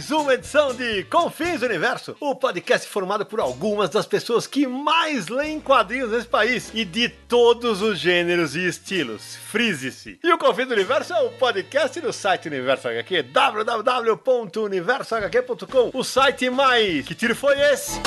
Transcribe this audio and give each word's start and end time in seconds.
Mais 0.00 0.10
uma 0.12 0.32
edição 0.32 0.72
de 0.72 1.04
Confins 1.04 1.60
Universo, 1.60 2.16
o 2.20 2.34
podcast 2.34 2.88
formado 2.88 3.26
por 3.26 3.38
algumas 3.38 3.90
das 3.90 4.06
pessoas 4.06 4.46
que 4.46 4.66
mais 4.66 5.28
leem 5.28 5.60
quadrinhos 5.60 6.10
nesse 6.10 6.26
país 6.26 6.70
e 6.72 6.86
de 6.86 7.10
todos 7.10 7.82
os 7.82 7.98
gêneros 7.98 8.56
e 8.56 8.66
estilos. 8.66 9.36
Frise-se. 9.36 10.18
E 10.24 10.32
o 10.32 10.38
Confins 10.38 10.70
Universo 10.70 11.12
é 11.12 11.20
o 11.20 11.28
podcast 11.32 12.00
do 12.00 12.14
site 12.14 12.48
Universo 12.48 12.88
HQ, 12.88 13.24
www.universohq.com, 13.24 15.90
o 15.92 16.02
site 16.02 16.48
mais... 16.48 17.06
Que 17.06 17.14
tiro 17.14 17.36
foi 17.36 17.60
esse? 17.60 18.00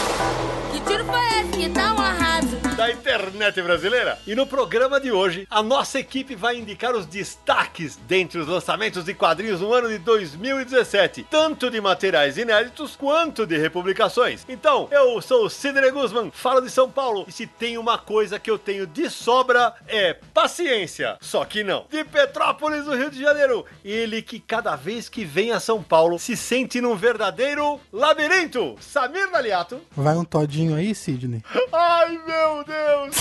Que 0.73 0.81
tiro 0.81 1.05
foi 1.05 1.19
esse? 1.39 1.51
Que 1.51 1.69
tá 1.69 1.93
um 1.93 1.99
arraso. 1.99 2.57
da 2.75 2.91
internet 2.91 3.61
brasileira. 3.61 4.17
E 4.25 4.33
no 4.33 4.47
programa 4.47 4.99
de 4.99 5.11
hoje, 5.11 5.47
a 5.49 5.61
nossa 5.61 5.99
equipe 5.99 6.33
vai 6.35 6.57
indicar 6.57 6.95
os 6.95 7.05
destaques 7.05 7.99
dentre 8.07 8.39
os 8.39 8.47
lançamentos 8.47 9.05
de 9.05 9.13
quadrinhos 9.13 9.61
no 9.61 9.71
ano 9.71 9.87
de 9.87 9.99
2017, 9.99 11.27
tanto 11.29 11.69
de 11.69 11.79
materiais 11.79 12.37
inéditos 12.37 12.95
quanto 12.95 13.45
de 13.45 13.57
republicações. 13.57 14.43
Então, 14.49 14.87
eu 14.91 15.21
sou 15.21 15.45
o 15.45 15.49
Sidney 15.49 15.91
Guzman, 15.91 16.31
falo 16.33 16.61
de 16.61 16.71
São 16.71 16.89
Paulo, 16.89 17.25
e 17.27 17.31
se 17.31 17.45
tem 17.45 17.77
uma 17.77 17.99
coisa 17.99 18.39
que 18.39 18.49
eu 18.49 18.57
tenho 18.57 18.87
de 18.87 19.07
sobra 19.11 19.75
é 19.87 20.15
paciência. 20.33 21.17
Só 21.21 21.45
que 21.45 21.63
não. 21.63 21.85
De 21.91 22.03
Petrópolis, 22.03 22.85
no 22.85 22.95
Rio 22.95 23.11
de 23.11 23.21
Janeiro, 23.21 23.63
ele 23.85 24.23
que 24.23 24.39
cada 24.39 24.75
vez 24.75 25.07
que 25.07 25.23
vem 25.23 25.51
a 25.51 25.59
São 25.59 25.83
Paulo 25.83 26.17
se 26.17 26.35
sente 26.35 26.81
num 26.81 26.95
verdadeiro 26.95 27.79
labirinto. 27.91 28.75
Samir 28.81 29.29
Daliato. 29.31 29.79
Vai 29.95 30.15
um 30.15 30.25
todinho 30.25 30.62
aí, 30.71 30.93
Sidney? 30.93 31.41
Ai, 31.71 32.19
meu 32.25 32.63
Deus! 32.63 33.15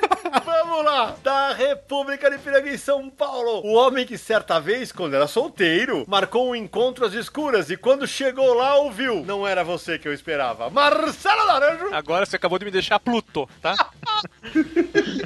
Vamos 0.44 0.84
lá! 0.84 1.16
Da 1.22 1.52
República 1.52 2.30
de 2.30 2.38
Piranga 2.38 2.70
em 2.70 2.78
São 2.78 3.10
Paulo. 3.10 3.60
O 3.64 3.74
homem 3.74 4.06
que 4.06 4.16
certa 4.16 4.58
vez, 4.58 4.90
quando 4.90 5.14
era 5.14 5.26
solteiro, 5.26 6.04
marcou 6.08 6.50
um 6.50 6.54
encontro 6.54 7.04
às 7.04 7.12
escuras 7.12 7.70
e 7.70 7.76
quando 7.76 8.06
chegou 8.06 8.54
lá 8.54 8.76
ouviu. 8.76 9.24
Não 9.24 9.46
era 9.46 9.62
você 9.62 9.98
que 9.98 10.08
eu 10.08 10.14
esperava. 10.14 10.70
Marcelo 10.70 11.46
Laranjo, 11.46 11.88
Agora 11.92 12.24
você 12.24 12.36
acabou 12.36 12.58
de 12.58 12.64
me 12.64 12.70
deixar 12.70 12.98
Pluto, 12.98 13.48
tá? 13.60 13.74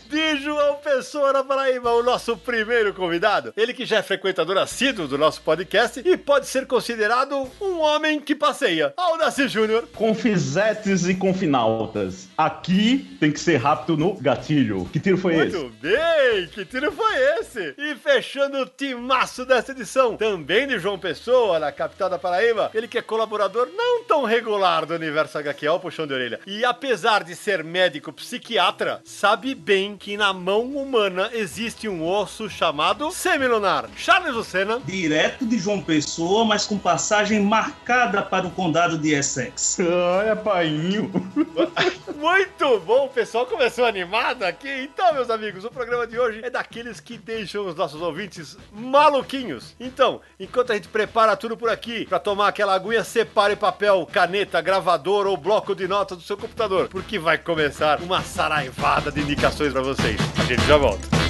de 0.09 0.37
João 0.37 0.77
Pessoa 0.77 1.33
na 1.33 1.45
Paraíba, 1.45 1.93
o 1.93 2.03
nosso 2.03 2.37
primeiro 2.37 2.93
convidado. 2.95 3.53
Ele 3.56 3.73
que 3.73 3.87
já 3.87 3.98
é 3.98 4.03
frequentador 4.03 4.59
assíduo 4.59 5.06
do 5.06 5.17
nosso 5.17 5.41
podcast 5.43 6.03
e 6.05 6.17
pode 6.17 6.47
ser 6.47 6.67
considerado 6.67 7.48
um 7.61 7.81
homem 7.81 8.20
que 8.20 8.34
passeia. 8.34 8.93
Aldaci 8.97 9.48
Júnior. 9.48 9.87
Confisetes 9.95 11.06
e 11.06 11.15
confinaltas. 11.62 12.28
Aqui 12.36 13.16
tem 13.20 13.30
que 13.30 13.41
ser 13.41 13.56
rápido 13.56 13.96
no 13.96 14.14
gatilho. 14.14 14.84
Que 14.92 15.00
tiro 15.00 15.16
foi 15.16 15.34
esse? 15.36 15.56
Muito 15.56 15.74
bem, 15.80 16.46
que 16.52 16.64
tiro 16.64 16.92
foi 16.92 17.14
esse? 17.38 17.74
E 17.78 17.94
fechando 17.94 18.59
o 18.59 18.66
timaço 18.66 19.44
dessa 19.44 19.72
edição, 19.72 20.16
também 20.16 20.66
de 20.66 20.78
João 20.78 20.98
Pessoa, 20.98 21.59
na 21.59 21.72
capital 21.72 22.10
da 22.10 22.19
Paraíba, 22.19 22.70
ele 22.75 22.88
que 22.88 22.98
é 22.98 23.03
colaborador 23.03 23.69
não 23.75 24.04
tão 24.04 24.25
regular 24.25 24.87
do 24.87 24.94
Universo 24.94 25.38
HQ, 25.38 25.69
ó, 25.69 25.78
puxão 25.78 26.06
de 26.06 26.14
orelha. 26.14 26.41
E 26.47 26.64
apesar 26.64 27.25
de 27.25 27.34
ser 27.34 27.62
médico 27.62 28.12
psiquiatra, 28.12 29.00
sabe 29.04 29.54
bem 29.54 29.97
que 29.97 30.16
na 30.16 30.32
mão 30.32 30.62
humana 30.76 31.31
existe 31.32 31.88
um 31.88 32.06
osso 32.06 32.48
chamado 32.48 33.10
semilunar. 33.10 33.88
Charles 33.97 34.34
Lucena. 34.34 34.81
direto 34.84 35.47
de 35.47 35.58
João 35.58 35.81
Pessoa, 35.81 36.44
mas 36.44 36.64
com 36.66 36.78
passagem 36.78 37.41
marcada 37.41 38.22
para 38.22 38.47
o 38.47 38.50
condado 38.50 38.98
de 38.98 39.12
Essex. 39.12 39.78
Olha, 39.81 40.34
painho. 40.37 41.10
Muito 42.16 42.80
bom, 42.80 43.08
pessoal 43.08 43.46
começou 43.46 43.84
animado 43.84 44.42
aqui. 44.42 44.68
Então, 44.68 45.12
meus 45.14 45.30
amigos, 45.30 45.64
o 45.64 45.70
programa 45.70 46.06
de 46.06 46.18
hoje 46.18 46.40
é 46.42 46.50
daqueles 46.50 47.00
que 47.00 47.18
deixam 47.18 47.66
os 47.66 47.74
nossos 47.74 48.00
ouvintes 48.00 48.56
maluquinhos. 48.72 49.74
Então, 49.78 50.20
enquanto 50.38 50.72
a 50.72 50.74
gente 50.74 50.88
prepara 50.88 51.36
tudo 51.36 51.56
por 51.56 51.68
aqui 51.68 52.06
para 52.06 52.18
tomar 52.18 52.48
aquela 52.48 52.74
aguinha, 52.74 53.04
separe 53.04 53.56
papel, 53.56 54.06
caneta, 54.10 54.60
gravador 54.60 55.26
ou 55.26 55.36
bloco 55.36 55.74
de 55.74 55.86
notas 55.86 56.18
do 56.18 56.24
seu 56.24 56.36
computador, 56.36 56.88
porque 56.88 57.18
vai 57.18 57.38
começar 57.38 58.00
uma 58.00 58.22
saraivada 58.22 59.10
de 59.10 59.20
indicações 59.20 59.72
para 59.72 59.82
vocês. 59.82 60.19
A 60.40 60.44
gente 60.44 60.64
já 60.66 60.76
volta. 60.76 61.22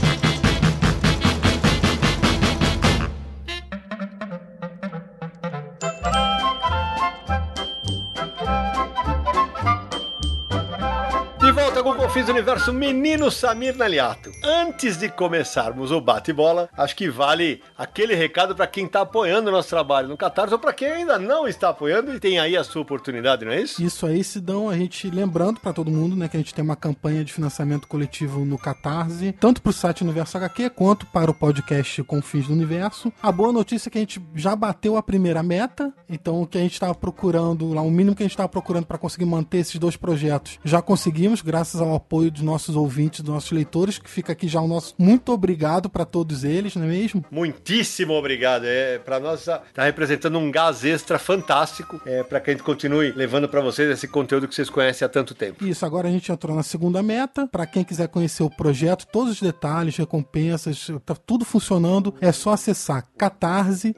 De 11.52 11.60
volta 11.60 11.82
com 11.82 11.90
o 11.90 11.94
Confins 11.94 12.30
Universo, 12.30 12.72
menino 12.72 13.30
Samir 13.30 13.76
Naliato. 13.76 14.32
Antes 14.42 14.96
de 14.96 15.10
começarmos 15.10 15.92
o 15.92 16.00
bate-bola, 16.00 16.70
acho 16.74 16.96
que 16.96 17.10
vale 17.10 17.60
aquele 17.76 18.14
recado 18.14 18.56
para 18.56 18.66
quem 18.66 18.86
está 18.86 19.02
apoiando 19.02 19.50
o 19.50 19.52
nosso 19.52 19.68
trabalho 19.68 20.08
no 20.08 20.16
Catarse 20.16 20.54
ou 20.54 20.58
para 20.58 20.72
quem 20.72 20.88
ainda 20.88 21.18
não 21.18 21.46
está 21.46 21.68
apoiando 21.68 22.14
e 22.14 22.18
tem 22.18 22.38
aí 22.38 22.56
a 22.56 22.64
sua 22.64 22.80
oportunidade, 22.80 23.44
não 23.44 23.52
é 23.52 23.60
isso? 23.60 23.82
Isso 23.82 24.06
aí 24.06 24.24
se 24.24 24.40
dão 24.40 24.70
a 24.70 24.78
gente 24.78 25.10
lembrando 25.10 25.60
pra 25.60 25.74
todo 25.74 25.90
mundo, 25.90 26.16
né, 26.16 26.26
que 26.26 26.38
a 26.38 26.40
gente 26.40 26.54
tem 26.54 26.64
uma 26.64 26.74
campanha 26.74 27.22
de 27.22 27.34
financiamento 27.34 27.86
coletivo 27.86 28.46
no 28.46 28.56
Catarse, 28.56 29.32
tanto 29.38 29.60
pro 29.60 29.74
site 29.74 30.02
Universo 30.02 30.38
HQ 30.38 30.70
quanto 30.70 31.04
para 31.04 31.30
o 31.30 31.34
podcast 31.34 32.02
Confins 32.04 32.46
do 32.46 32.54
Universo. 32.54 33.12
A 33.22 33.30
boa 33.30 33.52
notícia 33.52 33.90
é 33.90 33.90
que 33.90 33.98
a 33.98 34.00
gente 34.00 34.22
já 34.34 34.56
bateu 34.56 34.96
a 34.96 35.02
primeira 35.02 35.42
meta, 35.42 35.92
então 36.08 36.40
o 36.40 36.46
que 36.46 36.56
a 36.56 36.62
gente 36.62 36.72
estava 36.72 36.94
procurando, 36.94 37.74
lá 37.74 37.82
o 37.82 37.90
mínimo 37.90 38.16
que 38.16 38.22
a 38.22 38.24
gente 38.24 38.32
estava 38.32 38.48
procurando 38.48 38.86
para 38.86 38.96
conseguir 38.96 39.26
manter 39.26 39.58
esses 39.58 39.78
dois 39.78 39.98
projetos, 39.98 40.58
já 40.64 40.80
conseguimos 40.80 41.41
graças 41.42 41.80
ao 41.80 41.94
apoio 41.94 42.30
dos 42.30 42.42
nossos 42.42 42.76
ouvintes, 42.76 43.20
dos 43.20 43.34
nossos 43.34 43.52
leitores, 43.52 43.98
que 43.98 44.08
fica 44.08 44.32
aqui 44.32 44.48
já 44.48 44.60
o 44.60 44.68
nosso 44.68 44.94
muito 44.98 45.32
obrigado 45.32 45.90
para 45.90 46.04
todos 46.04 46.44
eles, 46.44 46.76
não 46.76 46.84
é 46.84 46.88
mesmo? 46.88 47.24
Muitíssimo 47.30 48.12
obrigado. 48.14 48.64
É, 48.64 48.98
para 48.98 49.18
nós 49.18 49.40
está 49.40 49.62
tá 49.74 49.84
representando 49.84 50.38
um 50.38 50.50
gás 50.50 50.84
extra 50.84 51.18
fantástico 51.18 52.00
é, 52.06 52.22
para 52.22 52.40
que 52.40 52.50
a 52.50 52.52
gente 52.52 52.62
continue 52.62 53.12
levando 53.12 53.48
para 53.48 53.60
vocês 53.60 53.90
esse 53.90 54.06
conteúdo 54.08 54.48
que 54.48 54.54
vocês 54.54 54.70
conhecem 54.70 55.04
há 55.04 55.08
tanto 55.08 55.34
tempo. 55.34 55.64
Isso, 55.64 55.84
agora 55.84 56.08
a 56.08 56.10
gente 56.10 56.30
entrou 56.30 56.54
na 56.54 56.62
segunda 56.62 57.02
meta. 57.02 57.46
Para 57.46 57.66
quem 57.66 57.84
quiser 57.84 58.08
conhecer 58.08 58.42
o 58.42 58.50
projeto, 58.50 59.06
todos 59.10 59.32
os 59.32 59.40
detalhes, 59.40 59.96
recompensas, 59.96 60.88
tá 61.04 61.14
tudo 61.14 61.44
funcionando, 61.44 62.14
é 62.20 62.32
só 62.32 62.52
acessar 62.52 63.06
catarse.me 63.16 63.96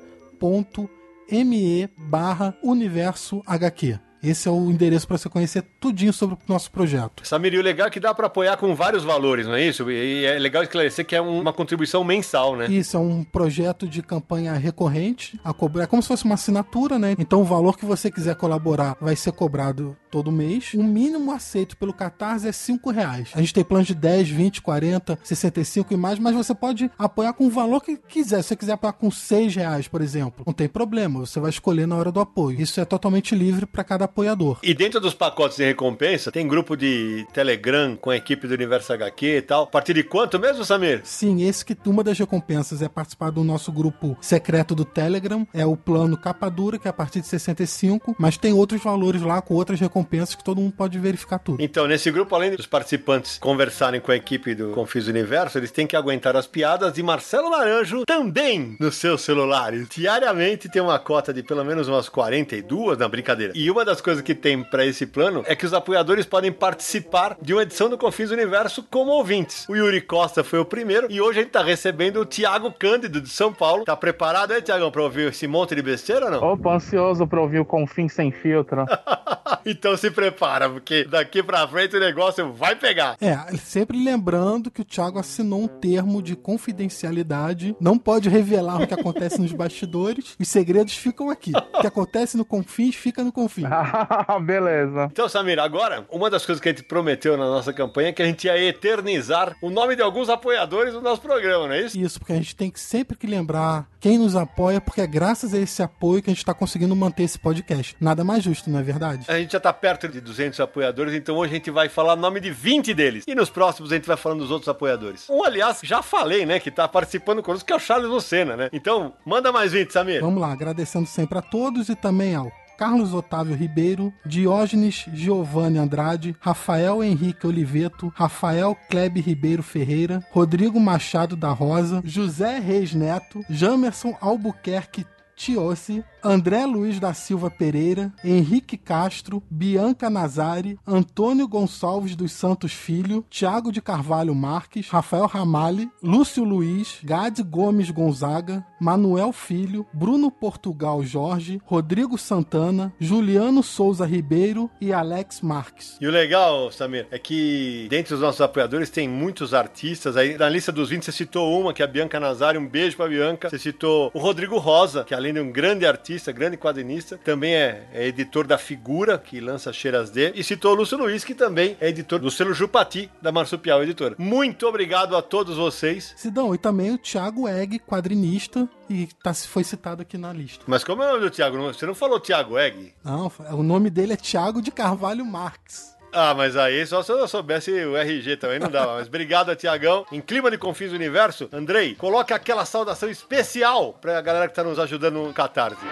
barra 1.97 2.55
universo 2.63 3.43
HQ. 3.47 4.04
Esse 4.25 4.49
é 4.49 4.51
o 4.51 4.71
endereço 4.71 5.07
para 5.07 5.19
você 5.19 5.29
conhecer 5.29 5.63
tudinho 5.81 6.13
sobre 6.13 6.35
o 6.37 6.39
nosso 6.49 6.71
projeto. 6.71 7.27
Samir, 7.27 7.55
e 7.55 7.59
o 7.59 7.63
legal 7.63 7.87
é 7.87 7.91
que 7.91 8.01
dá 8.01 8.15
para 8.15 8.27
apoiar 8.27 8.57
com 8.57 8.75
vários 8.75 9.05
valores, 9.05 9.47
não 9.47 9.55
é 9.55 9.67
isso? 9.67 9.91
E 9.91 10.25
é 10.25 10.39
legal 10.39 10.63
esclarecer 10.63 11.05
que 11.07 11.15
é 11.15 11.21
um- 11.23 11.41
uma 11.41 11.53
contribuição 11.53 12.03
mensal, 12.05 12.57
né? 12.57 12.67
Isso 12.67 12.97
é 12.97 13.01
um 13.01 13.23
projeto 13.25 13.87
de 13.89 14.03
campanha 14.03 14.53
recorrente, 14.55 15.39
a 15.45 15.53
cobrar, 15.53 15.85
é 15.85 15.87
como 15.87 16.03
se 16.03 16.09
fosse 16.09 16.25
uma 16.25 16.35
assinatura, 16.35 16.99
né? 16.99 17.15
Então 17.19 17.41
o 17.41 17.45
valor 17.45 17.77
que 17.77 17.85
você 17.85 18.11
quiser 18.11 18.35
colaborar 18.37 18.97
vai 19.01 19.17
ser 19.17 19.33
cobrado 19.33 19.97
todo 20.11 20.31
mês. 20.33 20.73
O 20.75 20.83
mínimo 20.83 21.33
aceito 21.33 21.77
pelo 21.77 21.93
Catarse 21.93 22.47
é 22.49 22.53
5 22.53 22.91
reais. 22.91 23.31
A 23.35 23.41
gente 23.41 23.53
tem 23.55 23.65
planos 23.65 23.87
de 23.87 23.95
10, 23.95 24.29
20, 24.29 24.63
40, 24.63 25.19
65 25.23 25.93
e 25.93 25.97
mais, 25.97 26.19
mas 26.19 26.35
você 26.35 26.55
pode 26.55 26.91
apoiar 26.99 27.33
com 27.33 27.47
o 27.47 27.51
valor 27.51 27.81
que 27.83 27.97
quiser. 27.97 28.43
Se 28.43 28.49
você 28.49 28.57
quiser 28.57 28.73
apoiar 28.73 28.93
com 28.93 29.11
6 29.11 29.55
reais, 29.57 29.89
por 29.89 30.01
exemplo, 30.01 30.45
não 30.47 30.53
tem 30.53 30.69
problema, 30.69 31.21
você 31.21 31.41
vai 31.41 31.51
escolher 31.51 31.87
na 31.87 31.97
hora 31.97 32.13
do 32.13 32.21
apoio. 32.21 32.61
Isso 32.61 32.81
é 32.81 32.85
totalmente 32.85 33.35
livre 33.35 33.67
para 33.67 33.83
cada 33.85 34.07
apoiador. 34.15 34.59
E 34.63 34.73
dentro 34.73 35.01
dos 35.01 35.13
pacotes 35.13 35.57
de 35.57 35.65
recompensa, 35.65 36.31
tem 36.31 36.47
grupo 36.47 36.77
de 36.77 37.27
Telegram 37.33 37.97
com 37.97 38.11
a 38.11 38.17
equipe 38.17 38.47
do 38.47 38.55
Universo 38.55 38.93
HQ 38.93 39.27
e 39.27 39.43
tal. 39.43 39.65
A 39.65 39.67
partir 39.67 39.95
de 39.95 40.05
quanto 40.05 40.39
mesmo, 40.39 40.65
Samir? 40.65 41.01
Sim, 41.03 41.43
esse 41.43 41.65
que 41.65 41.77
uma 41.85 42.05
das 42.05 42.19
recompensas 42.19 42.81
é 42.81 42.89
participar 42.89 43.31
do 43.31 43.43
nosso 43.43 43.73
grupo 43.73 44.17
secreto 44.21 44.75
do 44.75 44.85
Telegram, 44.85 45.47
é 45.53 45.67
o 45.67 45.77
plano 45.77 46.17
capa 46.17 46.49
dura, 46.49 46.79
que 46.79 46.87
é 46.87 46.91
a 46.91 46.95
partir 46.95 47.21
de 47.21 47.27
65, 47.27 48.15
mas 48.19 48.39
tem 48.39 48.53
outros 48.53 48.83
valores 48.83 49.21
lá 49.23 49.43
com 49.43 49.55
outras 49.55 49.81
recompensas 49.81 50.35
que 50.37 50.45
todo 50.45 50.61
mundo 50.61 50.75
pode 50.77 50.99
verificar 50.99 51.39
tudo. 51.39 51.63
Então, 51.63 51.87
nesse 51.89 52.11
grupo, 52.11 52.35
além 52.35 52.55
dos 52.55 52.67
participantes 52.67 53.39
conversarem 53.39 54.01
com 54.01 54.13
a 54.13 54.17
equipe 54.17 54.55
do 54.55 54.71
Confis 54.71 55.09
Universo, 55.09 55.59
eles 55.59 55.73
têm 55.73 55.87
que 55.87 55.97
aguentar 55.97 56.37
as 56.37 56.47
piadas 56.47 56.93
de 56.93 57.03
Marcelo 57.03 57.51
Naranjo 57.51 58.05
também 58.07 58.77
nos 58.79 58.95
seus 58.95 59.23
celulares. 59.23 59.89
Diariamente 59.89 60.69
tem 60.69 60.81
uma 60.81 60.99
cota 60.99 61.33
de 61.33 61.43
pelo 61.43 61.65
menos 61.65 61.89
umas 61.89 62.09
42, 62.09 62.99
na 62.99 63.09
brincadeira. 63.09 63.53
E 63.57 63.71
uma 63.71 63.85
das 63.85 64.01
coisas 64.05 64.23
que 64.23 64.35
tem 64.35 64.63
pra 64.63 64.85
esse 64.85 65.07
plano 65.07 65.43
é 65.47 65.57
que 65.57 65.65
os 65.65 65.73
apoiadores 65.73 66.27
podem 66.27 66.53
participar 66.53 67.37
de 67.41 67.55
uma 67.55 67.63
edição 67.63 67.89
do 67.89 67.97
Confis 67.97 68.31
Universo 68.31 68.87
como 68.91 69.11
ouvintes. 69.13 69.67
O 69.67 69.75
Yuri 69.75 70.03
Costa 70.03 70.45
foi 70.45 70.59
o 70.59 70.65
primeiro 70.65 71.07
e 71.11 71.23
hoje 71.23 71.39
a 71.39 71.43
gente 71.43 71.53
tá 71.53 71.63
recebendo 71.63 72.21
o 72.21 72.27
Thiago 72.27 72.71
Cândido 72.71 73.19
de 73.19 73.31
São 73.31 73.53
Paulo. 73.53 73.85
Tá 73.85 73.97
preparado 73.97 74.53
aí, 74.53 74.61
Thiagão, 74.61 74.91
pra 74.91 75.03
ouvir 75.03 75.29
esse 75.29 75.47
monte 75.47 75.75
de 75.75 75.81
besteira 75.81 76.27
ou 76.27 76.31
não? 76.31 76.53
Opa, 76.53 76.75
ansioso 76.75 77.27
pra 77.27 77.41
ouvir 77.41 77.61
o 77.61 77.65
Confim 77.65 78.07
Sem 78.07 78.31
Filtro. 78.31 78.85
então 79.65 79.97
se 79.97 80.11
prepara, 80.11 80.69
porque 80.69 81.05
daqui 81.05 81.43
pra 81.43 81.67
frente 81.67 81.97
o 81.97 82.01
negócio 82.01 82.53
vai 82.53 82.77
pegar. 82.77 83.17
É, 83.23 83.57
sempre 83.57 84.03
lembrando 84.03 84.71
que 84.71 84.83
o 84.83 84.85
Thiago 84.85 85.19
assinou 85.19 85.63
um 85.63 85.69
termo 85.69 86.23
de 86.23 86.37
confidencialidade, 86.37 87.75
não 87.81 87.97
pode 87.97 88.29
revelar 88.29 88.83
o 88.83 88.87
que 88.87 88.93
acontece 88.93 89.41
nos 89.41 89.53
bastidores, 89.53 90.37
os 90.39 90.49
segredos 90.49 90.95
ficam 90.95 91.31
aqui. 91.31 91.53
O 91.73 91.81
que 91.81 91.87
acontece 91.87 92.37
no 92.37 92.45
Confins 92.45 92.95
fica 92.95 93.25
no 93.25 93.33
Confins. 93.33 93.65
Beleza. 94.43 95.09
Então, 95.11 95.29
Samir, 95.29 95.59
agora, 95.59 96.05
uma 96.11 96.31
das 96.31 96.45
coisas 96.45 96.61
que 96.61 96.69
a 96.69 96.73
gente 96.73 96.85
prometeu 96.85 97.37
na 97.37 97.45
nossa 97.45 97.73
campanha 97.73 98.09
é 98.09 98.13
que 98.13 98.23
a 98.23 98.27
gente 98.27 98.47
ia 98.47 98.59
eternizar 98.59 99.57
o 99.61 99.71
nome 99.71 99.97
de 99.97 100.03
alguns 100.03 100.29
apoiadores 100.29 100.93
do 100.93 101.01
nosso 101.01 101.21
programa, 101.21 101.67
não 101.67 101.75
é 101.75 101.81
isso? 101.83 101.99
Isso, 101.99 102.19
porque 102.19 102.33
a 102.33 102.37
gente 102.37 102.55
tem 102.55 102.71
que 102.71 102.81
sempre 102.81 103.17
que 103.17 103.27
lembrar 103.27 103.87
quem 104.01 104.19
nos 104.19 104.37
apoia, 104.37 104.81
porque 104.81 105.01
é 105.01 105.07
graças 105.07 105.55
a 105.55 105.59
esse 105.59 105.83
apoio 105.83 106.23
que 106.23 106.31
a 106.31 106.33
gente 106.33 106.39
está 106.39 106.53
conseguindo 106.53 106.95
manter 106.95 107.23
esse 107.23 107.39
podcast. 107.39 107.97
Nada 108.01 108.23
mais 108.23 108.43
justo, 108.43 108.69
não 108.69 108.79
é 108.79 108.83
verdade? 108.83 109.25
A 109.29 109.39
gente 109.39 109.53
já 109.53 109.61
tá 109.61 109.73
perto 109.73 110.09
de 110.09 110.21
200 110.21 110.61
apoiadores, 110.61 111.15
então 111.15 111.37
hoje 111.37 111.53
a 111.53 111.57
gente 111.57 111.71
vai 111.71 111.89
falar 111.89 112.15
o 112.15 112.17
nome 112.17 112.41
de 112.41 112.51
20 112.51 112.93
deles. 112.93 113.25
E 113.27 113.35
nos 113.35 113.49
próximos 113.49 113.91
a 113.93 113.97
gente 113.97 114.07
vai 114.07 114.17
falando 114.17 114.41
dos 114.41 114.51
outros 114.51 114.69
apoiadores. 114.69 115.29
Um, 115.31 115.45
aliás, 115.45 115.81
já 115.83 116.03
falei, 116.03 116.45
né, 116.45 116.61
que 116.61 116.71
tá 116.71 116.87
participando 116.87 117.43
conosco, 117.43 117.67
que 117.67 117.73
é 117.73 117.77
o 117.77 117.81
Charles 117.81 118.09
Lucena, 118.09 118.57
né? 118.57 118.69
Então, 118.73 119.15
manda 119.25 119.51
mais 119.51 119.73
20, 119.73 119.91
Samir. 119.91 120.21
Vamos 120.21 120.41
lá, 120.41 120.53
agradecendo 120.53 121.07
sempre 121.07 121.39
a 121.39 121.43
todos 121.43 121.89
e 121.89 121.97
também 121.97 122.35
ao 122.35 122.53
Carlos 122.77 123.13
Otávio 123.15 123.55
Ribeiro, 123.55 124.13
Diógenes 124.25 125.07
Giovanni 125.13 125.79
Andrade, 125.79 126.37
Rafael 126.41 127.03
Henrique 127.03 127.47
Oliveto, 127.47 128.13
Rafael 128.15 128.77
Klebe 128.89 129.21
Ribeiro 129.21 129.63
Ferreira, 129.63 130.23
Rodrigo 130.33 130.81
Machado 130.81 131.37
da 131.37 131.51
Rosa, 131.51 132.03
José 132.05 132.59
Reis 132.59 132.95
Neto, 132.95 133.45
Jamerson 133.49 134.15
Albuquerque 134.21 135.07
Tiossi, 135.37 136.05
André 136.23 136.65
Luiz 136.65 136.99
da 136.99 137.13
Silva 137.13 137.51
Pereira, 137.51 138.13
Henrique 138.25 138.77
Castro, 138.77 139.43
Bianca 139.51 140.09
Nazari, 140.09 140.79
Antônio 140.87 141.47
Gonçalves 141.47 142.17
dos 142.17 142.33
Santos 142.33 142.73
Filho, 142.73 143.25
Tiago 143.29 143.71
de 143.71 143.83
Carvalho 143.83 144.35
Marques, 144.35 144.89
Rafael 144.89 145.27
Ramalho, 145.27 145.91
Lúcio 146.03 146.45
Luiz, 146.45 146.99
Gade 147.03 147.43
Gomes 147.43 147.91
Gonzaga, 147.91 148.65
Manuel 148.81 149.33
Filho, 149.33 149.87
Bruno 149.93 150.31
Portugal 150.31 151.03
Jorge, 151.03 151.61
Rodrigo 151.65 152.17
Santana, 152.17 152.93
Juliano 152.99 153.63
Souza 153.63 154.07
Ribeiro 154.07 154.71
e 154.81 154.93
Alex 154.93 155.41
Marques. 155.41 155.97
E 156.01 156.07
o 156.07 156.11
legal, 156.11 156.71
Samir, 156.71 157.07
é 157.11 157.19
que 157.19 157.87
dentre 157.91 158.15
os 158.15 158.21
nossos 158.21 158.41
apoiadores 158.41 158.91
tem 158.91 159.09
muitos 159.09 159.55
artistas. 159.55 160.17
Aí 160.17 160.37
na 160.39 160.49
lista 160.49 160.73
dos 160.73 160.91
20 160.91 161.05
você 161.05 161.13
citou 161.13 161.61
uma, 161.61 161.73
que 161.73 161.83
é 161.83 161.85
a 161.85 161.89
Bianca 161.89 162.19
Nazari. 162.19 162.59
Um 162.59 162.69
beijo 162.69 162.97
pra 162.97 163.09
Bianca. 163.09 163.51
Você 163.51 163.59
citou 163.59 164.11
o 164.15 164.19
Rodrigo 164.19 164.59
Rosa, 164.59 165.05
que 165.05 165.15
além 165.25 165.33
de 165.33 165.41
um 165.41 165.51
grande 165.51 165.87
artista, 165.87 166.31
grande 166.31 166.59
quadrinista, 166.59 167.17
também 167.17 167.55
é, 167.55 167.89
é 167.95 168.07
editor 168.07 168.47
da 168.47 168.59
Figura, 168.59 169.17
que 169.17 169.41
lança 169.41 169.73
Cheiras 169.73 170.11
D. 170.11 170.33
E 170.35 170.45
citou 170.45 170.73
o 170.73 170.75
Lúcio 170.75 170.99
Luiz, 170.99 171.25
que 171.25 171.35
também 171.35 171.79
é 171.81 171.89
editor 171.89 172.19
do 172.19 172.31
selo 172.31 172.53
Jupati, 172.53 173.11
da 173.23 173.33
Marsupial 173.33 173.83
Editora. 173.83 174.15
Muito 174.19 174.67
obrigado 174.67 175.17
a 175.17 175.23
todos 175.23 175.57
vocês. 175.57 176.13
Sidão, 176.17 176.55
e 176.55 176.59
também 176.59 176.93
o 176.93 176.99
Thiago 176.99 177.49
Egg, 177.49 177.79
quadrinista, 177.79 178.69
e 178.91 179.09
tá, 179.23 179.33
foi 179.33 179.65
citado 179.65 180.03
aqui 180.03 180.19
na 180.19 180.31
lista. 180.31 180.63
Mas 180.67 180.85
como 180.85 181.03
é 181.03 181.07
o 181.07 181.13
nome 181.15 181.25
do 181.25 181.31
Thiago? 181.31 181.57
Você 181.57 181.87
não 181.87 181.95
falou 181.95 182.21
Thiago 182.21 182.59
Egg? 182.59 182.93
Não, 183.03 183.33
o 183.53 183.63
nome 183.63 183.89
dele 183.89 184.13
é 184.13 184.17
Thiago 184.17 184.61
de 184.61 184.71
Carvalho 184.71 185.25
Marques. 185.25 185.94
Ah, 186.15 186.33
mas 186.33 186.57
aí 186.57 186.87
só 186.87 187.03
se 187.03 187.11
eu 187.11 187.27
soubesse 187.27 187.73
o 187.73 187.97
RG 187.97 188.37
também 188.37 188.61
não 188.61 188.71
dava. 188.71 188.95
Mas 188.95 189.09
obrigado 189.09 189.55
Tiagão. 189.57 190.07
Em 190.13 190.21
clima 190.21 190.51
de 190.51 190.57
Confins 190.57 190.91
do 190.91 190.97
Universo, 190.97 191.49
Andrei, 191.53 191.95
coloca 191.97 192.35
aquela 192.35 192.65
saudação 192.65 193.09
especial 193.09 193.93
pra 194.01 194.21
galera 194.21 194.49
que 194.49 194.55
tá 194.55 194.63
nos 194.63 194.79
ajudando 194.79 195.15
no 195.15 195.33
Catarse. 195.33 195.85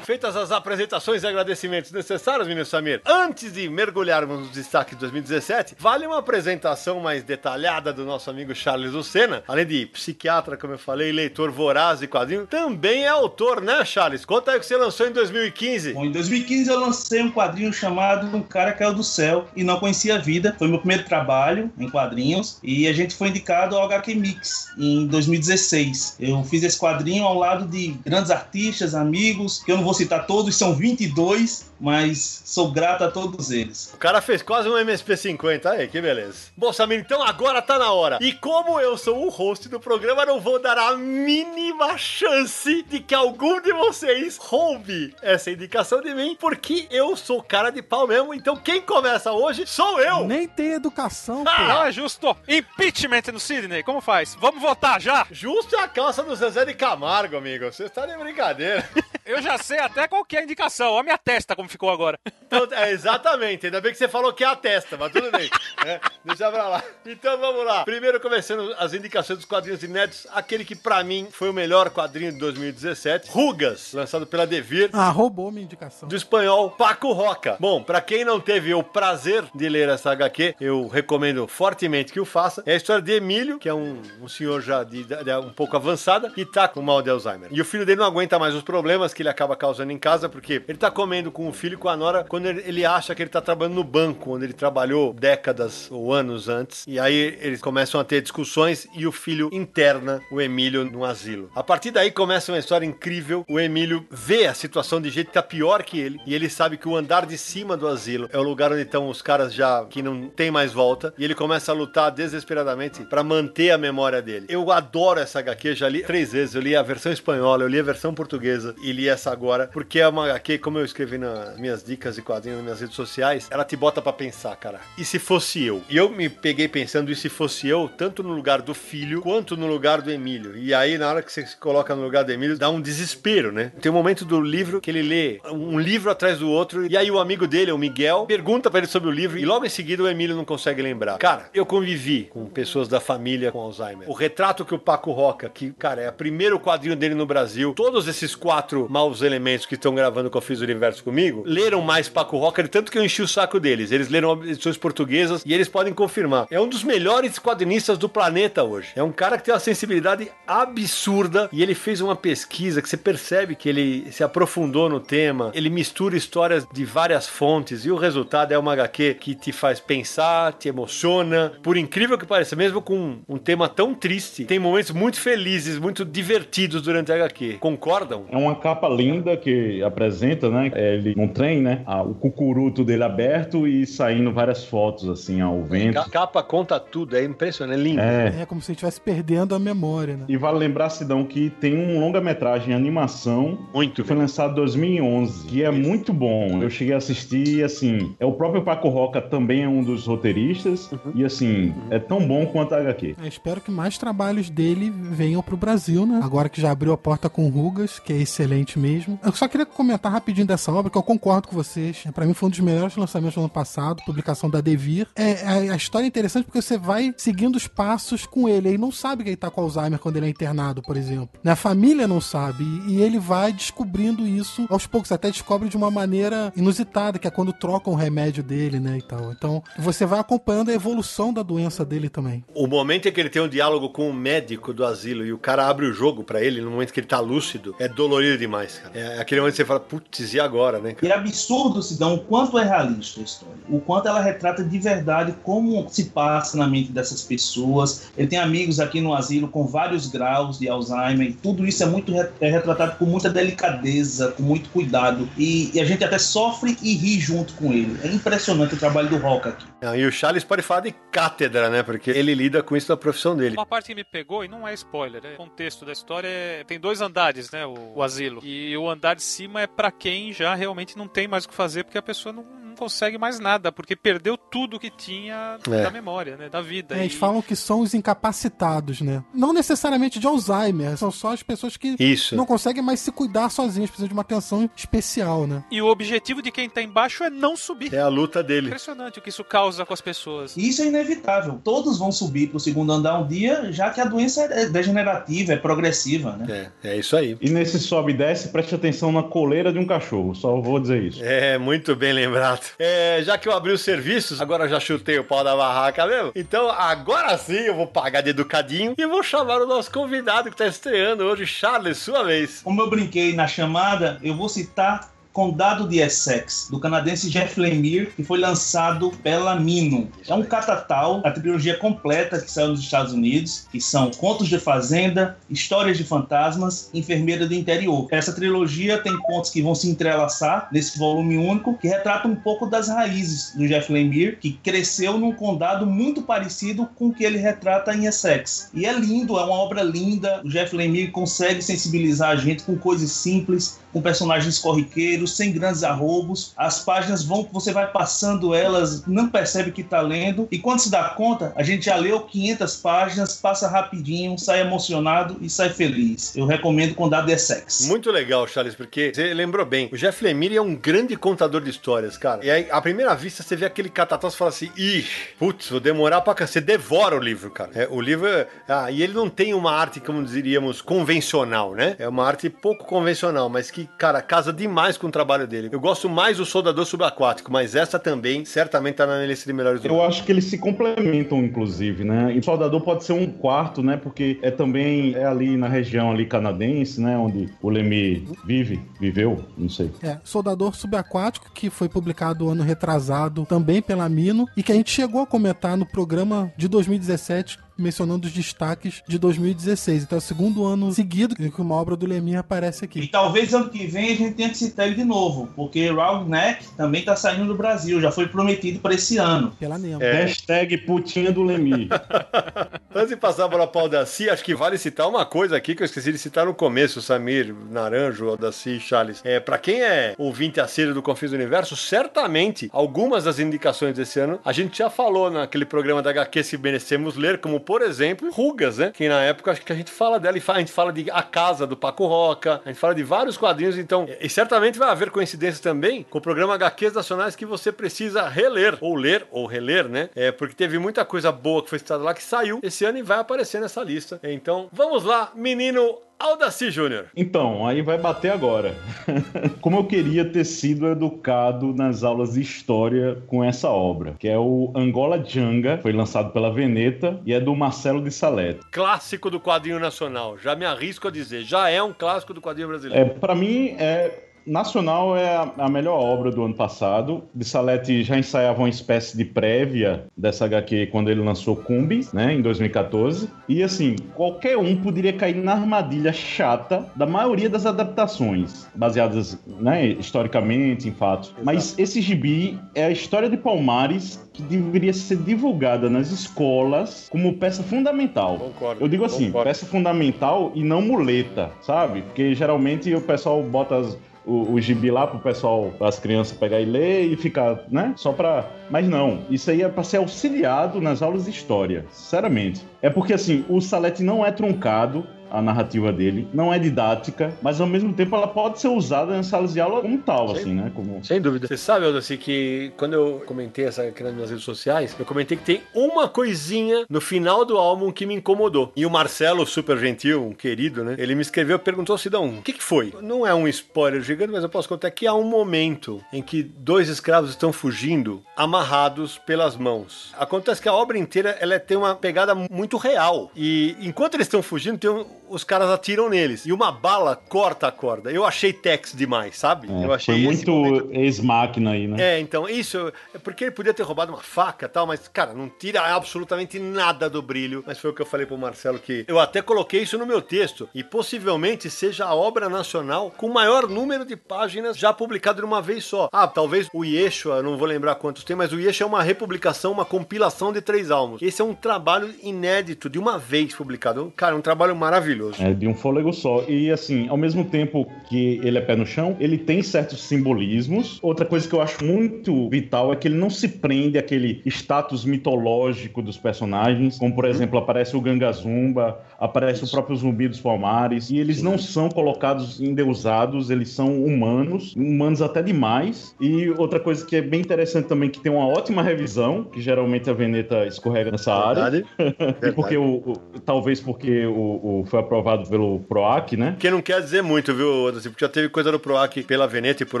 Feitas 0.08 0.34
as 0.36 0.50
apresentações 0.50 1.22
e 1.22 1.26
agradecimentos 1.26 1.92
necessários, 1.92 2.48
menino 2.48 2.64
Samir, 2.64 3.02
antes 3.04 3.52
de 3.52 3.68
mergulharmos 3.68 4.38
nos 4.38 4.48
destaques 4.48 4.94
de 4.94 5.00
2017, 5.00 5.76
vale 5.78 6.06
uma 6.06 6.20
apresentação 6.20 6.98
mais 6.98 7.22
detalhada 7.22 7.92
do 7.92 8.06
nosso 8.06 8.30
amigo 8.30 8.54
Charles 8.54 8.92
Lucena. 8.92 9.44
Além 9.46 9.66
de 9.66 9.84
psiquiatra, 9.84 10.56
como 10.56 10.72
eu 10.72 10.78
falei, 10.78 11.12
leitor 11.12 11.50
voraz 11.50 11.98
de 12.00 12.08
quadrinho, 12.08 12.46
também 12.46 13.04
é 13.04 13.08
autor, 13.08 13.60
né, 13.60 13.84
Charles? 13.84 14.24
Conta 14.24 14.52
aí 14.52 14.56
o 14.56 14.60
que 14.60 14.66
você 14.66 14.78
lançou 14.78 15.06
em 15.06 15.12
2015. 15.12 15.92
Bom, 15.92 16.06
em 16.06 16.10
2015 16.12 16.70
eu 16.70 16.80
lancei 16.80 17.20
um 17.20 17.30
quadrinho 17.30 17.70
chamado 17.70 18.34
Um 18.34 18.40
Cara 18.40 18.72
Caiu 18.72 18.94
do 18.94 19.04
Céu 19.04 19.46
e 19.54 19.62
Não 19.62 19.78
Conhecia 19.78 20.14
a 20.14 20.18
Vida. 20.18 20.56
Foi 20.58 20.68
meu 20.68 20.78
primeiro 20.78 21.04
trabalho 21.04 21.70
em 21.78 21.86
quadrinhos 21.86 22.58
e 22.62 22.88
a 22.88 22.94
gente 22.94 23.14
foi 23.14 23.28
indicado 23.28 23.76
ao 23.76 23.84
HQ 23.84 24.14
Mix 24.14 24.72
em 24.78 25.06
2016. 25.06 26.16
Eu 26.18 26.42
fiz 26.44 26.62
esse 26.62 26.78
quadrinho 26.78 27.24
ao 27.24 27.34
lado 27.34 27.66
de 27.66 27.88
grandes 28.06 28.30
artistas, 28.30 28.94
amigos, 28.94 29.62
que 29.62 29.70
eu 29.70 29.76
não 29.76 29.84
vou 29.84 29.97
citar 29.98 30.26
todos, 30.26 30.56
são 30.56 30.74
22, 30.74 31.70
mas 31.80 32.42
sou 32.44 32.70
grato 32.70 33.04
a 33.04 33.10
todos 33.10 33.50
eles. 33.50 33.92
O 33.94 33.96
cara 33.96 34.20
fez 34.20 34.42
quase 34.42 34.68
um 34.68 34.76
MSP 34.76 35.16
50, 35.16 35.70
aí, 35.70 35.88
que 35.88 36.00
beleza. 36.00 36.48
Bom, 36.56 36.72
Samir, 36.72 37.00
então 37.00 37.22
agora 37.22 37.60
tá 37.60 37.78
na 37.78 37.92
hora. 37.92 38.18
E 38.20 38.32
como 38.32 38.80
eu 38.80 38.96
sou 38.96 39.26
o 39.26 39.28
host 39.28 39.68
do 39.68 39.78
programa, 39.78 40.24
não 40.24 40.40
vou 40.40 40.60
dar 40.60 40.78
a 40.78 40.96
mínima 40.96 41.96
chance 41.98 42.82
de 42.82 43.00
que 43.00 43.14
algum 43.14 43.60
de 43.60 43.72
vocês 43.72 44.36
roube 44.36 45.14
essa 45.22 45.50
indicação 45.50 46.00
de 46.00 46.14
mim, 46.14 46.36
porque 46.38 46.86
eu 46.90 47.16
sou 47.16 47.42
cara 47.42 47.70
de 47.70 47.82
pau 47.82 48.06
mesmo. 48.06 48.32
Então 48.34 48.56
quem 48.56 48.80
começa 48.80 49.32
hoje 49.32 49.66
sou 49.66 50.00
eu. 50.00 50.24
Nem 50.24 50.48
tem 50.48 50.72
educação, 50.72 51.44
pô. 51.44 51.50
Não 51.50 51.84
é 51.84 51.92
justo. 51.92 52.36
Impeachment 52.48 53.32
no 53.32 53.40
Sidney, 53.40 53.82
como 53.82 54.00
faz? 54.00 54.36
Vamos 54.40 54.60
votar 54.60 55.00
já? 55.00 55.26
Justo 55.30 55.76
é 55.76 55.80
a 55.80 55.88
calça 55.88 56.22
do 56.22 56.34
Zezé 56.34 56.64
de 56.64 56.74
Camargo, 56.74 57.36
amigo. 57.36 57.66
Você 57.66 57.84
está 57.84 58.06
de 58.06 58.16
brincadeira. 58.16 58.88
Eu 59.28 59.42
já 59.42 59.58
sei 59.58 59.78
até 59.78 60.08
qual 60.08 60.24
que 60.24 60.36
é 60.38 60.40
a 60.40 60.42
indicação. 60.42 60.92
Olha 60.92 61.00
a 61.00 61.02
minha 61.02 61.18
testa 61.18 61.54
como 61.54 61.68
ficou 61.68 61.90
agora. 61.90 62.18
Então, 62.46 62.66
é, 62.72 62.90
exatamente. 62.92 63.66
Ainda 63.66 63.78
bem 63.78 63.92
que 63.92 63.98
você 63.98 64.08
falou 64.08 64.32
que 64.32 64.42
é 64.42 64.46
a 64.46 64.56
testa, 64.56 64.96
mas 64.96 65.12
tudo 65.12 65.30
bem. 65.30 65.50
né? 65.84 66.00
Deixa 66.24 66.50
pra 66.50 66.66
lá. 66.66 66.82
Então 67.04 67.38
vamos 67.38 67.62
lá. 67.66 67.84
Primeiro, 67.84 68.18
começando 68.20 68.74
as 68.78 68.94
indicações 68.94 69.38
dos 69.38 69.44
quadrinhos 69.46 69.82
inéditos. 69.82 70.26
Aquele 70.32 70.64
que 70.64 70.74
pra 70.74 71.04
mim 71.04 71.28
foi 71.30 71.50
o 71.50 71.52
melhor 71.52 71.90
quadrinho 71.90 72.32
de 72.32 72.38
2017, 72.38 73.30
Rugas, 73.30 73.92
lançado 73.92 74.26
pela 74.26 74.46
Devir. 74.46 74.88
Ah, 74.94 75.10
roubou 75.10 75.50
minha 75.50 75.64
indicação. 75.64 76.08
Do 76.08 76.16
espanhol 76.16 76.70
Paco 76.70 77.12
Roca. 77.12 77.58
Bom, 77.60 77.82
pra 77.82 78.00
quem 78.00 78.24
não 78.24 78.40
teve 78.40 78.72
o 78.72 78.82
prazer 78.82 79.44
de 79.54 79.68
ler 79.68 79.90
essa 79.90 80.10
HQ, 80.10 80.54
eu 80.58 80.88
recomendo 80.88 81.46
fortemente 81.46 82.14
que 82.14 82.20
o 82.20 82.24
faça. 82.24 82.62
É 82.64 82.72
a 82.72 82.76
história 82.76 83.02
de 83.02 83.12
Emílio, 83.12 83.58
que 83.58 83.68
é 83.68 83.74
um, 83.74 84.00
um 84.22 84.28
senhor 84.28 84.62
já 84.62 84.82
de 84.84 85.00
idade 85.00 85.30
um 85.46 85.52
pouco 85.52 85.76
avançada 85.76 86.32
e 86.34 86.46
tá 86.46 86.66
com 86.66 86.80
mal 86.80 87.02
de 87.02 87.10
Alzheimer. 87.10 87.48
E 87.52 87.60
o 87.60 87.64
filho 87.64 87.84
dele 87.84 88.00
não 88.00 88.06
aguenta 88.06 88.38
mais 88.38 88.54
os 88.54 88.62
problemas 88.62 89.12
que 89.18 89.22
ele 89.22 89.28
acaba 89.28 89.56
causando 89.56 89.90
em 89.90 89.98
casa, 89.98 90.28
porque 90.28 90.62
ele 90.68 90.78
tá 90.78 90.92
comendo 90.92 91.32
com 91.32 91.48
o 91.48 91.52
filho 91.52 91.74
e 91.74 91.76
com 91.76 91.88
a 91.88 91.96
nora 91.96 92.22
quando 92.22 92.46
ele, 92.46 92.84
acha 92.84 93.16
que 93.16 93.20
ele 93.20 93.28
tá 93.28 93.40
trabalhando 93.40 93.74
no 93.74 93.82
banco, 93.82 94.36
onde 94.36 94.44
ele 94.44 94.52
trabalhou 94.52 95.12
décadas 95.12 95.88
ou 95.90 96.14
anos 96.14 96.48
antes. 96.48 96.84
E 96.86 97.00
aí 97.00 97.36
eles 97.40 97.60
começam 97.60 98.00
a 98.00 98.04
ter 98.04 98.22
discussões 98.22 98.86
e 98.94 99.08
o 99.08 99.10
filho 99.10 99.50
interna 99.52 100.22
o 100.30 100.40
Emílio 100.40 100.84
no 100.84 101.04
asilo. 101.04 101.50
A 101.52 101.64
partir 101.64 101.90
daí 101.90 102.12
começa 102.12 102.52
uma 102.52 102.60
história 102.60 102.86
incrível. 102.86 103.44
O 103.48 103.58
Emílio 103.58 104.06
vê 104.08 104.46
a 104.46 104.54
situação 104.54 105.00
de 105.00 105.10
jeito 105.10 105.28
que 105.28 105.34
tá 105.34 105.42
pior 105.42 105.82
que 105.82 105.98
ele 105.98 106.20
e 106.24 106.32
ele 106.32 106.48
sabe 106.48 106.76
que 106.78 106.88
o 106.88 106.96
andar 106.96 107.26
de 107.26 107.36
cima 107.36 107.76
do 107.76 107.88
asilo 107.88 108.28
é 108.32 108.38
o 108.38 108.42
lugar 108.44 108.70
onde 108.70 108.82
estão 108.82 109.08
os 109.08 109.20
caras 109.20 109.52
já 109.52 109.84
que 109.86 110.00
não 110.00 110.28
tem 110.28 110.48
mais 110.48 110.72
volta 110.72 111.12
e 111.18 111.24
ele 111.24 111.34
começa 111.34 111.72
a 111.72 111.74
lutar 111.74 112.12
desesperadamente 112.12 113.04
pra 113.06 113.24
manter 113.24 113.72
a 113.72 113.78
memória 113.78 114.22
dele. 114.22 114.46
Eu 114.48 114.70
adoro 114.70 115.18
essa 115.18 115.40
HQ, 115.40 115.74
já 115.74 115.88
li 115.88 116.04
três 116.04 116.30
vezes. 116.30 116.54
Eu 116.54 116.62
li 116.62 116.76
a 116.76 116.82
versão 116.82 117.10
espanhola, 117.10 117.64
eu 117.64 117.68
li 117.68 117.80
a 117.80 117.82
versão 117.82 118.14
portuguesa 118.14 118.76
e 118.80 118.92
li 118.92 119.07
essa 119.08 119.30
agora, 119.30 119.68
porque 119.72 120.00
é 120.00 120.08
uma 120.08 120.24
HQ, 120.24 120.58
como 120.58 120.78
eu 120.78 120.84
escrevi 120.84 121.18
nas 121.18 121.58
minhas 121.58 121.82
dicas 121.82 122.16
de 122.16 122.22
quadrinhos 122.22 122.58
nas 122.58 122.64
minhas 122.64 122.80
redes 122.80 122.96
sociais, 122.96 123.48
ela 123.50 123.64
te 123.64 123.76
bota 123.76 124.00
pra 124.00 124.12
pensar, 124.12 124.54
cara. 124.56 124.80
E 124.96 125.04
se 125.04 125.18
fosse 125.18 125.64
eu? 125.64 125.82
E 125.88 125.96
eu 125.96 126.10
me 126.10 126.28
peguei 126.28 126.68
pensando, 126.68 127.10
e 127.10 127.16
se 127.16 127.28
fosse 127.28 127.68
eu, 127.68 127.90
tanto 127.96 128.22
no 128.22 128.32
lugar 128.32 128.62
do 128.62 128.74
filho 128.74 129.20
quanto 129.22 129.56
no 129.56 129.66
lugar 129.66 130.02
do 130.02 130.10
Emílio. 130.10 130.56
E 130.56 130.74
aí, 130.74 130.98
na 130.98 131.08
hora 131.08 131.22
que 131.22 131.32
você 131.32 131.46
se 131.46 131.56
coloca 131.56 131.94
no 131.94 132.02
lugar 132.02 132.24
do 132.24 132.32
Emílio, 132.32 132.58
dá 132.58 132.68
um 132.70 132.80
desespero, 132.80 133.52
né? 133.52 133.72
Tem 133.80 133.90
um 133.90 133.94
momento 133.94 134.24
do 134.24 134.40
livro 134.40 134.80
que 134.80 134.90
ele 134.90 135.02
lê 135.02 135.40
um 135.50 135.78
livro 135.78 136.10
atrás 136.10 136.38
do 136.38 136.50
outro, 136.50 136.86
e 136.86 136.96
aí 136.96 137.10
o 137.10 137.18
amigo 137.18 137.46
dele, 137.46 137.72
o 137.72 137.78
Miguel, 137.78 138.26
pergunta 138.26 138.70
pra 138.70 138.78
ele 138.78 138.86
sobre 138.86 139.08
o 139.08 139.12
livro, 139.12 139.38
e 139.38 139.44
logo 139.44 139.64
em 139.64 139.68
seguida 139.68 140.02
o 140.02 140.08
Emílio 140.08 140.36
não 140.36 140.44
consegue 140.44 140.82
lembrar. 140.82 141.18
Cara, 141.18 141.48
eu 141.54 141.64
convivi 141.64 142.24
com 142.30 142.46
pessoas 142.46 142.88
da 142.88 143.00
família 143.00 143.52
com 143.52 143.58
Alzheimer. 143.58 144.08
O 144.08 144.12
retrato 144.12 144.64
que 144.64 144.74
o 144.74 144.78
Paco 144.78 145.12
Roca, 145.12 145.48
que, 145.48 145.72
cara, 145.72 146.02
é 146.02 146.08
o 146.08 146.12
primeiro 146.12 146.58
quadrinho 146.58 146.96
dele 146.96 147.14
no 147.14 147.26
Brasil, 147.26 147.72
todos 147.74 148.08
esses 148.08 148.34
quatro 148.34 148.87
Maus 148.88 149.22
Elementos 149.22 149.66
que 149.66 149.74
estão 149.74 149.94
gravando 149.94 150.30
com 150.30 150.38
a 150.38 150.42
Fiz 150.42 150.60
Universo 150.60 151.04
comigo, 151.04 151.42
leram 151.46 151.80
mais 151.80 152.08
Paco 152.08 152.38
Roca, 152.38 152.62
de 152.62 152.68
tanto 152.68 152.90
que 152.90 152.98
eu 152.98 153.04
enchi 153.04 153.22
o 153.22 153.28
saco 153.28 153.60
deles. 153.60 153.92
Eles 153.92 154.08
leram 154.08 154.42
edições 154.44 154.76
portuguesas 154.76 155.42
e 155.44 155.52
eles 155.52 155.68
podem 155.68 155.92
confirmar. 155.92 156.46
É 156.50 156.60
um 156.60 156.68
dos 156.68 156.82
melhores 156.82 157.38
quadrinistas 157.38 157.98
do 157.98 158.08
planeta 158.08 158.64
hoje. 158.64 158.88
É 158.96 159.02
um 159.02 159.12
cara 159.12 159.36
que 159.36 159.44
tem 159.44 159.54
uma 159.54 159.60
sensibilidade 159.60 160.30
absurda 160.46 161.48
e 161.52 161.62
ele 161.62 161.74
fez 161.74 162.00
uma 162.00 162.16
pesquisa 162.16 162.80
que 162.80 162.88
você 162.88 162.96
percebe 162.96 163.54
que 163.54 163.68
ele 163.68 164.10
se 164.10 164.22
aprofundou 164.22 164.88
no 164.88 165.00
tema. 165.00 165.50
Ele 165.54 165.70
mistura 165.70 166.16
histórias 166.16 166.66
de 166.72 166.84
várias 166.84 167.26
fontes 167.26 167.84
e 167.84 167.90
o 167.90 167.96
resultado 167.96 168.52
é 168.52 168.58
uma 168.58 168.72
HQ 168.72 169.14
que 169.14 169.34
te 169.34 169.52
faz 169.52 169.80
pensar, 169.80 170.52
te 170.52 170.68
emociona. 170.68 171.52
Por 171.62 171.76
incrível 171.76 172.16
que 172.16 172.26
pareça, 172.26 172.56
mesmo 172.56 172.80
com 172.80 173.18
um 173.28 173.38
tema 173.38 173.68
tão 173.68 173.94
triste, 173.94 174.44
tem 174.44 174.58
momentos 174.58 174.90
muito 174.92 175.20
felizes, 175.20 175.78
muito 175.78 176.04
divertidos 176.04 176.82
durante 176.82 177.12
a 177.12 177.16
HQ. 177.16 177.58
Concordam? 177.60 178.26
É 178.30 178.36
uma 178.36 178.54
capa 178.56 178.77
linda 178.86 179.34
que 179.34 179.82
apresenta, 179.82 180.50
né? 180.50 180.70
é, 180.74 180.94
Ele 180.96 181.14
num 181.16 181.28
trem, 181.28 181.62
né? 181.62 181.80
ah, 181.86 182.02
O 182.02 182.12
cucuruto 182.14 182.84
dele 182.84 183.02
aberto 183.02 183.66
e 183.66 183.86
saindo 183.86 184.30
várias 184.30 184.64
fotos, 184.64 185.08
assim, 185.08 185.40
ao 185.40 185.62
vento. 185.64 185.94
Ca- 185.94 186.10
capa 186.10 186.42
conta 186.42 186.78
tudo, 186.78 187.16
é 187.16 187.24
impressionante, 187.24 187.78
é 187.80 187.82
lindo. 187.82 188.00
É. 188.00 188.42
É 188.42 188.46
como 188.46 188.60
se 188.60 188.72
estivesse 188.72 189.00
perdendo 189.00 189.54
a 189.54 189.58
memória, 189.58 190.16
né? 190.18 190.24
E 190.28 190.36
vale 190.36 190.58
lembrar, 190.58 190.90
Sidão, 190.90 191.24
que 191.24 191.48
tem 191.48 191.74
um 191.74 191.98
longa-metragem 192.00 192.72
em 192.72 192.76
animação 192.76 193.58
Muito 193.74 194.02
que 194.02 194.06
foi 194.06 194.16
lançado 194.16 194.52
em 194.52 194.56
2011, 194.56 195.46
que 195.46 195.62
é 195.62 195.70
muito 195.70 196.12
bom. 196.12 196.62
Eu 196.62 196.68
cheguei 196.68 196.92
a 196.92 196.98
assistir 196.98 197.58
e, 197.58 197.62
assim, 197.62 198.14
é 198.20 198.26
o 198.26 198.32
próprio 198.32 198.62
Paco 198.62 198.88
Roca 198.88 199.20
também 199.22 199.62
é 199.62 199.68
um 199.68 199.82
dos 199.82 200.06
roteiristas, 200.06 200.90
e, 201.14 201.24
assim, 201.24 201.72
é 201.90 201.98
tão 201.98 202.26
bom 202.26 202.44
quanto 202.46 202.74
a 202.74 202.78
HQ. 202.78 203.16
É, 203.22 203.28
espero 203.28 203.60
que 203.60 203.70
mais 203.70 203.96
trabalhos 203.96 204.50
dele 204.50 204.90
venham 204.94 205.42
pro 205.42 205.56
Brasil, 205.56 206.04
né? 206.04 206.20
Agora 206.22 206.48
que 206.48 206.60
já 206.60 206.70
abriu 206.70 206.92
a 206.92 206.98
porta 206.98 207.28
com 207.30 207.48
Rugas, 207.48 207.98
que 207.98 208.12
é 208.12 208.16
excelente 208.16 208.67
mesmo. 208.76 209.18
Eu 209.24 209.32
só 209.32 209.46
queria 209.46 209.64
comentar 209.64 210.10
rapidinho 210.10 210.46
dessa 210.46 210.72
obra, 210.72 210.90
que 210.90 210.98
eu 210.98 211.02
concordo 211.02 211.48
com 211.48 211.54
vocês. 211.54 212.04
Pra 212.14 212.26
mim 212.26 212.34
foi 212.34 212.48
um 212.48 212.50
dos 212.50 212.60
melhores 212.60 212.96
lançamentos 212.96 213.34
do 213.34 213.40
ano 213.40 213.48
passado, 213.48 214.02
publicação 214.04 214.50
da 214.50 214.60
Devir. 214.60 215.06
É, 215.14 215.46
a, 215.46 215.72
a 215.72 215.76
história 215.76 216.06
é 216.06 216.08
interessante 216.08 216.44
porque 216.44 216.60
você 216.60 216.76
vai 216.76 217.14
seguindo 217.16 217.56
os 217.56 217.68
passos 217.68 218.26
com 218.26 218.48
ele. 218.48 218.68
Ele 218.68 218.78
não 218.78 218.90
sabe 218.90 219.22
que 219.22 219.30
ele 219.30 219.36
tá 219.36 219.50
com 219.50 219.60
Alzheimer 219.60 219.98
quando 219.98 220.16
ele 220.16 220.26
é 220.26 220.28
internado, 220.28 220.82
por 220.82 220.96
exemplo. 220.96 221.28
Né? 221.42 221.52
A 221.52 221.56
família 221.56 222.08
não 222.08 222.20
sabe. 222.20 222.64
E, 222.86 222.98
ele 222.98 223.18
vai 223.18 223.52
descobrindo 223.52 224.26
isso 224.26 224.66
aos 224.68 224.86
poucos. 224.86 225.12
Até 225.12 225.30
descobre 225.30 225.68
de 225.68 225.76
uma 225.76 225.90
maneira 225.90 226.52
inusitada, 226.56 227.18
que 227.18 227.28
é 227.28 227.30
quando 227.30 227.52
trocam 227.52 227.92
o 227.92 227.96
remédio 227.96 228.42
dele, 228.42 228.80
né? 228.80 228.98
E 228.98 229.02
tal. 229.02 229.32
Então, 229.32 229.62
você 229.78 230.04
vai 230.04 230.18
acompanhando 230.18 230.70
a 230.70 230.74
evolução 230.74 231.32
da 231.32 231.42
doença 231.42 231.84
dele 231.84 232.08
também. 232.08 232.44
O 232.54 232.66
momento 232.66 233.08
em 233.08 233.12
que 233.12 233.20
ele 233.20 233.30
tem 233.30 233.40
um 233.40 233.48
diálogo 233.48 233.90
com 233.90 234.10
o 234.10 234.14
médico 234.14 234.72
do 234.72 234.84
asilo 234.84 235.24
e 235.24 235.32
o 235.32 235.38
cara 235.38 235.66
abre 235.66 235.86
o 235.86 235.92
jogo 235.92 236.24
pra 236.24 236.42
ele, 236.42 236.60
no 236.60 236.70
momento 236.70 236.92
que 236.92 237.00
ele 237.00 237.06
tá 237.06 237.20
lúcido, 237.20 237.74
é 237.78 237.88
dolorido 237.88 238.36
demais, 238.36 238.57
cara. 238.66 238.98
É 238.98 239.20
aquele 239.20 239.40
momento 239.40 239.54
que 239.54 239.56
você 239.58 239.64
fala, 239.64 239.80
putz, 239.80 240.34
e 240.34 240.40
agora, 240.40 240.78
né, 240.78 240.90
E 240.90 240.94
cara? 240.94 241.14
é 241.14 241.16
absurdo, 241.16 241.82
Sidão, 241.82 242.14
o 242.14 242.18
quanto 242.18 242.58
é 242.58 242.64
realista 242.64 243.20
a 243.20 243.24
história. 243.24 243.56
O 243.68 243.80
quanto 243.80 244.08
ela 244.08 244.20
retrata 244.20 244.62
de 244.64 244.78
verdade 244.78 245.34
como 245.42 245.88
se 245.88 246.06
passa 246.06 246.56
na 246.56 246.66
mente 246.66 246.90
dessas 246.92 247.22
pessoas. 247.22 248.10
Ele 248.16 248.28
tem 248.28 248.38
amigos 248.38 248.80
aqui 248.80 249.00
no 249.00 249.14
asilo 249.14 249.48
com 249.48 249.66
vários 249.66 250.06
graus 250.08 250.58
de 250.58 250.68
Alzheimer. 250.68 251.28
E 251.28 251.32
tudo 251.32 251.66
isso 251.66 251.82
é 251.82 251.86
muito 251.86 252.12
re- 252.12 252.30
é 252.40 252.50
retratado 252.50 252.96
com 252.96 253.04
muita 253.04 253.30
delicadeza, 253.30 254.32
com 254.32 254.42
muito 254.42 254.68
cuidado. 254.70 255.28
E, 255.36 255.70
e 255.74 255.80
a 255.80 255.84
gente 255.84 256.04
até 256.04 256.18
sofre 256.18 256.76
e 256.82 256.94
ri 256.94 257.18
junto 257.20 257.52
com 257.54 257.72
ele. 257.72 257.98
É 258.02 258.08
impressionante 258.08 258.74
o 258.74 258.78
trabalho 258.78 259.08
do 259.08 259.16
Rock 259.18 259.48
aqui. 259.48 259.66
Não, 259.80 259.94
e 259.94 260.04
o 260.06 260.10
Charles 260.10 260.42
pode 260.44 260.62
falar 260.62 260.80
de 260.80 260.92
cátedra, 261.12 261.70
né? 261.70 261.82
Porque 261.82 262.10
ele 262.10 262.34
lida 262.34 262.62
com 262.62 262.76
isso 262.76 262.90
na 262.90 262.96
profissão 262.96 263.36
dele. 263.36 263.56
Uma 263.56 263.66
parte 263.66 263.86
que 263.86 263.94
me 263.94 264.04
pegou, 264.04 264.44
e 264.44 264.48
não 264.48 264.66
é 264.66 264.74
spoiler, 264.74 265.22
é 265.24 265.34
o 265.34 265.36
contexto 265.36 265.84
da 265.84 265.92
história 265.92 266.26
é... 266.28 266.64
tem 266.64 266.80
dois 266.80 267.00
andares, 267.00 267.50
né? 267.50 267.64
O, 267.64 267.74
o 267.96 268.02
asilo. 268.02 268.40
E 268.50 268.74
o 268.78 268.88
andar 268.88 269.14
de 269.14 269.22
cima 269.22 269.60
é 269.60 269.66
pra 269.66 269.92
quem 269.92 270.32
já 270.32 270.54
realmente 270.54 270.96
não 270.96 271.06
tem 271.06 271.28
mais 271.28 271.44
o 271.44 271.48
que 271.50 271.54
fazer, 271.54 271.84
porque 271.84 271.98
a 271.98 272.02
pessoa 272.02 272.32
não 272.32 272.67
consegue 272.78 273.18
mais 273.18 273.38
nada, 273.40 273.70
porque 273.72 273.94
perdeu 273.96 274.36
tudo 274.36 274.78
que 274.78 274.90
tinha 274.90 275.58
É. 275.70 275.82
da 275.82 275.90
memória, 275.90 276.36
né? 276.36 276.48
Da 276.48 276.60
vida. 276.62 276.94
É, 276.96 277.00
eles 277.00 277.12
E- 277.14 277.16
falam 277.16 277.42
que 277.42 277.56
são 277.56 277.80
os 277.80 277.92
incapacitados, 277.94 279.00
né? 279.00 279.22
Não 279.34 279.52
necessariamente 279.52 280.18
de 280.18 280.26
Alzheimer, 280.26 280.96
são 280.96 281.10
só 281.10 281.32
as 281.32 281.42
pessoas 281.42 281.76
que 281.76 281.96
Isso. 281.98 282.36
não 282.36 282.46
conseguem 282.46 282.82
mais 282.82 283.00
se 283.00 283.10
cuidar 283.10 283.48
sozinhas, 283.50 283.90
precisam 283.90 284.08
de 284.08 284.14
uma 284.14 284.22
atenção 284.22 284.68
especial, 284.76 285.46
né? 285.46 285.64
E 285.70 285.82
o 285.82 285.86
objetivo 285.86 286.40
de 286.40 286.50
quem 286.50 286.68
tá 286.68 286.80
embaixo 286.82 287.24
é 287.24 287.30
não 287.30 287.56
subir. 287.56 287.92
É 287.92 288.00
a 288.00 288.08
luta 288.08 288.42
dele. 288.42 288.66
Impressionante 288.68 289.18
o 289.18 289.22
que 289.22 289.28
isso 289.28 289.44
causa 289.44 289.84
com 289.84 289.92
as 289.92 290.00
pessoas. 290.00 290.56
Isso 290.56 290.82
é 290.82 290.86
inevitável. 290.86 291.60
Todos 291.64 291.98
vão 291.98 292.12
subir 292.12 292.48
para 292.48 292.56
o 292.58 292.60
segundo 292.60 292.92
andar 292.92 293.18
um 293.18 293.26
dia, 293.26 293.72
já 293.72 293.90
que 293.90 294.00
a 294.00 294.04
doença 294.04 294.42
é 294.44 294.66
degenerativa, 294.66 295.52
é 295.52 295.56
progressiva, 295.56 296.36
né? 296.36 296.70
É, 296.82 296.90
é 296.90 296.96
isso 296.98 297.16
aí. 297.16 297.36
E 297.40 297.50
nesse 297.50 297.78
sobe 297.78 298.12
e 298.12 298.16
desce, 298.16 298.48
preste 298.48 298.74
atenção 298.74 299.10
na 299.12 299.22
coleira 299.22 299.72
de 299.72 299.78
um 299.78 299.86
cachorro, 299.86 300.34
só 300.34 300.60
vou 300.60 300.78
dizer 300.78 301.02
isso. 301.02 301.20
É, 301.24 301.58
muito 301.58 301.94
bem 301.96 302.12
lembrado. 302.12 302.67
É, 302.78 303.20
já 303.22 303.38
que 303.38 303.48
eu 303.48 303.52
abri 303.52 303.72
os 303.72 303.82
serviços, 303.82 304.40
agora 304.40 304.68
já 304.68 304.80
chutei 304.80 305.18
o 305.18 305.24
pau 305.24 305.44
da 305.44 305.56
barraca 305.56 306.06
mesmo. 306.06 306.32
Então, 306.34 306.70
agora 306.70 307.36
sim 307.38 307.58
eu 307.58 307.74
vou 307.74 307.86
pagar 307.86 308.20
de 308.20 308.30
educadinho 308.30 308.94
e 308.96 309.06
vou 309.06 309.22
chamar 309.22 309.60
o 309.60 309.66
nosso 309.66 309.90
convidado 309.90 310.50
que 310.50 310.56
tá 310.56 310.66
estreando 310.66 311.24
hoje, 311.24 311.46
Charles, 311.46 311.98
sua 311.98 312.24
vez. 312.24 312.62
Como 312.62 312.80
eu 312.80 312.90
brinquei 312.90 313.34
na 313.34 313.46
chamada, 313.46 314.18
eu 314.22 314.34
vou 314.34 314.48
citar 314.48 315.10
Condado 315.38 315.86
de 315.86 316.00
Essex, 316.00 316.66
do 316.68 316.80
canadense 316.80 317.30
Jeff 317.30 317.60
Lemire, 317.60 318.10
que 318.16 318.24
foi 318.24 318.40
lançado 318.40 319.12
pela 319.22 319.54
Mino. 319.54 320.08
É 320.26 320.34
um 320.34 320.42
catatal, 320.42 321.20
a 321.24 321.30
trilogia 321.30 321.76
completa 321.76 322.40
que 322.40 322.50
saiu 322.50 322.70
nos 322.70 322.80
Estados 322.80 323.12
Unidos, 323.12 323.68
que 323.70 323.80
são 323.80 324.10
Contos 324.10 324.48
de 324.48 324.58
Fazenda, 324.58 325.38
Histórias 325.48 325.96
de 325.96 326.02
Fantasmas, 326.02 326.90
Enfermeira 326.92 327.46
do 327.46 327.54
Interior. 327.54 328.08
Essa 328.10 328.32
trilogia 328.32 328.98
tem 328.98 329.16
contos 329.16 329.50
que 329.50 329.62
vão 329.62 329.76
se 329.76 329.88
entrelaçar 329.88 330.68
nesse 330.72 330.98
volume 330.98 331.36
único, 331.36 331.78
que 331.78 331.86
retrata 331.86 332.26
um 332.26 332.34
pouco 332.34 332.66
das 332.66 332.88
raízes 332.88 333.54
do 333.54 333.68
Jeff 333.68 333.92
Lemire, 333.92 334.38
que 334.40 334.54
cresceu 334.54 335.18
num 335.18 335.32
condado 335.32 335.86
muito 335.86 336.20
parecido 336.20 336.88
com 336.96 337.06
o 337.06 337.14
que 337.14 337.22
ele 337.22 337.38
retrata 337.38 337.94
em 337.94 338.06
Essex. 338.06 338.70
E 338.74 338.84
é 338.84 338.92
lindo, 338.92 339.38
é 339.38 339.44
uma 339.44 339.54
obra 339.54 339.84
linda. 339.84 340.40
O 340.44 340.48
Jeff 340.48 340.74
Lemire 340.74 341.12
consegue 341.12 341.62
sensibilizar 341.62 342.30
a 342.30 342.36
gente 342.36 342.64
com 342.64 342.76
coisas 342.76 343.12
simples, 343.12 343.78
com 343.92 344.00
personagens 344.02 344.58
corriqueiros, 344.58 345.36
sem 345.36 345.52
grandes 345.52 345.82
arrobos. 345.82 346.52
As 346.56 346.80
páginas 346.80 347.22
vão, 347.24 347.48
você 347.52 347.72
vai 347.72 347.90
passando 347.90 348.54
elas, 348.54 349.06
não 349.06 349.28
percebe 349.28 349.72
que 349.72 349.80
está 349.80 350.00
lendo, 350.00 350.46
e 350.50 350.58
quando 350.58 350.80
se 350.80 350.90
dá 350.90 351.04
conta, 351.10 351.52
a 351.56 351.62
gente 351.62 351.86
já 351.86 351.96
leu 351.96 352.20
500 352.20 352.76
páginas, 352.76 353.36
passa 353.36 353.68
rapidinho, 353.68 354.38
sai 354.38 354.60
emocionado 354.60 355.36
e 355.40 355.48
sai 355.50 355.70
feliz. 355.70 356.36
Eu 356.36 356.46
recomendo 356.46 356.94
Condado 356.94 357.26
de 357.26 357.32
Essex. 357.32 357.86
Muito 357.86 358.10
legal, 358.10 358.46
Charles, 358.46 358.74
porque 358.74 359.12
você 359.14 359.32
lembrou 359.34 359.64
bem. 359.64 359.88
O 359.92 359.96
Jeff 359.96 360.22
Lemire 360.24 360.56
é 360.56 360.62
um 360.62 360.74
grande 360.74 361.16
contador 361.16 361.60
de 361.60 361.70
histórias, 361.70 362.16
cara. 362.16 362.44
E 362.44 362.50
aí, 362.50 362.68
à 362.70 362.80
primeira 362.80 363.14
vista, 363.14 363.42
você 363.42 363.54
vê 363.56 363.66
aquele 363.66 363.88
catatão 363.88 364.28
e 364.30 364.32
fala 364.32 364.50
assim: 364.50 364.70
ih, 364.76 365.04
putz, 365.38 365.68
vou 365.68 365.80
demorar 365.80 366.20
pra 366.20 366.34
cá. 366.34 366.46
Você 366.46 366.60
devora 366.60 367.16
o 367.16 367.18
livro, 367.18 367.50
cara. 367.50 367.70
É, 367.74 367.88
o 367.90 368.00
livro. 368.00 368.26
é- 368.28 368.46
Ah, 368.68 368.90
e 368.90 369.02
ele 369.02 369.12
não 369.12 369.28
tem 369.28 369.54
uma 369.54 369.72
arte, 369.72 370.00
como 370.00 370.22
diríamos, 370.24 370.80
convencional, 370.82 371.74
né? 371.74 371.96
É 371.98 372.08
uma 372.08 372.24
arte 372.26 372.48
pouco 372.50 372.84
convencional, 372.84 373.48
mas 373.48 373.70
que, 373.70 373.77
cara, 373.86 374.22
casa 374.22 374.52
demais 374.52 374.96
com 374.96 375.06
o 375.06 375.10
trabalho 375.10 375.46
dele. 375.46 375.68
Eu 375.70 375.80
gosto 375.80 376.08
mais 376.08 376.38
do 376.38 376.44
Soldador 376.44 376.84
Subaquático, 376.84 377.52
mas 377.52 377.74
essa 377.74 377.98
também 377.98 378.44
certamente 378.44 378.96
tá 378.96 379.06
na 379.06 379.24
lista 379.24 379.46
de 379.46 379.52
melhores 379.52 379.80
do 379.80 379.88
Eu 379.88 380.02
acho 380.02 380.24
que 380.24 380.32
eles 380.32 380.44
se 380.44 380.58
complementam, 380.58 381.38
inclusive, 381.38 382.04
né? 382.04 382.32
E 382.34 382.38
o 382.38 382.42
Soldador 382.42 382.80
pode 382.80 383.04
ser 383.04 383.12
um 383.12 383.26
quarto, 383.26 383.82
né? 383.82 383.96
Porque 383.96 384.38
é 384.42 384.50
também 384.50 385.14
é 385.14 385.24
ali 385.24 385.56
na 385.56 385.68
região 385.68 386.10
ali 386.10 386.26
canadense, 386.26 387.00
né? 387.00 387.16
Onde 387.16 387.48
o 387.62 387.68
Lemmy 387.68 388.26
vive, 388.44 388.80
viveu, 389.00 389.44
não 389.56 389.68
sei. 389.68 389.90
É, 390.02 390.18
Soldador 390.24 390.74
Subaquático, 390.74 391.50
que 391.54 391.70
foi 391.70 391.88
publicado 391.88 392.48
ano 392.48 392.62
retrasado 392.62 393.44
também 393.46 393.82
pela 393.82 394.08
Mino, 394.08 394.46
e 394.56 394.62
que 394.62 394.72
a 394.72 394.74
gente 394.74 394.90
chegou 394.90 395.22
a 395.22 395.26
comentar 395.26 395.76
no 395.76 395.86
programa 395.86 396.52
de 396.56 396.68
2017, 396.68 397.58
mencionando 397.78 398.26
os 398.26 398.32
destaques 398.32 399.02
de 399.06 399.18
2016. 399.18 400.02
Então 400.02 400.16
é 400.16 400.18
o 400.18 400.22
segundo 400.22 400.64
ano 400.64 400.92
seguido 400.92 401.34
que 401.36 401.60
uma 401.60 401.74
obra 401.76 401.96
do 401.96 402.06
Lemire 402.06 402.36
aparece 402.36 402.84
E 402.84 402.86
aqui. 402.86 403.06
talvez 403.06 403.54
ano 403.54 403.68
que 403.68 403.86
vem 403.86 404.12
a 404.12 404.16
gente 404.16 404.34
tenha 404.34 404.48
que 404.48 404.56
citar 404.58 404.86
ele 404.86 404.96
de 404.96 405.04
novo, 405.04 405.48
porque 405.54 405.88
Round 405.90 406.28
Neck 406.28 406.68
também 406.76 407.00
está 407.00 407.14
saindo 407.14 407.46
do 407.46 407.54
Brasil, 407.54 408.00
já 408.00 408.10
foi 408.10 408.26
prometido 408.26 408.80
para 408.80 408.94
esse 408.94 409.18
ano. 409.18 409.52
Pela 409.58 409.78
Nemo. 409.78 410.02
É. 410.02 410.22
Hashtag 410.22 410.78
putinha 410.78 411.32
do 411.32 411.42
Lemmy. 411.42 411.88
Antes 412.94 413.10
de 413.10 413.16
passar 413.16 413.44
a 413.44 413.48
para 413.48 413.64
o 413.64 413.78
Aldaci, 413.78 414.28
acho 414.28 414.42
que 414.44 414.54
vale 414.54 414.76
citar 414.78 415.08
uma 415.08 415.24
coisa 415.24 415.56
aqui 415.56 415.74
que 415.74 415.82
eu 415.82 415.84
esqueci 415.84 416.10
de 416.10 416.18
citar 416.18 416.46
no 416.46 416.54
começo, 416.54 417.00
Samir, 417.00 417.54
Naranjo, 417.70 418.28
Aldaci 418.28 418.70
e 418.70 418.80
Charles. 418.80 419.20
É, 419.24 419.38
para 419.38 419.58
quem 419.58 419.82
é 419.82 420.14
ouvinte 420.18 420.60
assíduo 420.60 420.94
do 420.94 421.02
Confins 421.02 421.30
do 421.30 421.36
Universo, 421.36 421.76
certamente 421.76 422.68
algumas 422.72 423.24
das 423.24 423.38
indicações 423.38 423.94
desse 423.94 424.18
ano 424.18 424.40
a 424.44 424.52
gente 424.52 424.78
já 424.78 424.90
falou 424.90 425.30
naquele 425.30 425.64
programa 425.64 426.02
da 426.02 426.10
HQ 426.10 426.42
Se 426.42 426.58
Merecemos 426.58 427.16
Ler, 427.16 427.38
como 427.38 427.60
por 427.68 427.82
exemplo, 427.82 428.30
Rugas, 428.30 428.78
né? 428.78 428.92
Que 428.94 429.10
na 429.10 429.20
época 429.20 429.50
acho 429.50 429.60
que 429.60 429.70
a 429.70 429.76
gente 429.76 429.90
fala 429.90 430.18
dela 430.18 430.38
a 430.38 430.58
gente 430.58 430.72
fala 430.72 430.90
de 430.90 431.10
A 431.10 431.22
Casa 431.22 431.66
do 431.66 431.76
Paco 431.76 432.06
Roca, 432.06 432.62
a 432.64 432.68
gente 432.68 432.80
fala 432.80 432.94
de 432.94 433.02
vários 433.02 433.36
quadrinhos, 433.36 433.76
então, 433.76 434.08
e 434.18 434.26
certamente 434.30 434.78
vai 434.78 434.88
haver 434.88 435.10
coincidências 435.10 435.60
também 435.60 436.02
com 436.02 436.16
o 436.16 436.20
programa 436.20 436.54
HQs 436.54 436.94
Nacionais 436.94 437.36
que 437.36 437.44
você 437.44 437.70
precisa 437.70 438.26
reler, 438.26 438.78
ou 438.80 438.94
ler, 438.94 439.26
ou 439.30 439.44
reler, 439.44 439.86
né? 439.86 440.08
É, 440.16 440.32
porque 440.32 440.54
teve 440.54 440.78
muita 440.78 441.04
coisa 441.04 441.30
boa 441.30 441.62
que 441.62 441.68
foi 441.68 441.78
citada 441.78 442.02
lá 442.02 442.14
que 442.14 442.22
saiu 442.22 442.58
esse 442.62 442.86
ano 442.86 442.96
e 442.96 443.02
vai 443.02 443.18
aparecer 443.18 443.60
nessa 443.60 443.82
lista. 443.82 444.18
Então, 444.22 444.70
vamos 444.72 445.04
lá, 445.04 445.30
menino 445.34 445.98
Aldaci 446.18 446.70
Júnior. 446.70 447.06
Então, 447.16 447.66
aí 447.66 447.80
vai 447.80 447.96
bater 447.96 448.32
agora. 448.32 448.74
Como 449.60 449.76
eu 449.78 449.84
queria 449.84 450.24
ter 450.24 450.44
sido 450.44 450.88
educado 450.88 451.72
nas 451.74 452.02
aulas 452.02 452.32
de 452.34 452.40
história 452.40 453.22
com 453.28 453.42
essa 453.44 453.68
obra, 453.70 454.14
que 454.18 454.28
é 454.28 454.36
o 454.38 454.72
Angola 454.74 455.22
Janga, 455.24 455.78
foi 455.80 455.92
lançado 455.92 456.32
pela 456.32 456.52
Veneta 456.52 457.20
e 457.24 457.32
é 457.32 457.40
do 457.40 457.54
Marcelo 457.54 458.02
de 458.02 458.10
Salete. 458.10 458.60
Clássico 458.72 459.30
do 459.30 459.38
quadrinho 459.40 459.78
nacional. 459.78 460.36
Já 460.38 460.56
me 460.56 460.64
arrisco 460.64 461.06
a 461.08 461.10
dizer, 461.10 461.42
já 461.42 461.68
é 461.70 461.82
um 461.82 461.92
clássico 461.92 462.34
do 462.34 462.40
quadrinho 462.40 462.66
É, 462.66 462.70
brasileiro. 462.70 463.10
para 463.20 463.34
mim, 463.34 463.76
é 463.78 464.27
Nacional 464.48 465.16
é 465.16 465.36
a, 465.58 465.68
melhor 465.68 466.00
obra 466.00 466.30
do 466.30 466.42
ano 466.44 466.54
passado. 466.54 467.22
De 467.34 467.44
Salete 467.44 468.02
já 468.02 468.18
ensaiava 468.18 468.58
uma 468.60 468.68
espécie 468.68 469.16
de 469.16 469.24
prévia 469.24 470.04
dessa 470.16 470.44
HQ 470.46 470.86
quando 470.90 471.10
ele 471.10 471.20
lançou 471.20 471.54
Cumbi, 471.54 472.06
né, 472.12 472.32
em 472.34 472.40
2014. 472.40 473.28
E 473.48 473.62
assim, 473.62 473.96
qualquer 474.14 474.56
um 474.56 474.76
poderia 474.76 475.12
cair 475.12 475.36
na 475.36 475.52
armadilha 475.52 476.12
chata 476.12 476.86
da 476.96 477.06
maioria 477.06 477.48
das 477.50 477.66
adaptações, 477.66 478.66
baseadas, 478.74 479.38
né, 479.46 479.86
historicamente 479.86 480.88
em 480.88 480.92
fatos. 480.92 481.34
Mas 481.42 481.78
esse 481.78 482.00
gibi 482.00 482.58
é 482.74 482.84
a 482.84 482.90
história 482.90 483.28
de 483.28 483.36
Palmares 483.36 484.26
que 484.32 484.42
deveria 484.42 484.92
ser 484.92 485.16
divulgada 485.16 485.90
nas 485.90 486.10
escolas 486.10 487.08
como 487.10 487.34
peça 487.34 487.62
fundamental. 487.62 488.38
Concordo. 488.38 488.80
Eu 488.84 488.88
digo 488.88 489.04
assim, 489.04 489.26
concordo. 489.26 489.48
peça 489.48 489.66
fundamental 489.66 490.52
e 490.54 490.62
não 490.62 490.80
muleta, 490.80 491.50
sabe? 491.60 492.02
Porque 492.02 492.34
geralmente 492.34 492.94
o 492.94 493.00
pessoal 493.00 493.42
bota 493.42 493.76
as- 493.76 493.98
o, 494.28 494.52
o 494.52 494.60
gibi 494.60 494.90
lá 494.90 495.06
pro 495.06 495.18
pessoal, 495.18 495.72
as 495.80 495.98
crianças 495.98 496.36
pegar 496.36 496.60
e 496.60 496.66
ler 496.66 497.06
e 497.06 497.16
ficar, 497.16 497.64
né? 497.68 497.94
Só 497.96 498.12
pra. 498.12 498.46
Mas 498.70 498.86
não, 498.86 499.20
isso 499.30 499.50
aí 499.50 499.62
é 499.62 499.68
pra 499.68 499.82
ser 499.82 499.96
auxiliado 499.96 500.80
nas 500.80 501.00
aulas 501.00 501.24
de 501.24 501.30
história, 501.30 501.86
sinceramente. 501.90 502.64
É 502.82 502.90
porque 502.90 503.14
assim, 503.14 503.44
o 503.48 503.60
Salete 503.60 504.02
não 504.02 504.24
é 504.24 504.30
truncado. 504.30 505.06
A 505.30 505.42
narrativa 505.42 505.92
dele 505.92 506.26
não 506.32 506.52
é 506.52 506.58
didática, 506.58 507.32
mas 507.42 507.60
ao 507.60 507.66
mesmo 507.66 507.92
tempo 507.92 508.14
ela 508.16 508.26
pode 508.28 508.60
ser 508.60 508.68
usada 508.68 509.16
nas 509.16 509.26
salas 509.26 509.52
de 509.52 509.60
aula 509.60 509.80
como 509.82 509.98
tal, 509.98 510.28
Sim. 510.28 510.40
assim, 510.40 510.54
né? 510.54 510.72
Como... 510.74 511.04
Sem 511.04 511.20
dúvida. 511.20 511.46
Você 511.46 511.56
sabe, 511.56 511.86
Aldaci, 511.86 512.16
que 512.16 512.72
quando 512.76 512.94
eu 512.94 513.22
comentei 513.26 513.66
essa 513.66 513.82
aqui 513.82 514.02
nas 514.02 514.14
minhas 514.14 514.30
redes 514.30 514.44
sociais, 514.44 514.94
eu 514.98 515.04
comentei 515.04 515.36
que 515.36 515.44
tem 515.44 515.60
uma 515.74 516.08
coisinha 516.08 516.84
no 516.88 517.00
final 517.00 517.44
do 517.44 517.56
álbum 517.56 517.90
que 517.92 518.06
me 518.06 518.14
incomodou. 518.14 518.72
E 518.74 518.84
o 518.86 518.90
Marcelo, 518.90 519.46
super 519.46 519.78
gentil, 519.78 520.24
um 520.26 520.32
querido, 520.32 520.84
né? 520.84 520.94
Ele 520.98 521.14
me 521.14 521.22
escreveu 521.22 521.56
e 521.56 521.58
perguntou, 521.58 521.96
Sidão, 521.98 522.28
o 522.38 522.42
que, 522.42 522.52
que 522.52 522.62
foi? 522.62 522.94
Não 523.02 523.26
é 523.26 523.34
um 523.34 523.46
spoiler 523.48 524.00
gigante, 524.02 524.32
mas 524.32 524.42
eu 524.42 524.48
posso 524.48 524.68
contar 524.68 524.90
que 524.90 525.06
há 525.06 525.14
um 525.14 525.24
momento 525.24 526.02
em 526.12 526.22
que 526.22 526.42
dois 526.42 526.88
escravos 526.88 527.30
estão 527.30 527.52
fugindo 527.52 528.22
amarrados 528.36 529.18
pelas 529.18 529.56
mãos. 529.56 530.12
Acontece 530.18 530.60
que 530.62 530.68
a 530.68 530.72
obra 530.72 530.98
inteira 530.98 531.36
ela 531.40 531.58
tem 531.58 531.76
uma 531.76 531.94
pegada 531.94 532.34
muito 532.34 532.76
real. 532.76 533.30
E 533.36 533.76
enquanto 533.80 534.14
eles 534.14 534.26
estão 534.26 534.42
fugindo, 534.42 534.78
tem 534.78 534.90
um- 534.90 535.06
os 535.30 535.44
caras 535.44 535.70
atiram 535.70 536.08
neles. 536.08 536.46
E 536.46 536.52
uma 536.52 536.70
bala 536.70 537.16
corta 537.16 537.68
a 537.68 537.72
corda. 537.72 538.10
Eu 538.10 538.24
achei 538.24 538.52
tex 538.52 538.92
demais, 538.94 539.36
sabe? 539.36 539.68
É, 539.70 539.84
eu 539.84 539.92
achei 539.92 540.14
foi 540.14 540.24
muito 540.24 540.88
ex-máquina 540.92 541.72
aí, 541.72 541.86
né? 541.86 541.96
é, 542.00 542.20
então, 542.20 542.48
isso 542.48 542.92
é 543.14 543.18
porque 543.18 543.44
ele 543.44 543.50
podia 543.50 543.74
ter 543.74 543.82
roubado 543.82 544.12
uma 544.12 544.22
faca 544.22 544.66
e 544.66 544.68
tal, 544.68 544.86
mas, 544.86 545.08
cara, 545.08 545.32
não 545.32 545.48
tira 545.48 545.82
absolutamente 545.82 546.58
nada 546.58 547.08
do 547.08 547.22
brilho. 547.22 547.64
Mas 547.66 547.78
foi 547.78 547.90
o 547.90 547.94
que 547.94 548.02
eu 548.02 548.06
falei 548.06 548.26
pro 548.26 548.38
Marcelo 548.38 548.78
que 548.78 549.04
eu 549.06 549.18
até 549.18 549.42
coloquei 549.42 549.82
isso 549.82 549.98
no 549.98 550.06
meu 550.06 550.20
texto. 550.20 550.68
E 550.74 550.82
possivelmente 550.82 551.70
seja 551.70 552.06
a 552.06 552.14
obra 552.14 552.48
nacional 552.48 553.10
com 553.16 553.26
o 553.26 553.34
maior 553.34 553.68
número 553.68 554.04
de 554.04 554.16
páginas 554.16 554.76
já 554.76 554.92
publicado 554.92 555.40
de 555.40 555.46
uma 555.46 555.62
vez 555.62 555.84
só. 555.84 556.08
Ah, 556.12 556.26
talvez 556.26 556.68
o 556.72 556.84
Yeshua, 556.84 557.42
não 557.42 557.56
vou 557.56 557.66
lembrar 557.66 557.94
quantos 557.96 558.24
tem, 558.24 558.36
mas 558.36 558.52
o 558.52 558.58
Yeshua 558.58 558.86
é 558.86 558.88
uma 558.88 559.02
republicação, 559.02 559.72
uma 559.72 559.84
compilação 559.84 560.52
de 560.52 560.60
três 560.60 560.90
álbuns. 560.90 561.22
Esse 561.22 561.42
é 561.42 561.44
um 561.44 561.54
trabalho 561.54 562.14
inédito, 562.22 562.88
de 562.88 562.98
uma 562.98 563.18
vez 563.18 563.54
publicado. 563.54 564.12
Cara, 564.16 564.36
um 564.36 564.40
trabalho 564.40 564.74
maravilhoso. 564.74 565.17
É, 565.40 565.52
de 565.52 565.66
um 565.66 565.74
fôlego 565.74 566.12
só. 566.12 566.44
E 566.48 566.70
assim, 566.70 567.08
ao 567.08 567.16
mesmo 567.16 567.44
tempo 567.44 567.86
que 568.08 568.40
ele 568.42 568.58
é 568.58 568.60
pé 568.60 568.76
no 568.76 568.86
chão, 568.86 569.16
ele 569.20 569.36
tem 569.38 569.62
certos 569.62 570.02
simbolismos. 570.02 570.98
Outra 571.02 571.24
coisa 571.26 571.48
que 571.48 571.54
eu 571.54 571.60
acho 571.60 571.84
muito 571.84 572.48
vital 572.48 572.92
é 572.92 572.96
que 572.96 573.08
ele 573.08 573.16
não 573.16 573.30
se 573.30 573.48
prende 573.48 573.98
àquele 573.98 574.42
status 574.46 575.04
mitológico 575.04 576.02
dos 576.02 576.16
personagens, 576.16 576.98
como 576.98 577.14
por 577.14 577.24
exemplo, 577.24 577.58
aparece 577.58 577.96
o 577.96 578.00
Gangazumba, 578.00 578.98
aparece 579.18 579.64
o 579.64 579.70
próprio 579.70 579.96
Zumbi 579.96 580.28
dos 580.28 580.40
Palmares, 580.40 581.10
e 581.10 581.18
eles 581.18 581.42
não 581.42 581.58
são 581.58 581.88
colocados 581.88 582.60
endeusados, 582.60 583.50
eles 583.50 583.70
são 583.70 584.02
humanos, 584.04 584.74
humanos 584.76 585.20
até 585.22 585.42
demais. 585.42 586.14
E 586.20 586.48
outra 586.50 586.78
coisa 586.80 587.04
que 587.04 587.16
é 587.16 587.22
bem 587.22 587.40
interessante 587.40 587.86
também, 587.86 588.10
que 588.10 588.20
tem 588.20 588.30
uma 588.32 588.46
ótima 588.46 588.82
revisão, 588.82 589.44
que 589.44 589.60
geralmente 589.60 590.08
a 590.08 590.12
Veneta 590.12 590.66
escorrega 590.66 591.10
nessa 591.10 591.32
área. 591.32 591.70
Verdade? 591.70 591.84
Porque 592.54 592.76
o, 592.76 592.96
o- 592.96 593.40
talvez 593.44 593.80
porque 593.80 594.26
o, 594.26 594.80
o- 594.80 594.84
foi 594.86 594.98
aprovado 595.08 595.48
pelo 595.48 595.80
PROAC, 595.80 596.36
né? 596.36 596.54
Que 596.58 596.70
não 596.70 596.82
quer 596.82 597.00
dizer 597.00 597.22
muito, 597.22 597.54
viu, 597.54 597.84
Odassi? 597.86 598.10
Porque 598.10 598.24
já 598.24 598.28
teve 598.28 598.50
coisa 598.50 598.70
do 598.70 598.78
PROAC 598.78 599.22
pela 599.24 599.48
Veneta 599.48 599.82
e 599.82 599.86
por 599.86 600.00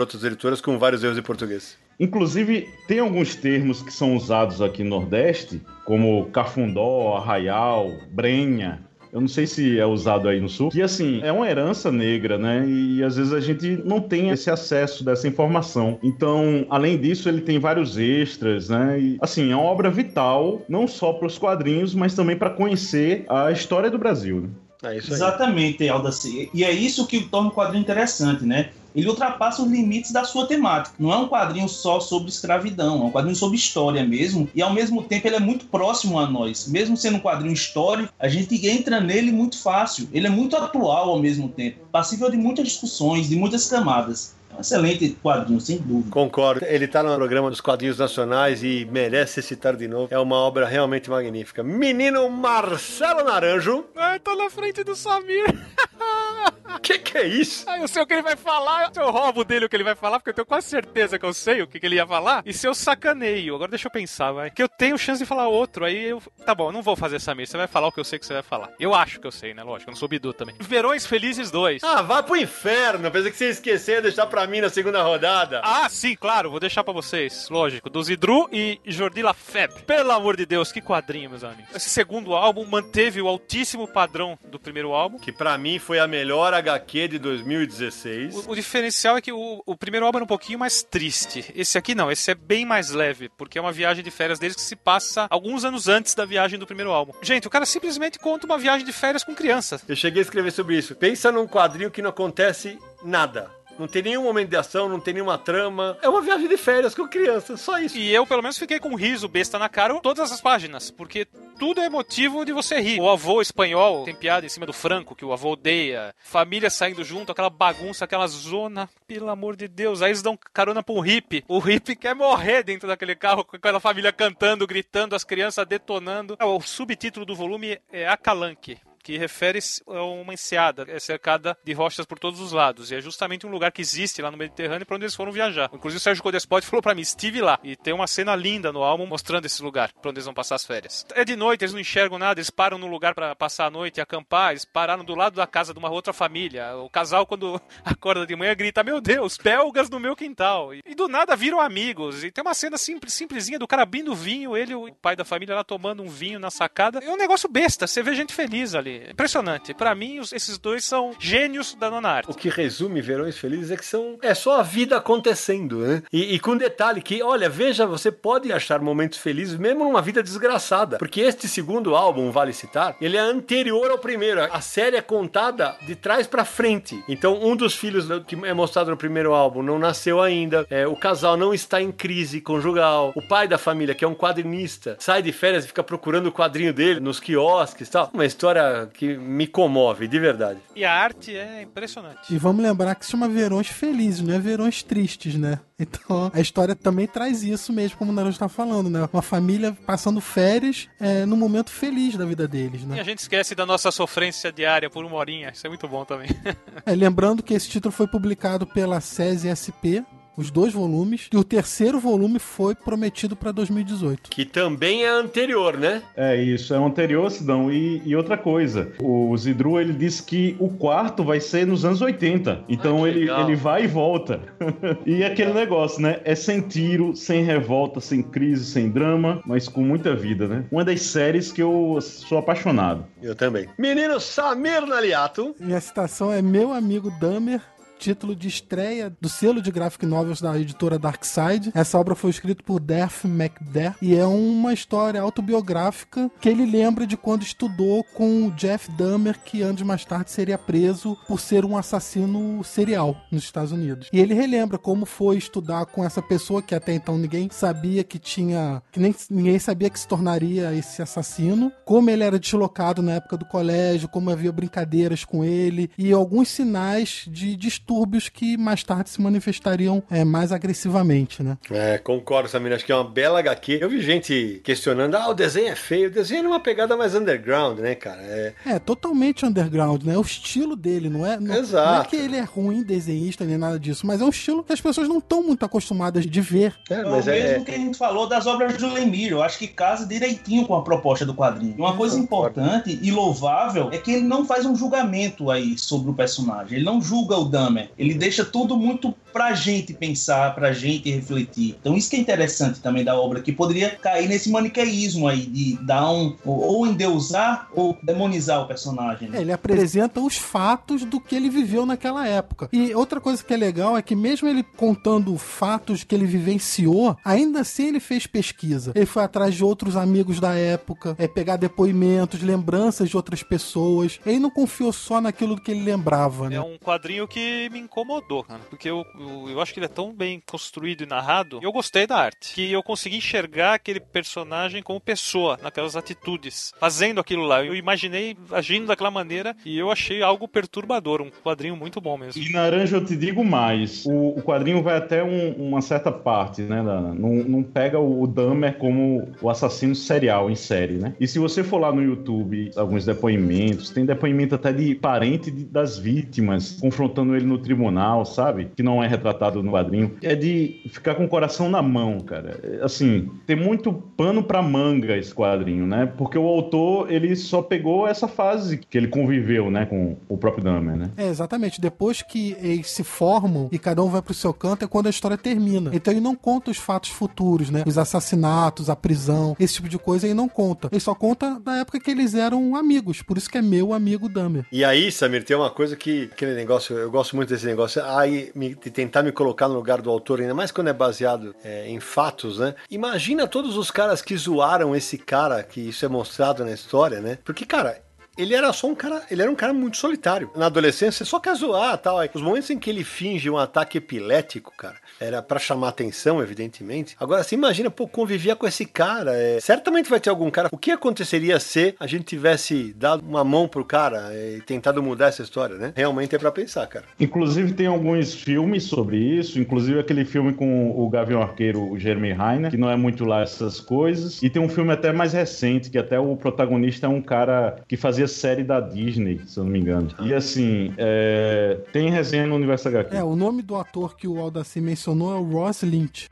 outras 0.00 0.22
editoras 0.22 0.60
com 0.60 0.78
vários 0.78 1.02
erros 1.02 1.16
em 1.16 1.22
português. 1.22 1.78
Inclusive, 1.98 2.68
tem 2.86 3.00
alguns 3.00 3.34
termos 3.34 3.82
que 3.82 3.92
são 3.92 4.14
usados 4.14 4.60
aqui 4.60 4.84
no 4.84 4.90
Nordeste, 4.90 5.60
como 5.84 6.26
cafundó, 6.26 7.16
arraial, 7.16 7.90
brenha. 8.10 8.86
Eu 9.10 9.22
não 9.22 9.28
sei 9.28 9.46
se 9.46 9.78
é 9.78 9.86
usado 9.86 10.28
aí 10.28 10.38
no 10.38 10.50
Sul. 10.50 10.68
Que, 10.68 10.82
assim, 10.82 11.20
é 11.22 11.32
uma 11.32 11.48
herança 11.48 11.90
negra, 11.90 12.36
né? 12.36 12.64
E 12.68 13.02
às 13.02 13.16
vezes 13.16 13.32
a 13.32 13.40
gente 13.40 13.80
não 13.84 14.00
tem 14.00 14.28
esse 14.28 14.50
acesso 14.50 15.02
dessa 15.02 15.26
informação. 15.26 15.98
Então, 16.02 16.66
além 16.68 16.98
disso, 16.98 17.28
ele 17.28 17.40
tem 17.40 17.58
vários 17.58 17.96
extras, 17.96 18.68
né? 18.68 19.00
E, 19.00 19.18
assim, 19.20 19.50
é 19.50 19.56
uma 19.56 19.64
obra 19.64 19.90
vital, 19.90 20.62
não 20.68 20.86
só 20.86 21.14
para 21.14 21.26
os 21.26 21.38
quadrinhos, 21.38 21.94
mas 21.94 22.14
também 22.14 22.36
para 22.36 22.50
conhecer 22.50 23.24
a 23.28 23.50
história 23.50 23.90
do 23.90 23.98
Brasil, 23.98 24.42
né? 24.42 24.48
É. 24.82 24.96
Exatamente, 24.96 25.88
Aldaci. 25.88 26.50
E 26.54 26.64
é 26.64 26.70
isso 26.70 27.06
que 27.06 27.24
torna 27.24 27.48
o 27.48 27.52
quadrinho 27.52 27.82
interessante, 27.82 28.44
né? 28.44 28.70
Ele 28.94 29.08
ultrapassa 29.08 29.62
os 29.62 29.70
limites 29.70 30.12
da 30.12 30.24
sua 30.24 30.46
temática. 30.46 30.94
Não 30.98 31.12
é 31.12 31.16
um 31.16 31.28
quadrinho 31.28 31.68
só 31.68 32.00
sobre 32.00 32.30
escravidão, 32.30 33.02
é 33.02 33.04
um 33.04 33.10
quadrinho 33.10 33.36
sobre 33.36 33.56
história 33.56 34.04
mesmo. 34.04 34.48
E 34.54 34.62
ao 34.62 34.72
mesmo 34.72 35.02
tempo 35.02 35.26
ele 35.26 35.36
é 35.36 35.40
muito 35.40 35.66
próximo 35.66 36.18
a 36.18 36.26
nós. 36.28 36.66
Mesmo 36.66 36.96
sendo 36.96 37.18
um 37.18 37.20
quadrinho 37.20 37.52
histórico, 37.52 38.12
a 38.18 38.28
gente 38.28 38.66
entra 38.66 39.00
nele 39.00 39.30
muito 39.30 39.60
fácil. 39.60 40.08
Ele 40.12 40.26
é 40.26 40.30
muito 40.30 40.56
atual 40.56 41.10
ao 41.10 41.20
mesmo 41.20 41.48
tempo. 41.48 41.86
Passível 41.92 42.30
de 42.30 42.36
muitas 42.36 42.66
discussões, 42.66 43.28
de 43.28 43.36
muitas 43.36 43.68
camadas. 43.68 44.34
É 44.50 44.56
um 44.56 44.60
excelente 44.60 45.16
quadrinho, 45.22 45.60
sem 45.60 45.78
dúvida. 45.78 46.10
Concordo. 46.10 46.64
Ele 46.64 46.88
tá 46.88 47.02
no 47.02 47.14
programa 47.14 47.50
dos 47.50 47.60
quadrinhos 47.60 47.98
nacionais 47.98 48.62
e 48.62 48.88
merece 48.90 49.34
ser 49.34 49.42
citado 49.42 49.78
de 49.78 49.86
novo. 49.86 50.08
É 50.10 50.18
uma 50.18 50.36
obra 50.36 50.66
realmente 50.66 51.08
magnífica. 51.10 51.62
Menino 51.62 52.28
Marcelo 52.28 53.24
Naranjo. 53.24 53.84
Ai, 53.94 54.18
tô 54.18 54.34
na 54.34 54.50
frente 54.50 54.82
do 54.82 54.96
Samir. 54.96 55.44
Que 56.82 56.98
que 56.98 57.18
é 57.18 57.26
isso? 57.26 57.64
Ah, 57.68 57.78
eu 57.78 57.88
sei 57.88 58.02
o 58.02 58.06
que 58.06 58.12
ele 58.14 58.22
vai 58.22 58.36
falar. 58.36 58.90
Eu 58.94 59.10
roubo 59.10 59.44
dele 59.44 59.66
o 59.66 59.68
que 59.68 59.76
ele 59.76 59.84
vai 59.84 59.94
falar, 59.94 60.18
porque 60.18 60.30
eu 60.30 60.34
tenho 60.34 60.46
quase 60.46 60.68
certeza 60.68 61.18
que 61.18 61.24
eu 61.24 61.32
sei 61.32 61.62
o 61.62 61.66
que, 61.66 61.80
que 61.80 61.86
ele 61.86 61.96
ia 61.96 62.06
falar. 62.06 62.42
E 62.44 62.52
se 62.52 62.66
eu 62.66 62.74
sacaneio? 62.74 63.54
Agora 63.54 63.70
deixa 63.70 63.88
eu 63.88 63.92
pensar, 63.92 64.32
vai. 64.32 64.50
Que 64.50 64.62
eu 64.62 64.68
tenho 64.68 64.98
chance 64.98 65.18
de 65.18 65.26
falar 65.26 65.48
outro. 65.48 65.84
Aí 65.84 66.08
eu. 66.10 66.22
Tá 66.44 66.54
bom, 66.54 66.68
eu 66.68 66.72
não 66.72 66.82
vou 66.82 66.96
fazer 66.96 67.20
Samir. 67.20 67.46
Você 67.46 67.56
vai 67.56 67.66
falar 67.66 67.88
o 67.88 67.92
que 67.92 68.00
eu 68.00 68.04
sei 68.04 68.18
que 68.18 68.26
você 68.26 68.34
vai 68.34 68.42
falar. 68.42 68.70
Eu 68.78 68.94
acho 68.94 69.20
que 69.20 69.26
eu 69.26 69.32
sei, 69.32 69.54
né? 69.54 69.62
Lógico, 69.62 69.90
eu 69.90 69.92
não 69.92 69.98
sou 69.98 70.08
Bidu 70.08 70.32
também. 70.32 70.54
Verões 70.60 71.06
Felizes 71.06 71.50
2. 71.50 71.82
Ah, 71.82 72.02
vá 72.02 72.22
pro 72.22 72.36
inferno. 72.36 73.10
Pensei 73.10 73.30
que 73.30 73.36
você 73.36 73.44
ia 73.46 73.50
esquecer 73.50 73.98
e 73.98 74.02
deixar 74.02 74.26
pra 74.26 74.46
mim 74.46 74.60
na 74.60 74.68
segunda 74.68 75.02
rodada. 75.02 75.60
Ah, 75.64 75.88
sim, 75.88 76.14
claro, 76.14 76.50
vou 76.50 76.60
deixar 76.60 76.84
pra 76.84 76.92
vocês, 76.92 77.48
lógico, 77.50 77.88
do 77.90 78.02
Zidru 78.02 78.48
e 78.52 78.80
Jordi 78.86 79.22
Lafeb. 79.22 79.72
Pelo 79.82 80.12
amor 80.12 80.36
de 80.36 80.46
Deus, 80.46 80.72
que 80.72 80.80
quadrinho, 80.80 81.30
meus 81.30 81.44
amigos. 81.44 81.74
Esse 81.74 81.88
segundo 81.90 82.34
álbum 82.34 82.64
manteve 82.64 83.20
o 83.20 83.28
altíssimo 83.28 83.86
padrão 83.88 84.38
do 84.44 84.58
primeiro 84.58 84.92
álbum. 84.92 85.18
Que 85.18 85.32
pra 85.32 85.56
mim 85.58 85.78
foi 85.78 85.98
a 85.98 86.06
melhor 86.06 86.54
HQ 86.58 87.08
de 87.08 87.18
2016. 87.18 88.34
O, 88.34 88.52
o 88.52 88.54
diferencial 88.54 89.16
é 89.16 89.20
que 89.20 89.32
o, 89.32 89.62
o 89.64 89.76
primeiro 89.76 90.06
álbum 90.06 90.18
era 90.18 90.24
um 90.24 90.28
pouquinho 90.28 90.58
mais 90.58 90.82
triste. 90.82 91.52
Esse 91.54 91.78
aqui 91.78 91.94
não, 91.94 92.10
esse 92.10 92.30
é 92.30 92.34
bem 92.34 92.64
mais 92.64 92.90
leve, 92.90 93.30
porque 93.36 93.58
é 93.58 93.60
uma 93.60 93.72
viagem 93.72 94.04
de 94.04 94.10
férias 94.10 94.38
deles 94.38 94.56
que 94.56 94.62
se 94.62 94.76
passa 94.76 95.26
alguns 95.30 95.64
anos 95.64 95.88
antes 95.88 96.14
da 96.14 96.24
viagem 96.24 96.58
do 96.58 96.66
primeiro 96.66 96.92
álbum. 96.92 97.12
Gente, 97.22 97.46
o 97.46 97.50
cara 97.50 97.66
simplesmente 97.66 98.18
conta 98.18 98.46
uma 98.46 98.58
viagem 98.58 98.86
de 98.86 98.92
férias 98.92 99.24
com 99.24 99.34
criança. 99.34 99.80
Eu 99.88 99.96
cheguei 99.96 100.20
a 100.20 100.24
escrever 100.24 100.52
sobre 100.52 100.76
isso. 100.76 100.94
Pensa 100.94 101.32
num 101.32 101.46
quadrinho 101.46 101.90
que 101.90 102.02
não 102.02 102.10
acontece 102.10 102.78
nada. 103.02 103.57
Não 103.78 103.86
tem 103.86 104.02
nenhum 104.02 104.24
momento 104.24 104.48
de 104.50 104.56
ação, 104.56 104.88
não 104.88 104.98
tem 105.00 105.14
nenhuma 105.14 105.38
trama. 105.38 105.96
É 106.02 106.08
uma 106.08 106.20
viagem 106.20 106.48
de 106.48 106.56
férias 106.56 106.94
com 106.94 107.06
criança, 107.06 107.56
só 107.56 107.78
isso. 107.78 107.96
E 107.96 108.12
eu, 108.12 108.26
pelo 108.26 108.42
menos, 108.42 108.58
fiquei 108.58 108.78
com 108.80 108.88
um 108.88 108.96
riso 108.96 109.28
besta 109.28 109.58
na 109.58 109.68
cara 109.68 109.98
todas 110.00 110.32
as 110.32 110.40
páginas, 110.40 110.90
porque 110.90 111.26
tudo 111.58 111.80
é 111.80 111.88
motivo 111.88 112.44
de 112.44 112.52
você 112.52 112.80
rir. 112.80 113.00
O 113.00 113.08
avô 113.08 113.40
espanhol 113.40 114.04
tem 114.04 114.14
piada 114.14 114.44
em 114.44 114.48
cima 114.48 114.66
do 114.66 114.72
Franco, 114.72 115.14
que 115.14 115.24
o 115.24 115.32
avô 115.32 115.52
odeia. 115.52 116.14
Família 116.18 116.70
saindo 116.70 117.04
junto, 117.04 117.32
aquela 117.32 117.50
bagunça, 117.50 118.04
aquela 118.04 118.26
zona. 118.26 118.88
Pelo 119.06 119.28
amor 119.30 119.56
de 119.56 119.68
Deus. 119.68 120.02
Aí 120.02 120.10
eles 120.10 120.22
dão 120.22 120.36
carona 120.52 120.82
pra 120.82 120.94
um 120.94 121.00
hippie. 121.00 121.44
O 121.48 121.58
hippie 121.58 121.96
quer 121.96 122.14
morrer 122.14 122.62
dentro 122.62 122.88
daquele 122.88 123.14
carro, 123.14 123.44
com 123.44 123.56
aquela 123.56 123.80
família 123.80 124.12
cantando, 124.12 124.66
gritando, 124.66 125.14
as 125.14 125.24
crianças 125.24 125.66
detonando. 125.66 126.36
Ah, 126.38 126.46
O 126.46 126.60
subtítulo 126.60 127.24
do 127.24 127.34
volume 127.34 127.78
é 127.92 128.08
Acalanque. 128.08 128.78
Que 129.08 129.16
refere-se 129.16 129.82
a 129.86 130.02
uma 130.02 130.34
enseada, 130.34 130.84
é 130.86 130.98
cercada 130.98 131.56
de 131.64 131.72
rochas 131.72 132.04
por 132.04 132.18
todos 132.18 132.40
os 132.40 132.52
lados. 132.52 132.90
E 132.90 132.96
é 132.96 133.00
justamente 133.00 133.46
um 133.46 133.50
lugar 133.50 133.72
que 133.72 133.80
existe 133.80 134.20
lá 134.20 134.30
no 134.30 134.36
Mediterrâneo 134.36 134.84
para 134.84 134.96
onde 134.96 135.06
eles 135.06 135.14
foram 135.14 135.32
viajar. 135.32 135.70
Inclusive 135.72 135.96
o 135.96 136.00
Sérgio 136.00 136.22
Codespot 136.22 136.66
falou 136.66 136.82
para 136.82 136.94
mim, 136.94 137.00
estive 137.00 137.40
lá. 137.40 137.58
E 137.64 137.74
tem 137.74 137.94
uma 137.94 138.06
cena 138.06 138.36
linda 138.36 138.70
no 138.70 138.82
álbum 138.82 139.06
mostrando 139.06 139.46
esse 139.46 139.62
lugar, 139.62 139.90
para 139.94 140.10
onde 140.10 140.18
eles 140.18 140.26
vão 140.26 140.34
passar 140.34 140.56
as 140.56 140.66
férias. 140.66 141.06
É 141.14 141.24
de 141.24 141.36
noite, 141.36 141.64
eles 141.64 141.72
não 141.72 141.80
enxergam 141.80 142.18
nada, 142.18 142.38
eles 142.38 142.50
param 142.50 142.76
no 142.76 142.86
lugar 142.86 143.14
para 143.14 143.34
passar 143.34 143.64
a 143.64 143.70
noite 143.70 143.96
e 143.96 144.02
acampar, 144.02 144.50
eles 144.50 144.66
pararam 144.66 145.02
do 145.02 145.14
lado 145.14 145.36
da 145.36 145.46
casa 145.46 145.72
de 145.72 145.78
uma 145.78 145.88
outra 145.88 146.12
família. 146.12 146.76
O 146.76 146.90
casal, 146.90 147.26
quando 147.26 147.58
acorda 147.82 148.26
de 148.26 148.36
manhã, 148.36 148.54
grita, 148.54 148.84
meu 148.84 149.00
Deus, 149.00 149.38
belgas 149.38 149.88
no 149.88 149.98
meu 149.98 150.14
quintal. 150.14 150.74
E, 150.74 150.82
e 150.84 150.94
do 150.94 151.08
nada 151.08 151.34
viram 151.34 151.62
amigos. 151.62 152.24
E 152.24 152.30
tem 152.30 152.42
uma 152.42 152.52
cena 152.52 152.76
simples, 152.76 153.14
simplesinha 153.14 153.58
do 153.58 153.66
cara 153.66 153.84
abrindo 153.84 154.14
vinho, 154.14 154.54
ele 154.54 154.72
e 154.72 154.76
o 154.76 154.94
pai 154.96 155.16
da 155.16 155.24
família 155.24 155.54
lá 155.54 155.64
tomando 155.64 156.02
um 156.02 156.08
vinho 156.08 156.38
na 156.38 156.50
sacada. 156.50 156.98
É 156.98 157.10
um 157.10 157.16
negócio 157.16 157.48
besta, 157.48 157.86
você 157.86 158.02
vê 158.02 158.14
gente 158.14 158.34
feliz 158.34 158.74
ali. 158.74 158.97
Impressionante. 159.10 159.74
Para 159.74 159.94
mim, 159.94 160.20
esses 160.32 160.58
dois 160.58 160.84
são 160.84 161.12
gênios 161.18 161.74
da 161.74 161.90
nona 161.90 162.08
arte. 162.08 162.30
O 162.30 162.34
que 162.34 162.48
resume 162.48 163.00
Verões 163.00 163.38
Felizes 163.38 163.70
é 163.70 163.76
que 163.76 163.84
são 163.84 164.18
é 164.22 164.34
só 164.34 164.60
a 164.60 164.62
vida 164.62 164.96
acontecendo, 164.96 165.78
né? 165.78 166.02
E, 166.12 166.34
e 166.34 166.38
com 166.38 166.56
detalhe 166.56 167.00
que, 167.00 167.22
olha, 167.22 167.48
veja, 167.48 167.86
você 167.86 168.10
pode 168.10 168.52
achar 168.52 168.80
momentos 168.80 169.18
felizes 169.18 169.56
mesmo 169.56 169.84
numa 169.84 170.02
vida 170.02 170.22
desgraçada, 170.22 170.98
porque 170.98 171.20
este 171.20 171.48
segundo 171.48 171.94
álbum, 171.94 172.30
vale 172.30 172.52
citar, 172.52 172.96
ele 173.00 173.16
é 173.16 173.20
anterior 173.20 173.90
ao 173.90 173.98
primeiro. 173.98 174.42
A 174.52 174.60
série 174.60 174.96
é 174.96 175.02
contada 175.02 175.76
de 175.86 175.94
trás 175.94 176.26
para 176.26 176.44
frente. 176.44 177.02
Então, 177.08 177.38
um 177.42 177.56
dos 177.56 177.74
filhos 177.74 178.06
que 178.26 178.36
é 178.44 178.52
mostrado 178.52 178.90
no 178.90 178.96
primeiro 178.96 179.32
álbum 179.32 179.62
não 179.62 179.78
nasceu 179.78 180.20
ainda. 180.20 180.66
É, 180.70 180.86
o 180.86 180.96
casal 180.96 181.36
não 181.36 181.54
está 181.54 181.80
em 181.80 181.90
crise 181.92 182.40
conjugal. 182.40 183.12
O 183.14 183.22
pai 183.22 183.48
da 183.48 183.58
família, 183.58 183.94
que 183.94 184.04
é 184.04 184.08
um 184.08 184.14
quadrinista, 184.14 184.96
sai 184.98 185.22
de 185.22 185.32
férias 185.32 185.64
e 185.64 185.68
fica 185.68 185.82
procurando 185.82 186.26
o 186.26 186.32
quadrinho 186.32 186.72
dele 186.72 187.00
nos 187.00 187.20
quiosques 187.20 187.88
e 187.88 187.90
tal. 187.90 188.10
Uma 188.12 188.26
história 188.26 188.87
que 188.92 189.16
me 189.16 189.46
comove, 189.46 190.08
de 190.08 190.18
verdade. 190.18 190.60
E 190.74 190.84
a 190.84 190.92
arte 190.92 191.36
é 191.36 191.62
impressionante. 191.62 192.32
E 192.32 192.38
vamos 192.38 192.62
lembrar 192.62 192.94
que 192.94 193.04
se 193.04 193.12
chama 193.12 193.28
Verões 193.28 193.68
Felizes, 193.68 194.20
não 194.20 194.34
é 194.34 194.38
Verões 194.38 194.82
Tristes, 194.82 195.34
né? 195.34 195.60
Então 195.78 196.30
a 196.34 196.40
história 196.40 196.74
também 196.74 197.06
traz 197.06 197.42
isso 197.42 197.72
mesmo, 197.72 197.96
como 197.98 198.10
o 198.10 198.14
Naruto 198.14 198.32
está 198.32 198.48
falando, 198.48 198.90
né? 198.90 199.08
Uma 199.12 199.22
família 199.22 199.76
passando 199.86 200.20
férias 200.20 200.88
é, 200.98 201.24
no 201.24 201.36
momento 201.36 201.70
feliz 201.70 202.16
da 202.16 202.24
vida 202.24 202.48
deles, 202.48 202.84
né? 202.84 202.96
E 202.96 203.00
a 203.00 203.04
gente 203.04 203.18
esquece 203.18 203.54
da 203.54 203.64
nossa 203.64 203.90
sofrência 203.90 204.52
diária 204.52 204.90
por 204.90 205.04
uma 205.04 205.16
horinha. 205.16 205.50
Isso 205.54 205.66
é 205.66 205.68
muito 205.68 205.86
bom 205.86 206.04
também. 206.04 206.28
É, 206.86 206.94
lembrando 206.94 207.42
que 207.42 207.52
esse 207.52 207.68
título 207.68 207.92
foi 207.92 208.06
publicado 208.06 208.66
pela 208.66 209.00
SESI 209.00 209.54
SP, 209.54 210.00
os 210.38 210.50
dois 210.52 210.72
volumes, 210.72 211.28
e 211.32 211.36
o 211.36 211.42
terceiro 211.42 211.98
volume 211.98 212.38
foi 212.38 212.74
prometido 212.74 213.34
para 213.34 213.50
2018. 213.50 214.30
Que 214.30 214.44
também 214.44 215.04
é 215.04 215.08
anterior, 215.08 215.76
né? 215.76 216.00
É 216.16 216.36
isso, 216.40 216.72
é 216.72 216.78
um 216.78 216.86
anterior, 216.86 217.28
Sidão. 217.30 217.70
E, 217.72 218.00
e 218.06 218.14
outra 218.14 218.38
coisa, 218.38 218.92
o 219.02 219.36
Zidru 219.36 219.80
ele 219.80 219.92
disse 219.92 220.22
que 220.22 220.56
o 220.60 220.68
quarto 220.68 221.24
vai 221.24 221.40
ser 221.40 221.66
nos 221.66 221.84
anos 221.84 222.00
80. 222.00 222.64
Então 222.68 223.04
Ah, 223.04 223.08
ele, 223.08 223.20
legal. 223.20 223.42
ele 223.42 223.56
vai 223.56 223.84
e 223.84 223.86
volta. 223.88 224.40
e 225.04 225.22
é 225.22 225.26
aquele 225.26 225.52
negócio, 225.52 226.00
né? 226.00 226.20
É 226.24 226.34
sem 226.36 226.60
tiro, 226.60 227.16
sem 227.16 227.42
revolta, 227.42 228.00
sem 228.00 228.22
crise, 228.22 228.64
sem 228.64 228.88
drama, 228.90 229.42
mas 229.44 229.66
com 229.68 229.80
muita 229.82 230.14
vida, 230.14 230.46
né? 230.46 230.64
Uma 230.70 230.84
das 230.84 231.02
séries 231.02 231.50
que 231.50 231.60
eu 231.62 231.98
sou 232.00 232.38
apaixonado. 232.38 233.04
Eu 233.20 233.34
também. 233.34 233.68
Menino 233.76 234.20
Samir 234.20 234.86
Naliato. 234.86 235.54
Minha 235.58 235.80
citação 235.80 236.32
é 236.32 236.40
Meu 236.40 236.72
Amigo 236.72 237.10
Dahmer, 237.20 237.60
título 237.98 238.34
de 238.34 238.48
estreia 238.48 239.14
do 239.20 239.28
selo 239.28 239.60
de 239.60 239.70
graphic 239.70 240.06
novels 240.06 240.40
da 240.40 240.58
editora 240.58 240.98
Darkside. 240.98 241.72
Essa 241.74 241.98
obra 241.98 242.14
foi 242.14 242.30
escrita 242.30 242.62
por 242.62 242.80
Derf 242.80 243.26
McDerr 243.26 243.96
e 244.00 244.14
é 244.14 244.24
uma 244.24 244.72
história 244.72 245.20
autobiográfica 245.20 246.30
que 246.40 246.48
ele 246.48 246.64
lembra 246.64 247.06
de 247.06 247.16
quando 247.16 247.42
estudou 247.42 248.04
com 248.04 248.46
o 248.46 248.50
Jeff 248.52 248.90
Dahmer, 248.92 249.38
que 249.44 249.62
anos 249.62 249.82
mais 249.82 250.04
tarde 250.04 250.30
seria 250.30 250.56
preso 250.56 251.16
por 251.26 251.40
ser 251.40 251.64
um 251.64 251.76
assassino 251.76 252.62
serial 252.62 253.16
nos 253.32 253.42
Estados 253.42 253.72
Unidos. 253.72 254.08
E 254.12 254.20
ele 254.20 254.32
relembra 254.32 254.78
como 254.78 255.04
foi 255.04 255.36
estudar 255.36 255.86
com 255.86 256.04
essa 256.04 256.22
pessoa 256.22 256.62
que 256.62 256.74
até 256.74 256.92
então 256.92 257.18
ninguém 257.18 257.48
sabia 257.50 258.04
que 258.04 258.18
tinha, 258.18 258.80
que 258.92 259.00
nem 259.00 259.14
ninguém 259.28 259.58
sabia 259.58 259.90
que 259.90 259.98
se 259.98 260.06
tornaria 260.06 260.72
esse 260.72 261.02
assassino, 261.02 261.72
como 261.84 262.10
ele 262.10 262.22
era 262.22 262.38
deslocado 262.38 263.02
na 263.02 263.12
época 263.14 263.36
do 263.36 263.44
colégio, 263.44 264.08
como 264.08 264.30
havia 264.30 264.52
brincadeiras 264.52 265.24
com 265.24 265.44
ele 265.44 265.90
e 265.98 266.12
alguns 266.12 266.48
sinais 266.48 267.24
de 267.26 267.56
distúrbios 267.88 268.28
que 268.28 268.56
mais 268.56 268.84
tarde 268.84 269.08
se 269.08 269.20
manifestariam 269.20 270.02
é, 270.10 270.24
mais 270.24 270.52
agressivamente, 270.52 271.42
né? 271.42 271.56
É, 271.70 271.96
concordo, 271.96 272.48
Samir. 272.48 272.72
Acho 272.72 272.84
que 272.84 272.92
é 272.92 272.94
uma 272.94 273.08
bela 273.08 273.38
HQ. 273.38 273.78
Eu 273.80 273.88
vi 273.88 274.02
gente 274.02 274.60
questionando: 274.62 275.14
ah, 275.14 275.28
o 275.28 275.34
desenho 275.34 275.68
é 275.68 275.74
feio. 275.74 276.08
O 276.08 276.12
desenho 276.12 276.44
é 276.44 276.48
uma 276.48 276.60
pegada 276.60 276.96
mais 276.96 277.14
underground, 277.14 277.78
né, 277.78 277.94
cara? 277.94 278.20
É, 278.20 278.52
É 278.66 278.78
totalmente 278.78 279.46
underground, 279.46 280.02
né? 280.02 280.14
É 280.14 280.18
o 280.18 280.22
estilo 280.22 280.76
dele, 280.76 281.08
não 281.08 281.26
é? 281.26 281.36
Não, 281.38 281.46
não 281.48 281.54
é 281.54 281.58
Exato. 281.58 282.10
que 282.10 282.16
ele 282.16 282.36
é 282.36 282.42
ruim 282.42 282.82
desenhista 282.82 283.44
nem 283.44 283.56
nada 283.56 283.78
disso, 283.78 284.06
mas 284.06 284.20
é 284.20 284.24
um 284.24 284.28
estilo 284.28 284.62
que 284.62 284.72
as 284.72 284.80
pessoas 284.80 285.08
não 285.08 285.18
estão 285.18 285.42
muito 285.42 285.64
acostumadas 285.64 286.26
de 286.26 286.40
ver. 286.40 286.74
é, 286.90 286.94
É 286.94 287.06
o 287.06 287.10
mas 287.10 287.26
mesmo 287.26 287.62
é, 287.62 287.64
que 287.64 287.70
a 287.70 287.78
gente 287.78 287.96
falou 287.96 288.28
das 288.28 288.46
obras 288.46 288.76
do 288.76 288.92
Lemir. 288.92 289.32
Eu 289.32 289.42
acho 289.42 289.58
que 289.58 289.66
casa 289.66 290.06
direitinho 290.06 290.66
com 290.66 290.74
a 290.74 290.82
proposta 290.82 291.24
do 291.24 291.34
quadrinho. 291.34 291.74
Uma 291.78 291.96
coisa 291.96 292.18
importante 292.18 292.98
e 293.02 293.10
louvável 293.10 293.88
é 293.92 293.98
que 293.98 294.12
ele 294.12 294.26
não 294.26 294.44
faz 294.44 294.66
um 294.66 294.76
julgamento 294.76 295.50
aí 295.50 295.78
sobre 295.78 296.10
o 296.10 296.14
personagem. 296.14 296.76
Ele 296.76 296.84
não 296.84 297.00
julga 297.00 297.36
o 297.36 297.44
Dahmer. 297.44 297.77
Ele 297.98 298.14
deixa 298.14 298.44
tudo 298.44 298.76
muito 298.76 299.14
pra 299.32 299.54
gente 299.54 299.92
pensar, 299.92 300.54
pra 300.54 300.72
gente 300.72 301.10
refletir. 301.10 301.76
Então 301.80 301.96
isso 301.96 302.10
que 302.10 302.16
é 302.16 302.18
interessante 302.18 302.80
também 302.80 303.04
da 303.04 303.14
obra, 303.18 303.40
que 303.40 303.52
poderia 303.52 303.90
cair 303.90 304.28
nesse 304.28 304.50
maniqueísmo 304.50 305.28
aí 305.28 305.46
de 305.46 305.76
dar 305.82 306.10
um 306.10 306.34
ou, 306.44 306.60
ou 306.60 306.86
endeusar 306.86 307.68
ou 307.74 307.96
demonizar 308.02 308.62
o 308.62 308.66
personagem. 308.66 309.28
né? 309.28 309.38
É, 309.38 309.40
ele 309.42 309.52
apresenta 309.52 310.20
os 310.20 310.36
fatos 310.36 311.04
do 311.04 311.20
que 311.20 311.34
ele 311.36 311.48
viveu 311.50 311.86
naquela 311.86 312.26
época. 312.26 312.68
E 312.72 312.94
outra 312.94 313.20
coisa 313.20 313.42
que 313.44 313.52
é 313.52 313.56
legal 313.56 313.96
é 313.96 314.02
que 314.02 314.16
mesmo 314.16 314.48
ele 314.48 314.62
contando 314.62 315.36
fatos 315.36 316.02
que 316.04 316.14
ele 316.14 316.26
vivenciou, 316.26 317.16
ainda 317.24 317.60
assim 317.60 317.88
ele 317.88 318.00
fez 318.00 318.26
pesquisa. 318.26 318.92
Ele 318.94 319.06
foi 319.06 319.22
atrás 319.22 319.54
de 319.54 319.64
outros 319.64 319.96
amigos 319.96 320.40
da 320.40 320.54
época, 320.54 321.14
é 321.18 321.28
pegar 321.28 321.56
depoimentos, 321.56 322.42
lembranças 322.42 323.08
de 323.08 323.16
outras 323.16 323.42
pessoas. 323.42 324.18
Ele 324.26 324.38
não 324.38 324.50
confiou 324.50 324.92
só 324.92 325.20
naquilo 325.20 325.60
que 325.60 325.70
ele 325.70 325.84
lembrava, 325.84 326.48
né? 326.48 326.56
É 326.56 326.60
um 326.60 326.76
quadrinho 326.78 327.26
que 327.28 327.67
me 327.68 327.78
incomodou, 327.78 328.44
cara. 328.44 328.60
Porque 328.70 328.88
eu, 328.88 329.04
eu, 329.18 329.50
eu 329.50 329.60
acho 329.60 329.72
que 329.72 329.78
ele 329.80 329.86
é 329.86 329.88
tão 329.88 330.12
bem 330.12 330.42
construído 330.46 331.02
e 331.02 331.06
narrado. 331.06 331.58
E 331.62 331.64
eu 331.64 331.72
gostei 331.72 332.06
da 332.06 332.16
arte. 332.16 332.54
Que 332.54 332.70
eu 332.72 332.82
consegui 332.82 333.16
enxergar 333.16 333.74
aquele 333.74 334.00
personagem 334.00 334.82
como 334.82 335.00
pessoa, 335.00 335.58
naquelas 335.62 335.96
atitudes. 335.96 336.72
Fazendo 336.78 337.20
aquilo 337.20 337.42
lá. 337.44 337.64
Eu 337.64 337.74
imaginei 337.74 338.36
agindo 338.52 338.86
daquela 338.86 339.10
maneira. 339.10 339.54
E 339.64 339.78
eu 339.78 339.90
achei 339.90 340.22
algo 340.22 340.48
perturbador. 340.48 341.20
Um 341.22 341.30
quadrinho 341.30 341.76
muito 341.76 342.00
bom 342.00 342.16
mesmo. 342.16 342.42
E 342.42 342.50
Naranja, 342.52 342.96
eu 342.96 343.04
te 343.04 343.16
digo 343.16 343.44
mais. 343.44 344.04
O, 344.06 344.38
o 344.38 344.42
quadrinho 344.42 344.82
vai 344.82 344.96
até 344.96 345.22
um- 345.22 345.52
uma 345.52 345.80
certa 345.80 346.10
parte, 346.12 346.62
né, 346.62 346.82
Dana? 346.82 347.14
Não, 347.14 347.30
não 347.34 347.62
pega 347.62 347.98
o 347.98 348.26
Dahmer 348.26 348.76
como 348.78 349.28
o 349.40 349.50
assassino 349.50 349.94
serial 349.94 350.50
em 350.50 350.54
série, 350.54 350.94
né? 350.94 351.14
E 351.20 351.26
se 351.26 351.38
você 351.38 351.62
for 351.64 351.78
lá 351.78 351.92
no 351.92 352.02
YouTube, 352.02 352.70
alguns 352.76 353.04
depoimentos, 353.04 353.90
tem 353.90 354.04
depoimento 354.04 354.54
até 354.54 354.72
de 354.72 354.94
parente 354.94 355.50
de- 355.50 355.64
das 355.64 355.98
vítimas, 355.98 356.78
confrontando 356.80 357.34
ele 357.36 357.44
no 357.46 357.57
tribunal, 357.58 358.24
sabe? 358.24 358.70
Que 358.76 358.82
não 358.82 359.02
é 359.02 359.06
retratado 359.06 359.62
no 359.62 359.72
quadrinho. 359.72 360.16
É 360.22 360.34
de 360.34 360.82
ficar 360.90 361.14
com 361.14 361.24
o 361.24 361.28
coração 361.28 361.68
na 361.68 361.82
mão, 361.82 362.20
cara. 362.20 362.60
É, 362.62 362.78
Assim, 362.82 363.28
tem 363.46 363.56
muito 363.56 363.92
pano 363.92 364.42
pra 364.42 364.62
manga 364.62 365.16
esse 365.16 365.34
quadrinho, 365.34 365.86
né? 365.86 366.06
Porque 366.16 366.38
o 366.38 366.46
autor, 366.46 367.10
ele 367.12 367.34
só 367.36 367.60
pegou 367.60 368.06
essa 368.08 368.26
fase 368.26 368.78
que 368.78 368.96
ele 368.96 369.08
conviveu, 369.08 369.70
né, 369.70 369.84
com 369.84 370.16
o 370.28 370.38
próprio 370.38 370.64
Dahmer, 370.64 370.96
né? 370.96 371.10
É, 371.16 371.28
exatamente. 371.28 371.80
Depois 371.80 372.22
que 372.22 372.56
eles 372.60 372.90
se 372.90 373.04
formam 373.04 373.68
e 373.70 373.78
cada 373.78 374.02
um 374.02 374.08
vai 374.08 374.22
pro 374.22 374.32
seu 374.32 374.54
canto 374.54 374.84
é 374.84 374.88
quando 374.88 375.06
a 375.06 375.10
história 375.10 375.36
termina. 375.36 375.90
Então 375.92 376.12
ele 376.12 376.20
não 376.20 376.34
conta 376.34 376.70
os 376.70 376.78
fatos 376.78 377.10
futuros, 377.10 377.70
né? 377.70 377.82
Os 377.86 377.98
assassinatos, 377.98 378.88
a 378.90 378.96
prisão, 378.96 379.56
esse 379.58 379.74
tipo 379.74 379.88
de 379.88 379.98
coisa 379.98 380.26
ele 380.26 380.34
não 380.34 380.48
conta. 380.48 380.88
Ele 380.90 381.00
só 381.00 381.14
conta 381.14 381.58
da 381.60 381.76
época 381.76 382.00
que 382.00 382.10
eles 382.10 382.34
eram 382.34 382.76
amigos. 382.76 383.22
Por 383.22 383.36
isso 383.36 383.50
que 383.50 383.58
é 383.58 383.62
meu 383.62 383.92
amigo 383.92 384.28
Dahmer. 384.28 384.64
E 384.72 384.84
aí, 384.84 385.10
Samir, 385.10 385.44
tem 385.44 385.56
uma 385.56 385.70
coisa 385.70 385.96
que 385.96 386.28
aquele 386.32 386.54
negócio, 386.54 386.96
eu 386.96 387.10
gosto 387.10 387.36
muito 387.36 387.47
desse 387.48 387.66
negócio, 387.66 388.02
aí 388.04 388.50
me- 388.54 388.74
de 388.74 388.90
tentar 388.90 389.22
me 389.22 389.32
colocar 389.32 389.68
no 389.68 389.74
lugar 389.74 390.00
do 390.00 390.10
autor, 390.10 390.40
ainda 390.40 390.54
mais 390.54 390.70
quando 390.70 390.88
é 390.88 390.92
baseado 390.92 391.54
é, 391.64 391.88
em 391.88 391.98
fatos, 392.00 392.58
né? 392.58 392.74
Imagina 392.90 393.46
todos 393.46 393.76
os 393.76 393.90
caras 393.90 394.22
que 394.22 394.36
zoaram 394.36 394.94
esse 394.94 395.18
cara, 395.18 395.62
que 395.62 395.80
isso 395.80 396.04
é 396.04 396.08
mostrado 396.08 396.64
na 396.64 396.72
história, 396.72 397.20
né? 397.20 397.38
Porque, 397.44 397.64
cara. 397.64 398.00
Ele 398.38 398.54
era 398.54 398.72
só 398.72 398.86
um 398.86 398.94
cara, 398.94 399.22
ele 399.28 399.42
era 399.42 399.50
um 399.50 399.54
cara 399.56 399.72
muito 399.72 399.96
solitário. 399.96 400.48
Na 400.54 400.66
adolescência, 400.66 401.24
só 401.24 401.40
quer 401.40 401.56
zoar 401.56 401.98
tal. 401.98 402.18
Os 402.32 402.40
momentos 402.40 402.70
em 402.70 402.78
que 402.78 402.88
ele 402.88 403.02
finge 403.02 403.50
um 403.50 403.58
ataque 403.58 403.98
epilético, 403.98 404.72
cara, 404.76 404.94
era 405.20 405.42
pra 405.42 405.58
chamar 405.58 405.88
atenção, 405.88 406.40
evidentemente. 406.40 407.16
Agora, 407.18 407.42
você 407.42 407.56
imagina, 407.56 407.90
pô, 407.90 408.06
convivia 408.06 408.54
com 408.54 408.64
esse 408.64 408.86
cara. 408.86 409.34
é, 409.34 409.58
Certamente 409.60 410.08
vai 410.08 410.20
ter 410.20 410.30
algum 410.30 410.48
cara. 410.52 410.68
O 410.70 410.78
que 410.78 410.92
aconteceria 410.92 411.58
se 411.58 411.96
a 411.98 412.06
gente 412.06 412.24
tivesse 412.24 412.92
dado 412.94 413.24
uma 413.26 413.42
mão 413.42 413.66
pro 413.66 413.84
cara 413.84 414.28
é, 414.32 414.58
e 414.58 414.60
tentado 414.60 415.02
mudar 415.02 415.26
essa 415.26 415.42
história, 415.42 415.76
né? 415.76 415.92
Realmente 415.96 416.36
é 416.36 416.38
pra 416.38 416.52
pensar, 416.52 416.86
cara. 416.86 417.06
Inclusive 417.18 417.72
tem 417.72 417.88
alguns 417.88 418.34
filmes 418.34 418.84
sobre 418.84 419.16
isso, 419.16 419.58
inclusive 419.58 419.98
aquele 419.98 420.24
filme 420.24 420.52
com 420.52 420.90
o 420.90 421.08
Gavião 421.10 421.42
Arqueiro, 421.42 421.90
o 421.90 421.98
Jeremy 421.98 422.32
Renner, 422.32 422.70
que 422.70 422.76
não 422.76 422.88
é 422.88 422.96
muito 422.96 423.24
lá 423.24 423.42
essas 423.42 423.80
coisas. 423.80 424.40
E 424.40 424.48
tem 424.48 424.62
um 424.62 424.68
filme 424.68 424.92
até 424.92 425.12
mais 425.12 425.32
recente, 425.32 425.90
que 425.90 425.98
até 425.98 426.20
o 426.20 426.36
protagonista 426.36 427.06
é 427.06 427.08
um 427.08 427.20
cara 427.20 427.80
que 427.88 427.96
fazia 427.96 428.27
série 428.28 428.62
da 428.62 428.80
Disney, 428.80 429.40
se 429.46 429.58
eu 429.58 429.64
não 429.64 429.70
me 429.70 429.80
engano. 429.80 430.08
E 430.20 430.32
assim, 430.34 430.92
é, 430.96 431.78
tem 431.92 432.10
resenha 432.10 432.46
no 432.46 432.54
Universo 432.54 432.88
HQ. 432.88 433.16
É, 433.16 433.24
o 433.24 433.34
nome 433.34 433.62
do 433.62 433.74
ator 433.76 434.16
que 434.16 434.28
o 434.28 434.38
Aldaci 434.38 434.80
mencionou 434.80 435.34
é 435.34 435.38
o 435.38 435.44
Ross 435.44 435.82
Lynch. 435.82 436.28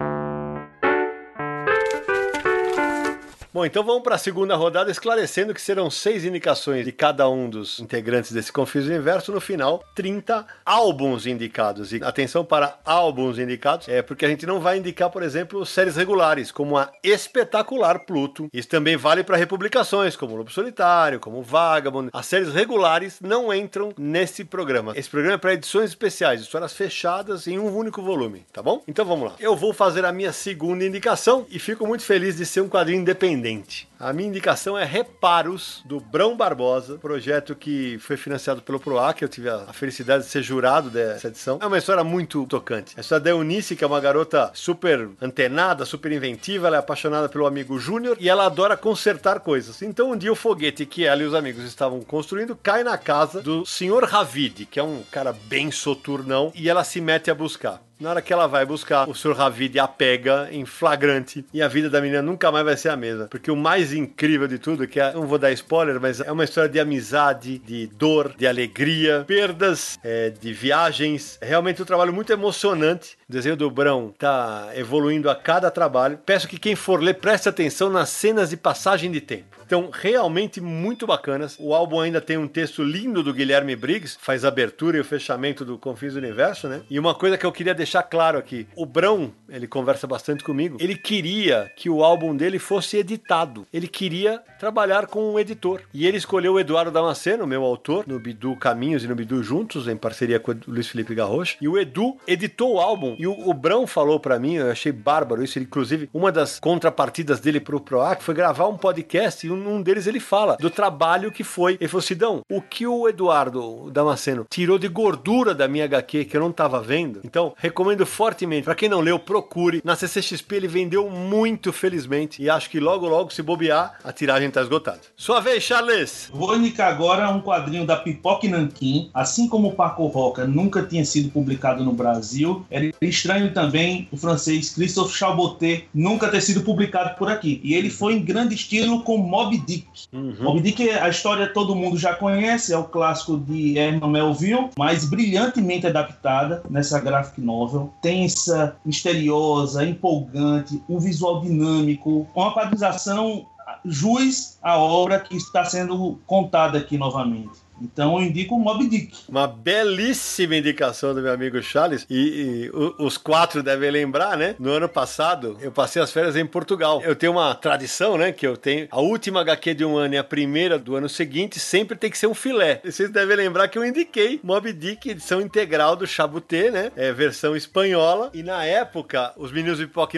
Bom, 3.57 3.65
então 3.65 3.83
vamos 3.83 4.03
para 4.03 4.17
a 4.17 4.19
segunda 4.19 4.55
rodada, 4.55 4.91
esclarecendo 4.91 5.55
que 5.55 5.63
serão 5.63 5.91
seis 5.91 6.27
indicações 6.27 6.85
de 6.85 6.93
cada 6.93 7.27
um 7.27 7.49
dos 7.49 7.81
integrantes 7.81 8.31
desse 8.31 8.53
Confuso 8.53 8.87
Universo. 8.87 9.33
No 9.33 9.41
final, 9.41 9.83
30 9.95 10.47
álbuns 10.63 11.27
indicados. 11.27 11.91
E 11.91 12.05
atenção 12.05 12.45
para 12.45 12.79
álbuns 12.85 13.39
indicados, 13.39 13.89
é 13.89 14.03
porque 14.03 14.27
a 14.27 14.29
gente 14.29 14.45
não 14.45 14.61
vai 14.61 14.77
indicar, 14.77 15.09
por 15.09 15.23
exemplo, 15.23 15.65
séries 15.65 15.97
regulares, 15.97 16.53
como 16.53 16.77
a 16.77 16.93
espetacular 17.03 18.01
Pluto. 18.01 18.47
Isso 18.53 18.69
também 18.69 18.95
vale 18.95 19.25
para 19.25 19.39
republicações, 19.39 20.17
como 20.17 20.37
Lobo 20.37 20.53
Solitário, 20.53 21.19
como 21.19 21.43
Vagabond. 21.43 22.11
As 22.13 22.27
séries 22.27 22.53
regulares 22.53 23.23
não 23.23 23.55
entram 23.55 23.91
nesse 23.97 24.45
programa. 24.45 24.93
Esse 24.95 25.09
programa 25.09 25.37
é 25.37 25.39
para 25.39 25.55
edições 25.55 25.89
especiais, 25.89 26.43
histórias 26.43 26.75
fechadas 26.75 27.47
em 27.47 27.59
um 27.59 27.75
único 27.75 28.03
volume, 28.03 28.45
tá 28.53 28.63
bom? 28.63 28.83
Então 28.87 29.07
vamos 29.07 29.31
lá. 29.31 29.37
Eu 29.41 29.57
vou 29.57 29.73
fazer 29.73 30.05
a 30.05 30.13
minha 30.13 30.31
segunda 30.31 30.85
indicação 30.85 31.47
e 31.49 31.59
fico 31.59 31.87
muito 31.87 32.03
feliz 32.03 32.37
de 32.37 32.45
ser 32.45 32.61
um 32.61 32.69
quadrinho 32.69 33.01
independente 33.01 33.46
independente. 33.49 33.89
A 33.99 34.13
minha 34.13 34.29
indicação 34.29 34.77
é 34.77 34.85
Reparos, 34.85 35.81
do 35.87 35.99
Brão 35.99 36.37
Barbosa, 36.37 36.99
projeto 36.99 37.55
que 37.55 37.99
foi 37.99 38.19
financiado 38.19 38.61
pelo 38.61 38.79
PROAC, 38.79 39.23
eu 39.23 39.29
tive 39.29 39.49
a 39.49 39.73
felicidade 39.73 40.25
de 40.25 40.31
ser 40.31 40.43
jurado 40.43 40.91
dessa 40.91 41.29
edição. 41.29 41.59
É 41.63 41.67
uma 41.67 41.79
história 41.79 42.05
muito 42.05 42.45
tocante. 42.47 42.95
A 42.97 43.01
história 43.01 43.25
da 43.25 43.31
Eunice, 43.31 43.75
que 43.75 43.83
é 43.83 43.87
uma 43.87 44.01
garota 44.01 44.51
super 44.53 45.09
antenada, 45.21 45.87
super 45.87 46.13
inventiva, 46.13 46.67
ela 46.67 46.77
é 46.77 46.81
apaixonada 46.81 47.27
pelo 47.27 47.47
amigo 47.47 47.79
Júnior 47.79 48.19
e 48.21 48.29
ela 48.29 48.45
adora 48.45 48.77
consertar 48.77 49.41
coisas. 49.41 49.81
Então 49.81 50.11
um 50.11 50.17
dia 50.17 50.31
o 50.31 50.37
foguete 50.37 50.85
que 50.85 51.07
ela 51.07 51.23
e 51.23 51.27
os 51.27 51.35
amigos 51.35 51.65
estavam 51.65 52.01
construindo 52.03 52.55
cai 52.55 52.85
na 52.85 52.99
casa 52.99 53.41
do 53.41 53.65
Sr. 53.65 54.05
Ravid, 54.05 54.67
que 54.67 54.79
é 54.79 54.83
um 54.83 55.03
cara 55.11 55.33
bem 55.33 55.71
soturnão, 55.71 56.53
e 56.55 56.69
ela 56.69 56.85
se 56.85 57.01
mete 57.01 57.31
a 57.31 57.35
buscar. 57.35 57.81
Na 57.99 58.11
hora 58.11 58.21
que 58.21 58.31
ela 58.31 58.47
vai 58.47 58.67
buscar, 58.67 59.09
o 59.09 59.15
Sr. 59.15 59.33
Ravid 59.33 59.79
a 59.79 59.89
pega 59.89 60.51
em 60.53 60.67
flagrante 60.67 61.47
e 61.51 61.63
a 61.63 61.69
vida 61.69 61.89
da 61.89 61.99
menina 61.99 62.21
nunca 62.21 62.53
mais 62.53 62.63
vai 62.63 62.77
ser 62.77 62.91
a 62.91 62.97
mesma. 62.97 63.27
Porque 63.27 63.51
o 63.51 63.57
mais 63.57 63.86
incrível 63.93 64.49
de 64.49 64.59
tudo, 64.59 64.87
que 64.87 65.01
é, 65.01 65.13
não 65.13 65.27
vou 65.27 65.39
dar 65.39 65.53
spoiler, 65.53 66.01
mas 66.01 66.21
é 66.21 66.31
uma 66.31 66.45
história 66.45 66.69
de 66.69 66.81
amizade, 66.81 67.59
de 67.59 67.87
dor, 67.87 68.35
de 68.37 68.47
alegria, 68.47 69.25
perdas, 69.27 69.99
é, 70.03 70.31
de 70.31 70.53
viagens. 70.53 71.39
É 71.41 71.47
realmente 71.47 71.83
um 71.83 71.85
trabalho 71.85 72.13
muito 72.13 72.33
emocionante. 72.33 73.17
O 73.29 73.33
desenho 73.33 73.57
do 73.57 73.71
Brão 73.71 74.15
tá 74.19 74.71
evoluindo 74.75 75.29
a 75.29 75.35
cada 75.35 75.71
trabalho. 75.71 76.19
Peço 76.25 76.49
que 76.49 76.59
quem 76.59 76.77
for 76.77 77.03
ler 77.03 77.15
preste 77.15 77.49
atenção 77.49 77.91
nas 77.91 78.09
cenas 78.09 78.51
de 78.51 78.57
passagem 78.57 79.11
de 79.11 79.21
tempo. 79.21 79.57
Então, 79.67 79.91
realmente 79.93 80.61
muito 80.61 81.09
bacanas. 81.09 81.57
O 81.59 81.75
álbum 81.75 81.99
ainda 81.99 82.21
tem 82.21 82.39
um 82.39 82.47
texto 82.47 82.85
lindo 82.85 83.21
do 83.21 83.35
Guilherme 83.35 83.75
Briggs, 83.75 84.17
faz 84.21 84.45
a 84.45 84.49
abertura 84.49 84.97
e 84.97 85.01
o 85.01 85.05
fechamento 85.05 85.65
do 85.65 85.77
Confins 85.77 86.13
do 86.13 86.21
Universo, 86.21 86.69
né? 86.69 86.83
E 86.89 87.01
uma 87.01 87.15
coisa 87.17 87.37
que 87.37 87.45
eu 87.45 87.51
queria 87.51 87.75
deixar 87.75 88.05
claro 88.05 88.39
aqui: 88.39 88.69
o 88.77 88.87
Brão, 88.87 89.33
ele 89.49 89.67
conversa 89.67 90.07
bastante 90.07 90.45
comigo, 90.45 90.77
ele 90.81 90.95
queria 90.95 91.71
que 91.77 91.91
o 91.91 92.05
álbum 92.05 92.37
dele 92.37 92.61
fosse 92.61 92.97
editado. 92.97 93.67
Ele 93.77 93.87
queria 93.87 94.43
trabalhar 94.59 95.07
com 95.07 95.35
um 95.35 95.39
editor. 95.39 95.83
E 95.93 96.07
ele 96.07 96.17
escolheu 96.17 96.55
o 96.55 96.59
Eduardo 96.59 96.91
Damasceno, 96.91 97.47
meu 97.47 97.63
autor, 97.63 98.07
no 98.09 98.19
Bidu 98.19 98.57
Caminhos 98.57 99.05
e 99.05 99.07
no 99.07 99.15
Bidu 99.15 99.43
Juntos, 99.43 99.87
em 99.87 99.95
parceria 99.95 100.41
com 100.41 100.53
o 100.53 100.57
Luiz 100.67 100.89
Felipe 100.89 101.15
Garrocha. 101.15 101.59
E 101.61 101.69
o 101.69 101.77
Edu 101.77 102.17
editou 102.27 102.77
o 102.77 102.81
álbum. 102.81 103.15
E 103.19 103.27
o, 103.27 103.33
o 103.33 103.53
Brão 103.53 103.87
falou 103.87 104.19
para 104.19 104.39
mim, 104.39 104.55
eu 104.55 104.71
achei 104.71 104.91
bárbaro 104.91 105.45
isso. 105.45 105.59
Ele, 105.59 105.67
inclusive, 105.67 106.09
uma 106.15 106.33
das 106.33 106.59
contrapartidas 106.59 107.39
dele 107.39 107.61
pro 107.61 107.79
PROAC 107.79 108.23
foi 108.23 108.35
gravar 108.35 108.67
um 108.67 108.79
podcast 108.79 109.47
e 109.47 109.51
um 109.51 109.83
deles 109.83 110.07
ele 110.07 110.21
fala 110.21 110.57
do 110.57 110.71
trabalho 110.71 111.31
que 111.31 111.45
foi. 111.45 111.77
Ele 111.79 111.89
falou: 111.89 112.01
Sidão, 112.01 112.41
o 112.51 112.63
que 112.63 112.87
o 112.87 113.07
Eduardo 113.07 113.91
Damasceno 113.91 114.47
tirou 114.49 114.79
de 114.79 114.89
gordura 114.89 115.55
da 115.55 115.69
minha 115.69 115.85
HQ 115.85 116.25
que 116.25 116.35
eu 116.35 116.41
não 116.41 116.51
tava 116.51 116.81
vendo. 116.81 117.21
Então, 117.25 117.53
recomendo 117.59 118.07
fortemente. 118.07 118.65
Para 118.65 118.75
quem 118.75 118.89
não 118.89 119.01
leu, 119.01 119.19
procure. 119.19 119.83
Na 119.85 119.95
CCXP 119.95 120.57
ele 120.57 120.67
vendeu 120.67 121.11
muito, 121.11 121.75
felizmente. 121.75 122.43
E 122.43 122.49
acho 122.49 122.71
que 122.71 122.81
logo, 122.81 123.07
logo, 123.07 123.31
se 123.31 123.43
bobear, 123.43 123.66
a 123.71 124.13
tiragem 124.13 124.51
tá 124.51 124.63
esgotada. 124.63 125.01
Sua 125.17 125.41
vez, 125.41 125.63
Charles. 125.63 126.31
Vou 126.33 126.57
indicar 126.57 126.93
agora 126.93 127.31
um 127.31 127.41
quadrinho 127.41 127.87
da 127.87 127.97
Pipoca 127.97 128.47
e 128.47 128.49
Nanquim. 128.49 129.11
Assim 129.13 129.49
como 129.49 129.69
o 129.69 129.73
Paco 129.73 130.07
Roca 130.07 130.47
nunca 130.47 130.83
tinha 130.83 131.05
sido 131.05 131.31
publicado 131.31 131.85
no 131.85 131.93
Brasil, 131.93 132.65
era 132.71 132.91
estranho 133.01 133.53
também 133.53 134.09
o 134.13 134.17
francês 134.17 134.71
Christophe 134.75 135.17
Chabotet 135.17 135.89
nunca 135.95 136.29
ter 136.29 136.41
sido 136.41 136.63
publicado 136.63 137.17
por 137.17 137.29
aqui. 137.29 137.61
E 137.63 137.75
ele 137.75 137.91
foi 137.91 138.15
em 138.15 138.23
grande 138.23 138.55
estilo 138.55 139.03
com 139.03 139.19
Mob 139.19 139.57
Dick. 139.59 139.87
Uhum. 140.13 140.37
Moby 140.41 140.61
Dick, 140.61 140.91
a 140.91 141.09
história 141.09 141.47
todo 141.53 141.75
mundo 141.75 141.97
já 141.97 142.15
conhece, 142.15 142.73
é 142.73 142.79
o 142.79 142.85
clássico 142.85 143.39
de 143.39 143.79
Herman 143.79 144.11
Melville, 144.11 144.71
mas 144.79 145.05
brilhantemente 145.05 145.87
adaptada 145.87 146.63
nessa 146.69 146.99
graphic 147.01 147.41
novel. 147.41 147.93
Tensa, 148.03 148.77
misteriosa, 148.85 149.85
empolgante, 149.85 150.83
um 150.89 150.99
visual 150.99 151.41
dinâmico, 151.41 152.27
uma 152.35 152.53
quadrinização 152.53 153.47
jus 153.87 154.59
à 154.63 154.77
obra 154.79 155.21
que 155.21 155.37
está 155.37 155.65
sendo 155.65 156.19
contada 156.27 156.79
aqui 156.79 156.99
novamente. 156.99 157.66
Então 157.81 158.19
eu 158.19 158.27
indico 158.27 158.55
o 158.55 158.59
Moby 158.59 158.89
Dick. 158.89 159.17
Uma 159.29 159.47
belíssima 159.47 160.57
indicação 160.57 161.15
do 161.15 161.21
meu 161.21 161.33
amigo 161.33 161.61
Charles. 161.63 162.07
E, 162.09 162.17
e 162.17 162.71
os 162.99 163.17
quatro 163.17 163.63
devem 163.63 163.91
lembrar, 163.91 164.37
né? 164.37 164.57
No 164.59 164.71
ano 164.71 164.89
passado, 164.89 165.57
eu 165.61 165.71
passei 165.71 166.01
as 166.01 166.13
férias 166.13 166.37
em 166.37 166.47
Portugal. 166.47 167.03
Eu 167.03 167.15
tenho 167.15 167.33
uma 167.33 167.55
tradição, 167.55 168.17
né? 168.17 168.33
Que 168.33 168.47
eu 168.47 168.57
tenho. 168.57 168.89
A 168.91 169.01
última 169.01 169.41
HQ 169.41 169.75
de 169.75 169.85
um 169.85 169.97
ano 169.97 170.15
e 170.15 170.19
a 170.19 170.25
primeira 170.25 170.79
do 170.79 170.97
ano 170.97 171.09
seguinte 171.09 171.61
sempre 171.61 171.97
tem 171.97 172.11
que 172.11 172.19
ser 172.19 172.27
um 172.27 172.35
filé. 172.35 172.81
E 172.85 172.93
vocês 172.93 173.11
devem 173.11 173.37
lembrar 173.37 173.69
que 173.69 173.79
eu 173.79 173.85
indiquei 173.85 174.41
Moby 174.43 174.73
Dick, 174.73 175.11
edição 175.11 175.41
integral 175.41 175.97
do 175.97 176.07
Chabuté, 176.07 176.71
né? 176.71 176.93
É 176.97 177.13
versão 177.13 177.57
espanhola. 177.57 178.31
E 178.33 178.43
na 178.43 178.65
época, 178.65 179.33
os 179.37 179.53
meninos 179.53 179.79
do 179.79 179.87
Pipoca 179.87 180.17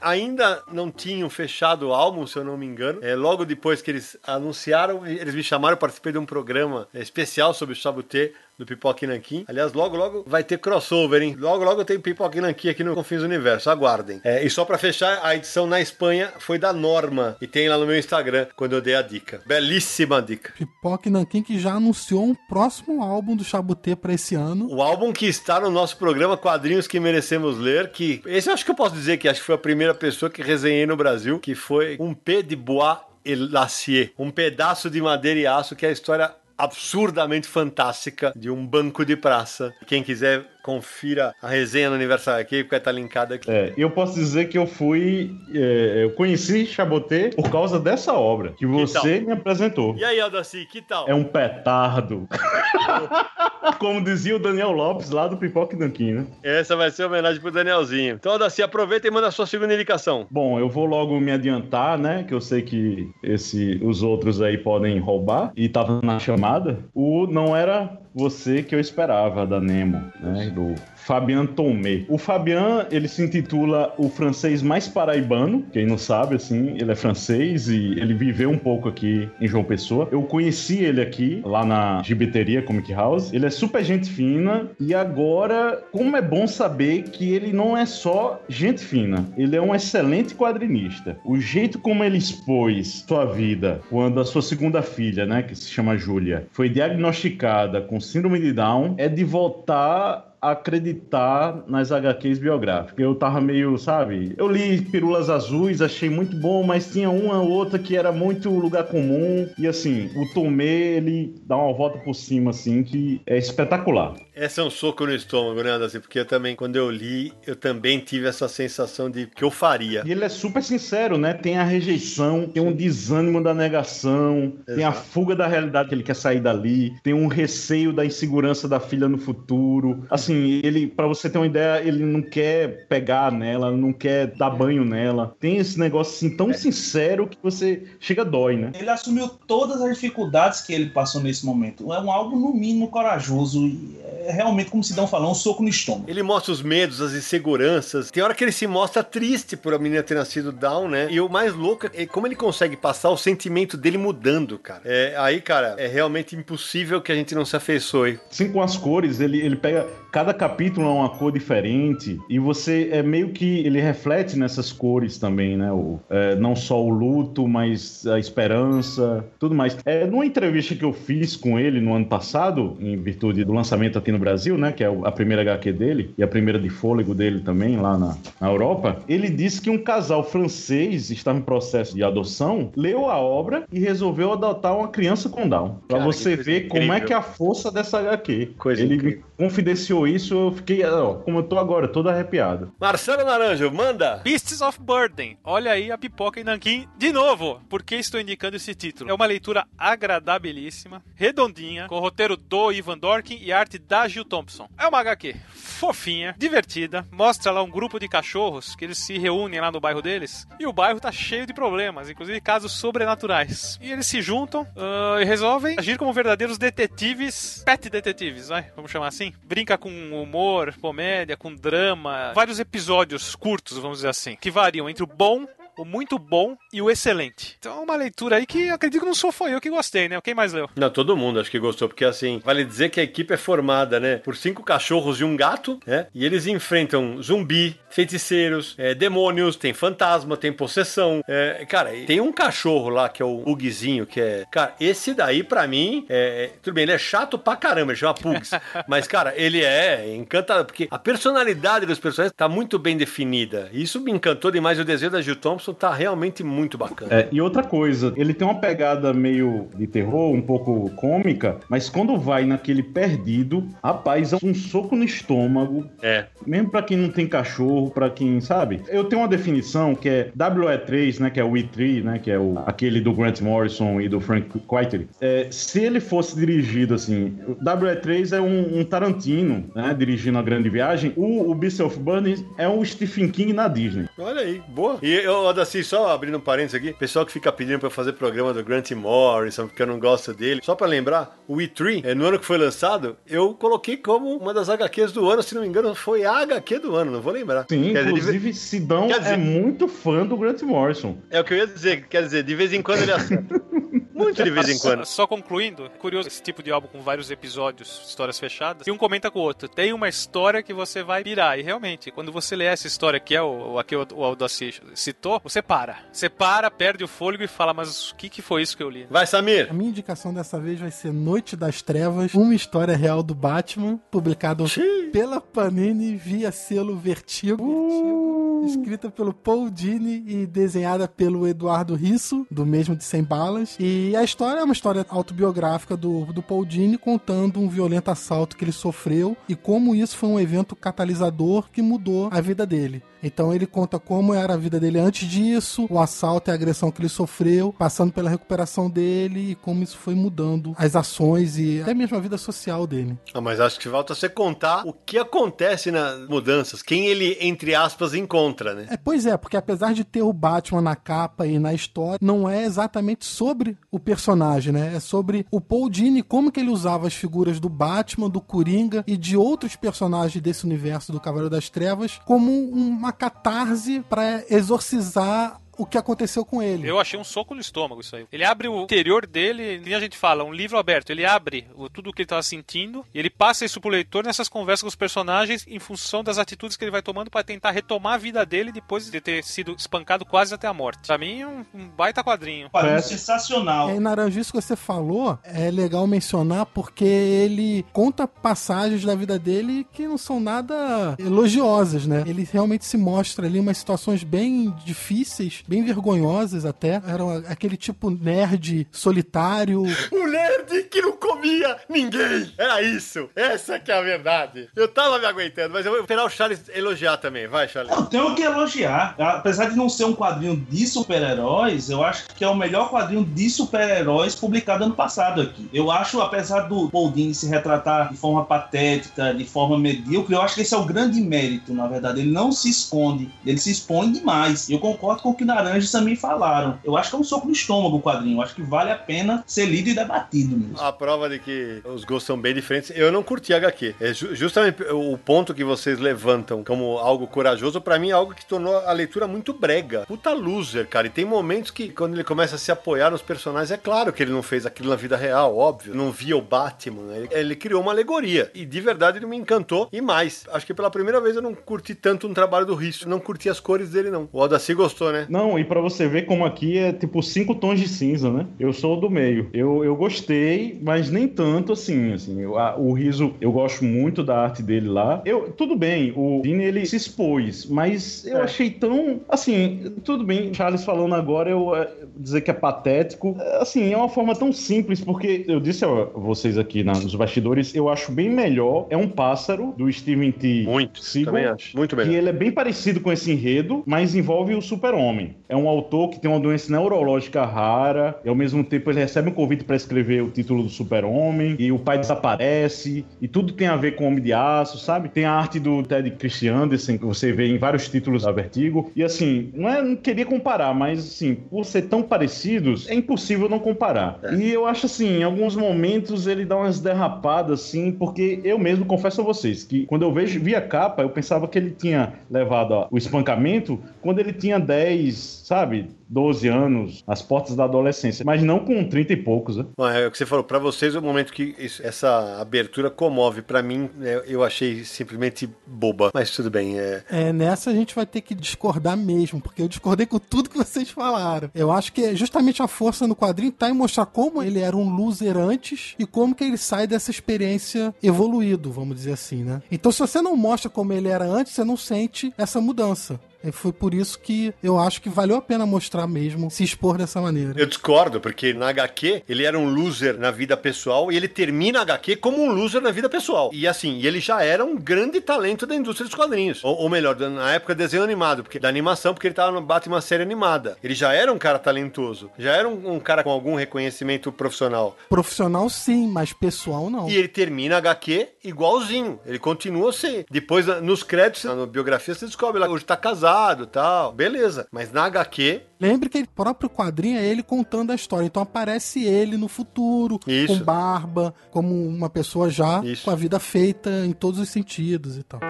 ainda 0.00 0.62
não 0.70 0.90
tinham 0.90 1.30
fechado 1.30 1.88
o 1.88 1.94
álbum, 1.94 2.26
se 2.26 2.36
eu 2.36 2.44
não 2.44 2.56
me 2.56 2.66
engano. 2.66 2.98
É, 3.02 3.14
logo 3.14 3.44
depois 3.44 3.80
que 3.80 3.90
eles 3.90 4.16
anunciaram, 4.26 5.06
eles 5.06 5.34
me 5.34 5.42
chamaram, 5.42 5.76
participei 5.76 6.12
de 6.12 6.18
um 6.18 6.26
programa 6.26 6.88
especial 7.00 7.54
sobre 7.54 7.74
o 7.74 7.76
Sabutê 7.76 8.32
do 8.58 8.66
Pipoca 8.66 9.04
e 9.04 9.08
Nanquim. 9.08 9.44
Aliás, 9.46 9.72
logo, 9.72 9.96
logo 9.96 10.24
vai 10.26 10.42
ter 10.42 10.58
crossover, 10.58 11.22
hein? 11.22 11.36
Logo, 11.38 11.62
logo 11.62 11.84
tem 11.84 12.00
Pipoca 12.00 12.36
e 12.36 12.40
Nanquim 12.40 12.68
aqui 12.68 12.82
no 12.82 12.94
Confins 12.94 13.20
do 13.20 13.26
Universo. 13.26 13.70
Aguardem. 13.70 14.20
É, 14.24 14.44
e 14.44 14.50
só 14.50 14.64
pra 14.64 14.76
fechar, 14.76 15.20
a 15.22 15.36
edição 15.36 15.66
na 15.66 15.80
Espanha 15.80 16.32
foi 16.40 16.58
da 16.58 16.72
Norma. 16.72 17.36
E 17.40 17.46
tem 17.46 17.68
lá 17.68 17.78
no 17.78 17.86
meu 17.86 17.96
Instagram, 17.96 18.48
quando 18.56 18.72
eu 18.72 18.80
dei 18.80 18.96
a 18.96 19.02
dica. 19.02 19.40
Belíssima 19.46 20.20
dica. 20.20 20.52
Pipoca 20.58 21.08
e 21.08 21.12
Nanquim 21.12 21.42
que 21.42 21.58
já 21.58 21.74
anunciou 21.74 22.24
um 22.24 22.34
próximo 22.34 23.02
álbum 23.02 23.36
do 23.36 23.44
Chabutê 23.44 23.94
pra 23.94 24.12
esse 24.12 24.34
ano. 24.34 24.68
O 24.68 24.82
álbum 24.82 25.12
que 25.12 25.26
está 25.26 25.60
no 25.60 25.70
nosso 25.70 25.96
programa 25.96 26.36
Quadrinhos 26.36 26.88
que 26.88 26.98
Merecemos 26.98 27.58
Ler, 27.58 27.92
que 27.92 28.20
esse 28.26 28.48
eu 28.48 28.54
acho 28.54 28.64
que 28.64 28.70
eu 28.72 28.74
posso 28.74 28.94
dizer 28.94 29.18
que 29.18 29.28
acho 29.28 29.40
que 29.40 29.46
foi 29.46 29.54
a 29.54 29.58
primeira 29.58 29.94
pessoa 29.94 30.28
que 30.28 30.42
resenhei 30.42 30.84
no 30.84 30.96
Brasil, 30.96 31.38
que 31.38 31.54
foi 31.54 31.96
um 32.00 32.12
P 32.12 32.42
de 32.42 32.56
Bois 32.56 32.98
et 33.24 33.36
Lacier, 33.36 34.12
um 34.18 34.30
pedaço 34.30 34.90
de 34.90 35.00
madeira 35.00 35.38
e 35.38 35.46
aço 35.46 35.76
que 35.76 35.86
é 35.86 35.90
a 35.90 35.92
história 35.92 36.34
absurdamente 36.58 37.46
fantástica 37.46 38.32
de 38.34 38.50
um 38.50 38.66
banco 38.66 39.04
de 39.04 39.16
praça. 39.16 39.72
Quem 39.86 40.02
quiser 40.02 40.44
confira 40.68 41.34
a 41.40 41.48
resenha 41.48 41.88
no 41.88 41.94
Aniversário 41.94 42.42
aqui, 42.42 42.62
porque 42.62 42.78
tá 42.78 42.92
linkada 42.92 43.36
aqui. 43.36 43.50
É, 43.50 43.72
eu 43.74 43.90
posso 43.90 44.14
dizer 44.14 44.50
que 44.50 44.58
eu 44.58 44.66
fui. 44.66 45.34
é, 45.54 46.04
eu 46.04 46.10
conheci 46.10 46.66
Chaboté 46.66 47.30
por 47.30 47.50
causa 47.50 47.80
dessa 47.80 48.12
obra 48.12 48.52
que 48.52 48.66
você 48.66 49.20
me 49.20 49.32
apresentou. 49.32 49.96
E 49.96 50.04
aí, 50.04 50.20
Aldaci, 50.20 50.66
que 50.70 50.82
tal? 50.82 51.08
É 51.08 51.14
um 51.14 51.24
petardo. 51.24 52.28
Como 53.78 54.04
dizia 54.04 54.36
o 54.36 54.38
Daniel 54.38 54.72
Lopes 54.72 55.08
lá 55.08 55.26
do 55.26 55.38
Pipoca 55.38 55.74
e 55.74 55.78
Nanquim, 55.78 56.12
né? 56.12 56.26
Essa 56.42 56.76
vai 56.76 56.90
ser 56.90 57.04
a 57.04 57.06
homenagem 57.06 57.40
pro 57.40 57.50
Danielzinho. 57.50 58.16
Então, 58.16 58.32
Aldaci, 58.32 58.62
aproveita 58.62 59.08
e 59.08 59.10
manda 59.10 59.28
a 59.28 59.30
sua 59.30 59.46
segunda 59.46 59.72
indicação. 59.72 60.26
Bom, 60.30 60.58
eu 60.58 60.68
vou 60.68 60.84
logo 60.84 61.18
me 61.18 61.32
adiantar, 61.32 61.98
né? 61.98 62.24
Que 62.24 62.34
eu 62.34 62.42
sei 62.42 62.60
que 62.60 63.10
esse, 63.22 63.80
os 63.82 64.02
outros 64.02 64.42
aí 64.42 64.58
podem 64.58 64.98
roubar. 64.98 65.50
E 65.56 65.66
tava 65.66 66.00
na 66.02 66.18
chamada. 66.18 66.78
O 66.94 67.26
não 67.26 67.56
era 67.56 67.98
você 68.14 68.62
que 68.62 68.74
eu 68.74 68.80
esperava 68.80 69.46
da 69.46 69.60
Nemo, 69.60 70.12
né? 70.20 70.52
Do 70.58 70.74
Fabian 70.96 71.46
Tomé. 71.46 72.04
O 72.08 72.18
Fabian, 72.18 72.86
ele 72.90 73.06
se 73.06 73.22
intitula 73.22 73.94
o 73.96 74.08
francês 74.08 74.60
mais 74.60 74.88
paraibano, 74.88 75.64
quem 75.72 75.86
não 75.86 75.96
sabe, 75.96 76.34
assim, 76.34 76.76
ele 76.76 76.90
é 76.90 76.96
francês 76.96 77.68
e 77.68 77.98
ele 77.98 78.12
viveu 78.12 78.50
um 78.50 78.58
pouco 78.58 78.88
aqui 78.88 79.28
em 79.40 79.46
João 79.46 79.62
Pessoa. 79.62 80.08
Eu 80.10 80.22
conheci 80.24 80.84
ele 80.84 81.00
aqui, 81.00 81.40
lá 81.44 81.64
na 81.64 82.02
Gibiteria 82.02 82.60
Comic 82.60 82.92
House. 82.92 83.32
Ele 83.32 83.46
é 83.46 83.50
super 83.50 83.84
gente 83.84 84.10
fina 84.10 84.68
e 84.80 84.94
agora, 84.94 85.80
como 85.92 86.16
é 86.16 86.20
bom 86.20 86.46
saber 86.46 87.04
que 87.04 87.32
ele 87.32 87.52
não 87.52 87.76
é 87.76 87.86
só 87.86 88.42
gente 88.48 88.82
fina, 88.84 89.24
ele 89.36 89.54
é 89.54 89.62
um 89.62 89.74
excelente 89.74 90.34
quadrinista. 90.34 91.16
O 91.24 91.38
jeito 91.38 91.78
como 91.78 92.02
ele 92.02 92.18
expôs 92.18 93.04
sua 93.06 93.24
vida 93.24 93.80
quando 93.88 94.20
a 94.20 94.24
sua 94.24 94.42
segunda 94.42 94.82
filha, 94.82 95.24
né, 95.24 95.42
que 95.42 95.54
se 95.54 95.70
chama 95.70 95.96
Júlia, 95.96 96.48
foi 96.50 96.68
diagnosticada 96.68 97.80
com 97.80 98.00
síndrome 98.00 98.40
de 98.40 98.52
Down, 98.52 98.94
é 98.98 99.08
de 99.08 99.22
voltar 99.24 100.27
acreditar 100.40 101.64
nas 101.66 101.90
HQs 101.90 102.38
biográficas. 102.38 102.98
Eu 102.98 103.14
tava 103.14 103.40
meio, 103.40 103.76
sabe? 103.78 104.34
Eu 104.36 104.48
li 104.48 104.80
Pirulas 104.80 105.28
Azuis, 105.28 105.82
achei 105.82 106.08
muito 106.08 106.36
bom, 106.36 106.62
mas 106.62 106.92
tinha 106.92 107.10
uma 107.10 107.40
ou 107.40 107.50
outra 107.50 107.78
que 107.78 107.96
era 107.96 108.12
muito 108.12 108.50
lugar 108.50 108.84
comum. 108.84 109.48
E 109.58 109.66
assim, 109.66 110.10
o 110.16 110.32
Tomé, 110.32 110.96
ele 110.96 111.34
dá 111.44 111.56
uma 111.56 111.72
volta 111.72 111.98
por 111.98 112.14
cima, 112.14 112.50
assim, 112.50 112.82
que 112.82 113.20
é 113.26 113.36
espetacular. 113.36 114.14
Esse 114.40 114.60
é 114.60 114.62
um 114.62 114.70
soco 114.70 115.04
no 115.04 115.12
estômago, 115.12 115.64
né, 115.64 115.72
Anderson? 115.72 115.98
Porque 115.98 116.20
eu 116.20 116.24
também, 116.24 116.54
quando 116.54 116.76
eu 116.76 116.88
li, 116.88 117.32
eu 117.44 117.56
também 117.56 117.98
tive 117.98 118.28
essa 118.28 118.46
sensação 118.46 119.10
de 119.10 119.26
que 119.26 119.42
eu 119.42 119.50
faria. 119.50 120.04
E 120.06 120.12
ele 120.12 120.22
é 120.22 120.28
super 120.28 120.62
sincero, 120.62 121.18
né? 121.18 121.34
Tem 121.34 121.58
a 121.58 121.64
rejeição, 121.64 122.46
tem 122.46 122.62
um 122.62 122.72
desânimo 122.72 123.42
da 123.42 123.52
negação, 123.52 124.52
tem 124.64 124.84
a 124.84 124.92
fuga 124.92 125.34
da 125.34 125.48
realidade 125.48 125.88
que 125.88 125.94
ele 125.96 126.04
quer 126.04 126.14
sair 126.14 126.38
dali, 126.38 126.94
tem 127.02 127.12
um 127.12 127.26
receio 127.26 127.92
da 127.92 128.06
insegurança 128.06 128.68
da 128.68 128.78
filha 128.78 129.08
no 129.08 129.18
futuro. 129.18 130.06
Assim, 130.08 130.60
ele, 130.62 130.86
para 130.86 131.08
você 131.08 131.28
ter 131.28 131.38
uma 131.38 131.46
ideia, 131.46 131.82
ele 131.82 132.04
não 132.04 132.22
quer 132.22 132.86
pegar 132.86 133.32
nela, 133.32 133.72
não 133.72 133.92
quer 133.92 134.28
dar 134.36 134.50
banho 134.50 134.84
nela. 134.84 135.34
Tem 135.40 135.56
esse 135.56 135.80
negócio 135.80 136.14
assim 136.14 136.36
tão 136.36 136.54
sincero 136.54 137.26
que 137.26 137.38
você 137.42 137.88
chega 137.98 138.24
dói, 138.24 138.56
né? 138.56 138.70
Ele 138.78 138.88
assumiu 138.88 139.28
todas 139.28 139.82
as 139.82 139.94
dificuldades 139.94 140.60
que 140.60 140.72
ele 140.72 140.90
passou 140.90 141.20
nesse 141.20 141.44
momento. 141.44 141.92
É 141.92 142.00
um 142.00 142.10
álbum, 142.10 142.38
no 142.38 142.54
mínimo, 142.54 142.86
corajoso. 142.86 143.66
E 143.66 143.98
é 144.27 144.27
realmente, 144.30 144.70
como 144.70 144.82
se 144.82 144.94
dão 144.94 145.06
falando, 145.06 145.30
um 145.30 145.34
soco 145.34 145.62
no 145.62 145.68
estômago. 145.68 146.04
Ele 146.08 146.22
mostra 146.22 146.52
os 146.52 146.62
medos, 146.62 147.00
as 147.00 147.12
inseguranças. 147.12 148.10
Tem 148.10 148.22
hora 148.22 148.34
que 148.34 148.44
ele 148.44 148.52
se 148.52 148.66
mostra 148.66 149.02
triste 149.02 149.56
por 149.56 149.74
a 149.74 149.78
menina 149.78 150.02
ter 150.02 150.14
nascido 150.14 150.52
down, 150.52 150.88
né? 150.88 151.08
E 151.10 151.20
o 151.20 151.28
mais 151.28 151.54
louco 151.54 151.86
é 151.94 152.06
como 152.06 152.26
ele 152.26 152.34
consegue 152.36 152.76
passar 152.76 153.10
o 153.10 153.16
sentimento 153.16 153.76
dele 153.76 153.98
mudando, 153.98 154.58
cara. 154.58 154.82
É, 154.84 155.14
aí, 155.18 155.40
cara, 155.40 155.74
é 155.78 155.86
realmente 155.86 156.36
impossível 156.36 157.00
que 157.00 157.12
a 157.12 157.14
gente 157.14 157.34
não 157.34 157.44
se 157.44 157.56
afeiçoe. 157.56 158.18
Sim, 158.30 158.52
com 158.52 158.62
as 158.62 158.76
cores, 158.76 159.20
ele, 159.20 159.40
ele 159.40 159.56
pega. 159.56 159.86
Cada 160.10 160.32
capítulo 160.32 160.86
é 160.86 160.90
uma 160.90 161.10
cor 161.10 161.30
diferente. 161.30 162.18
E 162.28 162.38
você 162.38 162.88
é 162.92 163.02
meio 163.02 163.30
que. 163.30 163.58
Ele 163.58 163.80
reflete 163.80 164.38
nessas 164.38 164.72
cores 164.72 165.18
também, 165.18 165.56
né? 165.56 165.70
O, 165.70 166.00
é, 166.08 166.34
não 166.36 166.56
só 166.56 166.82
o 166.82 166.88
luto, 166.88 167.46
mas 167.46 168.06
a 168.06 168.18
esperança, 168.18 169.24
tudo 169.38 169.54
mais. 169.54 169.76
É, 169.84 170.06
numa 170.06 170.24
entrevista 170.24 170.74
que 170.74 170.84
eu 170.84 170.92
fiz 170.92 171.36
com 171.36 171.58
ele 171.58 171.80
no 171.80 171.94
ano 171.94 172.06
passado, 172.06 172.76
em 172.80 172.96
virtude 172.96 173.44
do 173.44 173.52
lançamento 173.52 173.98
aqui 173.98 174.10
no 174.10 174.17
Brasil, 174.18 174.56
né? 174.58 174.72
Que 174.72 174.84
é 174.84 174.86
a 175.04 175.12
primeira 175.12 175.42
HQ 175.42 175.72
dele 175.72 176.14
e 176.16 176.22
a 176.22 176.28
primeira 176.28 176.58
de 176.58 176.68
fôlego 176.68 177.14
dele 177.14 177.40
também, 177.40 177.76
lá 177.76 177.96
na, 177.98 178.16
na 178.40 178.48
Europa. 178.48 179.02
Ele 179.08 179.28
disse 179.28 179.60
que 179.60 179.70
um 179.70 179.78
casal 179.78 180.22
francês 180.24 181.10
estava 181.10 181.38
em 181.38 181.42
processo 181.42 181.94
de 181.94 182.02
adoção, 182.02 182.70
leu 182.76 183.08
a 183.08 183.18
obra 183.18 183.64
e 183.72 183.78
resolveu 183.78 184.32
adotar 184.32 184.76
uma 184.76 184.88
criança 184.88 185.28
com 185.28 185.48
Down. 185.48 185.80
Pra 185.86 185.98
Cara, 185.98 186.04
você 186.12 186.36
ver 186.36 186.68
como 186.68 186.82
é 186.82 186.86
incrível. 186.86 187.06
que 187.06 187.12
é 187.12 187.16
a 187.16 187.22
força 187.22 187.70
dessa 187.70 187.98
HQ. 188.00 188.54
Coisa 188.58 188.82
ele 188.82 188.94
incrível. 188.94 189.18
me 189.38 189.44
confidenciou 189.46 190.06
isso, 190.06 190.34
eu 190.34 190.52
fiquei, 190.52 190.84
ó, 190.84 191.14
como 191.14 191.38
eu 191.38 191.42
tô 191.42 191.58
agora, 191.58 191.88
todo 191.88 192.08
arrepiado. 192.08 192.72
Marcelo 192.80 193.24
Naranjo, 193.24 193.70
manda! 193.70 194.16
Beasts 194.24 194.60
of 194.60 194.78
Burden. 194.80 195.38
Olha 195.44 195.72
aí 195.72 195.90
a 195.90 195.98
pipoca 195.98 196.40
e 196.40 196.44
nanquim 196.44 196.86
de 196.98 197.12
novo. 197.12 197.60
Por 197.68 197.82
que 197.82 197.96
estou 197.96 198.20
indicando 198.20 198.56
esse 198.56 198.74
título? 198.74 199.10
É 199.10 199.14
uma 199.14 199.26
leitura 199.26 199.64
agradabilíssima, 199.76 201.02
redondinha, 201.14 201.86
com 201.88 201.96
o 201.96 202.00
roteiro 202.00 202.36
do 202.36 202.72
Ivan 202.72 202.98
Dorkin 202.98 203.38
e 203.40 203.52
arte 203.52 203.78
da 203.78 203.97
Gil 204.06 204.24
Thompson. 204.24 204.68
É 204.78 204.86
uma 204.86 205.00
HQ 205.00 205.34
fofinha, 205.78 206.34
divertida, 206.36 207.06
mostra 207.12 207.52
lá 207.52 207.62
um 207.62 207.70
grupo 207.70 208.00
de 208.00 208.08
cachorros 208.08 208.74
que 208.74 208.84
eles 208.84 208.98
se 208.98 209.16
reúnem 209.16 209.60
lá 209.60 209.70
no 209.70 209.80
bairro 209.80 210.02
deles 210.02 210.44
e 210.58 210.66
o 210.66 210.72
bairro 210.72 210.98
tá 210.98 211.12
cheio 211.12 211.46
de 211.46 211.54
problemas, 211.54 212.10
inclusive 212.10 212.40
casos 212.40 212.72
sobrenaturais. 212.72 213.78
E 213.80 213.92
eles 213.92 214.06
se 214.06 214.20
juntam 214.20 214.66
ah, 214.76 215.22
e 215.22 215.24
resolvem 215.24 215.76
agir 215.78 215.96
como 215.96 216.12
verdadeiros 216.12 216.58
detetives, 216.58 217.62
pet 217.64 217.88
detetives, 217.88 218.48
vai, 218.48 218.72
vamos 218.74 218.90
chamar 218.90 219.06
assim. 219.06 219.32
Brinca 219.44 219.78
com 219.78 219.88
humor, 220.20 220.74
comédia, 220.80 221.36
com 221.36 221.54
drama, 221.54 222.32
vários 222.34 222.58
episódios 222.58 223.36
curtos, 223.36 223.78
vamos 223.78 223.98
dizer 223.98 224.08
assim, 224.08 224.34
que 224.34 224.50
variam 224.50 224.90
entre 224.90 225.04
o 225.04 225.06
bom 225.06 225.46
o 225.78 225.84
muito 225.84 226.18
bom 226.18 226.56
e 226.72 226.82
o 226.82 226.90
excelente. 226.90 227.56
Então 227.58 227.78
é 227.78 227.80
uma 227.80 227.96
leitura 227.96 228.36
aí 228.36 228.46
que 228.46 228.68
acredito 228.70 229.00
que 229.00 229.06
não 229.06 229.14
sou 229.14 229.32
foi 229.32 229.54
eu 229.54 229.60
que 229.60 229.70
gostei, 229.70 230.08
né? 230.08 230.20
Quem 230.20 230.34
mais 230.34 230.52
leu? 230.52 230.68
Não, 230.76 230.90
todo 230.90 231.16
mundo 231.16 231.40
acho 231.40 231.50
que 231.50 231.58
gostou, 231.58 231.88
porque 231.88 232.04
assim, 232.04 232.40
vale 232.44 232.64
dizer 232.64 232.88
que 232.90 233.00
a 233.00 233.02
equipe 233.02 233.32
é 233.32 233.36
formada, 233.36 233.98
né, 234.00 234.16
por 234.16 234.36
cinco 234.36 234.62
cachorros 234.62 235.20
e 235.20 235.24
um 235.24 235.36
gato, 235.36 235.78
né, 235.86 236.06
e 236.14 236.24
eles 236.24 236.46
enfrentam 236.46 237.22
zumbi, 237.22 237.78
feiticeiros, 237.90 238.74
é, 238.78 238.94
demônios, 238.94 239.56
tem 239.56 239.72
fantasma, 239.72 240.36
tem 240.36 240.52
possessão, 240.52 241.22
é, 241.28 241.64
cara, 241.68 241.90
tem 242.06 242.20
um 242.20 242.32
cachorro 242.32 242.88
lá 242.88 243.08
que 243.08 243.22
é 243.22 243.24
o 243.24 243.38
Pugzinho, 243.42 244.06
que 244.06 244.20
é, 244.20 244.44
cara, 244.50 244.74
esse 244.80 245.14
daí 245.14 245.42
pra 245.42 245.66
mim, 245.66 246.04
é, 246.08 246.44
é- 246.44 246.52
tudo 246.62 246.74
bem, 246.74 246.82
ele 246.82 246.92
é 246.92 246.98
chato 246.98 247.38
pra 247.38 247.56
caramba, 247.56 247.92
ele 247.92 247.98
chama 247.98 248.14
Pugs, 248.14 248.50
mas 248.88 249.06
cara, 249.06 249.32
ele 249.36 249.62
é 249.62 250.14
encantador, 250.14 250.64
porque 250.64 250.88
a 250.90 250.98
personalidade 250.98 251.86
dos 251.86 251.98
personagens 251.98 252.34
tá 252.36 252.48
muito 252.48 252.78
bem 252.78 252.96
definida, 252.96 253.68
isso 253.72 254.00
me 254.00 254.10
encantou 254.10 254.50
demais, 254.50 254.78
e 254.78 254.82
o 254.82 254.84
desenho 254.84 255.10
da 255.10 255.20
Gil 255.20 255.36
Thompson 255.36 255.67
tá 255.72 255.92
realmente 255.92 256.42
muito 256.42 256.78
bacana. 256.78 257.14
É, 257.14 257.28
e 257.30 257.40
outra 257.40 257.62
coisa, 257.62 258.12
ele 258.16 258.34
tem 258.34 258.46
uma 258.46 258.60
pegada 258.60 259.12
meio 259.12 259.68
de 259.74 259.86
terror, 259.86 260.32
um 260.32 260.42
pouco 260.42 260.90
cômica, 260.90 261.58
mas 261.68 261.88
quando 261.88 262.16
vai 262.16 262.44
naquele 262.44 262.82
perdido, 262.82 263.66
rapaz, 263.82 264.32
é 264.32 264.38
um 264.42 264.54
soco 264.54 264.96
no 264.96 265.04
estômago. 265.04 265.86
É. 266.02 266.26
Mesmo 266.46 266.70
pra 266.70 266.82
quem 266.82 266.96
não 266.96 267.10
tem 267.10 267.26
cachorro, 267.26 267.90
pra 267.90 268.10
quem, 268.10 268.40
sabe? 268.40 268.82
Eu 268.88 269.04
tenho 269.04 269.22
uma 269.22 269.28
definição 269.28 269.94
que 269.94 270.08
é 270.08 270.30
WE3, 270.36 271.20
né, 271.20 271.30
que 271.30 271.40
é 271.40 271.44
o 271.44 271.52
E3, 271.52 272.02
né, 272.02 272.18
que 272.18 272.30
é 272.30 272.38
o, 272.38 272.58
aquele 272.66 273.00
do 273.00 273.12
Grant 273.12 273.40
Morrison 273.40 274.00
e 274.00 274.08
do 274.08 274.20
Frank 274.20 274.48
Quitely. 274.50 275.08
É, 275.20 275.48
se 275.50 275.80
ele 275.80 276.00
fosse 276.00 276.36
dirigido 276.36 276.94
assim, 276.94 277.36
o 277.46 277.54
WE3 277.56 278.36
é 278.36 278.40
um, 278.40 278.80
um 278.80 278.84
Tarantino, 278.84 279.64
né, 279.74 279.94
dirigindo 279.96 280.38
a 280.38 280.42
grande 280.42 280.68
viagem, 280.68 281.12
o, 281.16 281.50
o 281.50 281.54
Beast 281.54 281.80
of 281.80 281.98
Burden 281.98 282.46
é 282.56 282.68
um 282.68 282.84
Stephen 282.84 283.28
King 283.28 283.52
na 283.52 283.68
Disney. 283.68 284.08
Olha 284.18 284.40
aí, 284.40 284.62
boa. 284.68 284.98
E 285.02 285.12
eu, 285.12 285.48
assim, 285.60 285.82
só 285.82 286.08
abrindo 286.10 286.38
um 286.38 286.40
parênteses 286.40 286.74
aqui, 286.74 286.92
pessoal 286.92 287.24
que 287.26 287.32
fica 287.32 287.50
pedindo 287.52 287.78
pra 287.78 287.86
eu 287.86 287.90
fazer 287.90 288.12
programa 288.14 288.52
do 288.52 288.62
Grant 288.64 288.90
Morrison, 288.92 289.66
porque 289.66 289.82
eu 289.82 289.86
não 289.86 289.98
gosto 289.98 290.32
dele. 290.34 290.60
Só 290.64 290.74
pra 290.74 290.86
lembrar, 290.86 291.38
o 291.46 291.56
E3, 291.56 292.04
é, 292.04 292.14
no 292.14 292.24
ano 292.26 292.38
que 292.38 292.44
foi 292.46 292.58
lançado, 292.58 293.16
eu 293.26 293.54
coloquei 293.54 293.96
como 293.96 294.36
uma 294.36 294.52
das 294.54 294.68
HQs 294.68 295.12
do 295.12 295.28
ano, 295.28 295.42
se 295.42 295.54
não 295.54 295.62
me 295.62 295.68
engano, 295.68 295.94
foi 295.94 296.24
a 296.24 296.38
HQ 296.38 296.78
do 296.78 296.96
ano, 296.96 297.10
não 297.10 297.20
vou 297.20 297.32
lembrar. 297.32 297.66
Sim, 297.68 297.92
Quer 297.92 298.04
dizer, 298.04 298.10
inclusive 298.10 298.54
Sidão 298.54 299.08
quer 299.08 299.18
dizer- 299.20 299.34
é 299.34 299.36
muito 299.36 299.88
fã 299.88 300.24
do 300.26 300.36
Grant 300.36 300.62
Morrison. 300.62 301.16
É 301.30 301.40
o 301.40 301.44
que 301.44 301.54
eu 301.54 301.58
ia 301.58 301.66
dizer, 301.66 302.06
quer 302.08 302.22
dizer, 302.22 302.42
de 302.42 302.54
vez 302.54 302.72
em 302.72 302.82
quando 302.82 303.02
ele 303.02 303.12
acerta. 303.12 303.60
Muito 304.18 304.42
de 304.42 304.50
vez 304.50 304.68
em 304.68 304.78
quando. 304.78 305.04
Só 305.04 305.26
concluindo, 305.26 305.86
é 305.86 305.88
curioso 305.88 306.28
esse 306.28 306.42
tipo 306.42 306.62
de 306.62 306.70
álbum 306.70 306.88
com 306.88 307.00
vários 307.00 307.30
episódios, 307.30 308.02
histórias 308.08 308.38
fechadas, 308.38 308.86
e 308.86 308.90
um 308.90 308.96
comenta 308.96 309.30
com 309.30 309.38
o 309.38 309.42
outro. 309.42 309.68
Tem 309.68 309.92
uma 309.92 310.08
história 310.08 310.62
que 310.62 310.72
você 310.72 311.02
vai 311.02 311.22
pirar. 311.22 311.58
E 311.58 311.62
realmente, 311.62 312.10
quando 312.10 312.32
você 312.32 312.56
lê 312.56 312.64
essa 312.64 312.86
história 312.86 313.20
que 313.20 313.34
é 313.34 313.42
o, 313.42 313.72
o 313.72 313.78
aqui 313.78 313.94
o, 313.94 314.06
o 314.14 314.24
Aldaci 314.24 314.74
citou, 314.94 315.40
você 315.42 315.62
para. 315.62 315.98
Você 316.12 316.28
para, 316.28 316.70
perde 316.70 317.04
o 317.04 317.08
fôlego 317.08 317.44
e 317.44 317.48
fala, 317.48 317.72
mas 317.72 318.10
o 318.10 318.16
que, 318.16 318.28
que 318.28 318.42
foi 318.42 318.62
isso 318.62 318.76
que 318.76 318.82
eu 318.82 318.90
li? 318.90 319.06
Vai, 319.10 319.26
Samir. 319.26 319.68
A 319.70 319.74
minha 319.74 319.90
indicação 319.90 320.32
dessa 320.32 320.58
vez 320.58 320.80
vai 320.80 320.90
ser 320.90 321.12
Noite 321.12 321.56
das 321.56 321.82
Trevas, 321.82 322.34
uma 322.34 322.54
história 322.54 322.96
real 322.96 323.22
do 323.22 323.34
Batman, 323.34 323.98
publicado 324.10 324.64
pela 325.12 325.40
Panini 325.40 326.16
via 326.16 326.50
selo 326.50 326.96
Vertigo, 326.96 327.28
Vertigo, 327.28 328.62
escrita 328.66 329.10
pelo 329.10 329.32
Paul 329.32 329.70
Dini 329.70 330.24
e 330.26 330.46
desenhada 330.46 331.06
pelo 331.06 331.46
Eduardo 331.46 331.94
Risso, 331.94 332.46
do 332.50 332.64
mesmo 332.64 332.96
de 332.96 333.04
Sem 333.04 333.22
Balas. 333.22 333.76
E 333.78 334.07
a 334.16 334.22
história 334.22 334.60
é 334.60 334.64
uma 334.64 334.72
história 334.72 335.04
autobiográfica 335.08 335.96
do, 335.96 336.26
do 336.26 336.42
Paul 336.42 336.64
Dini 336.64 336.98
contando 336.98 337.60
um 337.60 337.68
violento 337.68 338.10
assalto 338.10 338.56
que 338.56 338.64
ele 338.64 338.72
sofreu 338.72 339.36
e 339.48 339.54
como 339.54 339.94
isso 339.94 340.16
foi 340.16 340.28
um 340.28 340.40
evento 340.40 340.76
catalisador 340.76 341.68
que 341.70 341.82
mudou 341.82 342.28
a 342.32 342.40
vida 342.40 342.66
dele. 342.66 343.02
Então 343.22 343.52
ele 343.52 343.66
conta 343.66 343.98
como 343.98 344.32
era 344.32 344.54
a 344.54 344.56
vida 344.56 344.78
dele 344.78 344.98
antes 344.98 345.28
disso, 345.28 345.86
o 345.90 345.98
assalto 345.98 346.50
e 346.50 346.52
a 346.52 346.54
agressão 346.54 346.90
que 346.90 347.00
ele 347.00 347.08
sofreu, 347.08 347.74
passando 347.76 348.12
pela 348.12 348.30
recuperação 348.30 348.88
dele 348.88 349.52
e 349.52 349.54
como 349.56 349.82
isso 349.82 349.96
foi 349.96 350.14
mudando 350.14 350.74
as 350.76 350.94
ações 350.94 351.58
e 351.58 351.82
até 351.82 351.94
mesmo 351.94 352.16
a 352.16 352.20
vida 352.20 352.38
social 352.38 352.86
dele. 352.86 353.18
Ah, 353.34 353.40
mas 353.40 353.60
acho 353.60 353.78
que 353.78 353.88
falta 353.88 354.14
você 354.14 354.28
contar 354.28 354.86
o 354.86 354.92
que 354.92 355.18
acontece 355.18 355.90
nas 355.90 356.28
mudanças, 356.28 356.82
quem 356.82 357.06
ele, 357.06 357.36
entre 357.40 357.74
aspas, 357.74 358.14
encontra, 358.14 358.74
né? 358.74 358.86
É, 358.90 358.96
pois 358.96 359.26
é, 359.26 359.36
porque 359.36 359.56
apesar 359.56 359.92
de 359.92 360.04
ter 360.04 360.22
o 360.22 360.32
Batman 360.32 360.80
na 360.80 360.96
capa 360.96 361.46
e 361.46 361.58
na 361.58 361.74
história, 361.74 362.18
não 362.20 362.48
é 362.48 362.62
exatamente 362.64 363.24
sobre 363.24 363.76
o 363.90 363.97
personagem, 363.98 364.72
né? 364.72 364.94
É 364.94 365.00
sobre 365.00 365.46
o 365.50 365.60
Paul 365.60 365.88
Dini, 365.88 366.22
como 366.22 366.50
que 366.50 366.60
ele 366.60 366.70
usava 366.70 367.06
as 367.06 367.14
figuras 367.14 367.60
do 367.60 367.68
Batman, 367.68 368.30
do 368.30 368.40
Coringa 368.40 369.04
e 369.06 369.16
de 369.16 369.36
outros 369.36 369.76
personagens 369.76 370.42
desse 370.42 370.64
universo 370.64 371.12
do 371.12 371.20
Cavaleiro 371.20 371.50
das 371.50 371.68
Trevas 371.68 372.20
como 372.24 372.52
uma 372.70 373.12
catarse 373.12 374.00
para 374.08 374.44
exorcizar 374.50 375.60
o 375.78 375.86
que 375.86 375.96
aconteceu 375.96 376.44
com 376.44 376.62
ele. 376.62 376.88
Eu 376.88 376.98
achei 376.98 377.18
um 377.18 377.24
soco 377.24 377.54
no 377.54 377.60
estômago 377.60 378.00
isso 378.00 378.16
aí. 378.16 378.26
Ele 378.32 378.44
abre 378.44 378.68
o 378.68 378.82
interior 378.82 379.26
dele, 379.26 379.80
nem 379.84 379.94
a 379.94 380.00
gente 380.00 380.16
fala, 380.16 380.44
um 380.44 380.52
livro 380.52 380.76
aberto. 380.78 381.10
Ele 381.10 381.24
abre 381.24 381.66
o, 381.74 381.88
tudo 381.88 382.10
o 382.10 382.12
que 382.12 382.22
ele 382.22 382.26
tava 382.26 382.42
sentindo 382.42 383.04
e 383.14 383.18
ele 383.18 383.30
passa 383.30 383.64
isso 383.64 383.80
pro 383.80 383.90
leitor 383.90 384.24
nessas 384.24 384.48
conversas 384.48 384.82
com 384.82 384.88
os 384.88 384.94
personagens 384.96 385.64
em 385.68 385.78
função 385.78 386.22
das 386.24 386.38
atitudes 386.38 386.76
que 386.76 386.84
ele 386.84 386.90
vai 386.90 387.02
tomando 387.02 387.30
para 387.30 387.44
tentar 387.44 387.70
retomar 387.70 388.14
a 388.14 388.18
vida 388.18 388.44
dele 388.44 388.72
depois 388.72 389.10
de 389.10 389.20
ter 389.20 389.42
sido 389.44 389.74
espancado 389.78 390.24
quase 390.24 390.52
até 390.54 390.66
a 390.66 390.74
morte. 390.74 391.06
Pra 391.06 391.16
mim, 391.18 391.40
é 391.40 391.46
um, 391.46 391.64
um 391.74 391.88
baita 391.88 392.22
quadrinho. 392.24 392.68
Parece- 392.70 393.10
sensacional. 393.10 393.88
E 393.88 393.92
aí, 393.92 394.00
Naranjo, 394.00 394.38
isso 394.40 394.52
que 394.52 394.60
você 394.60 394.74
falou 394.76 395.38
é 395.44 395.70
legal 395.70 396.06
mencionar 396.06 396.66
porque 396.66 397.04
ele 397.04 397.84
conta 397.92 398.26
passagens 398.26 399.04
da 399.04 399.14
vida 399.14 399.38
dele 399.38 399.86
que 399.92 400.06
não 400.08 400.18
são 400.18 400.40
nada 400.40 401.14
elogiosas, 401.18 402.06
né? 402.06 402.24
Ele 402.26 402.48
realmente 402.50 402.84
se 402.84 402.96
mostra 402.96 403.46
ali 403.46 403.60
umas 403.60 403.78
situações 403.78 404.24
bem 404.24 404.74
difíceis, 404.84 405.62
bem 405.68 405.84
vergonhosas 405.84 406.64
até. 406.64 406.94
Era 407.06 407.38
aquele 407.48 407.76
tipo 407.76 408.10
nerd 408.10 408.88
solitário. 408.90 409.82
Um 410.10 410.26
nerd 410.26 410.84
que 410.84 411.02
não 411.02 411.12
comia 411.12 411.76
ninguém. 411.88 412.52
Era 412.56 412.82
isso. 412.82 413.28
Essa 413.36 413.78
que 413.78 413.92
é 413.92 413.98
a 413.98 414.02
verdade. 414.02 414.68
Eu 414.74 414.88
tava 414.88 415.18
me 415.18 415.26
aguentando, 415.26 415.74
mas 415.74 415.84
eu 415.84 415.92
vou 415.92 416.00
esperar 416.00 416.24
o 416.24 416.30
Charles 416.30 416.62
elogiar 416.74 417.18
também. 417.18 417.46
Vai, 417.46 417.68
Charles. 417.68 417.92
Eu 417.92 418.06
tenho 418.06 418.34
que 418.34 418.42
elogiar. 418.42 419.14
Apesar 419.18 419.66
de 419.66 419.76
não 419.76 419.88
ser 419.88 420.04
um 420.04 420.14
quadrinho 420.14 420.56
de 420.56 420.86
super-heróis, 420.86 421.90
eu 421.90 422.02
acho 422.02 422.26
que 422.34 422.44
é 422.44 422.48
o 422.48 422.56
melhor 422.56 422.90
quadrinho 422.90 423.24
de 423.24 423.50
super-heróis 423.50 424.34
publicado 424.34 424.84
ano 424.84 424.94
passado 424.94 425.42
aqui. 425.42 425.68
Eu 425.72 425.90
acho, 425.90 426.20
apesar 426.20 426.62
do 426.62 426.88
Paul 426.88 427.12
Dini 427.12 427.34
se 427.34 427.46
retratar 427.46 428.10
de 428.10 428.16
forma 428.16 428.44
patética, 428.44 429.34
de 429.34 429.44
forma 429.44 429.78
medíocre, 429.78 430.34
eu 430.34 430.40
acho 430.40 430.54
que 430.54 430.62
esse 430.62 430.74
é 430.74 430.76
o 430.76 430.84
grande 430.84 431.20
mérito, 431.20 431.74
na 431.74 431.86
verdade. 431.86 432.20
Ele 432.20 432.30
não 432.30 432.50
se 432.52 432.70
esconde, 432.70 433.30
ele 433.44 433.58
se 433.58 433.70
expõe 433.70 434.12
demais. 434.12 434.70
Eu 434.70 434.78
concordo 434.78 435.22
com 435.22 435.30
o 435.30 435.34
que 435.34 435.44
Naranjas 435.62 435.90
também 435.90 436.16
falaram. 436.16 436.78
Eu 436.84 436.96
acho 436.96 437.10
que 437.10 437.16
é 437.16 437.18
um 437.18 437.24
soco 437.24 437.46
no 437.46 437.52
estômago 437.52 437.96
o 437.96 438.02
quadrinho. 438.02 438.38
Eu 438.38 438.42
acho 438.42 438.54
que 438.54 438.62
vale 438.62 438.90
a 438.90 438.96
pena 438.96 439.42
ser 439.46 439.66
lido 439.66 439.88
e 439.88 439.94
debatido 439.94 440.56
mesmo. 440.56 440.80
A 440.80 440.92
prova 440.92 441.28
de 441.28 441.38
que 441.38 441.80
os 441.84 442.04
gostos 442.04 442.24
são 442.24 442.38
bem 442.38 442.54
diferentes. 442.54 442.90
Eu 442.94 443.10
não 443.12 443.22
curti 443.22 443.52
HQ. 443.54 443.94
É 444.00 444.12
ju- 444.12 444.34
justamente 444.34 444.82
o 444.84 445.16
ponto 445.18 445.54
que 445.54 445.64
vocês 445.64 445.98
levantam 445.98 446.62
como 446.64 446.98
algo 446.98 447.26
corajoso, 447.26 447.80
pra 447.80 447.98
mim 447.98 448.10
é 448.10 448.12
algo 448.12 448.34
que 448.34 448.44
tornou 448.46 448.76
a 448.76 448.92
leitura 448.92 449.26
muito 449.26 449.52
brega. 449.52 450.04
Puta 450.06 450.32
loser, 450.32 450.86
cara. 450.88 451.06
E 451.06 451.10
tem 451.10 451.24
momentos 451.24 451.70
que, 451.70 451.88
quando 451.88 452.14
ele 452.14 452.24
começa 452.24 452.56
a 452.56 452.58
se 452.58 452.70
apoiar 452.70 453.10
nos 453.10 453.22
personagens, 453.22 453.70
é 453.70 453.76
claro 453.76 454.12
que 454.12 454.22
ele 454.22 454.32
não 454.32 454.42
fez 454.42 454.66
aquilo 454.66 454.88
na 454.90 454.96
vida 454.96 455.16
real, 455.16 455.56
óbvio. 455.56 455.94
Não 455.94 456.10
via 456.10 456.36
o 456.36 456.42
Batman. 456.42 457.02
né? 457.02 457.16
Ele, 457.18 457.28
ele 457.32 457.56
criou 457.56 457.82
uma 457.82 457.92
alegoria. 457.92 458.50
E 458.54 458.64
de 458.64 458.80
verdade 458.80 459.18
ele 459.18 459.26
me 459.26 459.36
encantou. 459.36 459.88
E 459.92 460.00
mais, 460.00 460.44
acho 460.52 460.66
que 460.66 460.74
pela 460.74 460.90
primeira 460.90 461.20
vez 461.20 461.36
eu 461.36 461.42
não 461.42 461.54
curti 461.54 461.94
tanto 461.94 462.26
um 462.26 462.34
trabalho 462.34 462.66
do 462.66 462.74
Risso. 462.74 463.08
Não 463.08 463.18
curti 463.20 463.48
as 463.48 463.60
cores 463.60 463.90
dele, 463.90 464.10
não. 464.10 464.28
O 464.32 464.40
Aldaci 464.40 464.74
gostou, 464.74 465.12
né? 465.12 465.26
Não, 465.28 465.47
e 465.56 465.62
pra 465.64 465.80
você 465.80 466.08
ver 466.08 466.22
como 466.26 466.44
aqui 466.44 466.76
é 466.78 466.92
tipo 466.92 467.22
cinco 467.22 467.54
tons 467.54 467.78
de 467.78 467.86
cinza, 467.86 468.28
né? 468.32 468.46
Eu 468.58 468.72
sou 468.72 468.98
do 468.98 469.08
meio. 469.08 469.48
Eu, 469.52 469.84
eu 469.84 469.94
gostei, 469.94 470.76
mas 470.82 471.10
nem 471.12 471.28
tanto 471.28 471.72
assim. 471.74 472.12
assim 472.12 472.40
eu- 472.40 472.58
a- 472.58 472.76
o 472.76 472.92
Riso, 472.92 473.32
eu 473.40 473.52
gosto 473.52 473.84
muito 473.84 474.24
da 474.24 474.40
arte 474.42 474.62
dele 474.62 474.88
lá. 474.88 475.22
Eu, 475.24 475.52
tudo 475.52 475.76
bem, 475.76 476.12
o 476.16 476.42
Vini 476.42 476.64
ele 476.64 476.84
se 476.86 476.96
expôs, 476.96 477.66
mas 477.66 478.26
eu 478.26 478.38
É. 478.38 478.42
achei 478.42 478.68
tão. 478.70 479.20
Assim, 479.28 479.92
tudo 480.02 480.24
bem, 480.24 480.52
Charles 480.52 480.84
falando 480.84 481.14
agora, 481.14 481.48
eu 481.50 481.74
é, 481.76 481.88
dizer 482.16 482.40
que 482.40 482.50
é 482.50 482.54
patético. 482.54 483.36
é, 483.38 483.58
Assim, 483.62 483.92
é 483.92 483.96
uma 483.96 484.08
forma 484.08 484.34
tão 484.34 484.52
simples, 484.52 485.00
porque 485.00 485.44
eu 485.46 485.60
disse 485.60 485.84
a 485.84 485.88
vocês 486.14 486.56
aqui 486.58 486.82
na- 486.82 486.92
nos 486.94 487.14
bastidores, 487.14 487.74
eu 487.74 487.88
acho 487.88 488.10
bem 488.10 488.28
melhor. 488.30 488.86
É 488.90 488.96
um 488.96 489.08
pássaro 489.08 489.74
do 489.76 489.90
Steven 489.92 490.32
T. 490.32 490.64
Muito. 490.64 491.02
Seagal, 491.02 491.32
Também 491.34 491.46
acho. 491.46 491.76
Muito 491.76 491.94
que 491.94 492.02
melhor. 492.02 492.16
ele 492.18 492.28
é 492.28 492.32
bem 492.32 492.50
parecido 492.50 493.00
com 493.00 493.12
esse 493.12 493.30
enredo, 493.30 493.82
mas 493.86 494.14
envolve 494.14 494.54
o 494.54 494.62
super-homem. 494.62 495.27
É 495.48 495.56
um 495.56 495.68
autor 495.68 496.10
que 496.10 496.20
tem 496.20 496.30
uma 496.30 496.40
doença 496.40 496.70
neurológica 496.70 497.44
rara, 497.44 498.18
e 498.24 498.28
ao 498.28 498.34
mesmo 498.34 498.62
tempo 498.62 498.90
ele 498.90 499.00
recebe 499.00 499.30
um 499.30 499.32
convite 499.34 499.64
para 499.64 499.76
escrever 499.76 500.22
o 500.22 500.30
título 500.30 500.62
do 500.62 500.68
super-homem, 500.68 501.56
e 501.58 501.72
o 501.72 501.78
pai 501.78 501.98
desaparece, 501.98 503.04
e 503.20 503.28
tudo 503.28 503.52
tem 503.52 503.66
a 503.66 503.76
ver 503.76 503.96
com 503.96 504.04
o 504.04 504.06
Homem 504.08 504.22
de 504.22 504.32
Aço, 504.32 504.78
sabe? 504.78 505.08
Tem 505.08 505.24
a 505.24 505.32
arte 505.32 505.58
do 505.58 505.82
Ted 505.82 506.10
Christian 506.12 506.56
Anderson, 506.56 506.98
que 506.98 507.04
você 507.04 507.32
vê 507.32 507.46
em 507.46 507.58
vários 507.58 507.88
títulos 507.88 508.22
da 508.22 508.32
Vertigo, 508.32 508.90
e 508.94 509.02
assim, 509.02 509.50
não, 509.54 509.68
é, 509.68 509.82
não 509.82 509.96
queria 509.96 510.26
comparar, 510.26 510.74
mas 510.74 511.00
assim, 511.00 511.34
por 511.34 511.64
ser 511.64 511.82
tão 511.82 512.02
parecidos, 512.02 512.88
é 512.88 512.94
impossível 512.94 513.48
não 513.48 513.58
comparar. 513.58 514.18
E 514.38 514.50
eu 514.50 514.66
acho 514.66 514.86
assim, 514.86 515.18
em 515.18 515.22
alguns 515.22 515.56
momentos 515.56 516.26
ele 516.26 516.44
dá 516.44 516.56
umas 516.56 516.80
derrapadas, 516.80 517.60
assim, 517.60 517.92
porque 517.92 518.40
eu 518.44 518.58
mesmo 518.58 518.84
confesso 518.84 519.20
a 519.20 519.24
vocês 519.24 519.64
que 519.64 519.86
quando 519.86 520.02
eu 520.02 520.12
vejo, 520.12 520.40
vi 520.40 520.54
a 520.54 520.60
capa, 520.60 521.02
eu 521.02 521.10
pensava 521.10 521.48
que 521.48 521.58
ele 521.58 521.70
tinha 521.70 522.14
levado 522.30 522.72
ó, 522.72 522.88
o 522.90 522.98
espancamento 522.98 523.78
quando 524.00 524.18
ele 524.18 524.32
tinha 524.32 524.58
10, 524.58 525.17
sabe? 525.18 525.90
12 526.08 526.48
anos, 526.48 527.04
às 527.06 527.20
portas 527.22 527.54
da 527.54 527.64
adolescência, 527.64 528.24
mas 528.24 528.42
não 528.42 528.60
com 528.60 528.88
30 528.88 529.12
e 529.12 529.16
poucos, 529.16 529.56
né? 529.56 529.66
Bom, 529.76 529.86
é 529.88 530.06
o 530.06 530.10
que 530.10 530.16
você 530.18 530.24
falou, 530.26 530.42
pra 530.44 530.58
vocês 530.58 530.94
o 530.94 531.02
momento 531.02 531.32
que 531.32 531.54
isso- 531.58 531.84
essa 531.86 532.40
abertura 532.40 532.90
comove, 532.90 533.42
pra 533.42 533.62
mim 533.62 533.90
é, 534.02 534.24
eu 534.26 534.42
achei 534.42 534.84
simplesmente 534.84 535.48
boba, 535.66 536.10
mas 536.14 536.30
tudo 536.30 536.50
bem, 536.50 536.78
é, 536.78 537.02
É, 537.10 537.32
nessa 537.32 537.70
a 537.70 537.74
gente 537.74 537.94
vai 537.94 538.06
ter 538.06 538.20
que 538.22 538.34
discordar 538.34 538.96
mesmo, 538.96 539.40
porque 539.40 539.60
eu 539.62 539.68
discordei 539.68 540.06
com 540.06 540.18
tudo 540.18 540.48
que 540.48 540.56
vocês 540.56 540.90
falaram. 540.90 541.50
Eu 541.54 541.70
acho 541.70 541.92
que 541.92 542.16
justamente 542.16 542.62
a 542.62 542.68
força 542.68 543.06
no 543.06 543.14
quadrinho 543.16 543.52
tá 543.52 543.68
em 543.68 543.74
mostrar 543.74 544.06
como 544.06 544.42
ele 544.42 544.60
era 544.60 544.76
um 544.76 544.88
loser 544.96 545.36
antes 545.36 545.94
e 545.98 546.06
como 546.06 546.34
que 546.34 546.44
ele 546.44 546.56
sai 546.56 546.86
dessa 546.86 547.10
experiência 547.10 547.94
evoluído, 548.02 548.70
vamos 548.72 548.96
dizer 548.96 549.12
assim, 549.12 549.44
né? 549.44 549.62
Então 549.70 549.92
se 549.92 549.98
você 550.00 550.20
não 550.22 550.34
mostra 550.36 550.70
como 550.70 550.92
ele 550.92 551.08
era 551.08 551.24
antes, 551.26 551.52
você 551.52 551.64
não 551.64 551.76
sente 551.76 552.32
essa 552.38 552.60
mudança. 552.60 553.20
E 553.44 553.52
foi 553.52 553.72
por 553.72 553.94
isso 553.94 554.18
que 554.18 554.52
eu 554.62 554.78
acho 554.78 555.00
que 555.00 555.08
valeu 555.08 555.36
a 555.36 555.42
pena 555.42 555.64
mostrar 555.64 556.06
mesmo, 556.08 556.50
se 556.50 556.64
expor 556.64 556.98
dessa 556.98 557.20
maneira. 557.20 557.52
Eu 557.56 557.66
discordo, 557.66 558.20
porque 558.20 558.52
na 558.52 558.68
HQ 558.70 559.22
ele 559.28 559.44
era 559.44 559.56
um 559.56 559.72
loser 559.72 560.18
na 560.18 560.30
vida 560.32 560.56
pessoal 560.56 561.12
e 561.12 561.16
ele 561.16 561.28
termina 561.28 561.78
a 561.78 561.82
HQ 561.82 562.16
como 562.16 562.42
um 562.42 562.50
loser 562.50 562.80
na 562.80 562.90
vida 562.90 563.08
pessoal. 563.08 563.50
E 563.52 563.66
assim, 563.68 564.00
ele 564.04 564.18
já 564.18 564.42
era 564.42 564.64
um 564.64 564.76
grande 564.76 565.20
talento 565.20 565.66
da 565.66 565.74
indústria 565.76 566.04
dos 566.06 566.14
quadrinhos. 566.16 566.64
Ou, 566.64 566.76
ou 566.78 566.88
melhor, 566.88 567.16
na 567.16 567.52
época 567.52 567.74
desenho 567.76 568.02
animado, 568.02 568.42
porque 568.42 568.58
da 568.58 568.68
animação, 568.68 569.14
porque 569.14 569.28
ele 569.28 569.34
tava 569.34 569.52
no 569.52 569.62
Batman 569.62 570.00
série 570.00 570.22
animada. 570.24 570.76
Ele 570.82 570.94
já 570.94 571.12
era 571.12 571.32
um 571.32 571.38
cara 571.38 571.60
talentoso, 571.60 572.30
já 572.36 572.56
era 572.56 572.68
um, 572.68 572.94
um 572.94 572.98
cara 573.00 573.22
com 573.22 573.30
algum 573.30 573.54
reconhecimento 573.54 574.32
profissional. 574.32 574.96
Profissional 575.08 575.68
sim, 575.70 576.08
mas 576.08 576.32
pessoal 576.32 576.90
não. 576.90 577.08
E 577.08 577.14
ele 577.16 577.28
termina 577.28 577.76
a 577.76 577.78
HQ 577.78 578.28
igualzinho. 578.42 579.20
Ele 579.24 579.38
continua 579.38 579.90
assim. 579.90 580.24
Depois, 580.28 580.66
na- 580.66 580.80
nos 580.80 581.04
créditos, 581.04 581.44
na 581.44 581.66
biografia, 581.66 582.14
você 582.14 582.26
descobre 582.26 582.58
lá, 582.60 582.68
hoje 582.68 582.84
tá 582.84 582.96
casado 582.96 583.27
e 583.62 583.66
tal. 583.66 584.12
Beleza. 584.12 584.66
Mas 584.70 584.92
na 584.92 585.04
HQ, 585.04 585.62
Lembre 585.80 586.08
que 586.08 586.18
o 586.18 586.28
próprio 586.28 586.68
quadrinho 586.68 587.18
é 587.18 587.24
ele 587.24 587.42
contando 587.42 587.92
a 587.92 587.94
história. 587.94 588.26
Então 588.26 588.42
aparece 588.42 589.04
ele 589.04 589.36
no 589.36 589.46
futuro, 589.46 590.18
Isso. 590.26 590.58
com 590.58 590.64
barba, 590.64 591.32
como 591.52 591.72
uma 591.86 592.10
pessoa 592.10 592.50
já 592.50 592.82
Isso. 592.84 593.04
com 593.04 593.10
a 593.12 593.14
vida 593.14 593.38
feita 593.38 593.90
em 594.04 594.12
todos 594.12 594.40
os 594.40 594.48
sentidos 594.48 595.16
e 595.16 595.22
tal. 595.22 595.40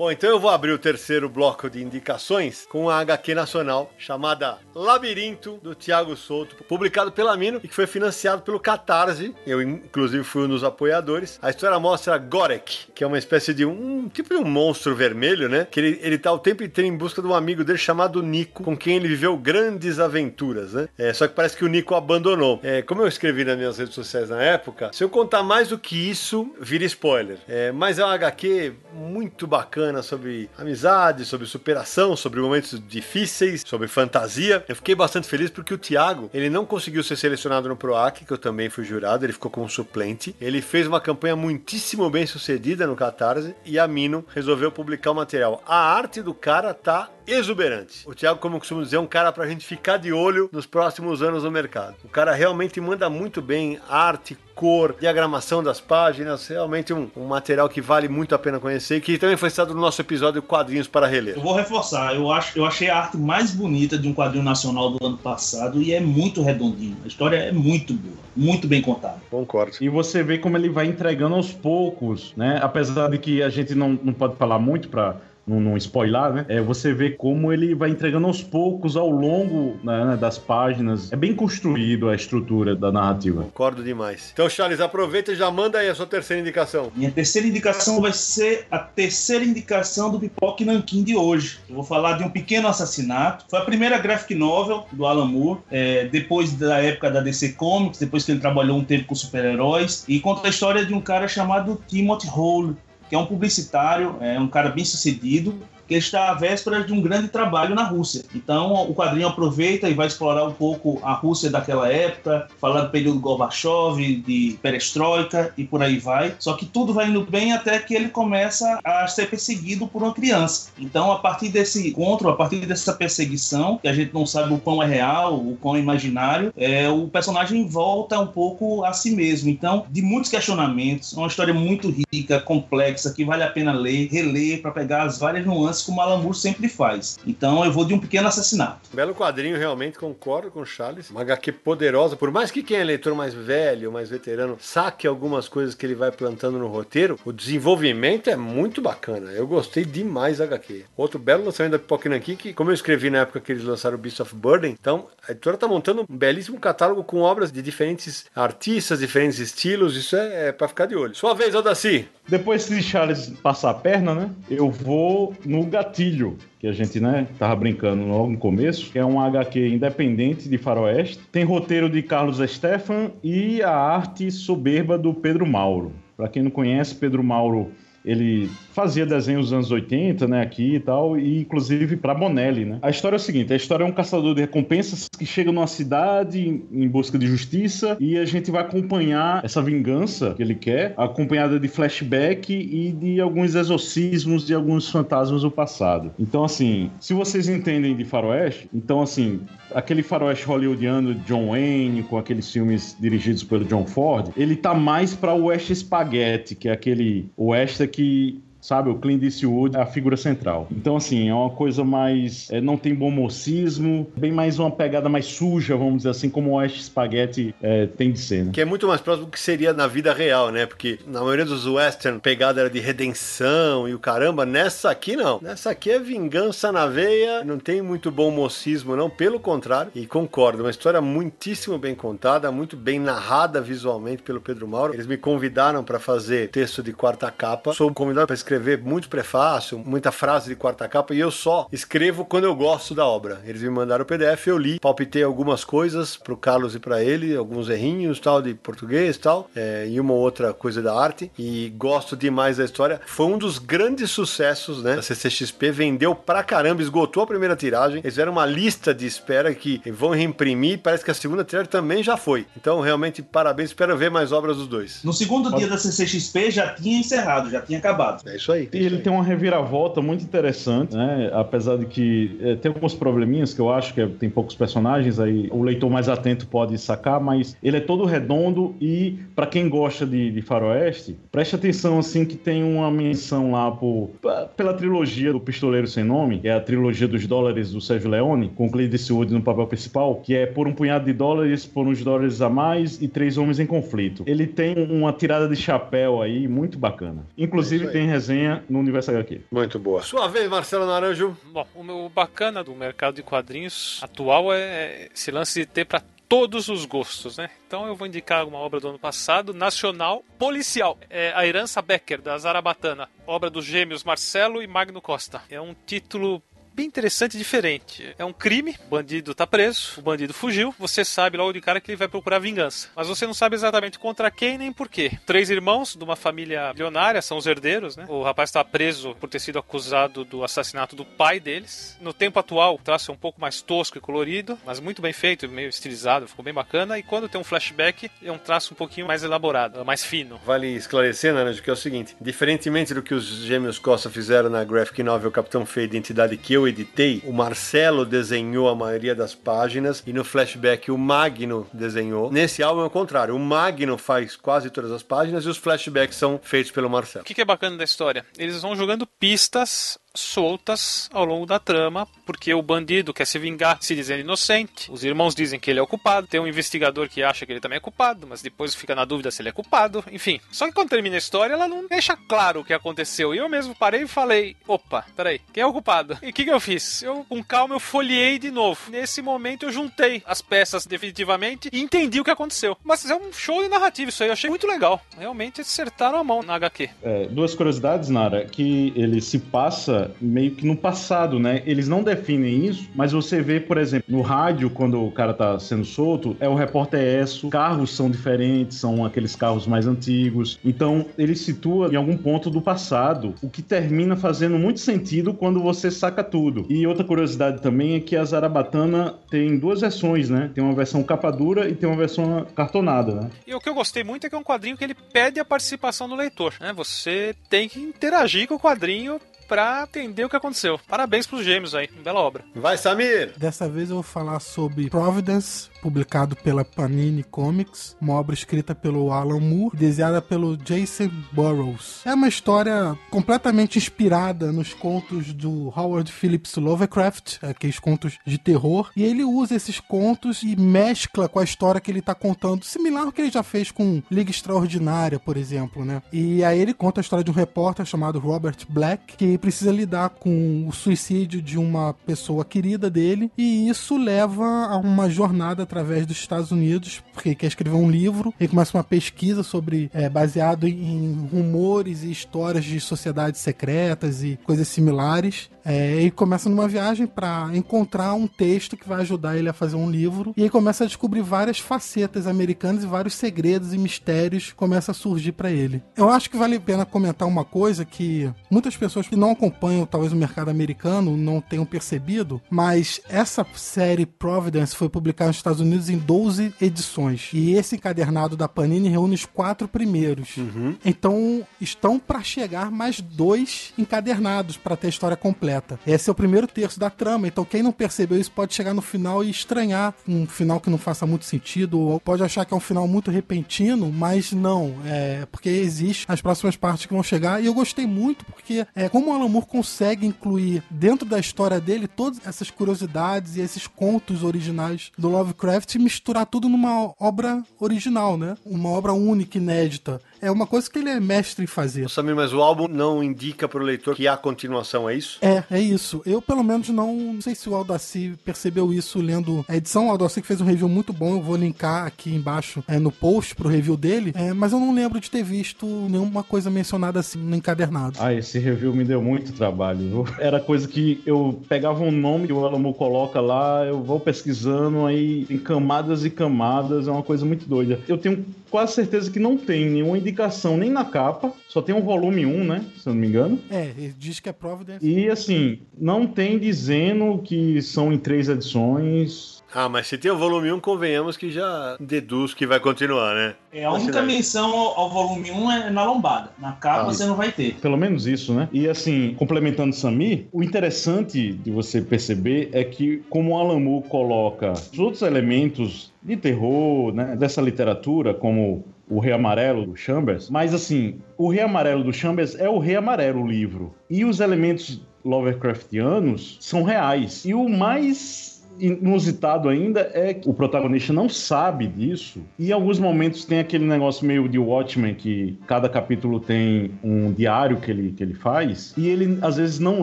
Bom, 0.00 0.10
então 0.10 0.30
eu 0.30 0.40
vou 0.40 0.48
abrir 0.48 0.70
o 0.70 0.78
terceiro 0.78 1.28
bloco 1.28 1.68
de 1.68 1.82
indicações 1.82 2.66
com 2.66 2.88
a 2.88 3.00
HQ 3.00 3.34
nacional 3.34 3.92
chamada 3.98 4.56
Labirinto, 4.74 5.60
do 5.62 5.74
Thiago 5.74 6.16
Souto, 6.16 6.56
publicado 6.64 7.12
pela 7.12 7.36
Mino 7.36 7.60
e 7.62 7.68
que 7.68 7.74
foi 7.74 7.86
financiado 7.86 8.40
pelo 8.40 8.58
Catarse. 8.58 9.34
Eu, 9.46 9.60
inclusive, 9.60 10.24
fui 10.24 10.44
um 10.44 10.48
dos 10.48 10.64
apoiadores. 10.64 11.38
A 11.42 11.50
história 11.50 11.78
mostra 11.78 12.16
Gorek, 12.16 12.86
que 12.94 13.04
é 13.04 13.06
uma 13.06 13.18
espécie 13.18 13.52
de 13.52 13.66
um 13.66 14.08
tipo 14.08 14.30
de 14.30 14.40
um 14.40 14.44
monstro 14.46 14.96
vermelho, 14.96 15.50
né? 15.50 15.66
Que 15.70 15.80
ele, 15.80 16.00
ele 16.02 16.16
tá 16.16 16.32
o 16.32 16.38
tempo 16.38 16.64
inteiro 16.64 16.88
em 16.88 16.96
busca 16.96 17.20
de 17.20 17.28
um 17.28 17.34
amigo 17.34 17.62
dele 17.62 17.76
chamado 17.76 18.22
Nico, 18.22 18.64
com 18.64 18.74
quem 18.74 18.96
ele 18.96 19.08
viveu 19.08 19.36
grandes 19.36 19.98
aventuras, 19.98 20.72
né? 20.72 20.88
É, 20.96 21.12
só 21.12 21.28
que 21.28 21.34
parece 21.34 21.58
que 21.58 21.64
o 21.66 21.68
Nico 21.68 21.94
abandonou. 21.94 22.58
É, 22.62 22.80
como 22.80 23.02
eu 23.02 23.06
escrevi 23.06 23.44
nas 23.44 23.58
minhas 23.58 23.76
redes 23.76 23.94
sociais 23.94 24.30
na 24.30 24.42
época, 24.42 24.92
se 24.94 25.04
eu 25.04 25.10
contar 25.10 25.42
mais 25.42 25.68
do 25.68 25.78
que 25.78 25.94
isso, 26.08 26.50
vira 26.58 26.86
spoiler. 26.86 27.36
É, 27.46 27.70
mas 27.70 27.98
é 27.98 28.04
uma 28.04 28.14
HQ 28.14 28.72
muito 28.94 29.46
bacana 29.46 29.89
sobre 30.02 30.48
amizade, 30.56 31.24
sobre 31.24 31.46
superação, 31.46 32.16
sobre 32.16 32.40
momentos 32.40 32.80
difíceis, 32.86 33.62
sobre 33.66 33.88
fantasia. 33.88 34.64
Eu 34.68 34.76
fiquei 34.76 34.94
bastante 34.94 35.28
feliz 35.28 35.50
porque 35.50 35.74
o 35.74 35.78
Thiago, 35.78 36.30
ele 36.32 36.48
não 36.48 36.64
conseguiu 36.64 37.02
ser 37.02 37.16
selecionado 37.16 37.68
no 37.68 37.76
PROAC, 37.76 38.24
que 38.24 38.32
eu 38.32 38.38
também 38.38 38.70
fui 38.70 38.84
jurado, 38.84 39.24
ele 39.24 39.32
ficou 39.32 39.50
como 39.50 39.68
suplente. 39.68 40.34
Ele 40.40 40.62
fez 40.62 40.86
uma 40.86 41.00
campanha 41.00 41.36
muitíssimo 41.36 42.08
bem 42.08 42.26
sucedida 42.26 42.86
no 42.86 42.96
Catarse 42.96 43.54
e 43.64 43.78
a 43.78 43.86
Mino 43.86 44.24
resolveu 44.34 44.70
publicar 44.70 45.10
o 45.10 45.14
material. 45.14 45.62
A 45.66 45.76
arte 45.76 46.22
do 46.22 46.32
cara 46.32 46.72
tá 46.72 47.10
exuberante. 47.34 48.02
O 48.06 48.14
Thiago, 48.14 48.38
como 48.40 48.56
eu 48.56 48.60
costumo 48.60 48.82
dizer, 48.82 48.96
é 48.96 49.00
um 49.00 49.06
cara 49.06 49.32
pra 49.32 49.46
gente 49.46 49.64
ficar 49.64 49.96
de 49.96 50.12
olho 50.12 50.48
nos 50.52 50.66
próximos 50.66 51.22
anos 51.22 51.44
no 51.44 51.50
mercado. 51.50 51.96
O 52.04 52.08
cara 52.08 52.32
realmente 52.32 52.80
manda 52.80 53.08
muito 53.08 53.40
bem 53.40 53.78
arte, 53.88 54.36
cor, 54.54 54.94
diagramação 55.00 55.62
das 55.62 55.80
páginas, 55.80 56.46
realmente 56.46 56.92
um, 56.92 57.08
um 57.16 57.24
material 57.24 57.66
que 57.66 57.80
vale 57.80 58.08
muito 58.08 58.34
a 58.34 58.38
pena 58.38 58.60
conhecer 58.60 58.96
e 58.96 59.00
que 59.00 59.16
também 59.16 59.36
foi 59.36 59.48
citado 59.48 59.74
no 59.74 59.80
nosso 59.80 60.00
episódio 60.02 60.42
Quadrinhos 60.42 60.86
para 60.86 61.06
Reler. 61.06 61.34
Eu 61.36 61.40
vou 61.40 61.54
reforçar, 61.54 62.14
eu, 62.14 62.30
acho, 62.30 62.58
eu 62.58 62.66
achei 62.66 62.90
a 62.90 62.98
arte 62.98 63.16
mais 63.16 63.52
bonita 63.52 63.96
de 63.96 64.06
um 64.06 64.12
quadrinho 64.12 64.44
nacional 64.44 64.90
do 64.90 65.06
ano 65.06 65.16
passado 65.16 65.80
e 65.80 65.94
é 65.94 66.00
muito 66.00 66.42
redondinho. 66.42 66.96
A 67.02 67.06
história 67.06 67.36
é 67.36 67.52
muito 67.52 67.94
boa, 67.94 68.16
muito 68.36 68.68
bem 68.68 68.82
contada. 68.82 69.16
Concordo. 69.30 69.78
E 69.80 69.88
você 69.88 70.22
vê 70.22 70.36
como 70.36 70.58
ele 70.58 70.68
vai 70.68 70.86
entregando 70.86 71.36
aos 71.36 71.52
poucos, 71.52 72.34
né? 72.36 72.60
Apesar 72.62 73.08
de 73.08 73.16
que 73.16 73.42
a 73.42 73.48
gente 73.48 73.74
não, 73.74 73.98
não 74.02 74.12
pode 74.12 74.36
falar 74.36 74.58
muito 74.58 74.90
para 74.90 75.16
não, 75.50 75.60
não 75.60 75.76
spoiler, 75.76 76.32
né? 76.32 76.46
É, 76.48 76.60
você 76.60 76.94
vê 76.94 77.10
como 77.10 77.52
ele 77.52 77.74
vai 77.74 77.90
entregando 77.90 78.26
aos 78.26 78.40
poucos 78.40 78.96
ao 78.96 79.10
longo 79.10 79.78
né, 79.82 80.16
das 80.18 80.38
páginas. 80.38 81.12
É 81.12 81.16
bem 81.16 81.34
construído 81.34 82.08
a 82.08 82.14
estrutura 82.14 82.76
da 82.76 82.92
narrativa. 82.92 83.42
Concordo 83.42 83.82
demais. 83.82 84.30
Então, 84.32 84.48
Charles, 84.48 84.80
aproveita 84.80 85.32
e 85.32 85.36
já 85.36 85.50
manda 85.50 85.78
aí 85.78 85.88
a 85.88 85.94
sua 85.94 86.06
terceira 86.06 86.40
indicação. 86.40 86.92
Minha 86.94 87.10
terceira 87.10 87.48
indicação 87.48 88.00
vai 88.00 88.12
ser 88.12 88.66
a 88.70 88.78
terceira 88.78 89.44
indicação 89.44 90.10
do 90.10 90.20
Pipoque 90.20 90.64
Nankin 90.64 91.02
de 91.02 91.16
hoje. 91.16 91.58
Eu 91.68 91.74
vou 91.74 91.84
falar 91.84 92.16
de 92.16 92.22
um 92.22 92.30
pequeno 92.30 92.68
assassinato. 92.68 93.46
Foi 93.48 93.58
a 93.58 93.64
primeira 93.64 93.98
graphic 93.98 94.34
novel 94.34 94.86
do 94.92 95.04
Alan 95.04 95.26
Moore, 95.26 95.60
é, 95.70 96.04
depois 96.06 96.52
da 96.52 96.78
época 96.78 97.10
da 97.10 97.20
DC 97.20 97.52
Comics, 97.52 97.98
depois 97.98 98.24
que 98.24 98.30
ele 98.30 98.40
trabalhou 98.40 98.78
um 98.78 98.84
tempo 98.84 99.06
com 99.06 99.14
super-heróis, 99.14 100.04
e 100.06 100.20
conta 100.20 100.46
a 100.46 100.50
história 100.50 100.84
de 100.84 100.94
um 100.94 101.00
cara 101.00 101.26
chamado 101.26 101.80
Timothy 101.88 102.28
Hole, 102.28 102.76
que 103.10 103.16
é 103.16 103.18
um 103.18 103.26
publicitário, 103.26 104.16
é 104.20 104.38
um 104.38 104.46
cara 104.46 104.70
bem 104.70 104.84
sucedido, 104.84 105.60
que 105.90 105.96
está 105.96 106.30
à 106.30 106.34
véspera 106.34 106.84
de 106.84 106.92
um 106.92 107.02
grande 107.02 107.26
trabalho 107.26 107.74
na 107.74 107.82
Rússia. 107.82 108.22
Então, 108.32 108.88
o 108.88 108.94
quadrinho 108.94 109.26
aproveita 109.26 109.88
e 109.88 109.92
vai 109.92 110.06
explorar 110.06 110.44
um 110.44 110.52
pouco 110.52 111.00
a 111.02 111.14
Rússia 111.14 111.50
daquela 111.50 111.92
época, 111.92 112.46
falar 112.60 112.82
do 112.82 112.90
período 112.90 113.18
Gorbachev, 113.18 114.22
de 114.24 114.56
perestroika 114.62 115.52
e 115.58 115.64
por 115.64 115.82
aí 115.82 115.98
vai. 115.98 116.36
Só 116.38 116.52
que 116.52 116.64
tudo 116.64 116.94
vai 116.94 117.08
indo 117.08 117.26
bem 117.26 117.52
até 117.52 117.76
que 117.80 117.92
ele 117.92 118.08
começa 118.08 118.78
a 118.84 119.08
ser 119.08 119.28
perseguido 119.28 119.88
por 119.88 120.00
uma 120.00 120.14
criança. 120.14 120.70
Então, 120.78 121.10
a 121.10 121.18
partir 121.18 121.48
desse 121.48 121.88
encontro, 121.88 122.28
a 122.28 122.36
partir 122.36 122.64
dessa 122.66 122.92
perseguição, 122.92 123.76
que 123.78 123.88
a 123.88 123.92
gente 123.92 124.14
não 124.14 124.24
sabe 124.24 124.54
o 124.54 124.58
quão 124.58 124.80
é 124.80 124.86
real, 124.86 125.40
o 125.40 125.56
quão 125.56 125.74
é 125.74 125.80
imaginário, 125.80 126.54
é, 126.56 126.88
o 126.88 127.08
personagem 127.08 127.66
volta 127.66 128.16
um 128.20 128.28
pouco 128.28 128.84
a 128.84 128.92
si 128.92 129.10
mesmo. 129.10 129.50
Então, 129.50 129.84
de 129.90 130.02
muitos 130.02 130.30
questionamentos, 130.30 131.12
é 131.12 131.16
uma 131.16 131.26
história 131.26 131.52
muito 131.52 131.92
rica, 132.12 132.38
complexa, 132.38 133.12
que 133.12 133.24
vale 133.24 133.42
a 133.42 133.50
pena 133.50 133.72
ler, 133.72 134.06
reler, 134.06 134.62
para 134.62 134.70
pegar 134.70 135.02
as 135.02 135.18
várias 135.18 135.44
nuances 135.44 135.79
como 135.84 135.98
o 135.98 136.00
Alan 136.00 136.18
Moore 136.18 136.36
sempre 136.36 136.68
faz. 136.68 137.18
Então 137.26 137.64
eu 137.64 137.72
vou 137.72 137.84
de 137.84 137.94
um 137.94 137.98
pequeno 137.98 138.28
assassinato. 138.28 138.88
Belo 138.92 139.14
quadrinho, 139.14 139.56
realmente, 139.56 139.98
concordo 139.98 140.50
com 140.50 140.60
o 140.60 140.66
Charles. 140.66 141.10
Uma 141.10 141.22
HQ 141.22 141.52
poderosa, 141.52 142.16
por 142.16 142.30
mais 142.30 142.50
que 142.50 142.62
quem 142.62 142.78
é 142.78 142.84
leitor 142.84 143.14
mais 143.14 143.34
velho, 143.34 143.92
mais 143.92 144.08
veterano, 144.08 144.56
saque 144.60 145.06
algumas 145.06 145.48
coisas 145.48 145.74
que 145.74 145.84
ele 145.84 145.94
vai 145.94 146.10
plantando 146.10 146.58
no 146.58 146.68
roteiro, 146.68 147.18
o 147.24 147.32
desenvolvimento 147.32 148.28
é 148.30 148.36
muito 148.36 148.80
bacana. 148.80 149.30
Eu 149.32 149.46
gostei 149.46 149.84
demais 149.84 150.38
da 150.38 150.44
HQ. 150.44 150.84
Outro 150.96 151.18
belo 151.18 151.44
lançamento 151.44 151.72
da 151.72 151.78
Pipoca 151.78 152.08
Nankin, 152.08 152.36
que, 152.36 152.52
como 152.52 152.70
eu 152.70 152.74
escrevi 152.74 153.10
na 153.10 153.18
época 153.18 153.40
que 153.40 153.52
eles 153.52 153.64
lançaram 153.64 153.96
o 153.96 153.98
Beast 153.98 154.20
of 154.20 154.34
Burden, 154.34 154.76
então 154.78 155.06
a 155.26 155.32
editora 155.32 155.56
tá 155.56 155.66
montando 155.68 156.02
um 156.02 156.16
belíssimo 156.16 156.58
catálogo 156.58 157.04
com 157.04 157.20
obras 157.20 157.52
de 157.52 157.62
diferentes 157.62 158.26
artistas, 158.34 159.00
diferentes 159.00 159.38
estilos. 159.38 159.96
Isso 159.96 160.16
é, 160.16 160.48
é 160.48 160.52
para 160.52 160.68
ficar 160.68 160.86
de 160.86 160.96
olho. 160.96 161.14
Sua 161.14 161.34
vez, 161.34 161.54
Odaci. 161.54 162.08
Depois 162.28 162.66
de 162.68 162.82
Charles 162.82 163.32
passar 163.42 163.70
a 163.70 163.74
perna, 163.74 164.14
né? 164.14 164.30
Eu 164.48 164.70
vou 164.70 165.34
no 165.44 165.64
gatilho, 165.70 166.36
que 166.58 166.66
a 166.66 166.72
gente, 166.72 167.00
né, 167.00 167.26
tava 167.38 167.56
brincando 167.56 168.04
logo 168.06 168.30
no 168.30 168.38
começo, 168.38 168.90
que 168.90 168.98
é 168.98 169.04
um 169.04 169.20
HQ 169.20 169.68
independente 169.68 170.48
de 170.48 170.58
faroeste. 170.58 171.18
Tem 171.32 171.44
roteiro 171.44 171.88
de 171.88 172.02
Carlos 172.02 172.38
Stefan 172.50 173.12
e 173.24 173.62
a 173.62 173.74
arte 173.74 174.30
soberba 174.30 174.98
do 174.98 175.14
Pedro 175.14 175.46
Mauro. 175.46 175.92
Para 176.16 176.28
quem 176.28 176.42
não 176.42 176.50
conhece, 176.50 176.94
Pedro 176.94 177.24
Mauro 177.24 177.70
ele 178.04 178.48
fazia 178.72 179.04
desenhos 179.04 179.46
dos 179.46 179.52
anos 179.52 179.70
80, 179.70 180.26
né, 180.26 180.42
aqui 180.42 180.76
e 180.76 180.80
tal, 180.80 181.18
e 181.18 181.40
inclusive 181.40 181.96
para 181.96 182.14
Bonelli, 182.14 182.64
né. 182.64 182.78
A 182.82 182.90
história 182.90 183.16
é 183.16 183.18
o 183.18 183.20
seguinte, 183.20 183.52
a 183.52 183.56
história 183.56 183.84
é 183.84 183.86
um 183.86 183.92
caçador 183.92 184.34
de 184.34 184.40
recompensas 184.40 185.08
que 185.08 185.26
chega 185.26 185.52
numa 185.52 185.66
cidade 185.66 186.62
em 186.72 186.88
busca 186.88 187.18
de 187.18 187.26
justiça 187.26 187.96
e 188.00 188.16
a 188.16 188.24
gente 188.24 188.50
vai 188.50 188.62
acompanhar 188.62 189.44
essa 189.44 189.60
vingança 189.62 190.34
que 190.34 190.42
ele 190.42 190.54
quer, 190.54 190.94
acompanhada 190.96 191.58
de 191.58 191.68
flashback 191.68 192.52
e 192.52 192.92
de 192.92 193.20
alguns 193.20 193.54
exorcismos 193.54 194.46
de 194.46 194.54
alguns 194.54 194.88
fantasmas 194.88 195.42
do 195.42 195.50
passado. 195.50 196.12
Então, 196.18 196.44
assim, 196.44 196.90
se 197.00 197.12
vocês 197.12 197.48
entendem 197.48 197.96
de 197.96 198.04
faroeste, 198.04 198.68
então, 198.72 199.00
assim, 199.02 199.40
aquele 199.74 200.02
faroeste 200.02 200.44
hollywoodiano 200.46 201.14
de 201.14 201.20
John 201.20 201.48
Wayne, 201.50 202.02
com 202.02 202.18
aqueles 202.18 202.50
filmes 202.50 202.96
dirigidos 202.98 203.42
pelo 203.42 203.64
John 203.64 203.86
Ford, 203.86 204.30
ele 204.36 204.56
tá 204.56 204.74
mais 204.74 205.14
para 205.14 205.34
o 205.34 205.46
West 205.46 205.72
Spaghetti, 205.72 206.54
que 206.54 206.68
é 206.68 206.72
aquele 206.72 207.28
oeste 207.36 207.82
que 207.90 208.40
sabe? 208.60 208.90
O 208.90 208.96
Clint 208.96 209.22
Eastwood 209.22 209.76
é 209.76 209.80
a 209.80 209.86
figura 209.86 210.16
central. 210.16 210.68
Então, 210.70 210.96
assim, 210.96 211.28
é 211.28 211.34
uma 211.34 211.50
coisa 211.50 211.84
mais... 211.84 212.48
É, 212.50 212.60
não 212.60 212.76
tem 212.76 212.94
bom 212.94 213.10
mocismo, 213.10 214.10
bem 214.16 214.32
mais 214.32 214.58
uma 214.58 214.70
pegada 214.70 215.08
mais 215.08 215.26
suja, 215.26 215.76
vamos 215.76 215.98
dizer 215.98 216.10
assim, 216.10 216.28
como 216.28 216.50
o 216.50 216.54
West 216.54 216.80
Spaghetti 216.80 217.54
é, 217.62 217.86
tem 217.86 218.12
de 218.12 218.18
ser, 218.18 218.44
né? 218.44 218.52
Que 218.52 218.60
é 218.60 218.64
muito 218.64 218.86
mais 218.86 219.00
próximo 219.00 219.26
do 219.26 219.32
que 219.32 219.40
seria 219.40 219.72
na 219.72 219.86
vida 219.86 220.12
real, 220.12 220.50
né? 220.50 220.66
Porque 220.66 220.98
na 221.06 221.20
maioria 221.20 221.44
dos 221.44 221.66
western, 221.66 222.20
pegada 222.20 222.60
era 222.60 222.70
de 222.70 222.78
redenção 222.78 223.88
e 223.88 223.94
o 223.94 223.98
caramba. 223.98 224.44
Nessa 224.44 224.90
aqui, 224.90 225.16
não. 225.16 225.40
Nessa 225.40 225.70
aqui 225.70 225.90
é 225.90 225.98
vingança 225.98 226.70
na 226.70 226.86
veia, 226.86 227.44
não 227.44 227.58
tem 227.58 227.82
muito 227.82 228.10
bom 228.10 228.30
mocismo, 228.30 228.96
não. 228.96 229.08
Pelo 229.08 229.40
contrário, 229.40 229.90
e 229.94 230.06
concordo, 230.06 230.62
uma 230.62 230.70
história 230.70 231.00
muitíssimo 231.00 231.78
bem 231.78 231.94
contada, 231.94 232.50
muito 232.50 232.76
bem 232.76 232.98
narrada 232.98 233.60
visualmente 233.60 234.22
pelo 234.22 234.40
Pedro 234.40 234.68
Mauro. 234.68 234.94
Eles 234.94 235.06
me 235.06 235.16
convidaram 235.16 235.82
para 235.82 235.98
fazer 235.98 236.48
texto 236.50 236.82
de 236.82 236.92
quarta 236.92 237.30
capa. 237.30 237.72
Sou 237.72 237.92
convidado 237.92 238.26
para 238.26 238.34
escrever 238.34 238.49
muito 238.82 239.08
prefácio, 239.08 239.78
muita 239.78 240.10
frase 240.10 240.48
de 240.48 240.56
quarta 240.56 240.88
capa, 240.88 241.14
e 241.14 241.20
eu 241.20 241.30
só 241.30 241.66
escrevo 241.72 242.24
quando 242.24 242.44
eu 242.44 242.54
gosto 242.54 242.94
da 242.94 243.06
obra. 243.06 243.40
Eles 243.44 243.62
me 243.62 243.70
mandaram 243.70 244.02
o 244.02 244.06
PDF, 244.06 244.46
eu 244.46 244.58
li, 244.58 244.80
palpitei 244.80 245.22
algumas 245.22 245.64
coisas 245.64 246.16
pro 246.16 246.36
Carlos 246.36 246.74
e 246.74 246.78
para 246.78 247.02
ele, 247.02 247.36
alguns 247.36 247.68
errinhos 247.68 248.18
tal 248.20 248.40
de 248.42 248.54
português 248.54 249.16
tal, 249.16 249.50
é, 249.54 249.86
e 249.88 250.00
uma 250.00 250.14
outra 250.14 250.52
coisa 250.52 250.82
da 250.82 250.94
arte, 250.94 251.30
e 251.38 251.72
gosto 251.76 252.16
demais 252.16 252.56
da 252.56 252.64
história. 252.64 253.00
Foi 253.06 253.26
um 253.26 253.38
dos 253.38 253.58
grandes 253.58 254.10
sucessos, 254.10 254.82
né, 254.82 254.96
da 254.96 255.02
CCXP, 255.02 255.70
vendeu 255.70 256.14
pra 256.14 256.42
caramba, 256.42 256.82
esgotou 256.82 257.22
a 257.22 257.26
primeira 257.26 257.56
tiragem, 257.56 257.98
eles 257.98 258.14
fizeram 258.14 258.32
uma 258.32 258.46
lista 258.46 258.94
de 258.94 259.06
espera 259.06 259.54
que 259.54 259.80
vão 259.90 260.10
reimprimir, 260.10 260.80
parece 260.80 261.04
que 261.04 261.10
a 261.10 261.14
segunda 261.14 261.44
tiragem 261.44 261.70
também 261.70 262.02
já 262.02 262.16
foi. 262.16 262.46
Então, 262.56 262.80
realmente, 262.80 263.22
parabéns, 263.22 263.70
espero 263.70 263.96
ver 263.96 264.10
mais 264.10 264.32
obras 264.32 264.56
dos 264.56 264.66
dois. 264.66 265.02
No 265.04 265.12
segundo 265.12 265.54
dia 265.56 265.66
da 265.66 265.78
CCXP 265.78 266.50
já 266.50 266.74
tinha 266.74 266.98
encerrado, 266.98 267.50
já 267.50 267.60
tinha 267.60 267.78
acabado. 267.78 268.28
É 268.28 268.38
isso 268.40 268.52
aí. 268.52 268.68
E 268.72 268.78
ele 268.78 268.98
tem 268.98 269.12
uma 269.12 269.22
reviravolta 269.22 270.00
muito 270.00 270.24
interessante, 270.24 270.96
né? 270.96 271.30
Apesar 271.32 271.76
de 271.76 271.86
que 271.86 272.38
é, 272.40 272.56
tem 272.56 272.72
alguns 272.72 272.94
probleminhas 272.94 273.54
que 273.54 273.60
eu 273.60 273.70
acho 273.70 273.94
que 273.94 274.00
é, 274.00 274.06
tem 274.06 274.28
poucos 274.28 274.54
personagens, 274.54 275.20
aí 275.20 275.48
o 275.50 275.62
leitor 275.62 275.90
mais 275.90 276.08
atento 276.08 276.46
pode 276.46 276.76
sacar, 276.78 277.20
mas 277.20 277.56
ele 277.62 277.76
é 277.76 277.80
todo 277.80 278.04
redondo 278.04 278.74
e, 278.80 279.18
para 279.34 279.46
quem 279.46 279.68
gosta 279.68 280.06
de, 280.06 280.30
de, 280.30 280.42
faroeste, 280.42 281.16
preste 281.30 281.54
atenção, 281.54 281.98
assim, 281.98 282.24
que 282.24 282.36
tem 282.36 282.62
uma 282.62 282.90
menção 282.90 283.52
lá 283.52 283.70
por, 283.70 284.10
pela 284.56 284.74
trilogia 284.74 285.32
do 285.32 285.40
Pistoleiro 285.40 285.86
Sem 285.86 286.04
Nome, 286.04 286.40
que 286.40 286.48
é 286.48 286.52
a 286.52 286.60
trilogia 286.60 287.06
dos 287.06 287.26
dólares 287.26 287.72
do 287.72 287.80
Sérgio 287.80 288.10
Leone, 288.10 288.50
com 288.54 288.70
Clint 288.70 288.92
Eastwood 288.92 289.32
no 289.32 289.42
papel 289.42 289.66
principal, 289.66 290.16
que 290.16 290.34
é 290.34 290.46
por 290.46 290.66
um 290.66 290.72
punhado 290.72 291.04
de 291.04 291.12
dólares, 291.12 291.66
por 291.66 291.86
uns 291.86 292.02
dólares 292.02 292.40
a 292.40 292.48
mais 292.48 293.00
e 293.00 293.08
três 293.08 293.36
homens 293.36 293.60
em 293.60 293.66
conflito. 293.66 294.24
Ele 294.26 294.46
tem 294.46 294.74
uma 294.90 295.12
tirada 295.12 295.48
de 295.48 295.56
chapéu 295.56 296.22
aí 296.22 296.48
muito 296.48 296.78
bacana. 296.78 297.24
Inclusive 297.36 297.86
é 297.86 297.88
tem 297.88 298.06
resenha 298.06 298.29
no 298.68 298.78
Universo 298.78 299.10
HQ. 299.10 299.42
Muito 299.50 299.78
boa. 299.78 300.02
Sua 300.02 300.28
vez, 300.28 300.48
Marcelo 300.48 300.86
Naranjo. 300.86 301.36
Bom, 301.44 301.66
o 301.74 301.82
meu 301.82 302.08
bacana 302.08 302.62
do 302.64 302.74
mercado 302.74 303.14
de 303.14 303.22
quadrinhos 303.22 304.00
atual 304.02 304.52
é 304.52 305.08
esse 305.14 305.30
lance 305.30 305.60
de 305.60 305.66
ter 305.66 305.84
para 305.84 306.02
todos 306.30 306.68
os 306.68 306.84
gostos, 306.84 307.38
né? 307.38 307.50
Então 307.66 307.88
eu 307.88 307.96
vou 307.96 308.06
indicar 308.06 308.46
uma 308.46 308.58
obra 308.58 308.78
do 308.78 308.88
ano 308.88 308.98
passado, 309.00 309.52
nacional, 309.52 310.22
policial. 310.38 310.96
É 311.10 311.32
A 311.34 311.44
Herança 311.44 311.82
Becker, 311.82 312.22
da 312.22 312.38
Zarabatana. 312.38 313.08
Obra 313.26 313.50
dos 313.50 313.64
gêmeos 313.64 314.04
Marcelo 314.04 314.62
e 314.62 314.66
Magno 314.68 315.02
Costa. 315.02 315.42
É 315.50 315.60
um 315.60 315.74
título 315.74 316.40
bem 316.74 316.86
interessante 316.86 317.34
e 317.34 317.38
diferente. 317.38 318.14
É 318.18 318.24
um 318.24 318.32
crime, 318.32 318.76
o 318.86 318.90
bandido 318.90 319.34
tá 319.34 319.46
preso, 319.46 319.98
o 319.98 320.02
bandido 320.02 320.32
fugiu, 320.32 320.74
você 320.78 321.04
sabe 321.04 321.36
logo 321.36 321.52
de 321.52 321.60
cara 321.60 321.80
que 321.80 321.90
ele 321.90 321.96
vai 321.96 322.08
procurar 322.08 322.38
vingança. 322.38 322.88
Mas 322.94 323.08
você 323.08 323.26
não 323.26 323.34
sabe 323.34 323.54
exatamente 323.54 323.98
contra 323.98 324.30
quem 324.30 324.58
nem 324.58 324.72
por 324.72 324.88
quê. 324.88 325.12
Três 325.26 325.50
irmãos 325.50 325.94
de 325.96 326.02
uma 326.02 326.16
família 326.16 326.72
milionária, 326.72 327.22
são 327.22 327.36
os 327.38 327.46
herdeiros, 327.46 327.96
né? 327.96 328.06
O 328.08 328.22
rapaz 328.22 328.50
está 328.50 328.64
preso 328.64 329.14
por 329.16 329.28
ter 329.28 329.38
sido 329.38 329.58
acusado 329.58 330.24
do 330.24 330.44
assassinato 330.44 330.96
do 330.96 331.04
pai 331.04 331.40
deles. 331.40 331.96
No 332.00 332.12
tempo 332.12 332.38
atual, 332.38 332.74
o 332.74 332.78
traço 332.78 333.10
é 333.10 333.14
um 333.14 333.18
pouco 333.18 333.40
mais 333.40 333.60
tosco 333.60 333.98
e 333.98 334.00
colorido, 334.00 334.58
mas 334.64 334.80
muito 334.80 335.02
bem 335.02 335.12
feito, 335.12 335.48
meio 335.48 335.68
estilizado, 335.68 336.28
ficou 336.28 336.44
bem 336.44 336.54
bacana. 336.54 336.98
E 336.98 337.02
quando 337.02 337.28
tem 337.28 337.40
um 337.40 337.44
flashback, 337.44 338.10
é 338.22 338.32
um 338.32 338.38
traço 338.38 338.74
um 338.74 338.76
pouquinho 338.76 339.06
mais 339.06 339.22
elaborado, 339.22 339.84
mais 339.84 340.04
fino. 340.04 340.40
Vale 340.44 340.68
esclarecer, 340.68 341.34
Naranjo, 341.34 341.62
que 341.62 341.70
é 341.70 341.72
o 341.72 341.76
seguinte: 341.76 342.16
diferentemente 342.20 342.94
do 342.94 343.02
que 343.02 343.14
os 343.14 343.24
gêmeos 343.24 343.78
Costa 343.78 344.10
fizeram 344.10 344.50
na 344.50 344.64
graphic 344.64 345.02
novel 345.02 345.30
Capitão 345.30 345.64
Feio 345.66 345.84
Identidade 345.84 346.36
que 346.36 346.56
eu 346.60 346.68
editei, 346.68 347.22
o 347.24 347.32
Marcelo 347.32 348.04
desenhou 348.04 348.68
a 348.68 348.74
maioria 348.74 349.14
das 349.14 349.34
páginas 349.34 350.02
e 350.06 350.12
no 350.12 350.22
flashback 350.22 350.90
o 350.90 350.98
Magno 350.98 351.66
desenhou. 351.72 352.30
Nesse 352.30 352.62
álbum 352.62 352.82
é 352.82 352.84
o 352.84 352.90
contrário, 352.90 353.34
o 353.34 353.38
Magno 353.38 353.96
faz 353.96 354.36
quase 354.36 354.70
todas 354.70 354.92
as 354.92 355.02
páginas 355.02 355.44
e 355.44 355.48
os 355.48 355.56
flashbacks 355.56 356.16
são 356.16 356.38
feitos 356.42 356.70
pelo 356.70 356.90
Marcelo. 356.90 357.22
O 357.22 357.26
que, 357.26 357.34
que 357.34 357.40
é 357.40 357.44
bacana 357.44 357.76
da 357.76 357.84
história? 357.84 358.24
Eles 358.36 358.60
vão 358.60 358.76
jogando 358.76 359.06
pistas 359.06 359.98
soltas 360.14 361.08
ao 361.12 361.24
longo 361.24 361.46
da 361.46 361.58
trama, 361.58 362.06
porque 362.26 362.52
o 362.52 362.62
bandido 362.62 363.14
quer 363.14 363.24
se 363.24 363.38
vingar 363.38 363.78
se 363.80 363.94
dizendo 363.94 364.20
inocente, 364.20 364.90
os 364.90 365.04
irmãos 365.04 365.34
dizem 365.34 365.58
que 365.58 365.70
ele 365.70 365.80
é 365.80 365.86
culpado, 365.86 366.26
tem 366.26 366.40
um 366.40 366.46
investigador 366.46 367.08
que 367.08 367.22
acha 367.22 367.46
que 367.46 367.52
ele 367.52 367.60
também 367.60 367.76
é 367.76 367.80
culpado, 367.80 368.26
mas 368.26 368.42
depois 368.42 368.74
fica 368.74 368.94
na 368.94 369.04
dúvida 369.04 369.30
se 369.30 369.42
ele 369.42 369.48
é 369.48 369.52
culpado, 369.52 370.04
enfim. 370.10 370.40
Só 370.50 370.66
que 370.66 370.72
quando 370.72 370.90
termina 370.90 371.16
a 371.16 371.18
história, 371.18 371.54
ela 371.54 371.68
não 371.68 371.86
deixa 371.86 372.16
claro 372.16 372.60
o 372.60 372.64
que 372.64 372.72
aconteceu. 372.72 373.34
E 373.34 373.38
eu 373.38 373.48
mesmo 373.48 373.74
parei 373.74 374.02
e 374.02 374.08
falei: 374.08 374.56
opa, 374.66 375.04
peraí, 375.16 375.40
quem 375.52 375.62
é 375.62 375.66
o 375.66 375.72
culpado? 375.72 376.18
E 376.22 376.30
o 376.30 376.32
que, 376.32 376.44
que 376.44 376.50
eu 376.50 376.60
fiz? 376.60 377.02
Eu, 377.02 377.24
com 377.28 377.42
calma, 377.42 377.74
eu 377.74 377.80
folhei 377.80 378.38
de 378.38 378.50
novo. 378.50 378.90
Nesse 378.90 379.22
momento, 379.22 379.64
eu 379.64 379.72
juntei 379.72 380.22
as 380.26 380.42
peças 380.42 380.86
definitivamente 380.86 381.68
e 381.72 381.80
entendi 381.80 382.20
o 382.20 382.24
que 382.24 382.30
aconteceu. 382.30 382.76
Mas 382.84 383.08
é 383.08 383.14
um 383.14 383.32
show 383.32 383.62
de 383.62 383.68
narrativa 383.68 384.10
isso 384.10 384.22
aí, 384.22 384.28
eu 384.28 384.32
achei 384.32 384.50
muito 384.50 384.66
legal. 384.66 385.00
Realmente 385.16 385.60
acertaram 385.60 386.18
a 386.18 386.24
mão 386.24 386.42
na 386.42 386.54
HQ. 386.54 386.90
É, 387.02 387.26
duas 387.26 387.54
curiosidades, 387.54 388.08
Nara, 388.08 388.44
que 388.44 388.92
ele 388.96 389.20
se 389.20 389.38
passa 389.38 389.99
meio 390.20 390.52
que 390.52 390.66
no 390.66 390.76
passado, 390.76 391.38
né? 391.38 391.62
Eles 391.66 391.88
não 391.88 392.02
definem 392.02 392.66
isso, 392.66 392.88
mas 392.94 393.12
você 393.12 393.40
vê, 393.40 393.60
por 393.60 393.78
exemplo, 393.78 394.04
no 394.08 394.22
rádio, 394.22 394.70
quando 394.70 395.04
o 395.04 395.10
cara 395.10 395.34
tá 395.34 395.58
sendo 395.58 395.84
solto, 395.84 396.36
é 396.40 396.48
o 396.48 396.54
repórter 396.54 397.00
ESSO, 397.00 397.48
carros 397.50 397.94
são 397.94 398.10
diferentes, 398.10 398.78
são 398.78 399.04
aqueles 399.04 399.34
carros 399.34 399.66
mais 399.66 399.86
antigos. 399.86 400.58
Então, 400.64 401.06
ele 401.18 401.34
situa 401.34 401.88
em 401.92 401.96
algum 401.96 402.16
ponto 402.16 402.50
do 402.50 402.60
passado, 402.60 403.34
o 403.42 403.48
que 403.48 403.62
termina 403.62 404.16
fazendo 404.16 404.58
muito 404.58 404.80
sentido 404.80 405.34
quando 405.34 405.60
você 405.60 405.90
saca 405.90 406.22
tudo. 406.22 406.66
E 406.68 406.86
outra 406.86 407.04
curiosidade 407.04 407.60
também 407.60 407.96
é 407.96 408.00
que 408.00 408.16
a 408.16 408.24
Zarabatana 408.24 409.14
tem 409.30 409.58
duas 409.58 409.80
versões, 409.80 410.28
né? 410.28 410.50
Tem 410.54 410.62
uma 410.62 410.74
versão 410.74 411.02
capa 411.02 411.30
dura 411.30 411.68
e 411.68 411.74
tem 411.74 411.88
uma 411.88 411.98
versão 411.98 412.46
cartonada, 412.54 413.14
né? 413.14 413.30
E 413.46 413.54
o 413.54 413.60
que 413.60 413.68
eu 413.68 413.74
gostei 413.74 414.04
muito 414.04 414.26
é 414.26 414.30
que 414.30 414.34
é 414.34 414.38
um 414.38 414.44
quadrinho 414.44 414.76
que 414.76 414.84
ele 414.84 414.94
pede 414.94 415.40
a 415.40 415.44
participação 415.44 416.08
do 416.08 416.14
leitor, 416.14 416.54
né? 416.60 416.72
Você 416.72 417.34
tem 417.48 417.68
que 417.68 417.80
interagir 417.80 418.46
com 418.46 418.54
o 418.54 418.60
quadrinho 418.60 419.20
pra 419.50 419.82
entender 419.88 420.24
o 420.24 420.28
que 420.28 420.36
aconteceu. 420.36 420.78
Parabéns 420.86 421.26
pros 421.26 421.44
gêmeos 421.44 421.74
aí, 421.74 421.88
bela 422.04 422.20
obra. 422.20 422.44
Vai, 422.54 422.78
Samir! 422.78 423.32
Dessa 423.36 423.68
vez 423.68 423.90
eu 423.90 423.96
vou 423.96 424.02
falar 424.04 424.38
sobre 424.38 424.88
Providence, 424.88 425.68
publicado 425.80 426.36
pela 426.36 426.64
Panini 426.64 427.22
Comics, 427.22 427.96
uma 428.00 428.14
obra 428.14 428.34
escrita 428.34 428.74
pelo 428.74 429.12
Alan 429.12 429.40
Moore 429.40 429.74
e 429.74 429.78
desenhada 429.78 430.20
pelo 430.22 430.56
Jason 430.56 431.10
Burroughs. 431.32 432.02
É 432.04 432.14
uma 432.14 432.28
história 432.28 432.96
completamente 433.10 433.78
inspirada 433.78 434.52
nos 434.52 434.74
contos 434.74 435.32
do 435.32 435.72
Howard 435.76 436.10
Phillips 436.10 436.56
Lovecraft, 436.56 437.38
aqueles 437.42 437.78
contos 437.78 438.18
de 438.26 438.38
terror, 438.38 438.90
e 438.96 439.02
ele 439.02 439.24
usa 439.24 439.54
esses 439.54 439.80
contos 439.80 440.42
e 440.42 440.56
mescla 440.56 441.28
com 441.28 441.38
a 441.38 441.44
história 441.44 441.80
que 441.80 441.90
ele 441.90 442.02
tá 442.02 442.14
contando, 442.14 442.64
similar 442.64 443.04
ao 443.04 443.12
que 443.12 443.22
ele 443.22 443.30
já 443.30 443.42
fez 443.42 443.70
com 443.70 444.02
Liga 444.10 444.30
Extraordinária, 444.30 445.18
por 445.18 445.36
exemplo, 445.36 445.84
né? 445.84 446.02
E 446.12 446.44
aí 446.44 446.58
ele 446.58 446.74
conta 446.74 447.00
a 447.00 447.02
história 447.02 447.24
de 447.24 447.30
um 447.30 447.34
repórter 447.34 447.86
chamado 447.86 448.18
Robert 448.18 448.56
Black, 448.68 449.16
que 449.16 449.38
precisa 449.38 449.72
lidar 449.72 450.10
com 450.10 450.66
o 450.68 450.72
suicídio 450.72 451.40
de 451.40 451.58
uma 451.58 451.94
pessoa 452.06 452.44
querida 452.44 452.90
dele, 452.90 453.30
e 453.36 453.68
isso 453.68 453.96
leva 453.96 454.66
a 454.66 454.76
uma 454.76 455.08
jornada 455.08 455.66
através 455.70 456.04
dos 456.04 456.16
Estados 456.16 456.50
Unidos, 456.50 457.00
porque 457.12 457.34
quer 457.34 457.46
escrever 457.46 457.76
um 457.76 457.88
livro, 457.88 458.34
ele 458.40 458.48
começa 458.48 458.76
uma 458.76 458.82
pesquisa 458.82 459.44
sobre, 459.44 459.88
é, 459.94 460.08
baseado 460.08 460.66
em 460.66 461.28
rumores 461.30 462.02
e 462.02 462.10
histórias 462.10 462.64
de 462.64 462.80
sociedades 462.80 463.40
secretas 463.40 464.24
e 464.24 464.38
coisas 464.44 464.66
similares. 464.66 465.48
É, 465.64 466.10
começa 466.16 466.48
numa 466.48 466.66
viagem 466.66 467.06
para 467.06 467.50
encontrar 467.54 468.14
um 468.14 468.26
texto 468.26 468.76
que 468.76 468.88
vai 468.88 469.02
ajudar 469.02 469.36
ele 469.36 469.48
a 469.48 469.52
fazer 469.52 469.76
um 469.76 469.90
livro. 469.90 470.32
E 470.36 470.42
aí 470.42 470.50
começa 470.50 470.84
a 470.84 470.86
descobrir 470.86 471.22
várias 471.22 471.58
facetas 471.58 472.26
americanas 472.26 472.82
e 472.82 472.86
vários 472.86 473.14
segredos 473.14 473.72
e 473.72 473.78
mistérios 473.78 474.52
começam 474.56 474.92
a 474.92 474.94
surgir 474.94 475.32
para 475.32 475.50
ele. 475.50 475.82
Eu 475.96 476.08
acho 476.08 476.30
que 476.30 476.36
vale 476.36 476.56
a 476.56 476.60
pena 476.60 476.84
comentar 476.84 477.28
uma 477.28 477.44
coisa 477.44 477.84
que 477.84 478.30
muitas 478.50 478.76
pessoas 478.76 479.06
que 479.06 479.16
não 479.16 479.32
acompanham 479.32 479.86
talvez 479.86 480.12
o 480.12 480.16
mercado 480.16 480.50
americano 480.50 481.16
não 481.16 481.40
tenham 481.40 481.66
percebido, 481.66 482.40
mas 482.50 483.00
essa 483.08 483.46
série 483.54 484.06
Providence 484.06 484.74
foi 484.74 484.88
publicada 484.88 485.28
nos 485.28 485.36
Estados 485.36 485.59
Unidos 485.60 485.88
em 485.88 485.98
12 485.98 486.54
edições. 486.60 487.30
E 487.32 487.54
esse 487.54 487.76
encadernado 487.76 488.36
da 488.36 488.48
Panini 488.48 488.88
reúne 488.88 489.14
os 489.14 489.24
quatro 489.24 489.68
primeiros. 489.68 490.36
Então 490.84 491.46
estão 491.60 491.98
para 491.98 492.22
chegar 492.22 492.70
mais 492.70 493.00
dois 493.00 493.72
encadernados 493.78 494.56
para 494.56 494.76
ter 494.76 494.86
a 494.86 494.90
história 494.90 495.16
completa. 495.16 495.78
Esse 495.86 496.08
é 496.08 496.12
o 496.12 496.14
primeiro 496.14 496.46
terço 496.46 496.78
da 496.78 496.90
trama, 496.90 497.26
então 497.26 497.44
quem 497.44 497.62
não 497.62 497.72
percebeu 497.72 498.18
isso 498.18 498.30
pode 498.30 498.54
chegar 498.54 498.74
no 498.74 498.82
final 498.82 499.22
e 499.22 499.30
estranhar 499.30 499.94
um 500.06 500.26
final 500.26 500.60
que 500.60 500.70
não 500.70 500.78
faça 500.78 501.06
muito 501.06 501.24
sentido, 501.24 501.78
ou 501.78 502.00
pode 502.00 502.22
achar 502.22 502.44
que 502.44 502.54
é 502.54 502.56
um 502.56 502.60
final 502.60 502.86
muito 502.86 503.10
repentino, 503.10 503.90
mas 503.92 504.32
não, 504.32 504.74
é 504.84 505.26
porque 505.30 505.48
existe 505.48 506.06
as 506.08 506.20
próximas 506.20 506.56
partes 506.56 506.86
que 506.86 506.92
vão 506.92 507.02
chegar, 507.02 507.42
e 507.42 507.46
eu 507.46 507.54
gostei 507.54 507.86
muito 507.86 508.24
porque 508.24 508.66
é 508.74 508.88
como 508.88 509.10
o 509.10 509.14
Alan 509.14 509.28
Moore 509.28 509.46
consegue 509.46 510.06
incluir 510.06 510.62
dentro 510.70 511.08
da 511.08 511.18
história 511.18 511.60
dele 511.60 511.86
todas 511.86 512.20
essas 512.26 512.50
curiosidades 512.50 513.36
e 513.36 513.40
esses 513.40 513.66
contos 513.66 514.22
originais 514.22 514.90
do 514.96 515.08
Lovecraft 515.50 515.74
e 515.74 515.78
misturar 515.78 516.26
tudo 516.26 516.48
numa 516.48 516.92
obra 516.98 517.42
original, 517.58 518.16
né? 518.16 518.36
Uma 518.46 518.68
obra 518.68 518.92
única, 518.92 519.38
inédita. 519.38 520.00
É 520.20 520.30
uma 520.30 520.46
coisa 520.46 520.70
que 520.70 520.78
ele 520.78 520.90
é 520.90 521.00
mestre 521.00 521.44
em 521.44 521.46
fazer. 521.46 521.88
Samir, 521.88 522.14
mas 522.14 522.32
o 522.32 522.40
álbum 522.40 522.68
não 522.68 523.02
indica 523.02 523.48
pro 523.48 523.62
leitor 523.62 523.94
que 523.94 524.06
há 524.06 524.16
continuação, 524.16 524.88
é 524.88 524.94
isso? 524.94 525.18
É, 525.22 525.42
é 525.50 525.60
isso. 525.60 526.02
Eu, 526.04 526.20
pelo 526.20 526.44
menos, 526.44 526.68
não, 526.68 526.94
não 526.94 527.20
sei 527.20 527.34
se 527.34 527.48
o 527.48 527.54
Aldaci 527.54 528.14
percebeu 528.24 528.72
isso 528.72 529.00
lendo 529.00 529.44
a 529.48 529.56
edição. 529.56 529.88
O 529.88 529.90
Aldaci 529.90 530.20
que 530.20 530.26
fez 530.26 530.40
um 530.40 530.44
review 530.44 530.68
muito 530.68 530.92
bom, 530.92 531.14
eu 531.16 531.22
vou 531.22 531.36
linkar 531.36 531.86
aqui 531.86 532.14
embaixo 532.14 532.62
é, 532.68 532.78
no 532.78 532.92
post 532.92 533.34
pro 533.34 533.48
review 533.48 533.76
dele. 533.76 534.12
É, 534.14 534.32
mas 534.32 534.52
eu 534.52 534.60
não 534.60 534.74
lembro 534.74 535.00
de 535.00 535.10
ter 535.10 535.22
visto 535.22 535.66
nenhuma 535.66 536.22
coisa 536.22 536.50
mencionada 536.50 537.00
assim 537.00 537.18
no 537.18 537.34
encadernado. 537.36 537.98
Ah, 538.00 538.12
esse 538.12 538.38
review 538.38 538.74
me 538.74 538.84
deu 538.84 539.02
muito 539.02 539.32
trabalho. 539.32 539.78
viu? 539.78 540.06
Era 540.18 540.40
coisa 540.40 540.68
que 540.68 541.00
eu 541.06 541.40
pegava 541.48 541.82
um 541.82 541.90
nome 541.90 542.26
que 542.26 542.32
o 542.32 542.44
Alamo 542.44 542.74
coloca 542.74 543.20
lá, 543.20 543.64
eu 543.64 543.82
vou 543.82 543.98
pesquisando, 543.98 544.86
aí 544.86 545.24
tem 545.26 545.38
camadas 545.38 546.04
e 546.04 546.10
camadas, 546.10 546.86
é 546.86 546.90
uma 546.90 547.02
coisa 547.02 547.24
muito 547.24 547.48
doida. 547.48 547.80
Eu 547.88 547.96
tenho 547.98 548.24
quase 548.50 548.74
certeza 548.74 549.10
que 549.10 549.18
não 549.18 549.36
tem 549.36 549.68
nenhuma 549.70 549.96
indicação 549.96 550.56
nem 550.56 550.70
na 550.70 550.84
capa, 550.84 551.32
só 551.48 551.62
tem 551.62 551.74
um 551.74 551.82
volume 551.82 552.26
1, 552.26 552.44
né? 552.44 552.64
Se 552.76 552.88
eu 552.88 552.92
não 552.92 553.00
me 553.00 553.06
engano. 553.06 553.38
É, 553.50 553.72
ele 553.76 553.94
diz 553.96 554.20
que 554.20 554.28
é 554.28 554.32
Providence. 554.32 554.86
E 554.86 555.08
assim, 555.08 555.60
não 555.78 556.06
tem 556.06 556.38
dizendo 556.38 557.18
que 557.24 557.60
são 557.62 557.92
em 557.92 557.98
três 557.98 558.28
edições. 558.28 559.40
Ah, 559.52 559.68
mas 559.68 559.88
se 559.88 559.98
tem 559.98 560.10
o 560.10 560.16
volume 560.16 560.52
1, 560.52 560.60
convenhamos 560.60 561.16
que 561.16 561.30
já 561.30 561.76
deduz 561.80 562.32
que 562.32 562.46
vai 562.46 562.60
continuar, 562.60 563.14
né? 563.14 563.34
É, 563.52 563.64
a 563.64 563.72
única 563.72 564.00
menção 564.00 564.56
ao, 564.56 564.78
ao 564.78 564.90
volume 564.90 565.30
1 565.32 565.50
é 565.50 565.70
na 565.70 565.84
lombada. 565.84 566.30
Na 566.38 566.52
capa 566.52 566.82
Ah, 566.82 566.84
você 566.84 567.04
não 567.04 567.16
vai 567.16 567.32
ter. 567.32 567.54
Pelo 567.54 567.76
menos 567.76 568.06
isso, 568.06 568.32
né? 568.32 568.48
E 568.52 568.68
assim, 568.68 569.14
complementando 569.18 569.74
Samir, 569.74 570.26
o 570.32 570.42
interessante 570.42 571.32
de 571.32 571.50
você 571.50 571.80
perceber 571.82 572.50
é 572.52 572.62
que, 572.62 573.02
como 573.10 573.34
o 573.34 573.60
Moore 573.60 573.88
coloca 573.88 574.52
os 574.52 574.78
outros 574.78 575.02
elementos 575.02 575.89
de 576.02 576.16
terror, 576.16 576.94
né, 576.94 577.16
dessa 577.16 577.40
literatura, 577.40 578.14
como 578.14 578.64
o 578.88 578.98
Rei 578.98 579.12
Amarelo 579.12 579.66
do 579.66 579.76
Chambers, 579.76 580.28
mas 580.28 580.52
assim, 580.52 581.00
o 581.16 581.28
Rei 581.28 581.42
Amarelo 581.42 581.84
do 581.84 581.92
Chambers 581.92 582.34
é 582.34 582.48
o 582.48 582.58
Rei 582.58 582.76
Amarelo, 582.76 583.22
o 583.22 583.26
livro. 583.26 583.74
E 583.88 584.04
os 584.04 584.20
elementos 584.20 584.82
Lovecraftianos 585.04 586.36
são 586.40 586.62
reais. 586.62 587.24
E 587.24 587.32
o 587.32 587.48
mais 587.48 588.29
inusitado 588.60 589.48
ainda 589.48 589.90
é 589.92 590.14
que 590.14 590.28
o 590.28 590.34
protagonista 590.34 590.92
não 590.92 591.08
sabe 591.08 591.66
disso 591.66 592.20
e 592.38 592.48
em 592.48 592.52
alguns 592.52 592.78
momentos 592.78 593.24
tem 593.24 593.40
aquele 593.40 593.64
negócio 593.64 594.06
meio 594.06 594.28
de 594.28 594.38
Watchmen 594.38 594.94
que 594.94 595.38
cada 595.46 595.68
capítulo 595.68 596.20
tem 596.20 596.72
um 596.82 597.12
diário 597.12 597.60
que 597.60 597.70
ele, 597.70 597.92
que 597.92 598.02
ele 598.02 598.14
faz 598.14 598.74
e 598.76 598.88
ele 598.88 599.18
às 599.22 599.36
vezes 599.36 599.58
não 599.58 599.82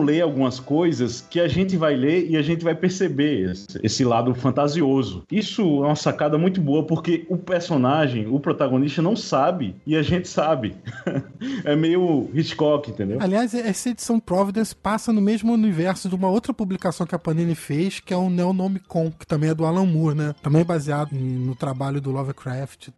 lê 0.00 0.20
algumas 0.20 0.60
coisas 0.60 1.20
que 1.28 1.40
a 1.40 1.48
gente 1.48 1.76
vai 1.76 1.94
ler 1.94 2.30
e 2.30 2.36
a 2.36 2.42
gente 2.42 2.64
vai 2.64 2.74
perceber 2.74 3.52
esse, 3.82 4.04
lado 4.08 4.34
fantasioso. 4.34 5.24
Isso 5.30 5.62
é 5.62 5.86
uma 5.86 5.96
sacada 5.96 6.38
muito 6.38 6.60
boa 6.60 6.86
porque 6.86 7.26
o 7.28 7.36
personagem, 7.36 8.26
o 8.26 8.40
protagonista 8.40 9.02
não 9.02 9.14
sabe 9.14 9.76
e 9.86 9.94
a 9.96 10.02
gente 10.02 10.28
sabe. 10.28 10.76
é 11.64 11.76
meio 11.76 12.28
Hitchcock, 12.32 12.90
entendeu? 12.90 13.18
Aliás, 13.20 13.54
essa 13.54 13.90
edição 13.90 14.18
Providence 14.18 14.74
passa 14.74 15.12
no 15.12 15.20
mesmo 15.20 15.52
universo 15.52 16.08
de 16.08 16.14
uma 16.14 16.28
outra 16.28 16.54
publicação 16.54 17.06
que 17.06 17.14
a 17.14 17.18
Panini 17.18 17.54
fez, 17.54 18.00
que 18.00 18.14
é 18.14 18.16
o 18.68 18.70
Neonomicon, 18.70 19.10
que 19.18 19.26
também 19.26 19.50
é 19.50 19.54
do 19.54 19.64
Alan 19.64 19.86
Moore, 19.86 20.14
né? 20.16 20.34
Também 20.42 20.64
baseado 20.64 21.12
em- 21.14 21.16
no 21.46 21.54
trabalho 21.56 22.00
do 22.00 22.10
Lovecraft. 22.10 22.88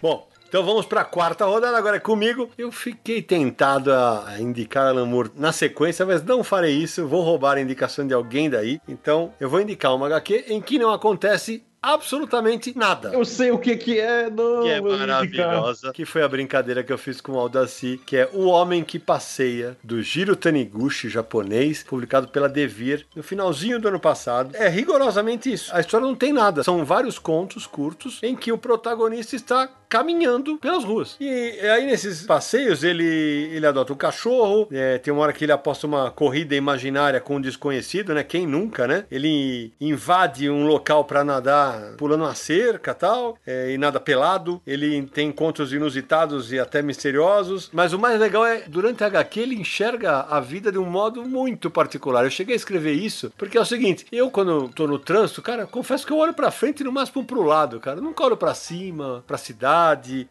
Bom, 0.00 0.28
então 0.48 0.64
vamos 0.64 0.84
para 0.86 1.00
a 1.00 1.04
quarta 1.04 1.44
rodada, 1.46 1.76
agora 1.76 1.96
é 1.96 2.00
comigo. 2.00 2.50
Eu 2.58 2.70
fiquei 2.70 3.22
tentado 3.22 3.92
a 3.92 4.36
indicar 4.38 4.86
Alan 4.88 5.06
Moore 5.06 5.30
na 5.34 5.52
sequência, 5.52 6.04
mas 6.04 6.22
não 6.22 6.44
farei 6.44 6.72
isso, 6.74 7.06
vou 7.06 7.22
roubar 7.22 7.56
a 7.56 7.60
indicação 7.60 8.06
de 8.06 8.12
alguém 8.14 8.50
daí. 8.50 8.80
Então 8.88 9.32
eu 9.40 9.48
vou 9.48 9.60
indicar 9.60 9.94
uma 9.94 10.06
HQ 10.06 10.46
em 10.48 10.60
que 10.60 10.78
não 10.78 10.90
acontece 10.92 11.62
absolutamente 11.92 12.76
nada. 12.76 13.10
Eu 13.12 13.24
sei 13.24 13.50
o 13.50 13.58
que 13.58 13.76
que 13.76 14.00
é, 14.00 14.30
não. 14.30 14.62
que 14.62 14.70
é 14.70 14.80
maravilhosa, 14.80 15.92
que 15.92 16.04
foi 16.04 16.22
a 16.22 16.28
brincadeira 16.28 16.82
que 16.82 16.92
eu 16.92 16.98
fiz 16.98 17.20
com 17.20 17.32
o 17.32 17.38
Aldaci, 17.38 18.00
que 18.06 18.16
é 18.16 18.28
O 18.32 18.46
Homem 18.46 18.82
que 18.82 18.98
Passeia, 18.98 19.76
do 19.82 20.02
Jiro 20.02 20.34
Taniguchi, 20.34 21.08
japonês, 21.08 21.82
publicado 21.82 22.28
pela 22.28 22.48
Devir 22.48 23.06
no 23.14 23.22
finalzinho 23.22 23.78
do 23.78 23.88
ano 23.88 24.00
passado. 24.00 24.54
É 24.54 24.68
rigorosamente 24.68 25.52
isso. 25.52 25.74
A 25.74 25.80
história 25.80 26.06
não 26.06 26.14
tem 26.14 26.32
nada, 26.32 26.62
são 26.62 26.84
vários 26.84 27.18
contos 27.18 27.66
curtos 27.66 28.18
em 28.22 28.34
que 28.34 28.50
o 28.50 28.58
protagonista 28.58 29.36
está 29.36 29.68
caminhando 29.94 30.58
pelas 30.58 30.82
ruas. 30.82 31.16
E 31.20 31.60
aí 31.60 31.86
nesses 31.86 32.26
passeios 32.26 32.82
ele, 32.82 33.04
ele 33.52 33.64
adota 33.64 33.92
um 33.92 33.96
cachorro, 33.96 34.66
é, 34.72 34.98
tem 34.98 35.14
uma 35.14 35.22
hora 35.22 35.32
que 35.32 35.44
ele 35.44 35.52
aposta 35.52 35.86
uma 35.86 36.10
corrida 36.10 36.56
imaginária 36.56 37.20
com 37.20 37.36
um 37.36 37.40
desconhecido, 37.40 38.12
né? 38.12 38.24
Quem 38.24 38.44
nunca, 38.44 38.88
né? 38.88 39.04
Ele 39.08 39.72
invade 39.80 40.50
um 40.50 40.66
local 40.66 41.04
pra 41.04 41.22
nadar 41.22 41.94
pulando 41.96 42.24
uma 42.24 42.34
cerca 42.34 42.92
tal, 42.92 43.38
é, 43.46 43.70
e 43.70 43.78
nada 43.78 44.00
pelado. 44.00 44.60
Ele 44.66 45.02
tem 45.02 45.28
encontros 45.28 45.72
inusitados 45.72 46.52
e 46.52 46.58
até 46.58 46.82
misteriosos. 46.82 47.70
Mas 47.72 47.92
o 47.92 47.98
mais 47.98 48.18
legal 48.18 48.44
é, 48.44 48.64
durante 48.66 49.04
a 49.04 49.06
HQ, 49.06 49.38
ele 49.38 49.54
enxerga 49.54 50.22
a 50.22 50.40
vida 50.40 50.72
de 50.72 50.78
um 50.78 50.86
modo 50.86 51.24
muito 51.24 51.70
particular. 51.70 52.24
Eu 52.24 52.30
cheguei 52.30 52.54
a 52.54 52.56
escrever 52.56 52.94
isso 52.94 53.32
porque 53.38 53.56
é 53.56 53.60
o 53.60 53.64
seguinte: 53.64 54.06
eu, 54.10 54.28
quando 54.28 54.68
tô 54.70 54.88
no 54.88 54.98
trânsito, 54.98 55.40
cara, 55.40 55.66
confesso 55.66 56.04
que 56.04 56.12
eu 56.12 56.18
olho 56.18 56.34
pra 56.34 56.50
frente 56.50 56.80
e 56.80 56.84
no 56.84 56.90
máximo 56.90 57.24
pro 57.24 57.44
lado, 57.44 57.78
cara. 57.78 57.98
Eu 57.98 58.02
nunca 58.02 58.24
olho 58.24 58.36
pra 58.36 58.54
cima, 58.54 59.22
pra 59.24 59.38
cidade. 59.38 59.83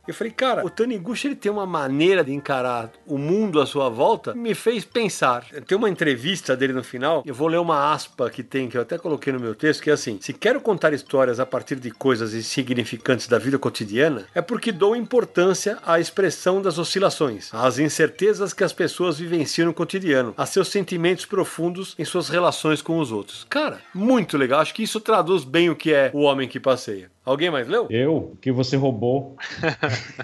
Eu 0.07 0.13
falei, 0.13 0.31
cara, 0.31 0.65
o 0.65 0.69
Taniguchi 0.69 1.27
ele 1.27 1.35
tem 1.35 1.51
uma 1.51 1.65
maneira 1.65 2.23
de 2.23 2.33
encarar 2.33 2.91
o 3.05 3.17
mundo 3.17 3.61
à 3.61 3.65
sua 3.65 3.89
volta 3.89 4.33
me 4.33 4.53
fez 4.53 4.85
pensar. 4.85 5.45
Tem 5.67 5.77
uma 5.77 5.89
entrevista 5.89 6.55
dele 6.55 6.73
no 6.73 6.83
final, 6.83 7.23
eu 7.25 7.33
vou 7.33 7.47
ler 7.47 7.59
uma 7.59 7.93
aspa 7.93 8.29
que 8.29 8.43
tem, 8.43 8.69
que 8.69 8.77
eu 8.77 8.81
até 8.81 8.97
coloquei 8.97 9.31
no 9.31 9.39
meu 9.39 9.55
texto, 9.55 9.81
que 9.81 9.89
é 9.89 9.93
assim: 9.93 10.17
se 10.21 10.33
quero 10.33 10.61
contar 10.61 10.93
histórias 10.93 11.39
a 11.39 11.45
partir 11.45 11.75
de 11.75 11.91
coisas 11.91 12.33
insignificantes 12.33 13.27
da 13.27 13.39
vida 13.39 13.57
cotidiana, 13.59 14.25
é 14.33 14.41
porque 14.41 14.71
dou 14.71 14.95
importância 14.95 15.77
à 15.85 15.99
expressão 15.99 16.61
das 16.61 16.77
oscilações, 16.77 17.53
às 17.53 17.79
incertezas 17.79 18.53
que 18.53 18.63
as 18.63 18.73
pessoas 18.73 19.19
vivenciam 19.19 19.67
no 19.67 19.73
cotidiano, 19.73 20.33
a 20.37 20.45
seus 20.45 20.67
sentimentos 20.67 21.25
profundos 21.25 21.95
em 21.97 22.05
suas 22.05 22.29
relações 22.29 22.81
com 22.81 22.99
os 22.99 23.11
outros. 23.11 23.45
Cara, 23.49 23.79
muito 23.93 24.37
legal. 24.37 24.61
Acho 24.61 24.73
que 24.73 24.83
isso 24.83 24.99
traduz 24.99 25.43
bem 25.43 25.69
o 25.69 25.75
que 25.75 25.93
é 25.93 26.11
o 26.13 26.21
homem 26.21 26.47
que 26.47 26.59
passeia. 26.59 27.12
Alguém 27.25 27.49
mais 27.49 27.67
leu? 27.69 27.87
Eu, 27.89 28.35
que 28.41 28.51
você 28.51 28.75
roubou. 28.75 29.37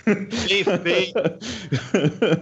Bem 0.05 0.63
feito. 0.63 1.13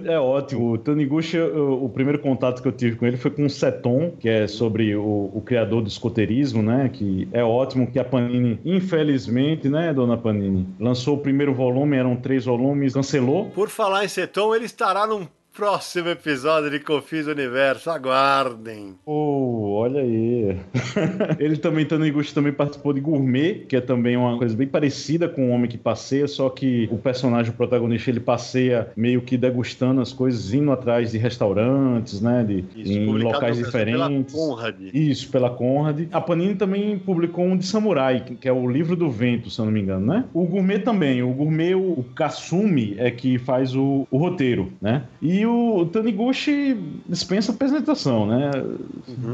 É 0.06 0.20
ótimo. 0.20 0.74
O 0.74 0.78
Taniguchi, 0.78 1.38
o, 1.38 1.86
o 1.86 1.90
primeiro 1.90 2.20
contato 2.20 2.62
que 2.62 2.68
eu 2.68 2.72
tive 2.72 2.96
com 2.96 3.06
ele 3.06 3.18
foi 3.18 3.30
com 3.30 3.46
o 3.46 3.50
Seton, 3.50 4.12
que 4.20 4.28
é 4.28 4.48
sobre 4.48 4.96
o, 4.96 5.32
o 5.34 5.42
criador 5.46 5.82
do 5.82 5.88
escoteirismo, 5.88 6.64
né? 6.64 6.90
Que 6.92 7.28
é 7.32 7.44
ótimo 7.44 7.92
que 7.92 8.00
a 8.00 8.04
Panini, 8.04 8.60
infelizmente, 8.66 9.70
né, 9.70 9.94
dona 9.94 10.18
Panini, 10.18 10.68
lançou 10.80 11.16
o 11.16 11.20
primeiro 11.20 11.54
volume, 11.54 11.98
eram 11.98 12.16
três 12.16 12.46
volumes, 12.46 12.94
cancelou. 12.94 13.50
Por 13.50 13.70
falar 13.70 14.06
em 14.06 14.08
Seton, 14.08 14.56
ele 14.56 14.66
estará 14.66 15.06
num 15.06 15.28
próximo 15.58 16.10
episódio 16.10 16.70
de 16.70 16.80
Confis 16.80 17.26
do 17.26 17.32
Universo. 17.32 17.90
Aguardem. 17.90 18.94
Oh, 19.04 19.72
olha 19.80 20.02
aí. 20.02 20.56
ele 21.40 21.58
também, 21.58 21.84
Taniguchi, 21.84 22.32
também 22.32 22.54
participou 22.54 22.94
de 22.94 23.02
Gourmet, 23.02 23.66
que 23.68 23.76
é 23.76 23.82
também 23.82 24.16
uma 24.16 24.38
coisa 24.38 24.56
bem 24.56 24.68
parecida 24.68 25.28
com 25.28 25.50
o 25.50 25.50
Homem 25.50 25.68
que 25.68 25.76
Passeia, 25.76 26.28
só 26.28 26.48
que 26.48 26.88
o 26.92 26.98
personagem, 27.00 27.52
o 27.52 27.56
protagonista, 27.56 28.12
ele 28.12 28.20
passeia 28.20 28.90
meio 28.96 29.20
que 29.20 29.36
degustando 29.36 30.00
as 30.00 30.14
coisas, 30.14 30.54
indo 30.54 30.72
atrás 30.72 31.12
de 31.12 31.18
restaurantes, 31.18 32.22
né? 32.22 32.44
De, 32.44 32.64
em 32.76 33.08
publicado 33.08 33.34
locais 33.34 33.58
diferentes. 33.58 34.36
Pela 34.36 34.48
Conrad. 34.48 34.76
Isso, 34.94 35.32
pela 35.32 35.50
Conrad. 35.50 36.08
A 36.12 36.22
Panini 36.22 36.54
também 36.54 37.00
publicou 37.00 37.44
um 37.44 37.58
de 37.58 37.66
Samurai, 37.66 38.24
que- 38.40 38.48
é 38.48 38.54
o 38.54 38.70
Livro 38.70 38.96
do 38.96 39.10
Vento, 39.10 39.50
se 39.50 39.60
eu 39.60 39.66
não 39.66 39.72
me 39.72 39.82
engano, 39.82 40.06
né? 40.06 40.24
O 40.36 40.46
Gourmet 40.46 40.80
também. 40.80 41.24
O 41.24 41.34
Gourmet, 41.34 41.74
o, 41.74 42.00
o 42.00 42.06
Kasumi 42.16 42.94
é 43.00 43.10
que 43.10 43.40
faz 43.40 43.76
o, 43.76 44.08
o 44.12 44.18
roteiro, 44.20 44.72
né? 44.80 45.02
E 45.20 45.47
o 45.48 45.86
Taniguchi 45.86 46.78
dispensa 47.08 47.52
apresentação, 47.52 48.26
né? 48.26 48.52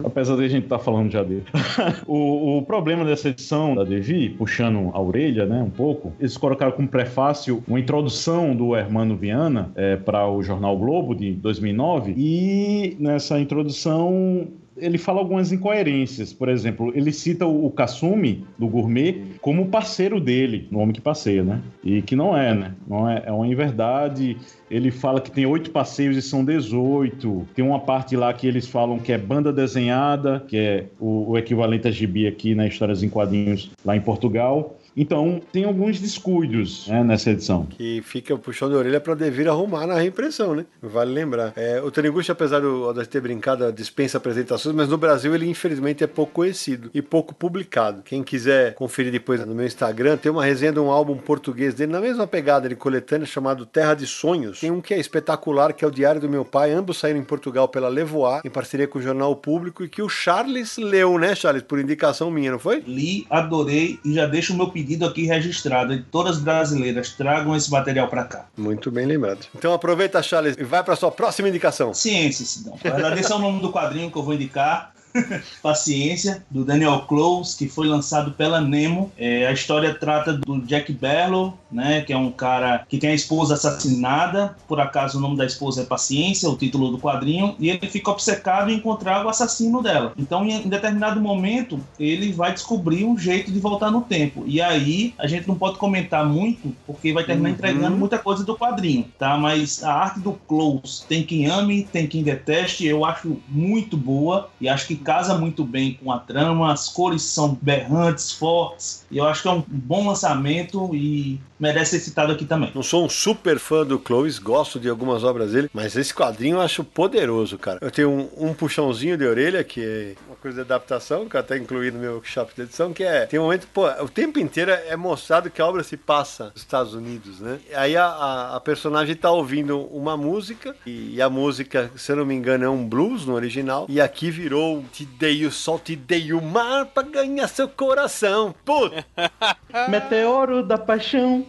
Apesar 0.04 0.36
de 0.36 0.44
a 0.44 0.48
gente 0.48 0.64
estar 0.64 0.80
falando 0.80 1.12
já 1.12 1.24
dele. 1.24 1.44
o, 2.08 2.58
o 2.58 2.62
problema 2.64 3.04
dessa 3.06 3.30
edição 3.30 3.76
da 3.76 3.84
Devi, 3.84 4.30
puxando 4.30 4.92
a 4.94 5.02
orelha, 5.02 5.46
né, 5.46 5.62
um 5.62 5.70
pouco, 5.70 6.14
eles 6.20 6.38
colocaram 6.38 6.72
como 6.72 6.88
prefácio 6.88 7.64
uma 7.68 7.80
introdução 7.80 8.56
do 8.56 8.76
Hermano 8.76 9.16
Viana 9.16 9.72
para 10.06 10.28
o 10.30 10.42
jornal 10.42 10.78
Globo 10.78 11.16
de 11.16 11.34
2009 11.34 12.14
e 12.18 12.96
nessa 13.00 13.40
introdução 13.40 14.48
ele 14.78 14.98
fala 14.98 15.20
algumas 15.20 15.52
incoerências. 15.52 16.34
Por 16.34 16.50
exemplo, 16.50 16.92
ele 16.96 17.12
cita 17.12 17.46
o, 17.46 17.66
o 17.66 17.72
Kasumi, 17.72 18.46
do 18.58 18.68
Gourmet, 18.68 19.24
como 19.42 19.68
parceiro 19.68 20.20
dele, 20.20 20.68
no 20.72 20.80
Homem 20.80 20.94
que 20.94 21.02
Passeia, 21.02 21.44
né? 21.44 21.62
E 21.84 22.02
que 22.02 22.16
não 22.16 22.38
é, 22.38 22.54
né? 22.54 22.74
Não 22.88 23.10
é, 23.10 23.24
é 23.26 23.32
uma 23.32 23.48
inverdade. 23.48 24.38
Ele 24.70 24.92
fala 24.92 25.22
que 25.22 25.32
tem 25.32 25.46
oito 25.46 25.72
passeios 25.72 26.18
e 26.18 26.22
são 26.22 26.44
18. 26.44 27.48
Tem 27.56 27.64
uma 27.64 27.80
parte 27.80 28.16
lá 28.16 28.34
que 28.34 28.48
eles 28.48 28.68
falam 28.68 29.00
que 29.00 29.12
é 29.12 29.18
banda 29.18 29.52
desenhada, 29.52 30.44
que 30.48 30.58
é 30.58 30.86
o, 31.00 31.32
o 31.32 31.38
equivalente 31.38 31.88
a 31.88 31.92
gibi 31.92 32.28
aqui 32.28 32.56
na 32.56 32.68
Histórias 32.68 33.04
em 33.04 33.10
Quadrinhos, 33.10 33.72
lá 33.86 33.96
em 33.96 34.02
Portugal. 34.02 34.78
Então, 34.96 35.42
tem 35.52 35.64
alguns 35.64 36.00
descuidos 36.00 36.88
né, 36.88 37.04
nessa 37.04 37.32
edição. 37.32 37.66
Que 37.66 38.02
fica 38.04 38.38
puxando 38.38 38.76
a 38.76 38.78
orelha 38.78 39.00
pra 39.00 39.16
devir 39.16 39.48
arrumar 39.48 39.88
na 39.88 39.96
reimpressão, 39.96 40.56
né? 40.56 40.66
Vale 40.82 41.12
lembrar. 41.14 41.54
É, 41.56 41.82
o 41.82 41.90
Taniguchi, 41.92 42.32
apesar 42.32 42.60
do- 42.60 42.94
de 42.94 43.08
ter 43.08 43.22
brincado, 43.22 43.72
dispensa 43.72 44.18
apresentações, 44.18 44.76
mas 44.76 44.88
no 44.90 44.98
Brasil 44.98 45.34
ele 45.34 45.50
infelizmente 45.50 46.04
é 46.04 46.08
pouco 46.08 46.34
conhecido 46.34 46.90
e 46.94 47.02
pouco 47.02 47.34
publicado. 47.34 48.02
Quem 48.04 48.24
quiser 48.24 48.76
conferir 48.76 49.12
depois 49.12 49.44
no 49.46 49.56
meu 49.56 49.66
Instagram, 49.66 50.18
tem 50.18 50.32
uma 50.32 50.46
resenha 50.46 50.72
de 50.72 50.80
um 50.80 50.92
álbum 50.92 51.18
português 51.18 51.74
dele, 51.74 51.92
na 51.92 52.00
mesma 52.02 52.28
pegada 52.28 52.70
de 52.70 52.76
coletânea, 52.76 53.26
chamado 53.26 53.66
Terra 53.66 53.94
de 53.96 54.06
Sonhos. 54.06 54.60
Tem 54.60 54.72
um 54.72 54.82
que 54.82 54.94
é 54.94 55.00
espetacular, 55.00 55.74
que 55.74 55.84
é 55.84 55.88
o 55.88 55.92
Diário 55.92 56.22
do 56.22 56.30
Meu 56.30 56.46
Pai. 56.46 56.72
Ambos 56.72 56.98
saíram 56.98 57.20
em 57.20 57.24
Portugal 57.24 57.68
pela 57.68 57.88
Levoar, 57.90 58.42
em 58.46 58.50
parceria 58.50 58.88
com 58.88 59.00
o 59.00 59.02
Jornal 59.02 59.36
Público, 59.36 59.84
e 59.84 59.90
que 59.90 60.02
o 60.02 60.10
Charles 60.10 60.78
leu, 60.78 61.18
né, 61.18 61.34
Charles? 61.36 61.64
Por 61.64 61.80
indicação 61.80 62.30
minha, 62.30 62.52
não 62.52 62.60
foi? 62.60 62.84
Li, 62.86 63.26
adorei 63.30 64.00
e 64.06 64.14
já 64.14 64.26
deixo 64.26 64.54
o 64.54 64.58
meu 64.58 64.68
pedido 64.68 64.83
aqui 65.06 65.26
registrado. 65.26 65.94
Editoras 65.94 66.38
brasileiras, 66.38 67.12
tragam 67.12 67.56
esse 67.56 67.72
material 67.72 68.08
pra 68.08 68.24
cá. 68.24 68.46
Muito 68.58 68.92
bem 68.92 69.06
lembrado. 69.06 69.46
Então 69.56 69.74
aproveita, 69.74 70.22
Charles, 70.22 70.56
e 70.58 70.64
vai 70.64 70.84
pra 70.84 70.96
sua 70.96 71.12
próxima 71.12 71.50
indicação. 71.50 71.94
Ciência, 71.94 72.46
Sidão. 72.46 72.78
É 72.84 73.34
o 73.36 73.40
nome 73.40 73.62
do 73.62 73.72
quadrinho 73.72 74.12
que 74.12 74.18
eu 74.18 74.24
vou 74.24 74.34
indicar. 74.34 74.94
Paciência, 75.62 76.44
do 76.50 76.64
Daniel 76.64 77.02
Close, 77.08 77.56
que 77.58 77.68
foi 77.68 77.88
lançado 77.88 78.32
pela 78.32 78.60
Nemo. 78.62 79.12
É, 79.18 79.48
a 79.48 79.52
história 79.52 79.94
trata 79.94 80.34
do 80.34 80.60
Jack 80.62 80.92
Barlow, 80.94 81.58
né, 81.72 82.02
que 82.02 82.14
é 82.14 82.18
um 82.18 82.32
cara 82.32 82.86
que 82.88 82.98
tem 82.98 83.12
a 83.12 83.16
esposa 83.16 83.56
assassinada. 83.56 84.56
Por 84.68 84.80
acaso 84.80 85.18
o 85.18 85.22
nome 85.22 85.38
da 85.38 85.46
esposa 85.46 85.82
é 85.82 85.86
Paciência, 85.86 86.50
o 86.50 86.56
título 86.58 86.92
do 86.92 87.00
quadrinho, 87.00 87.56
e 87.60 87.70
ele 87.70 87.88
fica 87.88 88.12
obcecado 88.12 88.70
em 88.72 88.76
encontrar 88.76 89.26
o 89.26 89.30
assassino 89.30 89.82
dela. 89.82 90.14
Então, 90.18 90.46
em, 90.46 90.68
determinado 90.68 91.20
momento, 91.22 91.80
ele 92.00 92.32
vai 92.32 92.54
descobrir 92.54 93.06
um 93.06 93.18
jeito 93.18 93.52
de 93.52 93.60
voltar 93.60 93.92
no 93.92 94.02
tempo. 94.02 94.44
E 94.48 94.62
aí, 94.62 95.14
a 95.18 95.28
gente 95.28 95.48
não 95.48 95.56
pode 95.56 95.78
comentar 95.78 96.26
muito, 96.26 96.76
porque 96.86 97.14
vai 97.14 97.24
terminar 97.24 97.50
Uhum. 97.50 97.56
entregando 97.56 97.98
muita 97.98 98.18
coisa 98.18 98.44
do 98.44 98.58
quadrinho, 98.58 99.06
tá? 99.18 99.38
Mas 99.38 99.84
a 99.84 99.94
arte 99.94 100.20
do 100.20 100.34
Close 100.34 101.06
tem 101.08 101.24
quem 101.24 101.46
ame, 101.48 101.84
tem 101.92 102.08
quem 102.08 102.24
deteste, 102.24 102.86
eu 102.86 103.04
acho 103.06 103.38
muito 103.48 103.98
boa 103.98 104.50
e 104.62 104.70
acho 104.70 104.88
que 104.88 104.96
casa 105.04 105.38
muito 105.38 105.64
bem 105.64 105.94
com 105.94 106.12
a 106.12 106.20
trama. 106.20 106.72
As 106.72 106.90
cores 106.90 107.22
são 107.22 107.58
berrantes, 107.62 108.32
fortes, 108.32 109.06
e 109.12 109.18
eu 109.18 109.28
acho 109.28 109.42
que 109.42 109.48
é 109.48 109.52
um 109.52 109.64
bom 109.68 110.08
lançamento 110.08 110.96
e 110.96 111.40
merece 111.64 111.92
ser 111.92 112.00
citado 112.02 112.34
aqui 112.34 112.44
também. 112.44 112.70
Não 112.76 112.84
sou 112.84 113.06
um 113.06 113.10
super 113.10 113.58
fã 113.58 113.86
do 113.86 113.98
Clovis, 113.98 114.38
gosto 114.38 114.78
de 114.78 114.90
algumas 114.90 115.24
obras 115.24 115.54
dele, 115.54 115.70
mas 115.74 115.96
esse 115.96 116.14
quadrinho 116.14 116.58
eu 116.58 116.62
acho 116.62 116.84
poderoso, 116.84 117.58
cara. 117.58 117.80
Eu 117.82 117.90
tenho 117.90 118.10
um, 118.10 118.50
um 118.50 118.54
puxãozinho 118.54 119.18
de 119.18 119.26
orelha, 119.26 119.64
que 119.64 119.82
é 119.82 120.16
uma 120.28 120.36
coisa 120.36 120.58
de 120.58 120.62
adaptação, 120.62 121.30
que 121.30 121.38
eu 121.38 121.40
até 121.40 121.58
incluí 121.58 121.90
no 121.90 122.00
meu 122.00 122.16
workshop 122.16 122.54
de 122.54 122.64
edição, 122.64 122.92
que 122.92 123.04
é. 123.04 123.26
Tem 123.28 123.40
um 123.40 123.44
momento, 123.44 123.66
pô, 123.74 123.88
o 124.02 124.10
tempo 124.10 124.40
inteiro 124.40 124.72
é 124.72 124.96
mostrado 124.98 125.50
que 125.50 125.62
a 125.62 125.66
obra 125.66 125.84
se 125.84 125.96
passa 125.96 126.52
nos 126.54 126.58
Estados 126.58 126.94
Unidos, 126.94 127.40
né? 127.40 127.60
Aí 127.74 127.96
a, 127.96 128.08
a, 128.08 128.56
a 128.58 128.60
personagem 128.60 129.16
tá 129.16 129.32
ouvindo 129.32 129.80
uma 129.86 130.18
música, 130.18 130.76
e, 130.86 131.16
e 131.16 131.22
a 131.22 131.30
música, 131.30 131.90
se 131.96 132.12
eu 132.12 132.18
não 132.18 132.26
me 132.26 132.36
engano, 132.36 132.66
é 132.66 132.70
um 132.70 132.86
blues 132.86 133.26
no 133.26 133.36
original, 133.36 133.86
e 133.88 134.02
aqui 134.02 134.30
virou 134.30 134.84
Te 134.92 135.06
dei 135.06 135.46
o 135.46 135.52
sol, 135.52 135.80
te 135.80 135.96
dei 135.96 136.34
o 136.34 136.42
mar 136.42 136.88
pra 136.88 137.04
ganhar 137.04 137.48
seu 137.48 137.70
coração. 137.70 138.54
Puta! 138.66 139.06
Meteoro 139.88 140.62
da 140.62 140.78
Paixão. 140.78 141.46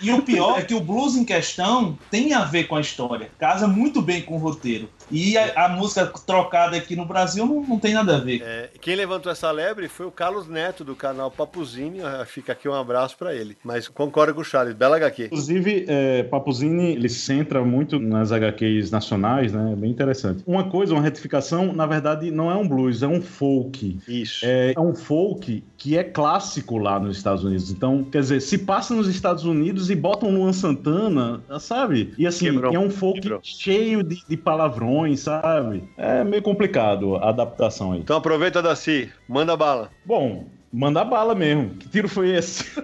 E 0.00 0.10
o 0.10 0.22
pior 0.22 0.58
é 0.58 0.62
que 0.62 0.74
o 0.74 0.80
blues 0.80 1.16
em 1.16 1.24
questão 1.24 1.98
tem 2.10 2.32
a 2.32 2.44
ver 2.44 2.64
com 2.64 2.76
a 2.76 2.80
história, 2.80 3.30
casa 3.38 3.66
muito 3.66 4.00
bem 4.00 4.22
com 4.22 4.34
o 4.36 4.38
roteiro. 4.38 4.88
E 5.10 5.36
a, 5.36 5.66
a 5.66 5.68
música 5.68 6.06
trocada 6.26 6.76
aqui 6.76 6.94
no 6.96 7.04
Brasil 7.04 7.46
não, 7.46 7.62
não 7.62 7.78
tem 7.78 7.94
nada 7.94 8.16
a 8.16 8.20
ver. 8.20 8.42
É, 8.42 8.70
quem 8.80 8.94
levantou 8.94 9.30
essa 9.30 9.50
lebre 9.50 9.88
foi 9.88 10.06
o 10.06 10.10
Carlos 10.10 10.48
Neto, 10.48 10.84
do 10.84 10.94
canal 10.94 11.30
Papuzinho. 11.30 12.06
Ah, 12.06 12.24
Fica 12.24 12.52
aqui 12.52 12.68
um 12.68 12.74
abraço 12.74 13.16
pra 13.16 13.34
ele. 13.34 13.56
Mas 13.64 13.88
concordo 13.88 14.34
com 14.34 14.40
o 14.40 14.44
Charles, 14.44 14.74
bela 14.74 14.96
HQ. 14.96 15.24
Inclusive, 15.26 15.84
é, 15.88 16.22
Papuzini, 16.24 16.92
ele 16.92 17.08
se 17.08 17.20
centra 17.20 17.64
muito 17.64 17.98
nas 17.98 18.30
HQs 18.32 18.90
nacionais, 18.90 19.52
né? 19.52 19.72
É 19.72 19.76
bem 19.76 19.90
interessante. 19.90 20.42
Uma 20.46 20.64
coisa, 20.70 20.92
uma 20.94 21.02
retificação, 21.02 21.72
na 21.72 21.86
verdade, 21.86 22.30
não 22.30 22.50
é 22.50 22.54
um 22.54 22.66
blues, 22.66 23.02
é 23.02 23.06
um 23.08 23.20
folk. 23.20 23.98
Isso. 24.06 24.44
É, 24.44 24.72
é 24.76 24.80
um 24.80 24.94
folk 24.94 25.64
que 25.76 25.96
é 25.96 26.04
clássico 26.04 26.76
lá 26.78 27.00
nos 27.00 27.16
Estados 27.16 27.42
Unidos. 27.44 27.70
Então, 27.70 28.04
quer 28.04 28.20
dizer, 28.20 28.40
se 28.40 28.58
passa 28.58 28.94
nos 28.94 29.08
Estados 29.08 29.44
Unidos 29.44 29.90
e 29.90 29.94
botam 29.96 30.30
Luan 30.30 30.52
Santana, 30.52 31.40
sabe? 31.58 32.12
E 32.18 32.26
assim, 32.26 32.46
Quebrou. 32.46 32.74
é 32.74 32.78
um 32.78 32.90
folk 32.90 33.20
Quebrou. 33.20 33.40
cheio 33.42 34.02
de, 34.02 34.22
de 34.28 34.36
palavrões, 34.36 34.99
sabe? 35.16 35.84
É 35.96 36.24
meio 36.24 36.42
complicado 36.42 37.16
a 37.16 37.28
adaptação 37.28 37.92
aí. 37.92 38.00
Então 38.00 38.16
aproveita, 38.16 38.62
Daci. 38.62 39.10
Manda 39.28 39.56
bala. 39.56 39.90
Bom, 40.04 40.44
manda 40.72 41.04
bala 41.04 41.34
mesmo. 41.34 41.70
Que 41.70 41.88
tiro 41.88 42.08
foi 42.08 42.30
esse? 42.30 42.64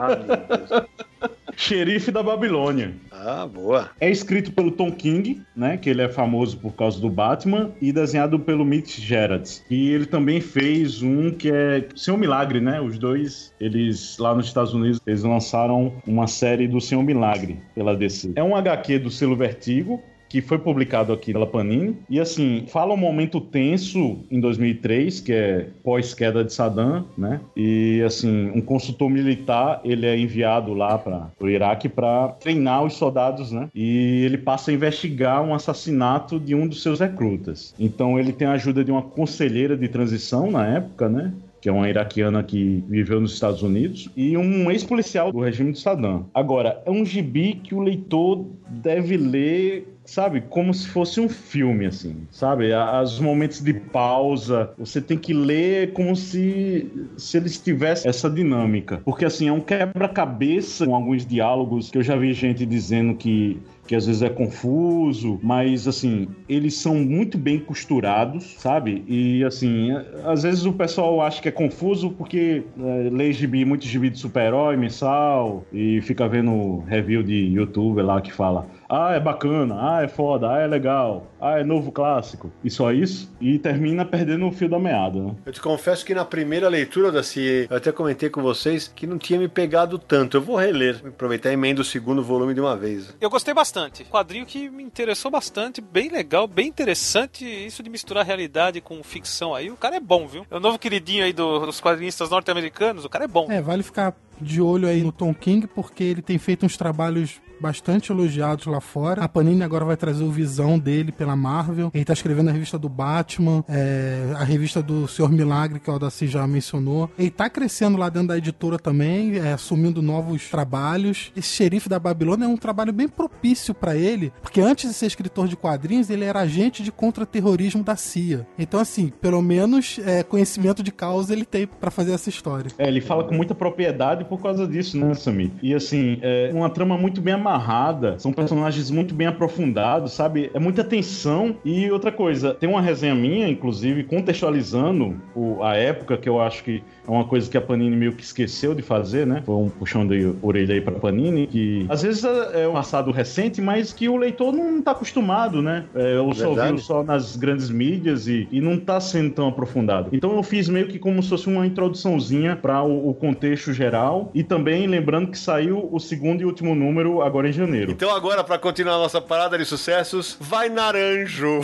Xerife 1.57 2.11
da 2.11 2.23
Babilônia. 2.23 2.95
Ah, 3.11 3.47
boa. 3.47 3.91
É 3.99 4.11
escrito 4.11 4.53
pelo 4.53 4.71
Tom 4.71 4.93
King, 4.93 5.43
né? 5.57 5.77
Que 5.77 5.89
ele 5.89 6.03
é 6.03 6.09
famoso 6.09 6.59
por 6.59 6.75
causa 6.75 7.01
do 7.01 7.09
Batman, 7.09 7.73
e 7.81 7.91
desenhado 7.93 8.39
pelo 8.39 8.65
Mitch 8.65 9.01
Gerards. 9.01 9.65
E 9.71 9.91
ele 9.91 10.07
também 10.07 10.41
fez 10.41 11.03
um 11.03 11.31
que 11.31 11.51
é 11.51 11.89
Senhor 11.97 12.19
Milagre, 12.19 12.61
né? 12.61 12.81
Os 12.81 12.99
dois, 12.99 13.55
eles 13.59 14.19
lá 14.19 14.35
nos 14.35 14.47
Estados 14.47 14.75
Unidos, 14.75 15.01
eles 15.07 15.23
lançaram 15.23 15.95
uma 16.07 16.27
série 16.27 16.69
do 16.69 16.81
Senhor 16.81 17.03
Milagre 17.03 17.59
pela 17.75 17.97
DC. 17.97 18.33
É 18.37 18.43
um 18.43 18.55
HQ 18.55 18.99
do 18.99 19.11
selo 19.11 19.35
Vertigo, 19.35 20.03
que 20.37 20.43
foi 20.43 20.59
publicado 20.59 21.15
aqui 21.15 21.33
pela 21.33 21.47
Panini. 21.47 21.97
E 22.11 22.21
assim, 22.21 22.65
fala 22.69 22.93
um 22.93 22.97
momento 22.99 23.41
tenso 23.41 24.19
em 24.31 24.39
2003, 24.39 25.21
que 25.21 25.33
é 25.33 25.69
pós-queda 25.83 26.45
de 26.45 26.53
Saddam, 26.53 27.07
né? 27.17 27.41
E 27.57 28.03
assim, 28.05 28.51
um 28.55 28.61
consultor 28.61 29.09
militar, 29.09 29.81
ele 29.83 30.05
é 30.05 30.19
enviado 30.19 30.75
lá 30.75 30.99
para 30.99 31.31
o 31.41 31.49
Iraque 31.49 31.89
para 31.89 32.29
treinar 32.39 32.85
os 32.85 32.95
soldados, 32.95 33.51
né? 33.51 33.71
E 33.75 34.25
ele 34.27 34.37
passa 34.37 34.71
a 34.71 34.75
investigar 34.75 35.43
um 35.43 35.55
assassinato 35.55 36.39
de 36.39 36.55
um 36.55 36.69
dos 36.69 36.83
seus 36.83 37.01
recrutas. 37.01 37.75
Então 37.79 38.19
ele 38.19 38.33
tem 38.33 38.47
a 38.47 38.53
ajuda 38.53 38.85
de 38.85 38.91
uma 38.91 39.03
conselheira 39.03 39.75
de 39.75 39.89
transição 39.89 40.51
na 40.51 40.67
época, 40.67 41.09
né? 41.09 41.33
Que 41.67 41.71
é 41.71 41.73
uma 41.73 41.91
iraquiana 41.91 42.45
que 42.45 42.85
viveu 42.89 43.21
nos 43.21 43.35
Estados 43.35 43.61
Unidos, 43.61 44.09
e 44.17 44.37
um 44.37 44.71
ex-policial 44.71 45.33
do 45.33 45.41
regime 45.41 45.73
de 45.73 45.81
Saddam. 45.81 46.27
Agora, 46.33 46.81
é 46.87 46.91
um 46.93 47.05
gibi 47.05 47.55
que 47.55 47.75
o 47.75 47.81
leitor 47.81 48.47
deve 48.69 49.17
ler 49.17 49.97
sabe, 50.05 50.41
como 50.49 50.73
se 50.73 50.87
fosse 50.87 51.21
um 51.21 51.29
filme, 51.29 51.85
assim, 51.87 52.29
sabe? 52.31 52.71
Os 53.03 53.19
momentos 53.19 53.61
de 53.61 53.75
pausa, 53.75 54.71
você 54.79 55.01
tem 55.01 55.19
que 55.19 55.35
ler 55.35 55.93
como 55.95 56.15
se, 56.15 56.89
se 57.17 57.37
eles 57.37 57.59
tivessem 57.59 58.09
essa 58.09 58.31
dinâmica. 58.31 59.03
Porque, 59.05 59.25
assim, 59.25 59.49
é 59.49 59.53
um 59.53 59.61
quebra-cabeça 59.61 60.87
com 60.87 60.95
alguns 60.95 61.27
diálogos 61.27 61.91
que 61.91 61.99
eu 61.99 62.05
já 62.05 62.15
vi 62.15 62.33
gente 62.33 62.65
dizendo 62.65 63.17
que 63.17 63.61
que 63.87 63.95
às 63.95 64.07
vezes 64.07 64.23
é 64.23 64.29
confuso, 64.29 65.39
mas 65.43 65.87
assim, 65.87 66.29
eles 66.49 66.75
são 66.75 66.95
muito 66.95 67.37
bem 67.39 67.59
costurados, 67.59 68.55
sabe? 68.59 69.05
E 69.07 69.45
assim, 69.45 69.91
às 70.25 70.43
vezes 70.43 70.65
o 70.65 70.73
pessoal 70.73 71.21
acha 71.21 71.41
que 71.41 71.49
é 71.49 71.53
confuso 71.53 72.11
porque 72.11 72.63
é, 72.79 73.11
lê 73.11 73.33
gibi, 73.33 73.65
muito 73.65 73.87
gibi 73.87 74.11
de 74.11 74.19
super-herói 74.19 74.77
mensal 74.77 75.65
e 75.73 76.01
fica 76.03 76.29
vendo 76.29 76.79
review 76.87 77.23
de 77.23 77.35
youtuber 77.35 78.05
lá 78.05 78.21
que 78.21 78.33
fala 78.33 78.67
ah, 78.89 79.15
é 79.15 79.21
bacana, 79.21 79.77
ah, 79.79 80.03
é 80.03 80.09
foda, 80.09 80.51
ah, 80.51 80.59
é 80.59 80.67
legal, 80.67 81.27
ah, 81.41 81.59
é 81.59 81.65
novo 81.65 81.91
clássico, 81.91 82.53
e 82.63 82.71
só 82.71 82.93
isso, 82.93 83.33
e 83.41 83.59
termina 83.59 84.05
perdendo 84.05 84.47
o 84.47 84.53
fio 84.53 84.69
da 84.69 84.79
meada, 84.79 85.21
né? 85.21 85.35
Eu 85.45 85.53
te 85.53 85.61
confesso 85.61 86.05
que 86.05 86.15
na 86.15 86.25
primeira 86.25 86.69
leitura 86.69 87.11
da 87.11 87.23
CIE, 87.23 87.67
eu 87.69 87.77
até 87.77 87.91
comentei 87.91 88.31
com 88.31 88.43
vocês 88.43 88.91
que 88.95 89.07
não 89.07 89.19
tinha 89.19 89.39
me 89.39 89.49
pegado 89.49 89.99
tanto. 89.99 90.37
Eu 90.37 90.41
vou 90.41 90.57
reler, 90.57 91.01
aproveitar 91.05 91.51
e 91.51 91.55
emenda 91.55 91.81
o 91.81 91.85
segundo 91.85 92.23
volume 92.23 92.55
de 92.55 92.61
uma 92.61 92.77
vez. 92.77 93.15
Eu 93.21 93.31
gostei 93.31 93.53
bastante. 93.53 94.05
Quadrinho 94.05 94.47
que 94.47 94.69
me 94.69 94.83
interessou 94.83 95.31
bastante, 95.31 95.81
bem 95.81 96.09
legal, 96.09 96.36
bem 96.45 96.67
interessante. 96.67 97.45
Isso 97.45 97.85
de 97.85 97.89
misturar 97.89 98.27
realidade 98.27 98.81
com 98.81 99.01
ficção 99.05 99.55
aí, 99.55 99.71
o 99.71 99.77
cara 99.77 99.95
é 99.95 100.01
bom, 100.01 100.27
viu? 100.27 100.45
É 100.51 100.57
o 100.57 100.61
novo 100.61 100.77
queridinho 100.77 101.25
aí 101.25 101.33
do, 101.33 101.67
dos 101.67 101.81
quadrinistas 101.81 102.31
norte-americanos, 102.31 103.05
o 103.05 103.09
cara 103.09 103.27
é 103.27 103.29
bom. 103.29 103.47
É, 103.49 103.63
vale 103.63 103.85
ficar 103.85 104.13
de 104.41 104.61
olho 104.61 104.89
aí 104.89 105.03
no 105.03 105.13
Tom 105.13 105.35
King, 105.35 105.67
porque 105.67 106.05
ele 106.05 106.23
tem 106.23 106.39
feito 106.39 106.67
uns 106.67 106.77
trabalhos 106.77 107.41
bastante 107.61 108.13
elogiados 108.13 108.67
lá 108.67 108.81
fora. 108.81 109.23
A 109.23 109.29
Panini 109.29 109.63
agora 109.63 109.85
vai 109.85 109.97
trazer 109.97 110.25
o 110.25 110.31
Visão 110.31 110.79
dele 110.79 111.13
pela 111.13 111.37
Marvel. 111.37 111.91
Ele 111.95 112.05
tá 112.05 112.13
escrevendo 112.13 112.49
a 112.49 112.53
revista 112.53 112.79
do 112.79 112.89
Batman, 112.89 113.65
é, 113.69 114.33
a 114.37 114.45
revista 114.45 114.83
do 114.83 115.09
Senhor 115.09 115.31
Milagre, 115.31 115.81
que 115.81 115.89
o 115.89 115.93
Aldaci 115.93 116.27
já 116.27 116.47
mencionou. 116.47 117.11
Ele 117.19 117.31
tá 117.31 117.49
crescendo 117.49 117.97
lá 117.97 118.09
dentro 118.09 118.29
da 118.29 118.39
editora 118.39 118.79
também, 118.79 119.39
é, 119.39 119.53
assumindo 119.53 120.03
novos 120.03 120.49
trabalhos. 120.49 121.33
Esse 121.37 121.49
Xerife 121.49 121.89
da 121.89 121.99
Babilônia 121.99 122.45
é 122.45 122.49
um 122.49 122.57
trabalho 122.57 122.93
bem 122.93 123.09
propício 123.09 123.75
para 123.75 123.97
ele, 123.97 124.33
porque 124.43 124.61
antes 124.61 124.91
de 124.91 124.97
ser 124.97 125.07
escritor 125.07 125.49
de 125.49 125.57
quadrinhos, 125.57 126.11
ele 126.11 126.25
era 126.25 126.41
agente 126.41 126.83
de 126.83 126.93
contra-terrorismo 126.93 127.83
da 127.83 127.97
CIA. 127.97 128.47
Então, 128.59 128.81
assim, 128.81 129.13
pelo 129.21 129.41
menos 129.41 129.99
é, 130.05 130.23
conhecimento 130.23 130.83
de 130.83 130.93
causa 130.93 131.33
ele 131.33 131.45
tem 131.45 131.67
para 131.67 131.91
fazer 131.91 132.13
essa 132.13 132.29
história. 132.29 132.71
É, 132.79 132.89
ele 132.89 133.01
fala 133.01 133.25
com 133.25 133.35
muita 133.35 133.55
propriedade 133.55 134.25
por 134.29 134.43
causa 134.43 134.67
disso, 134.67 134.99
né, 134.99 135.15
Samir? 135.15 135.51
E 135.63 135.75
assim, 135.75 136.19
é 136.23 136.51
uma 136.53 136.71
trama 136.71 136.97
muito 136.97 137.21
bem 137.21 137.35
amarrada, 137.35 138.19
são 138.19 138.33
personagens 138.33 138.91
muito 138.91 139.15
bem 139.15 139.27
aprofundados, 139.27 140.13
sabe? 140.13 140.51
É 140.53 140.59
muita 140.59 140.85
tensão. 140.85 141.57
E 141.65 141.91
outra 141.91 142.13
coisa, 142.13 142.55
tem 142.55 142.69
uma 142.69 142.81
resenha 142.81 143.15
minha, 143.15 143.49
inclusive, 143.49 144.05
contextualizando 144.05 145.17
o, 145.35 145.63
a 145.63 145.77
época 145.77 146.17
que 146.17 146.29
eu 146.29 146.41
acho 146.41 146.63
que 146.65 146.83
é 147.07 147.11
uma 147.11 147.25
coisa 147.25 147.49
que 147.49 147.57
a 147.57 147.61
Panini 147.61 147.97
meio 147.97 148.13
que 148.13 148.23
esqueceu 148.23 148.75
de 148.75 148.83
fazer, 148.83 149.27
né? 149.27 149.43
Foi 149.45 149.55
um 149.55 149.69
puxão 149.69 150.07
de 150.07 150.35
orelha 150.43 150.75
aí 150.75 150.81
pra 150.81 150.93
Panini, 150.93 151.47
que 151.47 151.87
às 151.89 152.03
vezes 152.03 152.25
é, 152.25 152.65
é 152.65 152.69
um 152.69 152.73
passado 152.73 153.11
recente, 153.11 153.61
mas 153.61 153.93
que 153.93 154.09
o 154.09 154.17
leitor 154.17 154.53
não 154.53 154.83
tá 154.83 154.91
acostumado, 154.91 155.63
né? 155.63 155.85
É, 155.95 156.19
ou 156.19 156.35
só 156.35 156.55
viu 156.55 156.79
só 156.79 157.03
nas 157.03 157.37
grandes 157.37 157.71
mídias 157.71 158.27
e, 158.27 158.49
e 158.51 158.61
não 158.61 158.79
tá 158.79 159.01
sendo 159.01 159.31
tão 159.31 159.49
aprofundado. 159.49 160.11
Então 160.13 160.35
eu 160.37 160.43
fiz 160.43 160.69
meio 160.69 160.89
que 160.89 160.99
como 160.99 161.23
se 161.23 161.29
fosse 161.29 161.47
uma 161.47 161.67
introduçãozinha 161.67 162.57
para 162.57 162.83
o, 162.83 163.11
o 163.11 163.15
contexto 163.15 163.73
geral 163.73 164.31
e 164.35 164.43
também 164.43 164.87
lembrando 164.87 165.31
que 165.31 165.39
saiu 165.39 165.89
o 165.91 166.01
segundo 166.01 166.43
e 166.43 166.45
último 166.45 166.75
número 166.75 167.23
agora 167.23 167.49
em 167.49 167.53
janeiro. 167.53 167.93
Então 167.93 168.15
agora, 168.15 168.43
para 168.43 168.59
continuar 168.59 168.95
a 168.95 168.99
nossa 168.99 169.21
parada 169.21 169.57
de 169.57 169.65
sucessos, 169.65 170.37
vai 170.41 170.69
Naranjo! 170.69 171.61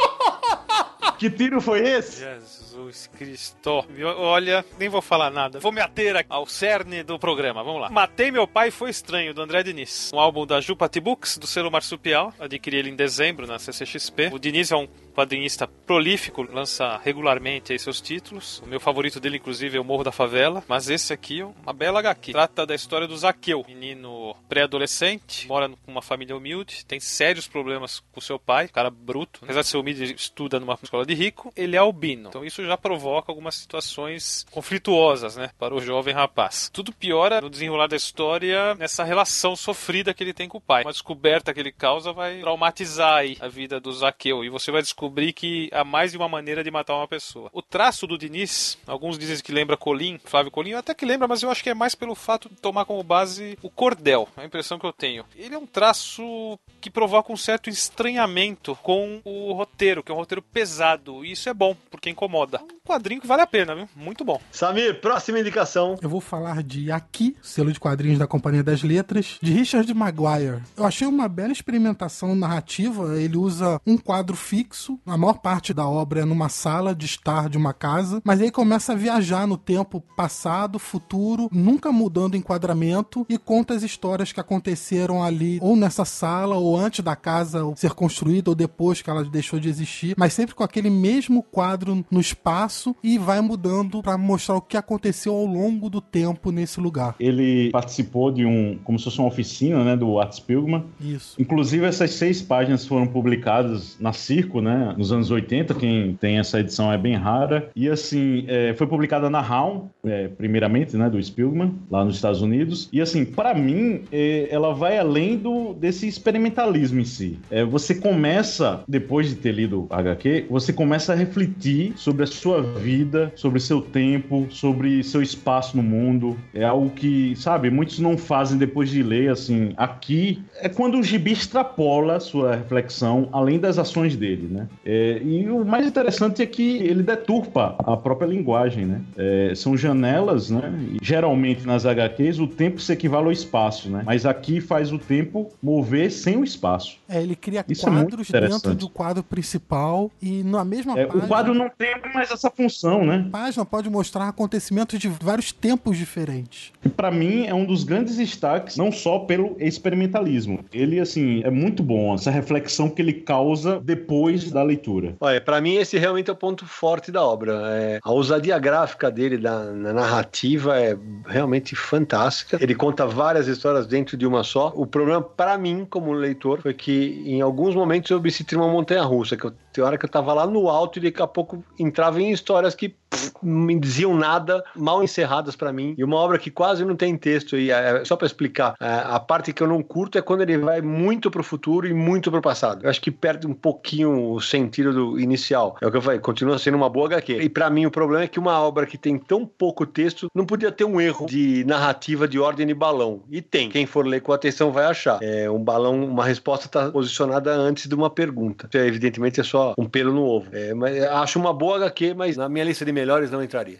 que 1.18 1.30
tiro 1.30 1.60
foi 1.60 1.80
esse? 1.80 2.20
Jesus. 2.20 2.59
Jesus 2.90 3.10
Cristo. 3.16 3.84
Olha, 4.18 4.64
nem 4.78 4.88
vou 4.88 5.00
falar 5.00 5.30
nada. 5.30 5.60
Vou 5.60 5.72
me 5.72 5.80
ater 5.80 6.26
ao 6.28 6.44
cerne 6.46 7.02
do 7.02 7.18
programa. 7.18 7.62
Vamos 7.62 7.80
lá. 7.80 7.90
Matei 7.90 8.30
Meu 8.30 8.46
Pai 8.46 8.70
Foi 8.70 8.90
Estranho, 8.90 9.32
do 9.32 9.40
André 9.40 9.62
Diniz. 9.62 10.10
Um 10.12 10.18
álbum 10.18 10.44
da 10.44 10.60
Jupati 10.60 11.00
Books, 11.00 11.38
do 11.38 11.46
selo 11.46 11.70
Marsupial. 11.70 12.34
Adquiri 12.38 12.78
ele 12.78 12.90
em 12.90 12.96
dezembro 12.96 13.46
na 13.46 13.58
CCXP. 13.58 14.30
O 14.32 14.38
Diniz 14.38 14.72
é 14.72 14.76
um 14.76 14.88
quadrinista 15.14 15.66
prolífico, 15.66 16.42
lança 16.42 17.00
regularmente 17.04 17.78
seus 17.78 18.00
títulos. 18.00 18.60
O 18.64 18.66
meu 18.66 18.80
favorito 18.80 19.20
dele, 19.20 19.36
inclusive, 19.36 19.76
é 19.76 19.80
O 19.80 19.84
Morro 19.84 20.04
da 20.04 20.12
Favela. 20.12 20.62
Mas 20.68 20.88
esse 20.88 21.12
aqui 21.12 21.40
é 21.40 21.44
uma 21.44 21.72
bela 21.72 21.98
HQ. 22.00 22.32
Trata 22.32 22.66
da 22.66 22.74
história 22.74 23.06
do 23.06 23.16
Zaqueu, 23.16 23.64
menino 23.66 24.36
pré-adolescente, 24.48 25.48
mora 25.48 25.68
com 25.68 25.90
uma 25.90 26.02
família 26.02 26.36
humilde, 26.36 26.84
tem 26.86 27.00
sérios 27.00 27.46
problemas 27.46 28.02
com 28.12 28.20
seu 28.20 28.38
pai, 28.38 28.68
cara 28.68 28.90
bruto. 28.90 29.40
Apesar 29.42 29.62
de 29.62 29.66
ser 29.66 29.76
humilde, 29.76 30.14
estuda 30.14 30.60
numa 30.60 30.78
escola 30.82 31.04
de 31.04 31.14
rico. 31.14 31.52
Ele 31.56 31.76
é 31.76 31.78
albino. 31.78 32.28
Então 32.28 32.44
isso 32.44 32.64
já 32.64 32.76
provoca 32.76 33.30
algumas 33.30 33.54
situações 33.54 34.46
conflituosas, 34.50 35.36
né, 35.36 35.50
para 35.58 35.74
o 35.74 35.80
jovem 35.80 36.14
rapaz. 36.14 36.70
Tudo 36.72 36.92
piora 36.92 37.40
no 37.40 37.50
desenrolar 37.50 37.86
da 37.86 37.96
história 37.96 38.74
nessa 38.76 39.04
relação 39.04 39.56
sofrida 39.56 40.14
que 40.14 40.22
ele 40.22 40.34
tem 40.34 40.48
com 40.48 40.58
o 40.58 40.60
pai. 40.60 40.82
Uma 40.84 40.92
descoberta 40.92 41.52
que 41.52 41.60
ele 41.60 41.72
causa 41.72 42.12
vai 42.12 42.40
traumatizar 42.40 43.24
a 43.40 43.48
vida 43.48 43.80
do 43.80 43.92
Zaqueu 43.92 44.44
e 44.44 44.48
você 44.48 44.70
vai 44.70 44.82
descobrir 44.82 44.99
que 45.34 45.70
há 45.72 45.84
mais 45.84 46.12
de 46.12 46.16
uma 46.16 46.28
maneira 46.28 46.64
de 46.64 46.70
matar 46.70 46.96
uma 46.96 47.08
pessoa. 47.08 47.50
O 47.52 47.62
traço 47.62 48.06
do 48.06 48.18
Diniz, 48.18 48.78
alguns 48.86 49.18
dizem 49.18 49.42
que 49.42 49.52
lembra 49.52 49.76
Colim, 49.76 50.18
Flávio 50.24 50.50
Colim, 50.50 50.74
até 50.74 50.94
que 50.94 51.06
lembra, 51.06 51.28
mas 51.28 51.42
eu 51.42 51.50
acho 51.50 51.62
que 51.62 51.70
é 51.70 51.74
mais 51.74 51.94
pelo 51.94 52.14
fato 52.14 52.48
de 52.48 52.56
tomar 52.56 52.84
como 52.84 53.02
base 53.02 53.58
o 53.62 53.70
cordel, 53.70 54.28
a 54.36 54.44
impressão 54.44 54.78
que 54.78 54.86
eu 54.86 54.92
tenho. 54.92 55.24
Ele 55.36 55.54
é 55.54 55.58
um 55.58 55.66
traço 55.66 56.58
que 56.80 56.90
provoca 56.90 57.32
um 57.32 57.36
certo 57.36 57.70
estranhamento 57.70 58.76
com 58.82 59.20
o 59.24 59.52
roteiro, 59.52 60.02
que 60.02 60.10
é 60.10 60.14
um 60.14 60.18
roteiro 60.18 60.42
pesado, 60.42 61.24
e 61.24 61.32
isso 61.32 61.48
é 61.48 61.54
bom, 61.54 61.76
porque 61.90 62.10
incomoda 62.10 62.60
um 62.62 62.88
quadrinho 62.88 63.20
que 63.20 63.26
vale 63.26 63.42
a 63.42 63.46
pena, 63.46 63.74
viu? 63.74 63.88
Muito 63.94 64.24
bom. 64.24 64.40
Samir, 64.50 65.00
próxima 65.00 65.40
indicação. 65.40 65.96
Eu 66.00 66.08
vou 66.08 66.20
falar 66.20 66.62
de 66.62 66.90
Aqui, 66.90 67.36
selo 67.42 67.72
de 67.72 67.78
quadrinhos 67.78 68.18
da 68.18 68.26
Companhia 68.26 68.62
das 68.62 68.82
Letras, 68.82 69.38
de 69.40 69.52
Richard 69.52 69.92
Maguire. 69.94 70.62
Eu 70.76 70.84
achei 70.84 71.06
uma 71.06 71.28
bela 71.28 71.52
experimentação 71.52 72.34
narrativa. 72.34 73.20
Ele 73.20 73.36
usa 73.36 73.80
um 73.86 73.96
quadro 73.96 74.36
fixo, 74.36 74.89
a 75.06 75.16
maior 75.16 75.38
parte 75.38 75.74
da 75.74 75.86
obra 75.88 76.20
é 76.20 76.24
numa 76.24 76.48
sala 76.48 76.94
de 76.94 77.06
estar 77.06 77.48
de 77.48 77.58
uma 77.58 77.72
casa, 77.72 78.20
mas 78.24 78.40
aí 78.40 78.50
começa 78.50 78.92
a 78.92 78.96
viajar 78.96 79.46
no 79.46 79.56
tempo 79.56 80.02
passado, 80.16 80.78
futuro, 80.78 81.48
nunca 81.52 81.92
mudando 81.92 82.34
o 82.34 82.36
enquadramento 82.36 83.26
e 83.28 83.38
conta 83.38 83.74
as 83.74 83.82
histórias 83.82 84.32
que 84.32 84.40
aconteceram 84.40 85.22
ali, 85.22 85.58
ou 85.60 85.76
nessa 85.76 86.04
sala, 86.04 86.56
ou 86.56 86.76
antes 86.76 87.04
da 87.04 87.16
casa 87.16 87.72
ser 87.76 87.92
construída, 87.92 88.50
ou 88.50 88.54
depois 88.54 89.02
que 89.02 89.10
ela 89.10 89.24
deixou 89.24 89.58
de 89.58 89.68
existir, 89.68 90.14
mas 90.16 90.32
sempre 90.32 90.54
com 90.54 90.64
aquele 90.64 90.90
mesmo 90.90 91.42
quadro 91.42 92.04
no 92.10 92.20
espaço 92.20 92.94
e 93.02 93.18
vai 93.18 93.40
mudando 93.40 94.02
para 94.02 94.16
mostrar 94.16 94.56
o 94.56 94.60
que 94.60 94.76
aconteceu 94.76 95.34
ao 95.34 95.44
longo 95.44 95.90
do 95.90 96.00
tempo 96.00 96.50
nesse 96.50 96.80
lugar. 96.80 97.14
Ele 97.18 97.70
participou 97.70 98.30
de 98.30 98.44
um, 98.44 98.78
como 98.84 98.98
se 98.98 99.04
fosse 99.04 99.18
uma 99.18 99.28
oficina, 99.28 99.84
né, 99.84 99.96
do 99.96 100.18
Art 100.18 100.32
Spiegelman. 100.32 100.84
Isso. 101.00 101.40
Inclusive 101.40 101.86
essas 101.86 102.12
seis 102.12 102.42
páginas 102.42 102.86
foram 102.86 103.06
publicadas 103.06 103.96
na 104.00 104.12
Circo, 104.12 104.60
né, 104.60 104.79
nos 104.96 105.12
anos 105.12 105.30
80. 105.30 105.74
Quem 105.74 106.14
tem 106.20 106.38
essa 106.38 106.60
edição 106.60 106.92
é 106.92 106.98
bem 106.98 107.14
rara. 107.14 107.70
E 107.74 107.88
assim, 107.88 108.44
é, 108.46 108.74
foi 108.74 108.86
publicada 108.86 109.30
na 109.30 109.40
Raum, 109.40 109.88
é, 110.04 110.28
primeiramente, 110.28 110.96
né, 110.96 111.08
do 111.08 111.22
Spiegelman, 111.22 111.74
lá 111.90 112.04
nos 112.04 112.16
Estados 112.16 112.42
Unidos. 112.42 112.88
E 112.92 113.00
assim, 113.00 113.24
para 113.24 113.54
mim, 113.54 114.02
é, 114.12 114.48
ela 114.50 114.74
vai 114.74 114.98
além 114.98 115.36
do 115.36 115.74
desse 115.74 116.06
experimentalismo 116.06 117.00
em 117.00 117.04
si. 117.04 117.38
É, 117.50 117.64
você 117.64 117.94
começa, 117.94 118.82
depois 118.86 119.28
de 119.28 119.36
ter 119.36 119.52
lido 119.52 119.86
HQ, 119.90 120.46
você 120.50 120.72
começa 120.72 121.12
a 121.12 121.16
refletir 121.16 121.92
sobre 121.96 122.24
a 122.24 122.26
sua 122.26 122.50
sua 122.50 122.62
vida, 122.62 123.32
sobre 123.36 123.60
seu 123.60 123.80
tempo, 123.80 124.48
sobre 124.50 125.04
seu 125.04 125.22
espaço 125.22 125.76
no 125.76 125.82
mundo. 125.82 126.36
É 126.52 126.64
algo 126.64 126.90
que, 126.90 127.34
sabe, 127.36 127.70
muitos 127.70 128.00
não 128.00 128.18
fazem 128.18 128.58
depois 128.58 128.90
de 128.90 129.02
ler, 129.02 129.30
assim. 129.30 129.72
Aqui 129.76 130.42
é 130.56 130.68
quando 130.68 130.98
o 130.98 131.02
gibi 131.02 131.30
extrapola 131.32 132.18
sua 132.18 132.56
reflexão 132.56 133.28
além 133.32 133.58
das 133.58 133.78
ações 133.78 134.16
dele, 134.16 134.48
né? 134.50 134.68
É, 134.84 135.20
e 135.22 135.48
o 135.48 135.64
mais 135.64 135.86
interessante 135.86 136.42
é 136.42 136.46
que 136.46 136.78
ele 136.78 137.02
deturpa 137.02 137.74
a 137.78 137.96
própria 137.96 138.26
linguagem, 138.26 138.86
né? 138.86 139.00
É, 139.16 139.52
são 139.54 139.76
janelas, 139.76 140.50
né? 140.50 140.72
E, 140.94 140.98
geralmente 141.02 141.66
nas 141.66 141.84
HQs 141.84 142.38
o 142.38 142.46
tempo 142.46 142.80
se 142.80 142.92
equivale 142.92 143.26
ao 143.26 143.32
espaço, 143.32 143.90
né? 143.90 144.02
Mas 144.04 144.24
aqui 144.24 144.60
faz 144.60 144.92
o 144.92 144.98
tempo 144.98 145.50
mover 145.62 146.10
sem 146.10 146.36
o 146.36 146.44
espaço. 146.44 146.98
É, 147.08 147.22
ele 147.22 147.36
cria 147.36 147.64
Isso 147.68 147.86
é 147.86 147.90
quadros 147.90 148.26
dentro 148.28 148.36
interessante. 148.46 148.76
do 148.78 148.88
quadro 148.88 149.22
principal 149.22 150.10
e 150.22 150.42
na 150.42 150.64
mesma 150.64 150.98
É, 150.98 151.06
página. 151.06 151.24
o 151.24 151.28
quadro 151.28 151.54
não 151.54 151.68
tem 151.68 151.94
mais 152.14 152.30
essa 152.30 152.50
função, 152.50 153.04
né? 153.04 153.24
a 153.28 153.30
página 153.30 153.64
pode 153.64 153.90
mostrar 153.90 154.28
acontecimentos 154.28 154.98
de 154.98 155.08
vários 155.08 155.52
tempos 155.52 155.96
diferentes. 155.96 156.72
que 156.80 156.88
pra 156.88 157.10
mim 157.10 157.46
é 157.46 157.54
um 157.54 157.64
dos 157.64 157.84
grandes 157.84 158.16
destaques, 158.16 158.76
não 158.76 158.90
só 158.90 159.20
pelo 159.20 159.56
experimentalismo. 159.58 160.60
Ele, 160.72 160.98
assim, 161.00 161.42
é 161.44 161.50
muito 161.50 161.82
bom, 161.82 162.14
essa 162.14 162.30
reflexão 162.30 162.88
que 162.88 163.02
ele 163.02 163.12
causa 163.12 163.80
depois 163.80 164.50
da 164.50 164.59
leitura. 164.62 165.16
Olha, 165.20 165.40
pra 165.40 165.60
mim 165.60 165.74
esse 165.76 165.98
realmente 165.98 166.30
é 166.30 166.32
o 166.32 166.36
ponto 166.36 166.66
forte 166.66 167.10
da 167.10 167.24
obra. 167.24 167.60
É, 167.66 168.00
a 168.02 168.10
ousadia 168.10 168.58
gráfica 168.58 169.10
dele 169.10 169.38
da, 169.38 169.64
na 169.64 169.92
narrativa 169.92 170.78
é 170.78 170.96
realmente 171.26 171.74
fantástica. 171.74 172.58
Ele 172.60 172.74
conta 172.74 173.06
várias 173.06 173.46
histórias 173.46 173.86
dentro 173.86 174.16
de 174.16 174.26
uma 174.26 174.42
só. 174.42 174.72
O 174.74 174.86
problema 174.86 175.22
pra 175.22 175.56
mim, 175.58 175.86
como 175.88 176.12
leitor, 176.12 176.60
foi 176.60 176.74
que 176.74 177.22
em 177.24 177.40
alguns 177.40 177.74
momentos 177.74 178.10
eu 178.10 178.20
me 178.20 178.30
senti 178.30 178.56
uma 178.56 178.68
montanha 178.68 179.02
russa, 179.02 179.36
que 179.36 179.44
eu, 179.44 179.52
tem 179.72 179.82
hora 179.82 179.96
que 179.96 180.04
eu 180.04 180.10
tava 180.10 180.32
lá 180.32 180.46
no 180.46 180.68
alto 180.68 180.98
e 180.98 181.02
daqui 181.02 181.22
a 181.22 181.26
pouco 181.26 181.64
entrava 181.78 182.20
em 182.20 182.30
histórias 182.30 182.74
que 182.74 182.94
me 183.42 183.78
diziam 183.78 184.14
nada, 184.14 184.62
mal 184.74 185.02
encerradas 185.02 185.56
pra 185.56 185.72
mim. 185.72 185.94
E 185.96 186.04
uma 186.04 186.16
obra 186.16 186.38
que 186.38 186.50
quase 186.50 186.84
não 186.84 186.96
tem 186.96 187.16
texto. 187.16 187.56
E 187.56 187.70
é, 187.70 188.04
só 188.04 188.16
pra 188.16 188.26
explicar, 188.26 188.74
é, 188.80 188.86
a 188.86 189.18
parte 189.18 189.52
que 189.52 189.62
eu 189.62 189.66
não 189.66 189.82
curto 189.82 190.18
é 190.18 190.22
quando 190.22 190.42
ele 190.42 190.58
vai 190.58 190.80
muito 190.80 191.30
pro 191.30 191.42
futuro 191.42 191.86
e 191.86 191.94
muito 191.94 192.30
pro 192.30 192.40
passado. 192.40 192.84
Eu 192.84 192.90
acho 192.90 193.00
que 193.00 193.10
perde 193.10 193.46
um 193.46 193.54
pouquinho 193.54 194.32
o 194.32 194.40
sentido 194.40 194.92
do 194.92 195.20
inicial. 195.20 195.76
É 195.80 195.86
o 195.86 195.90
que 195.90 195.96
eu 195.96 196.02
falei, 196.02 196.18
continua 196.20 196.58
sendo 196.58 196.76
uma 196.76 196.88
boa 196.88 197.06
HQ. 197.06 197.40
E 197.40 197.48
pra 197.48 197.70
mim 197.70 197.86
o 197.86 197.90
problema 197.90 198.24
é 198.24 198.28
que 198.28 198.38
uma 198.38 198.60
obra 198.60 198.86
que 198.86 198.98
tem 198.98 199.18
tão 199.18 199.46
pouco 199.46 199.86
texto 199.86 200.28
não 200.34 200.44
podia 200.44 200.70
ter 200.70 200.84
um 200.84 201.00
erro 201.00 201.26
de 201.26 201.64
narrativa 201.64 202.28
de 202.28 202.38
ordem 202.38 202.66
de 202.66 202.74
balão. 202.74 203.22
E 203.30 203.40
tem. 203.40 203.70
Quem 203.70 203.86
for 203.86 204.06
ler 204.06 204.20
com 204.20 204.32
atenção 204.32 204.70
vai 204.70 204.84
achar. 204.84 205.18
É 205.22 205.50
um 205.50 205.62
balão, 205.62 206.04
uma 206.04 206.24
resposta 206.24 206.68
tá 206.68 206.90
posicionada 206.90 207.52
antes 207.52 207.88
de 207.88 207.94
uma 207.94 208.10
pergunta. 208.10 208.68
É, 208.74 208.86
evidentemente 208.86 209.40
é 209.40 209.44
só 209.44 209.74
um 209.76 209.86
pelo 209.86 210.12
no 210.12 210.24
ovo. 210.24 210.48
É, 210.52 210.74
mas 210.74 210.96
eu 210.96 211.16
acho 211.16 211.38
uma 211.38 211.52
boa 211.52 211.76
HQ, 211.76 212.14
mas 212.14 212.36
na 212.36 212.48
minha 212.48 212.64
lista 212.64 212.84
de 212.84 212.92
melhores 213.00 213.30
não 213.30 213.42
entraria. 213.42 213.78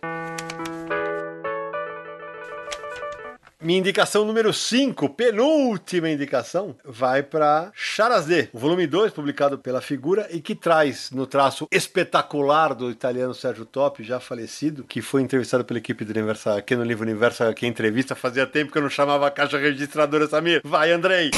Minha 3.63 3.79
indicação 3.79 4.25
número 4.25 4.55
5, 4.55 5.11
penúltima 5.11 6.09
indicação, 6.09 6.75
vai 6.83 7.23
para 7.23 7.71
Charazé, 7.75 8.49
o 8.55 8.59
volume 8.59 8.87
2, 8.87 9.13
publicado 9.13 9.59
pela 9.59 9.83
Figura 9.83 10.27
e 10.31 10.41
que 10.41 10.55
traz 10.55 11.11
no 11.11 11.27
traço 11.27 11.69
espetacular 11.71 12.75
do 12.75 12.91
italiano 12.91 13.35
Sérgio 13.35 13.67
Top, 13.67 14.03
já 14.03 14.19
falecido, 14.19 14.85
que 14.85 15.03
foi 15.03 15.21
entrevistado 15.21 15.63
pela 15.63 15.79
equipe 15.79 16.07
do 16.07 16.11
Universal 16.11 16.57
aqui 16.57 16.75
no 16.75 16.85
livro 16.85 17.05
Universal, 17.05 17.53
que 17.53 17.67
entrevista 17.67 18.15
fazia 18.15 18.47
tempo 18.47 18.73
que 18.73 18.79
eu 18.79 18.83
não 18.83 18.89
chamava 18.89 19.27
a 19.27 19.31
caixa 19.31 19.59
registradora 19.59 20.27
Samir. 20.27 20.63
Vai, 20.65 20.91
Andrei! 20.91 21.31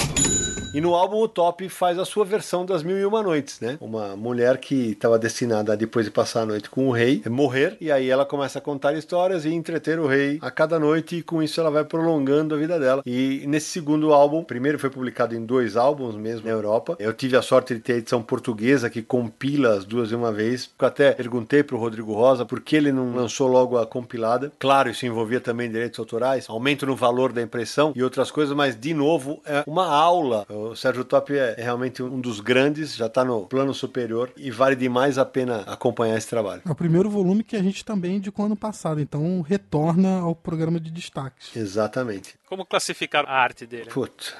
E 0.74 0.80
no 0.80 0.94
álbum 0.94 1.18
o 1.18 1.28
Top 1.28 1.68
faz 1.68 1.98
a 1.98 2.04
sua 2.06 2.24
versão 2.24 2.64
das 2.64 2.82
Mil 2.82 2.98
e 2.98 3.04
Uma 3.04 3.22
Noites, 3.22 3.60
né? 3.60 3.76
Uma 3.78 4.16
mulher 4.16 4.56
que 4.56 4.92
estava 4.92 5.18
destinada 5.18 5.76
depois 5.76 6.06
de 6.06 6.10
passar 6.10 6.42
a 6.42 6.46
noite 6.46 6.70
com 6.70 6.88
o 6.88 6.92
rei, 6.92 7.22
morrer, 7.28 7.76
e 7.78 7.92
aí 7.92 8.08
ela 8.08 8.24
começa 8.24 8.58
a 8.58 8.62
contar 8.62 8.94
histórias 8.94 9.44
e 9.44 9.52
entreter 9.52 9.98
o 9.98 10.06
rei 10.06 10.38
a 10.40 10.50
cada 10.50 10.78
noite, 10.78 11.16
e 11.16 11.22
com 11.22 11.42
isso 11.42 11.60
ela 11.60 11.70
vai 11.70 11.84
prolongando 11.84 12.54
a 12.54 12.58
vida 12.58 12.80
dela. 12.80 13.02
E 13.04 13.44
nesse 13.46 13.66
segundo 13.66 14.14
álbum, 14.14 14.42
primeiro 14.42 14.78
foi 14.78 14.88
publicado 14.88 15.34
em 15.34 15.44
dois 15.44 15.76
álbuns 15.76 16.16
mesmo 16.16 16.46
na 16.46 16.52
Europa. 16.52 16.96
Eu 16.98 17.12
tive 17.12 17.36
a 17.36 17.42
sorte 17.42 17.74
de 17.74 17.80
ter 17.80 17.92
a 17.92 17.96
edição 17.98 18.22
portuguesa 18.22 18.88
que 18.88 19.02
compila 19.02 19.74
as 19.74 19.84
duas 19.84 20.08
de 20.08 20.16
uma 20.16 20.32
vez. 20.32 20.70
Eu 20.80 20.88
até 20.88 21.12
perguntei 21.12 21.62
pro 21.62 21.76
Rodrigo 21.76 22.14
Rosa 22.14 22.46
por 22.46 22.62
que 22.62 22.76
ele 22.76 22.92
não 22.92 23.14
lançou 23.14 23.46
logo 23.46 23.76
a 23.76 23.86
compilada. 23.86 24.50
Claro, 24.58 24.88
isso 24.88 25.04
envolvia 25.04 25.38
também 25.38 25.70
direitos 25.70 25.98
autorais, 25.98 26.48
aumento 26.48 26.86
no 26.86 26.96
valor 26.96 27.30
da 27.30 27.42
impressão 27.42 27.92
e 27.94 28.02
outras 28.02 28.30
coisas, 28.30 28.56
mas 28.56 28.74
de 28.74 28.94
novo 28.94 29.42
é 29.44 29.62
uma 29.66 29.86
aula. 29.86 30.46
O 30.70 30.76
Sérgio 30.76 31.04
Top 31.04 31.36
é 31.36 31.56
realmente 31.58 32.02
um 32.02 32.20
dos 32.20 32.38
grandes, 32.38 32.94
já 32.94 33.06
está 33.06 33.24
no 33.24 33.46
plano 33.46 33.74
superior 33.74 34.32
e 34.36 34.50
vale 34.50 34.76
demais 34.76 35.18
a 35.18 35.24
pena 35.24 35.62
acompanhar 35.62 36.16
esse 36.16 36.28
trabalho. 36.28 36.62
É 36.64 36.70
o 36.70 36.74
primeiro 36.74 37.10
volume 37.10 37.42
que 37.42 37.56
a 37.56 37.62
gente 37.62 37.84
também 37.84 38.16
indicou 38.16 38.46
ano 38.46 38.56
passado, 38.56 39.00
então 39.00 39.40
retorna 39.40 40.20
ao 40.20 40.36
programa 40.36 40.78
de 40.78 40.90
destaques. 40.90 41.54
Exatamente. 41.56 42.36
Como 42.52 42.66
classificar 42.66 43.24
a 43.26 43.32
arte 43.32 43.64
dele? 43.64 43.88
Putz, 43.88 44.36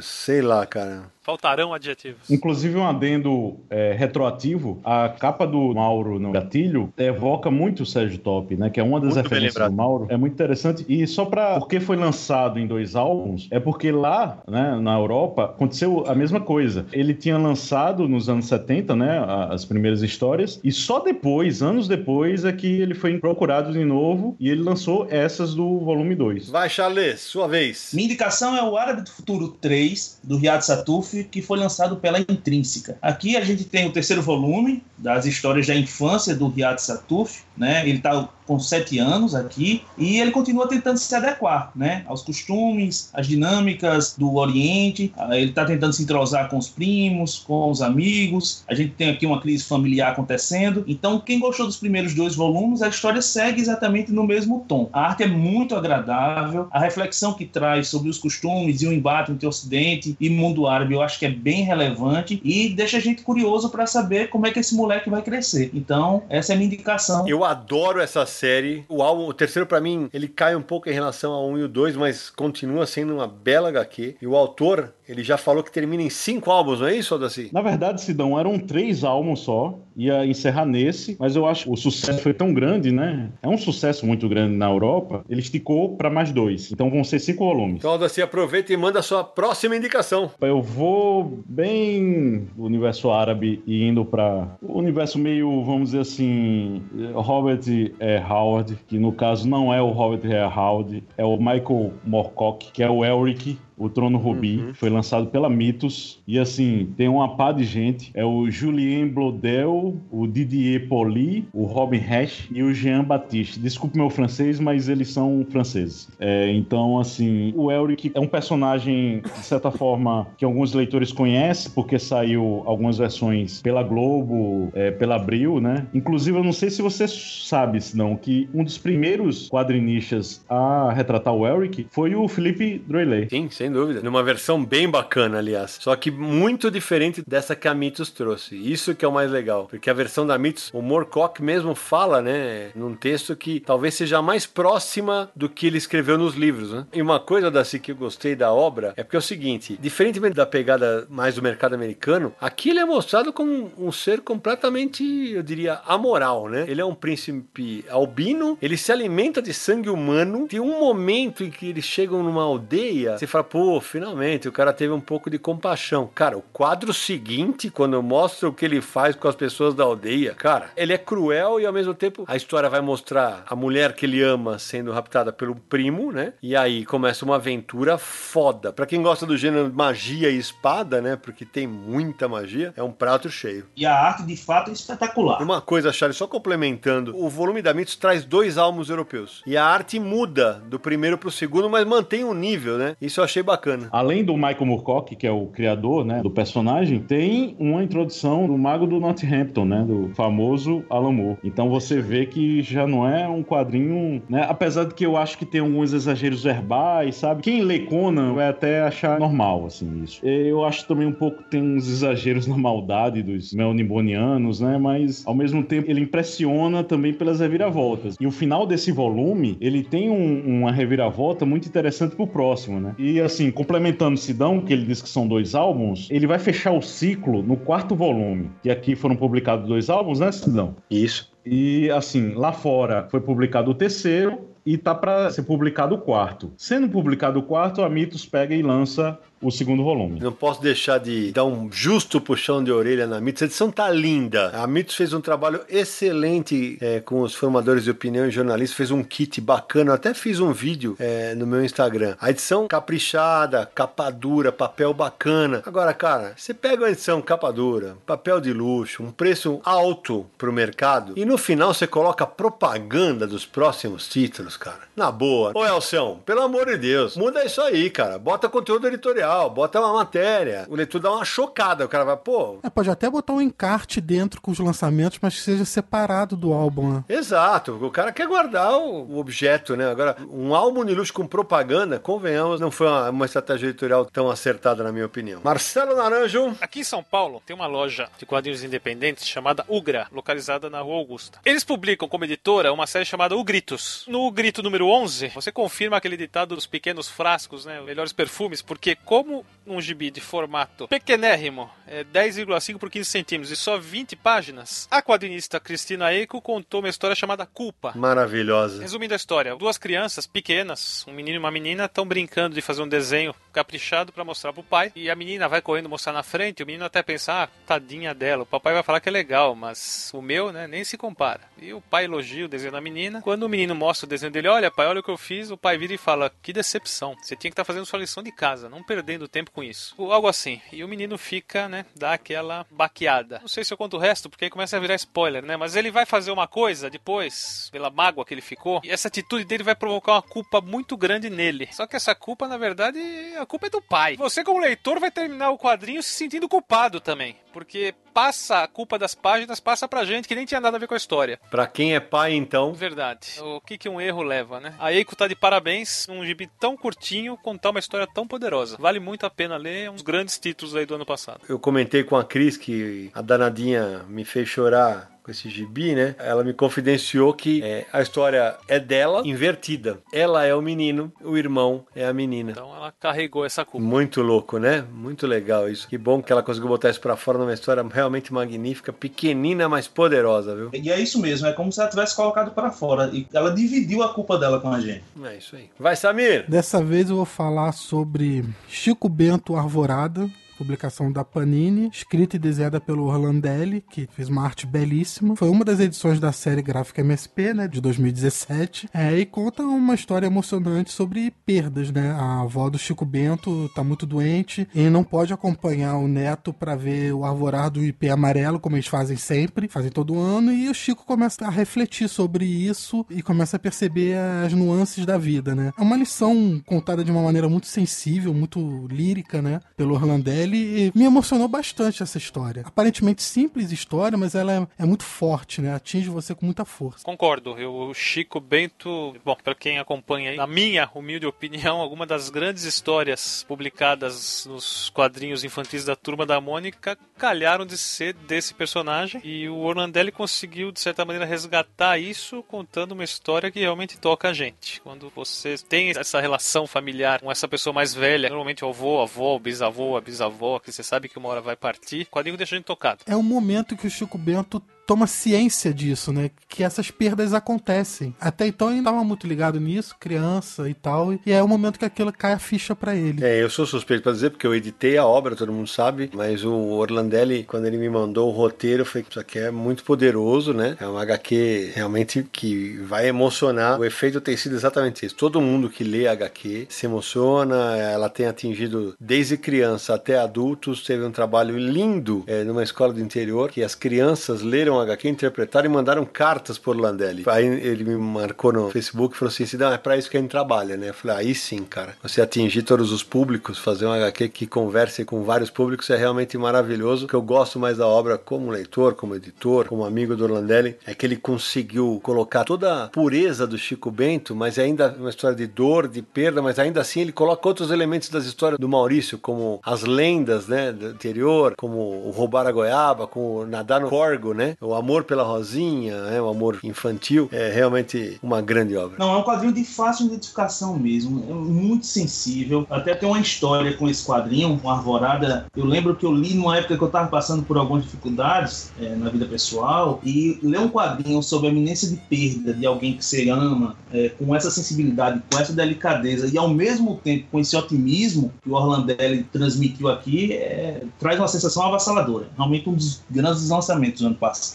sei 0.00 0.42
lá, 0.42 0.66
cara. 0.66 1.04
Faltarão 1.22 1.72
adjetivos. 1.72 2.28
Inclusive 2.28 2.76
um 2.76 2.84
adendo 2.84 3.60
é, 3.70 3.92
retroativo, 3.92 4.80
a 4.82 5.08
capa 5.08 5.46
do 5.46 5.72
Mauro 5.72 6.18
no 6.18 6.32
gatilho 6.32 6.92
evoca 6.98 7.48
muito 7.48 7.84
o 7.84 7.86
Sérgio 7.86 8.18
Top, 8.18 8.56
né? 8.56 8.68
Que 8.68 8.80
é 8.80 8.82
uma 8.82 8.98
das 8.98 9.14
Muito 9.14 9.22
referências 9.22 9.70
do 9.70 9.72
Mauro. 9.72 10.08
É 10.10 10.16
muito 10.16 10.32
interessante. 10.32 10.84
E 10.88 11.06
só 11.06 11.24
pra... 11.24 11.60
Porque 11.60 11.78
foi 11.78 11.94
lançado 11.94 12.58
em 12.58 12.66
dois 12.66 12.96
álbuns, 12.96 13.46
é 13.52 13.60
porque 13.60 13.92
lá, 13.92 14.42
né, 14.48 14.76
na 14.82 14.98
Europa, 14.98 15.44
aconteceu 15.44 16.04
a 16.08 16.14
mesma 16.16 16.40
coisa. 16.40 16.84
Ele 16.92 17.14
tinha 17.14 17.38
lançado 17.38 18.08
nos 18.08 18.28
anos 18.28 18.46
70, 18.46 18.96
né, 18.96 19.24
as 19.48 19.64
primeiras 19.64 20.02
histórias, 20.02 20.60
e 20.64 20.72
só 20.72 20.98
depois, 20.98 21.62
anos 21.62 21.86
depois, 21.86 22.44
é 22.44 22.52
que 22.52 22.80
ele 22.80 22.94
foi 22.94 23.16
procurado 23.20 23.72
de 23.72 23.84
novo 23.84 24.34
e 24.40 24.50
ele 24.50 24.62
lançou 24.62 25.06
essas 25.08 25.54
do 25.54 25.78
volume 25.78 26.16
2. 26.16 26.50
Vai, 26.50 26.68
Charles, 26.68 27.20
sua 27.20 27.46
vez. 27.52 27.90
Minha 27.92 28.06
indicação 28.06 28.56
é 28.56 28.62
o 28.62 28.76
Árabe 28.78 29.02
do 29.02 29.10
Futuro 29.10 29.48
3, 29.60 30.20
do 30.24 30.38
Riyad 30.38 30.64
Satuf, 30.64 31.22
que 31.24 31.42
foi 31.42 31.58
lançado 31.58 31.96
pela 31.96 32.18
Intrínseca. 32.18 32.96
Aqui 33.00 33.36
a 33.36 33.44
gente 33.44 33.64
tem 33.64 33.86
o 33.86 33.92
terceiro 33.92 34.22
volume 34.22 34.82
das 34.96 35.26
histórias 35.26 35.66
da 35.66 35.74
infância 35.74 36.34
do 36.34 36.48
Riyad 36.48 36.80
Satuf, 36.80 37.42
né? 37.56 37.82
Ele 37.88 37.98
está 37.98 38.28
com 38.46 38.58
sete 38.58 38.98
anos 38.98 39.34
aqui 39.34 39.82
e 39.96 40.18
ele 40.20 40.30
continua 40.30 40.68
tentando 40.68 40.98
se 40.98 41.14
adequar, 41.14 41.70
né? 41.74 42.04
Aos 42.06 42.22
costumes, 42.22 43.10
às 43.12 43.26
dinâmicas 43.26 44.16
do 44.16 44.34
Oriente. 44.34 45.12
Ah, 45.16 45.36
Ele 45.36 45.50
está 45.50 45.64
tentando 45.64 45.92
se 45.92 46.02
entrosar 46.02 46.48
com 46.48 46.58
os 46.58 46.68
primos, 46.68 47.38
com 47.38 47.70
os 47.70 47.80
amigos. 47.80 48.64
A 48.68 48.74
gente 48.74 48.92
tem 48.92 49.10
aqui 49.10 49.26
uma 49.26 49.40
crise 49.40 49.64
familiar 49.64 50.12
acontecendo. 50.12 50.84
Então, 50.86 51.20
quem 51.20 51.38
gostou 51.38 51.66
dos 51.66 51.76
primeiros 51.76 52.14
dois 52.14 52.34
volumes, 52.34 52.82
a 52.82 52.88
história 52.88 53.22
segue 53.22 53.60
exatamente 53.60 54.12
no 54.12 54.24
mesmo 54.26 54.64
tom. 54.66 54.88
A 54.92 55.02
arte 55.08 55.22
é 55.22 55.26
muito 55.26 55.74
agradável, 55.74 56.66
a 56.70 56.80
reflexão 56.80 57.34
que 57.34 57.46
traz 57.46 57.88
sobre 57.88 58.08
os 58.08 58.18
costumes 58.18 58.82
e 58.82 58.86
o 58.86 58.92
embate 58.92 59.32
entre 59.32 59.46
Ocidente 59.46 60.16
e 60.20 60.30
mundo 60.30 60.66
árabe, 60.66 60.94
eu 60.94 61.02
acho 61.02 61.18
que 61.18 61.26
é 61.26 61.30
bem 61.30 61.62
relevante 61.62 62.40
e 62.44 62.70
deixa 62.70 62.96
a 62.96 63.00
gente 63.00 63.22
curioso 63.22 63.68
para 63.70 63.86
saber 63.86 64.28
como 64.28 64.46
é 64.46 64.50
que 64.50 64.58
esse 64.58 64.74
moleque 64.74 65.10
vai 65.10 65.22
crescer. 65.22 65.70
Então, 65.74 66.22
essa 66.28 66.52
é 66.52 66.54
a 66.54 66.56
minha 66.56 66.66
indicação. 66.66 67.26
Eu 67.28 67.41
adoro 67.44 68.00
essa 68.00 68.24
série. 68.26 68.84
O 68.88 69.02
álbum, 69.02 69.26
o 69.26 69.34
terceiro 69.34 69.66
pra 69.66 69.80
mim, 69.80 70.08
ele 70.12 70.28
cai 70.28 70.54
um 70.54 70.62
pouco 70.62 70.88
em 70.88 70.92
relação 70.92 71.32
ao 71.32 71.48
1 71.48 71.58
e 71.58 71.62
o 71.62 71.68
2, 71.68 71.96
mas 71.96 72.30
continua 72.30 72.86
sendo 72.86 73.14
uma 73.14 73.26
bela 73.26 73.68
HQ. 73.68 74.16
E 74.20 74.26
o 74.26 74.36
autor, 74.36 74.92
ele 75.08 75.22
já 75.22 75.36
falou 75.36 75.62
que 75.62 75.72
termina 75.72 76.02
em 76.02 76.10
cinco 76.10 76.50
álbuns, 76.50 76.80
não 76.80 76.86
é 76.86 76.94
isso, 76.94 77.14
Odaci? 77.14 77.50
Na 77.52 77.62
verdade, 77.62 78.00
Sidão, 78.02 78.38
eram 78.38 78.58
três 78.58 79.04
álbuns 79.04 79.40
só, 79.40 79.78
ia 79.96 80.26
encerrar 80.26 80.64
nesse, 80.64 81.16
mas 81.18 81.36
eu 81.36 81.46
acho 81.46 81.64
que 81.64 81.70
o 81.70 81.76
sucesso 81.76 82.20
foi 82.20 82.34
tão 82.34 82.52
grande, 82.52 82.90
né? 82.92 83.30
É 83.42 83.48
um 83.48 83.58
sucesso 83.58 84.06
muito 84.06 84.28
grande 84.28 84.56
na 84.56 84.68
Europa, 84.68 85.24
ele 85.28 85.40
esticou 85.40 85.96
para 85.96 86.10
mais 86.10 86.32
dois. 86.32 86.70
Então 86.72 86.90
vão 86.90 87.04
ser 87.04 87.18
cinco 87.18 87.44
volumes. 87.44 87.76
Então, 87.78 87.94
Odaci, 87.94 88.22
aproveita 88.22 88.72
e 88.72 88.76
manda 88.76 88.98
a 88.98 89.02
sua 89.02 89.24
próxima 89.24 89.76
indicação. 89.76 90.30
Eu 90.40 90.62
vou 90.62 91.42
bem 91.46 92.48
do 92.56 92.64
universo 92.64 93.10
árabe 93.10 93.62
e 93.66 93.84
indo 93.84 94.04
para 94.04 94.56
o 94.62 94.78
universo 94.78 95.18
meio, 95.18 95.62
vamos 95.64 95.90
dizer 95.90 96.00
assim, 96.00 96.82
Robert 97.14 97.60
é, 98.00 98.22
Howard, 98.22 98.78
que 98.86 98.98
no 98.98 99.12
caso 99.12 99.48
não 99.48 99.72
é 99.72 99.80
o 99.80 99.90
Robert 99.90 100.30
é, 100.30 100.44
Howard, 100.44 101.02
é 101.16 101.24
o 101.24 101.36
Michael 101.36 101.92
Moorcock, 102.04 102.70
que 102.72 102.82
é 102.82 102.90
o 102.90 103.04
Elric, 103.04 103.58
o 103.82 103.88
Trono 103.88 104.18
Rubi, 104.18 104.70
foi 104.74 104.88
lançado 104.88 105.26
pela 105.26 105.50
Mitos. 105.50 106.22
E 106.26 106.38
assim, 106.38 106.88
tem 106.96 107.08
uma 107.08 107.36
pá 107.36 107.50
de 107.52 107.64
gente. 107.64 108.10
É 108.14 108.24
o 108.24 108.48
Julien 108.50 109.08
Blodel, 109.08 109.96
o 110.10 110.26
Didier 110.26 110.88
Poli, 110.88 111.46
o 111.52 111.64
Robin 111.64 111.98
Hash 111.98 112.48
e 112.50 112.62
o 112.62 112.72
Jean 112.72 113.02
Baptiste. 113.04 113.58
Desculpe 113.58 113.96
meu 113.96 114.08
francês, 114.08 114.60
mas 114.60 114.88
eles 114.88 115.08
são 115.08 115.44
franceses. 115.50 116.08
É, 116.20 116.52
então, 116.52 116.98
assim, 116.98 117.52
o 117.56 117.70
Elric 117.70 118.12
é 118.14 118.20
um 118.20 118.26
personagem, 118.26 119.20
de 119.20 119.44
certa 119.44 119.70
forma, 119.70 120.28
que 120.36 120.44
alguns 120.44 120.72
leitores 120.74 121.12
conhecem, 121.12 121.72
porque 121.74 121.98
saiu 121.98 122.62
algumas 122.64 122.98
versões 122.98 123.60
pela 123.62 123.82
Globo, 123.82 124.70
é, 124.74 124.90
pela 124.90 125.16
Abril, 125.16 125.60
né? 125.60 125.86
Inclusive, 125.92 126.38
eu 126.38 126.44
não 126.44 126.52
sei 126.52 126.70
se 126.70 126.80
você 126.82 127.08
sabe, 127.08 127.78
não, 127.94 128.16
que 128.16 128.48
um 128.54 128.62
dos 128.62 128.78
primeiros 128.78 129.48
quadrinistas 129.48 130.44
a 130.48 130.92
retratar 130.92 131.34
o 131.34 131.46
Elric 131.46 131.86
foi 131.90 132.14
o 132.14 132.28
Felipe 132.28 132.82
Droilet. 132.86 133.28
Sim, 133.30 133.48
sem 133.50 133.71
dúvida. 133.72 134.00
Numa 134.02 134.22
versão 134.22 134.64
bem 134.64 134.88
bacana, 134.88 135.38
aliás. 135.38 135.78
Só 135.80 135.94
que 135.96 136.10
muito 136.10 136.70
diferente 136.70 137.22
dessa 137.26 137.56
que 137.56 137.68
a 137.68 137.74
Mitos 137.74 138.10
trouxe. 138.10 138.56
Isso 138.56 138.94
que 138.94 139.04
é 139.04 139.08
o 139.08 139.12
mais 139.12 139.30
legal. 139.30 139.66
Porque 139.68 139.90
a 139.90 139.94
versão 139.94 140.26
da 140.26 140.38
Mitos, 140.38 140.70
o 140.72 140.82
Moorcock 140.82 141.42
mesmo 141.42 141.74
fala, 141.74 142.20
né, 142.20 142.70
num 142.74 142.94
texto 142.94 143.34
que 143.34 143.60
talvez 143.60 143.94
seja 143.94 144.20
mais 144.20 144.46
próxima 144.46 145.30
do 145.34 145.48
que 145.48 145.66
ele 145.66 145.78
escreveu 145.78 146.18
nos 146.18 146.34
livros, 146.34 146.72
né? 146.72 146.86
E 146.92 147.00
uma 147.00 147.18
coisa, 147.18 147.50
Daci, 147.50 147.78
que 147.78 147.92
eu 147.92 147.96
gostei 147.96 148.34
da 148.34 148.52
obra 148.52 148.92
é 148.96 149.02
porque 149.02 149.16
é 149.16 149.18
o 149.18 149.22
seguinte, 149.22 149.78
diferentemente 149.80 150.34
da 150.34 150.46
pegada 150.46 151.06
mais 151.08 151.34
do 151.34 151.42
mercado 151.42 151.74
americano, 151.74 152.32
aqui 152.40 152.70
ele 152.70 152.78
é 152.78 152.84
mostrado 152.84 153.32
como 153.32 153.72
um 153.78 153.90
ser 153.92 154.20
completamente, 154.20 155.02
eu 155.32 155.42
diria, 155.42 155.80
amoral, 155.86 156.48
né? 156.48 156.64
Ele 156.68 156.80
é 156.80 156.84
um 156.84 156.94
príncipe 156.94 157.84
albino, 157.88 158.58
ele 158.60 158.76
se 158.76 158.92
alimenta 158.92 159.40
de 159.40 159.52
sangue 159.52 159.88
humano. 159.88 160.46
Tem 160.48 160.60
um 160.60 160.80
momento 160.80 161.44
em 161.44 161.50
que 161.50 161.68
eles 161.68 161.84
chegam 161.84 162.22
numa 162.22 162.42
aldeia, 162.42 163.18
você 163.18 163.26
fala, 163.26 163.44
pô, 163.52 163.78
finalmente, 163.82 164.48
o 164.48 164.52
cara 164.52 164.72
teve 164.72 164.94
um 164.94 165.00
pouco 165.00 165.28
de 165.28 165.38
compaixão. 165.38 166.08
Cara, 166.14 166.38
o 166.38 166.40
quadro 166.40 166.94
seguinte, 166.94 167.68
quando 167.68 168.02
mostra 168.02 168.48
o 168.48 168.52
que 168.52 168.64
ele 168.64 168.80
faz 168.80 169.14
com 169.14 169.28
as 169.28 169.34
pessoas 169.34 169.74
da 169.74 169.84
aldeia, 169.84 170.32
cara, 170.32 170.70
ele 170.74 170.94
é 170.94 170.96
cruel 170.96 171.60
e 171.60 171.66
ao 171.66 171.72
mesmo 171.72 171.92
tempo 171.92 172.24
a 172.26 172.34
história 172.34 172.70
vai 172.70 172.80
mostrar 172.80 173.44
a 173.46 173.54
mulher 173.54 173.92
que 173.92 174.06
ele 174.06 174.22
ama 174.22 174.58
sendo 174.58 174.90
raptada 174.90 175.34
pelo 175.34 175.54
primo, 175.54 176.10
né? 176.10 176.32
E 176.42 176.56
aí 176.56 176.86
começa 176.86 177.26
uma 177.26 177.36
aventura 177.36 177.98
foda. 177.98 178.72
Pra 178.72 178.86
quem 178.86 179.02
gosta 179.02 179.26
do 179.26 179.36
gênero 179.36 179.70
magia 179.70 180.30
e 180.30 180.38
espada, 180.38 181.02
né? 181.02 181.14
Porque 181.14 181.44
tem 181.44 181.66
muita 181.66 182.26
magia, 182.26 182.72
é 182.74 182.82
um 182.82 182.90
prato 182.90 183.28
cheio. 183.28 183.66
E 183.76 183.84
a 183.84 183.94
arte 183.94 184.22
de 184.22 184.34
fato 184.34 184.70
é 184.70 184.72
espetacular. 184.72 185.42
Uma 185.42 185.60
coisa, 185.60 185.92
Charles, 185.92 186.16
só 186.16 186.26
complementando, 186.26 187.14
o 187.14 187.28
volume 187.28 187.60
da 187.60 187.74
Mitos 187.74 187.96
traz 187.96 188.24
dois 188.24 188.56
álbuns 188.56 188.88
europeus. 188.88 189.42
E 189.46 189.58
a 189.58 189.66
arte 189.66 190.00
muda 190.00 190.54
do 190.64 190.80
primeiro 190.80 191.18
pro 191.18 191.30
segundo, 191.30 191.68
mas 191.68 191.86
mantém 191.86 192.24
um 192.24 192.32
nível, 192.32 192.78
né? 192.78 192.96
Isso 192.98 193.20
eu 193.20 193.24
achei 193.24 193.41
bacana. 193.42 193.88
Além 193.90 194.24
do 194.24 194.34
Michael 194.34 194.66
Moorcock, 194.66 195.14
que 195.16 195.26
é 195.26 195.30
o 195.32 195.46
criador, 195.46 196.04
né, 196.04 196.22
do 196.22 196.30
personagem, 196.30 196.98
tem 197.00 197.56
uma 197.58 197.82
introdução 197.82 198.46
do 198.46 198.56
Mago 198.56 198.86
do 198.86 198.98
Northampton, 199.00 199.64
né, 199.64 199.84
do 199.86 200.10
famoso 200.14 200.84
Alan 200.90 201.12
Moore. 201.12 201.38
Então 201.44 201.68
você 201.68 202.00
vê 202.00 202.26
que 202.26 202.62
já 202.62 202.86
não 202.86 203.06
é 203.06 203.28
um 203.28 203.42
quadrinho, 203.42 204.22
né, 204.28 204.46
apesar 204.48 204.84
de 204.84 204.94
que 204.94 205.04
eu 205.04 205.16
acho 205.16 205.36
que 205.38 205.44
tem 205.46 205.60
alguns 205.60 205.92
exageros 205.92 206.44
verbais, 206.44 207.16
sabe? 207.16 207.42
Quem 207.42 207.62
lê 207.62 207.80
Conan 207.80 208.34
vai 208.34 208.48
até 208.48 208.82
achar 208.82 209.18
normal, 209.18 209.66
assim, 209.66 210.02
isso. 210.02 210.24
Eu 210.26 210.64
acho 210.64 210.86
também 210.86 211.06
um 211.06 211.12
pouco 211.12 211.42
tem 211.44 211.62
uns 211.62 211.88
exageros 211.88 212.46
na 212.46 212.56
maldade 212.56 213.22
dos 213.22 213.52
melnibonianos, 213.52 214.60
né, 214.60 214.78
mas 214.78 215.22
ao 215.26 215.34
mesmo 215.34 215.62
tempo 215.62 215.90
ele 215.90 216.00
impressiona 216.00 216.82
também 216.82 217.12
pelas 217.12 217.40
reviravoltas. 217.40 218.16
E 218.20 218.26
o 218.26 218.30
final 218.30 218.66
desse 218.66 218.90
volume, 218.92 219.56
ele 219.60 219.82
tem 219.82 220.10
um- 220.10 220.58
uma 220.60 220.72
reviravolta 220.72 221.44
muito 221.44 221.66
interessante 221.68 222.14
pro 222.16 222.26
próximo, 222.26 222.80
né? 222.80 222.94
E 222.98 223.20
assim, 223.20 223.31
complementando 223.50 224.18
Sidão, 224.18 224.60
que 224.60 224.72
ele 224.72 224.84
diz 224.84 225.00
que 225.00 225.08
são 225.08 225.26
dois 225.26 225.54
álbuns, 225.54 226.08
ele 226.10 226.26
vai 226.26 226.38
fechar 226.38 226.72
o 226.72 226.82
ciclo 226.82 227.42
no 227.42 227.56
quarto 227.56 227.94
volume. 227.94 228.50
E 228.64 228.70
aqui 228.70 228.94
foram 228.94 229.16
publicados 229.16 229.66
dois 229.66 229.88
álbuns, 229.88 230.20
né, 230.20 230.30
Sidão? 230.32 230.76
Isso. 230.90 231.32
E 231.44 231.90
assim, 231.90 232.34
lá 232.34 232.52
fora 232.52 233.08
foi 233.10 233.20
publicado 233.20 233.70
o 233.70 233.74
terceiro 233.74 234.52
e 234.64 234.78
tá 234.78 234.94
para 234.94 235.30
ser 235.30 235.42
publicado 235.42 235.94
o 235.94 235.98
quarto. 235.98 236.52
Sendo 236.56 236.88
publicado 236.88 237.40
o 237.40 237.42
quarto, 237.42 237.82
a 237.82 237.88
Mitos 237.88 238.24
pega 238.24 238.54
e 238.54 238.62
lança 238.62 239.18
o 239.42 239.50
segundo 239.50 239.82
volume. 239.82 240.20
Não 240.20 240.32
posso 240.32 240.62
deixar 240.62 240.98
de 240.98 241.32
dar 241.32 241.44
um 241.44 241.70
justo 241.70 242.20
puxão 242.20 242.62
de 242.62 242.70
orelha 242.70 243.06
na 243.06 243.20
Mitos. 243.20 243.42
A 243.42 243.46
edição 243.46 243.70
tá 243.70 243.90
linda. 243.90 244.50
A 244.50 244.66
Mitos 244.66 244.94
fez 244.94 245.12
um 245.12 245.20
trabalho 245.20 245.60
excelente 245.68 246.78
é, 246.80 247.00
com 247.00 247.20
os 247.22 247.34
formadores 247.34 247.84
de 247.84 247.90
opinião 247.90 248.26
e 248.26 248.30
jornalistas. 248.30 248.76
Fez 248.76 248.90
um 248.90 249.02
kit 249.02 249.40
bacana. 249.40 249.90
Eu 249.90 249.94
até 249.94 250.14
fiz 250.14 250.40
um 250.40 250.52
vídeo 250.52 250.96
é, 250.98 251.34
no 251.34 251.46
meu 251.46 251.64
Instagram. 251.64 252.14
A 252.20 252.30
edição 252.30 252.68
caprichada, 252.68 253.68
capa 253.74 254.10
dura, 254.10 254.52
papel 254.52 254.94
bacana. 254.94 255.62
Agora, 255.66 255.92
cara, 255.92 256.34
você 256.36 256.54
pega 256.54 256.82
uma 256.82 256.90
edição 256.90 257.20
capa 257.20 257.52
dura, 257.52 257.96
papel 258.06 258.40
de 258.40 258.52
luxo, 258.52 259.02
um 259.02 259.10
preço 259.10 259.60
alto 259.64 260.26
pro 260.38 260.52
mercado 260.52 261.14
e 261.16 261.24
no 261.24 261.36
final 261.36 261.74
você 261.74 261.86
coloca 261.86 262.26
propaganda 262.26 263.26
dos 263.26 263.44
próximos 263.44 264.08
títulos, 264.08 264.56
cara. 264.56 264.80
Na 264.94 265.10
boa. 265.10 265.52
Ô, 265.54 265.64
Elson, 265.64 266.20
pelo 266.24 266.42
amor 266.42 266.66
de 266.66 266.76
Deus, 266.76 267.16
muda 267.16 267.44
isso 267.44 267.60
aí, 267.60 267.90
cara. 267.90 268.18
Bota 268.18 268.48
conteúdo 268.48 268.86
editorial, 268.86 269.31
bota 269.48 269.80
uma 269.80 269.92
matéria. 269.94 270.66
O 270.68 270.74
leitor 270.74 271.00
dá 271.00 271.10
uma 271.12 271.24
chocada. 271.24 271.84
O 271.84 271.88
cara 271.88 272.04
vai, 272.04 272.16
pô, 272.16 272.58
É, 272.62 272.70
pode 272.70 272.90
até 272.90 273.08
botar 273.08 273.32
um 273.32 273.40
encarte 273.40 274.00
dentro 274.00 274.40
com 274.40 274.50
os 274.50 274.58
lançamentos, 274.58 275.18
mas 275.20 275.34
que 275.34 275.40
seja 275.40 275.64
separado 275.64 276.36
do 276.36 276.52
álbum, 276.52 276.92
né? 276.94 277.04
Exato, 277.08 277.78
o 277.84 277.90
cara 277.90 278.12
quer 278.12 278.26
guardar 278.26 278.72
o, 278.78 279.04
o 279.04 279.18
objeto, 279.18 279.76
né? 279.76 279.90
Agora, 279.90 280.16
um 280.30 280.54
álbum 280.54 280.84
de 280.84 280.94
luxo 280.94 281.12
com 281.12 281.26
propaganda, 281.26 281.98
convenhamos, 281.98 282.60
não 282.60 282.70
foi 282.70 282.86
uma, 282.86 283.10
uma 283.10 283.24
estratégia 283.26 283.66
editorial 283.68 284.04
tão 284.04 284.30
acertada, 284.30 284.82
na 284.82 284.92
minha 284.92 285.06
opinião. 285.06 285.40
Marcelo 285.44 285.94
Naranjo, 285.96 286.54
Aqui 286.60 286.80
em 286.80 286.84
São 286.84 287.02
Paulo 287.02 287.42
tem 287.44 287.54
uma 287.54 287.66
loja 287.66 288.08
de 288.18 288.26
quadrinhos 288.26 288.62
independentes 288.64 289.26
chamada 289.26 289.64
Ugra, 289.68 290.06
localizada 290.12 290.68
na 290.70 290.80
Rua 290.80 290.96
Augusta. 290.96 291.38
Eles 291.44 291.64
publicam 291.64 292.08
como 292.08 292.24
editora 292.24 292.72
uma 292.72 292.86
série 292.86 293.04
chamada 293.04 293.36
O 293.36 293.44
Gritos. 293.44 294.04
No 294.08 294.30
Grito 294.30 294.62
número 294.62 294.86
11, 294.86 295.28
você 295.34 295.52
confirma 295.52 295.96
aquele 295.96 296.16
ditado 296.16 296.54
dos 296.54 296.66
pequenos 296.66 297.08
frascos, 297.08 297.64
né, 297.64 297.80
melhores 297.80 298.12
perfumes, 298.12 298.62
porque 298.62 298.96
como 299.04 299.21
um 299.66 299.80
gibi 299.80 300.10
de 300.10 300.20
formato 300.20 300.88
pequenérrimo, 300.88 301.70
é 301.92 302.04
10,5 302.04 302.78
por 302.78 302.90
15 302.90 303.04
centímetros 303.04 303.50
e 303.50 303.56
só 303.56 303.76
20 303.76 304.16
páginas, 304.16 304.88
a 304.90 305.02
quadrinista 305.02 305.60
Cristina 305.60 306.10
Eiko 306.10 306.40
contou 306.40 306.80
uma 306.80 306.88
história 306.88 307.14
chamada 307.14 307.44
Culpa. 307.44 307.92
maravilhosa. 307.94 308.80
Resumindo 308.80 309.12
a 309.12 309.16
história, 309.16 309.54
duas 309.54 309.76
crianças 309.76 310.26
pequenas, 310.26 311.04
um 311.06 311.12
menino 311.12 311.36
e 311.36 311.38
uma 311.38 311.50
menina, 311.50 311.84
estão 311.84 312.06
brincando 312.06 312.54
de 312.54 312.62
fazer 312.62 312.80
um 312.80 312.88
desenho 312.88 313.34
caprichado 313.52 314.10
pra 314.10 314.24
mostrar 314.24 314.54
pro 314.54 314.62
pai. 314.62 314.90
E 314.96 315.10
a 315.10 315.14
menina 315.14 315.50
vai 315.50 315.60
correndo 315.60 315.90
mostrar 315.90 316.14
na 316.14 316.22
frente, 316.22 316.62
o 316.62 316.66
menino 316.66 316.86
até 316.86 317.02
pensa, 317.02 317.42
ah, 317.42 317.48
tadinha 317.66 318.14
dela, 318.14 318.44
o 318.44 318.46
papai 318.46 318.72
vai 318.72 318.82
falar 318.82 318.98
que 318.98 319.10
é 319.10 319.12
legal, 319.12 319.54
mas 319.54 320.10
o 320.14 320.22
meu, 320.22 320.50
né, 320.50 320.66
nem 320.66 320.84
se 320.84 320.96
compara. 320.96 321.42
E 321.60 321.74
o 321.74 321.80
pai 321.82 322.06
elogia 322.06 322.46
o 322.46 322.48
desenho 322.48 322.72
da 322.72 322.80
menina. 322.80 323.20
Quando 323.20 323.42
o 323.42 323.48
menino 323.50 323.74
mostra 323.74 324.06
o 324.06 324.08
desenho 324.08 324.32
dele, 324.32 324.48
olha, 324.48 324.70
pai, 324.70 324.86
olha 324.86 325.00
o 325.00 325.02
que 325.02 325.10
eu 325.10 325.18
fiz, 325.18 325.50
o 325.50 325.58
pai 325.58 325.76
vira 325.76 325.92
e 325.92 325.98
fala, 325.98 326.32
que 326.42 326.54
decepção. 326.54 327.14
Você 327.20 327.36
tinha 327.36 327.50
que 327.50 327.52
estar 327.52 327.64
fazendo 327.64 327.84
sua 327.84 327.98
lição 327.98 328.22
de 328.22 328.32
casa, 328.32 328.70
não 328.70 328.82
perdendo 328.82 329.28
tempo 329.28 329.50
com 329.50 329.62
isso. 329.62 329.94
Ou 329.98 330.10
algo 330.10 330.26
assim. 330.26 330.60
E 330.72 330.82
o 330.82 330.88
menino 330.88 331.18
fica, 331.18 331.68
né, 331.68 331.81
dá 331.94 332.12
aquela 332.12 332.66
baqueada. 332.70 333.38
Não 333.40 333.48
sei 333.48 333.64
se 333.64 333.72
eu 333.72 333.78
conto 333.78 333.96
o 333.96 334.00
resto, 334.00 334.28
porque 334.28 334.44
aí 334.44 334.50
começa 334.50 334.76
a 334.76 334.80
virar 334.80 334.94
spoiler, 334.96 335.44
né? 335.44 335.56
Mas 335.56 335.76
ele 335.76 335.90
vai 335.90 336.06
fazer 336.06 336.30
uma 336.30 336.46
coisa 336.46 336.90
depois, 336.90 337.68
pela 337.72 337.90
mágoa 337.90 338.24
que 338.24 338.34
ele 338.34 338.40
ficou, 338.40 338.80
e 338.84 338.90
essa 338.90 339.08
atitude 339.08 339.44
dele 339.44 339.62
vai 339.62 339.74
provocar 339.74 340.12
uma 340.12 340.22
culpa 340.22 340.60
muito 340.60 340.96
grande 340.96 341.30
nele. 341.30 341.68
Só 341.72 341.86
que 341.86 341.96
essa 341.96 342.14
culpa, 342.14 342.48
na 342.48 342.56
verdade, 342.56 342.98
a 343.38 343.46
culpa 343.46 343.66
é 343.66 343.70
do 343.70 343.82
pai. 343.82 344.16
Você, 344.16 344.44
como 344.44 344.60
leitor, 344.60 344.98
vai 344.98 345.10
terminar 345.10 345.50
o 345.50 345.58
quadrinho 345.58 346.02
se 346.02 346.10
sentindo 346.10 346.48
culpado 346.48 347.00
também. 347.00 347.36
Porque 347.52 347.94
passa 348.14 348.62
a 348.62 348.68
culpa 348.68 348.98
das 348.98 349.14
páginas, 349.14 349.60
passa 349.60 349.86
pra 349.86 350.04
gente 350.04 350.26
que 350.26 350.34
nem 350.34 350.46
tinha 350.46 350.60
nada 350.60 350.76
a 350.76 350.80
ver 350.80 350.86
com 350.86 350.94
a 350.94 350.96
história. 350.96 351.38
Pra 351.50 351.66
quem 351.66 351.94
é 351.94 352.00
pai, 352.00 352.32
então, 352.32 352.72
Verdade. 352.72 353.40
O 353.40 353.60
que, 353.60 353.76
que 353.78 353.88
um 353.88 354.00
erro 354.00 354.22
leva, 354.22 354.58
né? 354.58 354.74
A 354.78 354.92
Eiko 354.92 355.14
tá 355.14 355.28
de 355.28 355.34
parabéns, 355.36 356.08
um 356.08 356.24
gibi 356.24 356.48
tão 356.58 356.76
curtinho, 356.76 357.36
contar 357.36 357.70
uma 357.70 357.78
história 357.78 358.06
tão 358.06 358.26
poderosa. 358.26 358.76
Vale 358.78 358.98
muito 359.00 359.26
a 359.26 359.30
pena 359.30 359.56
ler, 359.56 359.84
é 359.84 359.90
um 359.90 359.94
dos 359.94 360.02
grandes 360.02 360.38
títulos 360.38 360.74
aí 360.74 360.86
do 360.86 360.94
ano 360.94 361.06
passado. 361.06 361.40
eu 361.48 361.58
comentei 361.72 362.04
com 362.04 362.16
a 362.16 362.22
Cris 362.22 362.58
que 362.58 363.10
a 363.14 363.22
danadinha 363.22 364.02
me 364.06 364.26
fez 364.26 364.46
chorar 364.46 365.10
com 365.22 365.30
esse 365.30 365.48
gibi, 365.48 365.94
né? 365.94 366.14
Ela 366.18 366.44
me 366.44 366.52
confidenciou 366.52 367.32
que 367.32 367.62
é, 367.62 367.86
a 367.90 368.02
história 368.02 368.56
é 368.68 368.78
dela 368.78 369.22
invertida. 369.24 370.00
Ela 370.12 370.44
é 370.44 370.54
o 370.54 370.60
menino, 370.60 371.10
o 371.22 371.34
irmão 371.34 371.86
é 371.96 372.04
a 372.04 372.12
menina. 372.12 372.50
Então 372.50 372.76
ela 372.76 372.92
carregou 373.00 373.46
essa 373.46 373.64
culpa. 373.64 373.86
Muito 373.86 374.20
louco, 374.20 374.58
né? 374.58 374.84
Muito 374.92 375.26
legal 375.26 375.66
isso. 375.66 375.88
Que 375.88 375.96
bom 375.96 376.22
que 376.22 376.30
ela 376.30 376.42
conseguiu 376.42 376.68
botar 376.68 376.90
isso 376.90 377.00
pra 377.00 377.16
fora 377.16 377.38
numa 377.38 377.54
história 377.54 377.82
realmente 377.90 378.34
magnífica, 378.34 378.92
pequenina, 378.92 379.66
mas 379.66 379.88
poderosa, 379.88 380.54
viu? 380.54 380.70
E 380.74 380.90
é 380.90 381.00
isso 381.00 381.18
mesmo, 381.18 381.46
é 381.46 381.52
como 381.54 381.72
se 381.72 381.80
ela 381.80 381.88
tivesse 381.88 382.14
colocado 382.14 382.50
pra 382.50 382.70
fora. 382.70 383.08
E 383.14 383.26
ela 383.32 383.50
dividiu 383.54 384.02
a 384.02 384.12
culpa 384.12 384.36
dela 384.36 384.60
com 384.60 384.68
a 384.68 384.78
gente. 384.78 385.04
É 385.24 385.36
isso 385.38 385.56
aí. 385.56 385.70
Vai, 385.78 385.96
Samir! 385.96 386.44
Dessa 386.50 386.84
vez 386.84 387.08
eu 387.08 387.16
vou 387.16 387.24
falar 387.24 387.72
sobre 387.72 388.44
Chico 388.68 389.08
Bento 389.08 389.56
Arvorada, 389.56 390.28
publicação 390.62 391.10
da 391.10 391.24
Panini, 391.24 391.90
escrita 391.92 392.36
e 392.36 392.38
desenhada 392.38 392.80
pelo 392.80 393.06
Orlandelli, 393.06 393.84
que 393.90 394.08
fez 394.12 394.28
uma 394.28 394.44
arte 394.44 394.64
belíssima. 394.64 395.34
Foi 395.34 395.48
uma 395.48 395.64
das 395.64 395.80
edições 395.80 396.20
da 396.20 396.30
série 396.30 396.62
gráfica 396.62 397.00
MSP, 397.00 397.52
né, 397.52 397.66
de 397.66 397.80
2017, 397.80 398.88
é, 398.94 399.18
e 399.18 399.26
conta 399.26 399.64
uma 399.64 399.94
história 399.94 400.26
emocionante 400.26 400.92
sobre 400.92 401.32
perdas, 401.44 401.90
né? 401.90 402.12
A 402.12 402.42
avó 402.42 402.70
do 402.70 402.78
Chico 402.78 403.04
Bento 403.04 403.68
tá 403.74 403.82
muito 403.82 404.06
doente 404.06 404.68
e 404.72 404.88
não 404.88 405.02
pode 405.02 405.32
acompanhar 405.32 405.96
o 405.96 406.06
neto 406.06 406.52
para 406.52 406.76
ver 406.76 407.12
o 407.12 407.24
arvorar 407.24 407.68
do 407.68 407.84
IP 407.84 408.08
amarelo, 408.08 408.60
como 408.60 408.76
eles 408.76 408.86
fazem 408.86 409.16
sempre, 409.16 409.66
fazem 409.66 409.90
todo 409.90 410.18
ano, 410.18 410.52
e 410.52 410.68
o 410.68 410.74
Chico 410.74 411.04
começa 411.04 411.44
a 411.44 411.50
refletir 411.50 412.08
sobre 412.08 412.44
isso 412.44 413.04
e 413.10 413.20
começa 413.20 413.56
a 413.56 413.60
perceber 413.60 414.16
as 414.46 414.52
nuances 414.52 415.04
da 415.04 415.18
vida, 415.18 415.56
né? 415.56 415.72
É 415.76 415.82
uma 415.82 415.96
lição 415.96 416.62
contada 416.64 417.02
de 417.02 417.10
uma 417.10 417.22
maneira 417.22 417.48
muito 417.48 417.66
sensível, 417.66 418.32
muito 418.32 418.86
lírica, 418.86 419.42
né? 419.42 419.60
Pelo 419.76 419.94
Orlandelli 419.94 420.51
dele 420.52 420.92
e 420.94 420.98
me 420.98 421.04
emocionou 421.04 421.48
bastante 421.48 422.02
essa 422.02 422.18
história. 422.18 422.62
Aparentemente 422.66 423.22
simples 423.22 423.72
história, 423.72 424.16
mas 424.18 424.34
ela 424.34 424.52
é, 424.52 424.82
é 424.82 424.84
muito 424.84 425.04
forte, 425.04 425.60
né? 425.60 425.74
Atinge 425.74 426.08
você 426.10 426.34
com 426.34 426.44
muita 426.44 426.64
força. 426.64 427.04
Concordo. 427.04 427.58
Eu, 427.58 427.74
o 427.74 427.94
Chico 427.94 428.38
Bento, 428.40 429.16
bom, 429.24 429.36
para 429.42 429.54
quem 429.54 429.78
acompanha 429.78 430.30
aí, 430.30 430.36
na 430.36 430.46
minha 430.46 430.88
humilde 430.94 431.26
opinião, 431.26 431.80
alguma 431.80 432.06
das 432.06 432.28
grandes 432.28 432.64
histórias 432.64 433.44
publicadas 433.48 434.46
nos 434.46 434.90
quadrinhos 434.90 435.44
infantis 435.44 435.84
da 435.84 435.96
Turma 435.96 436.26
da 436.26 436.40
Mônica 436.40 436.98
calharam 437.16 437.64
de 437.64 437.78
ser 437.78 438.14
desse 438.14 438.52
personagem 438.52 439.20
e 439.24 439.48
o 439.48 439.58
Orlandelli 439.58 440.10
conseguiu, 440.10 440.72
de 440.72 440.80
certa 440.80 441.04
maneira, 441.04 441.24
resgatar 441.24 441.98
isso 441.98 442.42
contando 442.42 442.92
uma 442.92 443.04
história 443.04 443.50
que 443.50 443.60
realmente 443.60 443.98
toca 443.98 444.28
a 444.28 444.32
gente. 444.32 444.80
Quando 444.80 445.10
você 445.14 445.54
tem 445.68 445.90
essa 445.90 446.20
relação 446.20 446.66
familiar 446.66 447.20
com 447.20 447.30
essa 447.30 447.46
pessoa 447.46 447.72
mais 447.72 447.94
velha, 447.94 448.28
normalmente 448.28 448.64
o 448.64 448.68
avô, 448.68 449.00
a 449.00 449.04
avó, 449.04 449.36
o 449.36 449.38
bisavô, 449.38 449.96
a 449.96 450.00
bisavó, 450.00 450.41
que 450.60 450.72
você 450.72 450.82
sabe 450.82 451.08
que 451.08 451.18
uma 451.18 451.28
hora 451.28 451.40
vai 451.40 451.56
partir, 451.56 452.02
o 452.02 452.06
quadrinho 452.06 452.36
deixa 452.36 452.54
a 452.54 452.58
gente 452.58 452.66
tocado. 452.66 453.02
É 453.06 453.16
um 453.16 453.22
momento 453.22 453.76
que 453.76 453.86
o 453.86 453.90
Chico 453.90 454.18
Bento 454.18 454.60
toma 454.92 455.06
ciência 455.06 455.72
disso, 455.72 456.12
né? 456.12 456.30
Que 456.46 456.62
essas 456.62 456.90
perdas 456.90 457.32
acontecem. 457.32 458.14
Até 458.20 458.46
então 458.46 458.68
ele 458.68 458.80
estava 458.80 459.02
muito 459.02 459.26
ligado 459.26 459.58
nisso, 459.58 459.96
criança 459.98 460.68
e 460.68 460.74
tal, 460.74 461.14
e 461.14 461.32
é 461.32 461.42
o 461.42 461.48
momento 461.48 461.78
que 461.78 461.84
aquilo 461.86 462.12
cai 462.12 462.34
a 462.34 462.38
ficha 462.38 462.76
para 462.76 462.94
ele. 462.94 463.24
É, 463.24 463.42
eu 463.42 463.48
sou 463.48 463.64
suspeito 463.64 464.02
para 464.02 464.12
dizer 464.12 464.28
porque 464.28 464.46
eu 464.46 464.54
editei 464.54 464.98
a 464.98 465.06
obra, 465.06 465.34
todo 465.34 465.50
mundo 465.50 465.66
sabe, 465.66 466.10
mas 466.12 466.44
o 466.44 466.52
Orlandelli, 466.52 467.42
quando 467.44 467.64
ele 467.64 467.78
me 467.78 467.88
mandou 467.88 468.28
o 468.28 468.32
roteiro, 468.32 468.84
foi 468.84 469.02
isso 469.08 469.18
aqui 469.18 469.38
é 469.38 469.50
muito 469.50 469.82
poderoso, 469.82 470.52
né? 470.52 470.76
É 470.78 470.86
um 470.86 470.98
HQ 470.98 471.72
realmente 471.74 472.26
que 472.30 472.76
vai 472.82 473.08
emocionar. 473.08 473.80
O 473.80 473.86
efeito 473.86 474.20
tem 474.20 474.36
sido 474.36 474.54
exatamente 474.54 475.06
isso. 475.06 475.14
Todo 475.14 475.40
mundo 475.40 475.70
que 475.70 475.82
lê 475.82 476.06
HQ 476.06 476.66
se 476.68 476.84
emociona, 476.84 477.78
ela 477.78 478.10
tem 478.10 478.26
atingido 478.26 478.94
desde 479.00 479.38
criança 479.38 479.94
até 479.94 480.18
adultos, 480.18 480.84
teve 480.84 481.02
um 481.02 481.10
trabalho 481.10 481.56
lindo 481.56 482.24
é, 482.26 482.44
numa 482.44 482.62
escola 482.62 482.92
do 482.92 483.00
interior 483.00 483.50
que 483.50 483.62
as 483.62 483.74
crianças 483.74 484.42
leram 484.42 484.81
HQ, 484.82 485.08
interpretaram 485.08 485.66
e 485.66 485.72
mandaram 485.72 486.04
cartas 486.04 486.58
por 486.58 486.76
Landelli. 486.78 487.24
Aí 487.26 487.46
ele 487.46 487.84
me 487.84 487.96
marcou 487.96 488.52
no 488.52 488.70
Facebook 488.70 489.14
e 489.14 489.18
falou 489.18 489.32
assim: 489.32 489.56
não, 489.56 489.72
é 489.72 489.78
pra 489.78 489.96
isso 489.96 490.10
que 490.10 490.16
a 490.16 490.20
gente 490.20 490.30
trabalha, 490.30 490.76
né? 490.76 490.90
Eu 490.90 490.94
falei, 490.94 491.16
aí 491.16 491.34
sim, 491.34 491.64
cara. 491.64 491.94
Você 492.02 492.20
atingir 492.20 492.62
todos 492.62 492.92
os 492.92 493.02
públicos, 493.02 493.58
fazer 493.58 493.86
um 493.86 493.92
HQ 493.92 494.28
que 494.28 494.46
converse 494.46 495.04
com 495.04 495.22
vários 495.22 495.50
públicos 495.50 495.88
é 495.90 495.96
realmente 495.96 496.36
maravilhoso. 496.36 497.04
O 497.04 497.08
que 497.08 497.14
eu 497.14 497.22
gosto 497.22 497.58
mais 497.58 497.78
da 497.78 497.86
obra 497.86 498.18
como 498.18 498.50
leitor, 498.50 498.94
como 498.94 499.14
editor, 499.14 499.66
como 499.66 499.84
amigo 499.84 500.16
do 500.16 500.24
Orlandelli, 500.24 500.76
é 500.86 500.94
que 500.94 501.06
ele 501.06 501.16
conseguiu 501.16 502.00
colocar 502.02 502.44
toda 502.44 502.84
a 502.84 502.88
pureza 502.88 503.46
do 503.46 503.58
Chico 503.58 503.90
Bento, 503.90 504.34
mas 504.34 504.58
ainda 504.58 504.94
uma 504.98 505.10
história 505.10 505.36
de 505.36 505.46
dor, 505.46 505.88
de 505.88 506.02
perda, 506.02 506.42
mas 506.42 506.58
ainda 506.58 506.80
assim 506.80 507.00
ele 507.00 507.12
coloca 507.12 507.48
outros 507.48 507.70
elementos 507.70 508.08
das 508.08 508.24
histórias 508.24 508.58
do 508.58 508.68
Maurício, 508.68 509.18
como 509.18 509.60
as 509.64 509.82
lendas, 509.82 510.48
né, 510.48 510.72
do 510.72 510.90
interior, 510.90 511.54
como 511.56 511.78
o 512.06 512.10
roubar 512.10 512.46
a 512.46 512.52
goiaba, 512.52 513.06
como 513.06 513.44
nadar 513.46 513.80
no 513.80 513.88
corgo, 513.88 514.34
né? 514.34 514.56
O 514.62 514.74
amor 514.74 515.02
pela 515.02 515.24
Rosinha, 515.24 516.00
né, 516.04 516.22
o 516.22 516.28
amor 516.28 516.60
infantil, 516.62 517.28
é 517.32 517.50
realmente 517.50 518.16
uma 518.22 518.40
grande 518.40 518.76
obra. 518.76 518.96
Não, 518.96 519.12
é 519.12 519.18
um 519.18 519.24
quadrinho 519.24 519.52
de 519.52 519.64
fácil 519.64 520.06
identificação 520.06 520.78
mesmo, 520.78 521.24
é 521.28 521.34
muito 521.34 521.84
sensível. 521.84 522.64
Até 522.70 522.94
tem 522.94 523.08
uma 523.08 523.18
história 523.18 523.76
com 523.76 523.88
esse 523.88 524.06
quadrinho, 524.06 524.56
com 524.60 524.70
Arvorada. 524.70 525.46
Eu 525.56 525.64
lembro 525.64 525.96
que 525.96 526.06
eu 526.06 526.14
li 526.14 526.34
numa 526.34 526.56
época 526.56 526.76
que 526.76 526.82
eu 526.82 526.86
estava 526.86 527.08
passando 527.08 527.42
por 527.42 527.56
algumas 527.56 527.82
dificuldades 527.82 528.70
é, 528.80 528.94
na 528.94 529.10
vida 529.10 529.26
pessoal 529.26 530.00
e 530.04 530.38
ler 530.40 530.60
um 530.60 530.68
quadrinho 530.68 531.20
sobre 531.24 531.48
a 531.48 531.50
iminência 531.50 531.88
de 531.88 531.96
perda 531.96 532.54
de 532.54 532.64
alguém 532.64 532.96
que 532.96 533.04
você 533.04 533.28
ama, 533.30 533.74
é, 533.92 534.10
com 534.10 534.32
essa 534.32 534.48
sensibilidade, 534.48 535.20
com 535.28 535.40
essa 535.40 535.52
delicadeza 535.52 536.30
e 536.32 536.38
ao 536.38 536.48
mesmo 536.48 537.00
tempo 537.02 537.26
com 537.32 537.40
esse 537.40 537.56
otimismo 537.56 538.32
que 538.40 538.48
o 538.48 538.52
Orlandelli 538.52 539.24
transmitiu 539.24 539.88
aqui, 539.88 540.34
é, 540.34 540.84
traz 541.00 541.18
uma 541.18 541.26
sensação 541.26 541.64
avassaladora. 541.64 542.28
Realmente 542.36 542.68
um 542.68 542.74
dos 542.74 543.02
grandes 543.10 543.48
lançamentos 543.48 544.00
do 544.00 544.06
ano 544.06 544.14
passado. 544.14 544.51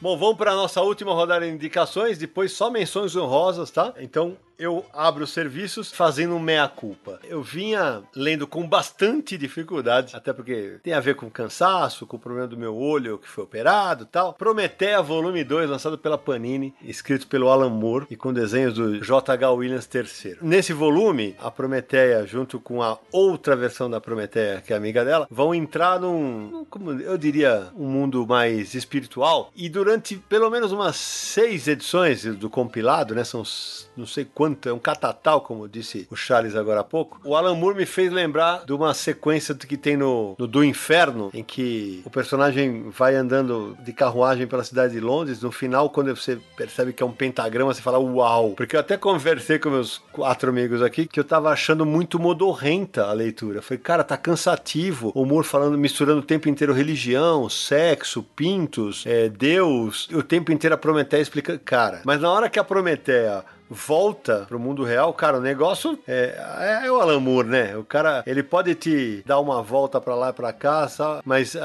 Bom, 0.00 0.16
vamos 0.16 0.36
para 0.36 0.52
a 0.52 0.56
nossa 0.56 0.80
última 0.80 1.12
rodada 1.12 1.44
de 1.44 1.52
indicações, 1.52 2.16
depois 2.16 2.52
só 2.52 2.70
menções 2.70 3.14
honrosas, 3.14 3.70
tá? 3.70 3.92
Então, 3.98 4.36
eu 4.60 4.84
abro 4.92 5.24
os 5.24 5.32
serviços 5.32 5.90
fazendo 5.90 6.34
um 6.34 6.38
meia-culpa. 6.38 7.18
Eu 7.24 7.42
vinha 7.42 8.02
lendo 8.14 8.46
com 8.46 8.68
bastante 8.68 9.38
dificuldade, 9.38 10.14
até 10.14 10.32
porque 10.32 10.78
tem 10.82 10.92
a 10.92 11.00
ver 11.00 11.14
com 11.14 11.30
cansaço, 11.30 12.06
com 12.06 12.16
o 12.16 12.20
problema 12.20 12.46
do 12.46 12.58
meu 12.58 12.76
olho 12.76 13.18
que 13.18 13.26
foi 13.28 13.44
operado 13.44 14.04
tal. 14.04 14.34
Prometeia 14.34 15.00
Volume 15.00 15.42
2, 15.42 15.70
lançado 15.70 15.96
pela 15.96 16.18
Panini, 16.18 16.74
escrito 16.82 17.26
pelo 17.26 17.48
Alan 17.48 17.70
Moore 17.70 18.06
e 18.10 18.16
com 18.16 18.32
desenhos 18.32 18.74
do 18.74 19.00
J.H. 19.00 19.50
Williams 19.50 19.88
III. 19.92 20.36
Nesse 20.42 20.74
volume, 20.74 21.34
a 21.38 21.50
Prometeia, 21.50 22.26
junto 22.26 22.60
com 22.60 22.82
a 22.82 22.98
outra 23.10 23.56
versão 23.56 23.88
da 23.88 24.00
Prometeia, 24.00 24.60
que 24.60 24.72
é 24.74 24.76
amiga 24.76 25.04
dela, 25.04 25.26
vão 25.30 25.54
entrar 25.54 25.98
num, 25.98 26.66
como 26.68 26.92
eu 26.92 27.16
diria, 27.16 27.68
um 27.74 27.86
mundo 27.86 28.26
mais 28.26 28.74
espiritual. 28.74 29.50
E 29.56 29.68
durante 29.68 30.16
pelo 30.16 30.50
menos 30.50 30.70
umas 30.70 30.96
seis 30.96 31.66
edições 31.66 32.24
do 32.24 32.50
compilado, 32.50 33.14
né? 33.14 33.24
São 33.24 33.42
não 33.96 34.06
sei 34.06 34.24
é 34.66 34.72
um 34.72 34.78
catatal, 34.78 35.40
como 35.40 35.68
disse 35.68 36.06
o 36.10 36.16
Charles 36.16 36.56
agora 36.56 36.80
há 36.80 36.84
pouco. 36.84 37.20
O 37.24 37.36
Alan 37.36 37.54
Moore 37.54 37.76
me 37.76 37.86
fez 37.86 38.12
lembrar 38.12 38.64
de 38.64 38.72
uma 38.72 38.94
sequência 38.94 39.54
que 39.54 39.76
tem 39.76 39.96
no, 39.96 40.34
no 40.38 40.46
Do 40.46 40.64
Inferno, 40.64 41.30
em 41.32 41.42
que 41.42 42.02
o 42.04 42.10
personagem 42.10 42.90
vai 42.90 43.14
andando 43.14 43.76
de 43.80 43.92
carruagem 43.92 44.46
pela 44.46 44.64
cidade 44.64 44.92
de 44.92 45.00
Londres. 45.00 45.42
No 45.42 45.52
final, 45.52 45.90
quando 45.90 46.14
você 46.14 46.38
percebe 46.56 46.92
que 46.92 47.02
é 47.02 47.06
um 47.06 47.12
pentagrama, 47.12 47.72
você 47.72 47.82
fala 47.82 47.98
uau. 47.98 48.52
Porque 48.56 48.76
eu 48.76 48.80
até 48.80 48.96
conversei 48.96 49.58
com 49.58 49.70
meus 49.70 49.98
quatro 50.12 50.50
amigos 50.50 50.82
aqui 50.82 51.06
que 51.06 51.18
eu 51.18 51.24
tava 51.24 51.50
achando 51.50 51.84
muito 51.84 52.18
modorrenta 52.18 53.06
a 53.06 53.12
leitura. 53.12 53.62
Falei, 53.62 53.82
cara, 53.82 54.04
tá 54.04 54.16
cansativo. 54.16 55.12
O 55.14 55.24
Moore 55.24 55.46
falando, 55.46 55.76
misturando 55.76 56.20
o 56.20 56.24
tempo 56.24 56.48
inteiro 56.48 56.72
religião, 56.72 57.48
sexo, 57.48 58.22
pintos, 58.22 59.04
é, 59.06 59.28
Deus, 59.28 60.08
o 60.12 60.22
tempo 60.22 60.52
inteiro 60.52 60.74
a 60.74 60.78
Prometeia 60.78 61.22
explicando. 61.22 61.60
Cara, 61.60 62.00
mas 62.04 62.20
na 62.20 62.30
hora 62.30 62.48
que 62.48 62.58
a 62.58 62.64
Prometeia 62.64 63.44
volta 63.70 64.44
pro 64.48 64.58
mundo 64.58 64.82
real, 64.82 65.12
cara, 65.14 65.38
o 65.38 65.40
negócio 65.40 65.96
é, 66.06 66.80
é, 66.82 66.86
é 66.86 66.90
o 66.90 67.00
Alan 67.00 67.20
Moore, 67.20 67.48
né? 67.48 67.76
O 67.76 67.84
cara, 67.84 68.24
ele 68.26 68.42
pode 68.42 68.74
te 68.74 69.22
dar 69.24 69.38
uma 69.38 69.62
volta 69.62 70.00
para 70.00 70.16
lá 70.16 70.30
e 70.30 70.32
pra 70.32 70.52
cá, 70.52 70.88
sabe? 70.88 71.22
mas 71.24 71.54
uh, 71.54 71.58